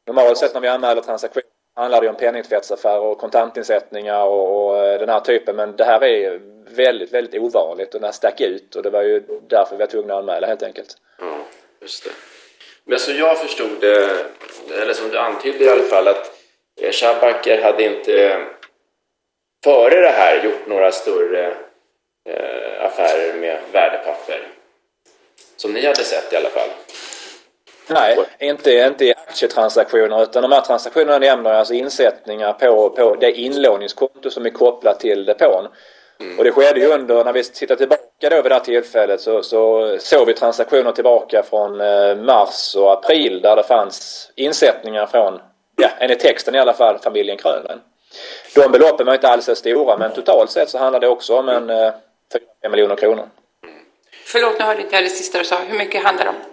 Normalt 0.06 0.38
sett 0.38 0.54
när 0.54 0.60
vi 0.60 0.68
anmäler 0.68 1.02
transaktioner 1.02 1.44
handlar 1.76 2.00
det 2.00 2.08
om 2.08 2.16
penningtvättsaffärer 2.16 3.00
och 3.00 3.18
kontantinsättningar 3.18 4.24
och, 4.24 4.66
och, 4.66 4.84
eh, 4.84 4.98
den 4.98 5.08
här 5.08 5.20
typen. 5.20 5.56
Men 5.56 5.76
det 5.76 5.84
här 5.84 6.04
är 6.04 6.40
väldigt, 6.70 7.12
väldigt 7.12 7.42
ovanligt 7.42 7.94
och 7.94 8.00
det 8.00 8.06
här 8.06 8.12
stack 8.12 8.40
ut 8.40 8.76
och 8.76 8.82
det 8.82 8.90
var 8.90 9.02
ju 9.02 9.22
därför 9.48 9.76
vi 9.76 9.80
var 9.80 9.86
tvungna 9.86 10.14
att 10.14 10.18
anmäla 10.18 10.46
helt 10.46 10.62
enkelt. 10.62 10.96
Ja, 11.18 11.38
just 11.80 12.04
det. 12.04 12.10
Men 12.84 12.98
så 12.98 13.12
jag 13.12 13.38
förstod 13.38 13.80
det, 13.80 14.08
eller 14.82 14.92
som 14.92 15.08
du 15.08 15.18
antydde 15.18 15.64
i 15.64 15.68
alla 15.68 15.82
fall, 15.82 16.08
att 16.08 16.32
eh, 16.80 16.90
Schabacker 16.90 17.62
hade 17.62 17.84
inte 17.84 18.26
eh, 18.26 18.38
före 19.64 20.00
det 20.00 20.08
här 20.08 20.44
gjort 20.44 20.66
några 20.66 20.92
större 20.92 21.54
affärer 22.80 23.34
med 23.34 23.58
värdepapper. 23.72 24.48
Som 25.56 25.72
ni 25.72 25.86
hade 25.86 26.04
sett 26.04 26.32
i 26.32 26.36
alla 26.36 26.48
fall. 26.48 26.68
Nej, 27.86 28.18
inte, 28.38 28.72
inte 28.72 29.04
i 29.04 29.14
aktietransaktioner 29.14 30.22
utan 30.22 30.42
de 30.42 30.52
här 30.52 30.60
transaktionerna 30.60 31.18
nämner 31.18 31.52
alltså 31.52 31.74
insättningar 31.74 32.52
på, 32.52 32.90
på 32.90 33.14
det 33.14 33.32
inlåningskonto 33.32 34.30
som 34.30 34.46
är 34.46 34.50
kopplat 34.50 35.00
till 35.00 35.24
depån. 35.24 35.68
Mm. 36.20 36.38
Och 36.38 36.44
det 36.44 36.52
skedde 36.52 36.80
ju 36.80 36.86
under, 36.86 37.24
när 37.24 37.32
vi 37.32 37.44
tittar 37.44 37.76
tillbaka 37.76 38.30
då 38.30 38.36
vid 38.36 38.44
det 38.44 38.54
här 38.54 38.60
tillfället 38.60 39.20
så, 39.20 39.42
så 39.42 39.96
såg 40.00 40.26
vi 40.26 40.34
transaktioner 40.34 40.92
tillbaka 40.92 41.42
från 41.42 41.80
eh, 41.80 42.16
mars 42.16 42.74
och 42.76 42.92
april 42.92 43.40
där 43.40 43.56
det 43.56 43.62
fanns 43.62 44.30
insättningar 44.36 45.06
från, 45.06 45.40
ja 45.76 45.88
enligt 45.98 46.20
texten 46.20 46.54
i 46.54 46.58
alla 46.58 46.74
fall, 46.74 46.98
familjen 46.98 47.38
Krönlund. 47.38 47.80
De 48.54 48.72
beloppen 48.72 49.06
var 49.06 49.14
inte 49.14 49.28
alls 49.28 49.44
så 49.44 49.54
stora 49.54 49.96
men 49.96 50.12
totalt 50.12 50.50
sett 50.50 50.70
så 50.70 50.78
handlar 50.78 51.00
det 51.00 51.08
också 51.08 51.36
om 51.36 51.48
en 51.48 51.70
eh, 51.70 51.92
4 52.62 52.70
miljoner 52.70 52.96
kronor. 52.96 53.28
Förlåt, 54.26 54.58
nu 54.58 54.64
hörde 54.64 54.82
inte 54.82 54.94
jag 54.94 55.04
det 55.04 55.08
sista 55.08 55.38
du 55.38 55.44
sa. 55.44 55.56
Hur 55.68 55.78
mycket 55.78 56.04
handlar 56.04 56.24
det 56.24 56.30
om? 56.30 56.51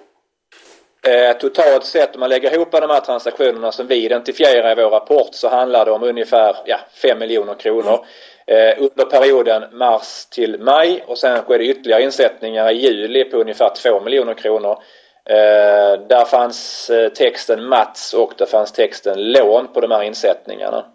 Eh, 1.07 1.37
totalt 1.37 1.85
sett 1.85 2.15
om 2.15 2.19
man 2.19 2.29
lägger 2.29 2.53
ihop 2.53 2.71
de 2.71 2.89
här 2.89 2.99
transaktionerna 2.99 3.71
som 3.71 3.87
vi 3.87 4.05
identifierar 4.05 4.71
i 4.71 4.83
vår 4.83 4.89
rapport 4.89 5.29
så 5.31 5.47
handlar 5.47 5.85
det 5.85 5.91
om 5.91 6.03
ungefär 6.03 6.55
ja, 6.65 6.79
5 7.01 7.19
miljoner 7.19 7.53
kronor 7.53 8.05
eh, 8.47 8.73
under 8.77 9.05
perioden 9.05 9.63
mars 9.71 10.25
till 10.25 10.59
maj 10.59 11.03
och 11.07 11.17
sen 11.17 11.41
sker 11.41 11.57
det 11.57 11.65
ytterligare 11.65 12.03
insättningar 12.03 12.71
i 12.71 12.75
juli 12.75 13.23
på 13.23 13.37
ungefär 13.37 13.69
2 13.69 13.99
miljoner 13.99 14.33
kronor. 14.33 14.77
Eh, 15.25 15.99
där 16.07 16.25
fanns 16.25 16.91
texten 17.15 17.65
Mats 17.65 18.13
och 18.13 18.33
det 18.37 18.45
fanns 18.45 18.71
texten 18.71 19.31
lån 19.31 19.73
på 19.73 19.81
de 19.81 19.91
här 19.91 20.03
insättningarna. 20.03 20.85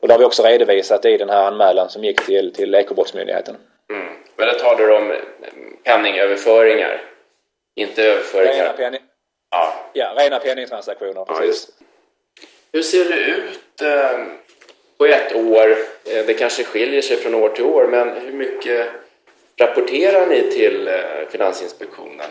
Och 0.00 0.08
det 0.08 0.14
har 0.14 0.18
vi 0.18 0.24
också 0.24 0.42
redovisat 0.42 1.04
i 1.04 1.16
den 1.16 1.30
här 1.30 1.44
anmälan 1.44 1.88
som 1.88 2.04
gick 2.04 2.26
till, 2.26 2.52
till 2.52 2.74
Ekobrottsmyndigheten. 2.74 3.56
Mm. 3.92 4.06
Men 4.36 4.46
där 4.46 4.54
talar 4.54 4.86
du 4.86 4.96
om 4.96 5.12
penningöverföringar? 5.84 7.00
Inte 7.74 8.02
överföringar? 8.02 8.64
Rena, 8.64 8.72
penning... 8.72 9.00
ja. 9.50 9.74
Ja, 9.92 10.14
rena 10.16 10.38
penningtransaktioner. 10.38 11.24
Precis. 11.24 11.68
Ja, 11.68 11.86
Hur 12.72 12.82
ser 12.82 13.04
det 13.04 13.20
ut 13.20 13.82
eh, 13.82 14.26
på 14.98 15.06
ett 15.06 15.36
år? 15.36 15.70
Eh, 16.04 16.26
det 16.26 16.34
kanske 16.34 16.64
skiljer 16.64 17.02
sig 17.02 17.16
från 17.16 17.34
år 17.34 17.48
till 17.48 17.64
år, 17.64 17.86
men 17.86 18.08
hur 18.08 18.32
mycket 18.32 18.86
rapporterar 19.60 20.26
ni 20.26 20.42
till 20.50 20.88
eh, 20.88 20.94
Finansinspektionen? 21.30 22.26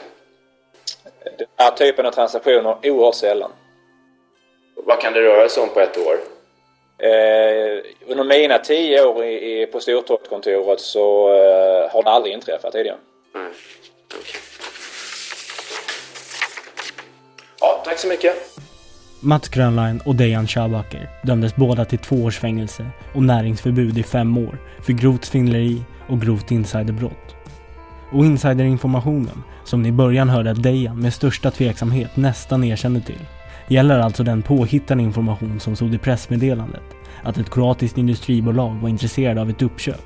Den 1.38 1.48
här 1.56 1.72
typen 1.72 2.06
av 2.06 2.12
transaktioner 2.12 2.78
oerhört 2.84 3.16
sällan. 3.16 3.52
Vad 4.76 5.02
kan 5.02 5.14
det 5.14 5.22
röra 5.22 5.50
sig 5.50 5.64
om 5.64 5.70
på 5.70 5.80
ett 5.80 5.98
år? 5.98 6.18
Eh, 7.00 7.84
under 8.08 8.24
mina 8.24 8.60
tio 8.60 9.06
år 9.06 9.26
i, 9.26 9.62
i, 9.62 9.66
på 9.66 9.80
Stortorpskontoret 9.80 10.80
så 10.80 11.30
eh, 11.34 11.92
har 11.92 12.04
det 12.04 12.10
aldrig 12.10 12.34
inträffat 12.34 12.74
tidigare. 12.74 12.98
Mm. 13.36 13.48
Okay. 14.08 14.42
Ja, 17.60 17.82
tack 17.86 18.00
så 18.00 18.08
mycket. 18.08 18.34
Mats 19.20 19.50
Grönlein 19.50 20.02
och 20.06 20.16
Dejan 20.16 20.48
Schabacker 20.48 21.10
dömdes 21.24 21.56
båda 21.56 21.86
till 21.86 22.00
två 22.00 22.16
års 22.16 22.40
fängelse 22.40 22.86
och 23.14 23.24
näringsförbud 23.24 23.98
i 23.98 24.04
fem 24.04 24.38
år 24.38 24.58
för 24.82 24.94
grovt 24.94 25.26
svindleri 25.26 25.82
och 26.08 26.22
grovt 26.22 26.52
insiderbrott. 26.52 27.36
Och 28.12 28.26
insiderinformationen, 28.26 29.44
som 29.64 29.82
ni 29.82 29.90
i 29.90 29.92
början 29.92 30.30
hörde 30.30 30.52
att 30.52 30.64
Dejan 30.64 31.02
med 31.02 31.14
största 31.14 31.52
tveksamhet 31.52 32.16
nästan 32.16 32.64
erkände 32.64 33.02
till, 33.02 33.26
gäller 33.68 34.00
alltså 34.00 34.24
den 34.24 34.42
påhittade 34.42 35.02
information 35.02 35.60
som 35.60 35.76
stod 35.76 35.94
i 35.94 35.98
pressmeddelandet 35.98 36.84
att 37.24 37.38
ett 37.38 37.50
kroatiskt 37.50 37.98
industribolag 37.98 38.76
var 38.82 38.90
intresserade 38.90 39.42
av 39.42 39.50
ett 39.50 39.62
uppköp. 39.62 40.06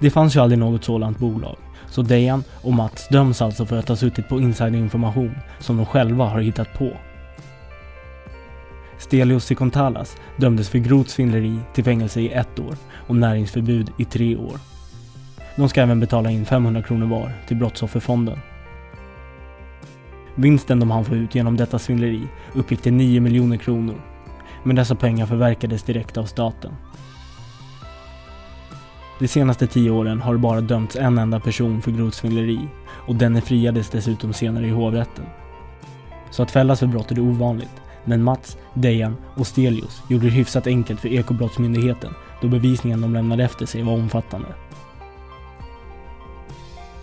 Det 0.00 0.10
fanns 0.10 0.36
ju 0.36 0.40
aldrig 0.40 0.58
något 0.58 0.84
sådant 0.84 1.18
bolag, 1.18 1.56
så 1.96 2.02
Dejan 2.02 2.44
och 2.62 2.72
Mats 2.72 3.08
döms 3.08 3.42
alltså 3.42 3.66
för 3.66 3.78
att 3.78 3.88
ha 3.88 3.96
suttit 3.96 4.28
på 4.28 4.40
insiderinformation 4.40 5.34
som 5.58 5.76
de 5.76 5.86
själva 5.86 6.24
har 6.24 6.40
hittat 6.40 6.74
på. 6.78 6.92
Stelios 8.98 9.44
Sikontalas 9.44 10.16
dömdes 10.36 10.68
för 10.68 10.78
grovt 10.78 11.08
svindleri 11.08 11.58
till 11.74 11.84
fängelse 11.84 12.20
i 12.20 12.28
ett 12.28 12.58
år 12.58 12.76
och 12.92 13.16
näringsförbud 13.16 13.90
i 13.98 14.04
tre 14.04 14.36
år. 14.36 14.58
De 15.56 15.68
ska 15.68 15.82
även 15.82 16.00
betala 16.00 16.30
in 16.30 16.44
500 16.44 16.82
kronor 16.82 17.06
var 17.06 17.32
till 17.48 17.56
Brottsofferfonden. 17.56 18.38
Vinsten 20.34 20.80
de 20.80 20.90
hann 20.90 21.04
få 21.04 21.14
ut 21.14 21.34
genom 21.34 21.56
detta 21.56 21.78
svindleri 21.78 22.22
uppgick 22.54 22.82
till 22.82 22.92
9 22.92 23.20
miljoner 23.20 23.56
kronor. 23.56 24.02
Men 24.64 24.76
dessa 24.76 24.94
pengar 24.94 25.26
förverkades 25.26 25.82
direkt 25.82 26.16
av 26.16 26.24
staten. 26.24 26.72
De 29.18 29.28
senaste 29.28 29.66
tio 29.66 29.90
åren 29.90 30.20
har 30.20 30.32
det 30.32 30.38
bara 30.38 30.60
dömts 30.60 30.96
en 30.96 31.18
enda 31.18 31.40
person 31.40 31.82
för 31.82 31.90
grovt 31.90 32.14
svindleri 32.14 32.60
och 32.88 33.14
denne 33.14 33.40
friades 33.40 33.90
dessutom 33.90 34.32
senare 34.32 34.66
i 34.66 34.70
hovrätten. 34.70 35.24
Så 36.30 36.42
att 36.42 36.50
fällas 36.50 36.80
för 36.80 36.86
brott 36.86 37.10
är 37.10 37.14
det 37.14 37.20
ovanligt, 37.20 37.82
men 38.04 38.22
Mats, 38.22 38.56
Dejan 38.74 39.16
och 39.34 39.46
Stelius 39.46 40.02
gjorde 40.08 40.26
det 40.26 40.32
hyfsat 40.32 40.66
enkelt 40.66 41.00
för 41.00 41.08
Ekobrottsmyndigheten 41.08 42.12
då 42.40 42.48
bevisningen 42.48 43.00
de 43.00 43.14
lämnade 43.14 43.44
efter 43.44 43.66
sig 43.66 43.82
var 43.82 43.92
omfattande. 43.92 44.48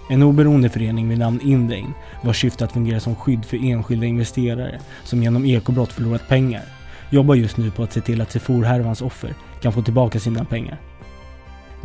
En 0.09 0.23
oberoende 0.23 0.69
förening 0.69 1.09
vid 1.09 1.19
namn 1.19 1.39
Indrain 1.43 1.93
vars 2.23 2.41
syfte 2.41 2.65
att 2.65 2.71
fungera 2.71 2.99
som 2.99 3.15
skydd 3.15 3.45
för 3.45 3.65
enskilda 3.65 4.05
investerare 4.05 4.79
som 5.03 5.23
genom 5.23 5.45
ekobrott 5.45 5.91
förlorat 5.91 6.27
pengar 6.27 6.63
jobbar 7.09 7.35
just 7.35 7.57
nu 7.57 7.71
på 7.71 7.83
att 7.83 7.93
se 7.93 8.01
till 8.01 8.21
att 8.21 8.31
Sefor-härvans 8.31 9.01
offer 9.01 9.33
kan 9.61 9.73
få 9.73 9.81
tillbaka 9.81 10.19
sina 10.19 10.45
pengar. 10.45 10.79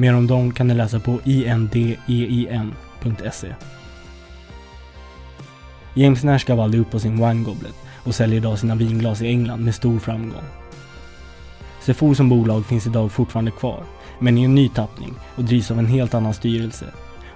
Mer 0.01 0.15
om 0.15 0.27
dem 0.27 0.53
kan 0.53 0.69
ni 0.69 0.75
läsa 0.75 1.01
på 1.01 1.21
indein.se. 1.25 1.95
James 5.95 6.25
Nash 6.25 6.47
gav 6.47 6.61
aldrig 6.61 6.81
upp 6.81 6.91
på 6.91 7.01
sin 7.01 7.17
Wine 7.17 7.45
Goblet 7.45 7.75
och 8.05 8.15
säljer 8.15 8.37
idag 8.37 8.59
sina 8.59 8.75
vinglas 8.75 9.23
i 9.23 9.27
England 9.27 9.65
med 9.65 9.75
stor 9.75 9.99
framgång. 9.99 10.45
Sefor 11.81 12.15
som 12.15 12.29
bolag 12.29 12.67
finns 12.67 12.87
idag 12.87 13.13
fortfarande 13.13 13.51
kvar, 13.51 13.83
men 14.19 14.39
i 14.39 14.45
en 14.45 14.55
ny 14.55 14.69
tappning 14.69 15.15
och 15.35 15.45
drivs 15.45 15.71
av 15.71 15.79
en 15.79 15.87
helt 15.87 16.15
annan 16.15 16.35
styrelse. 16.35 16.87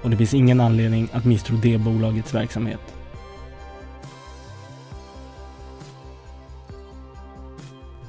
Och 0.02 0.10
det 0.10 0.16
finns 0.16 0.34
ingen 0.34 0.60
anledning 0.60 1.08
att 1.12 1.24
misstro 1.24 1.56
det 1.56 1.78
bolagets 1.78 2.34
verksamhet. 2.34 2.94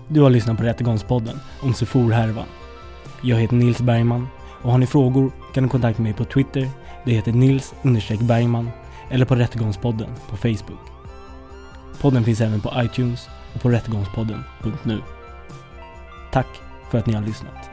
Du 0.07 0.21
har 0.21 0.29
lyssnat 0.29 0.57
på 0.57 0.63
Rättegångspodden 0.63 1.39
om 1.61 1.73
Sefor-härvan. 1.73 2.47
Jag 3.21 3.37
heter 3.37 3.55
Nils 3.55 3.81
Bergman 3.81 4.27
och 4.63 4.71
har 4.71 4.77
ni 4.77 4.85
frågor 4.85 5.31
kan 5.53 5.63
du 5.63 5.69
kontakta 5.69 6.01
mig 6.01 6.13
på 6.13 6.25
Twitter, 6.25 6.69
det 7.05 7.11
heter 7.11 7.31
Nils 7.31 7.73
Bergman 8.21 8.71
eller 9.09 9.25
på 9.25 9.35
Rättegångspodden 9.35 10.09
på 10.29 10.37
Facebook. 10.37 10.79
Podden 12.01 12.23
finns 12.23 12.41
även 12.41 12.61
på 12.61 12.71
iTunes 12.75 13.27
och 13.55 13.61
på 13.61 13.69
rättegångspodden.nu. 13.69 15.01
Tack 16.31 16.47
för 16.89 16.97
att 16.97 17.05
ni 17.05 17.13
har 17.13 17.21
lyssnat. 17.21 17.72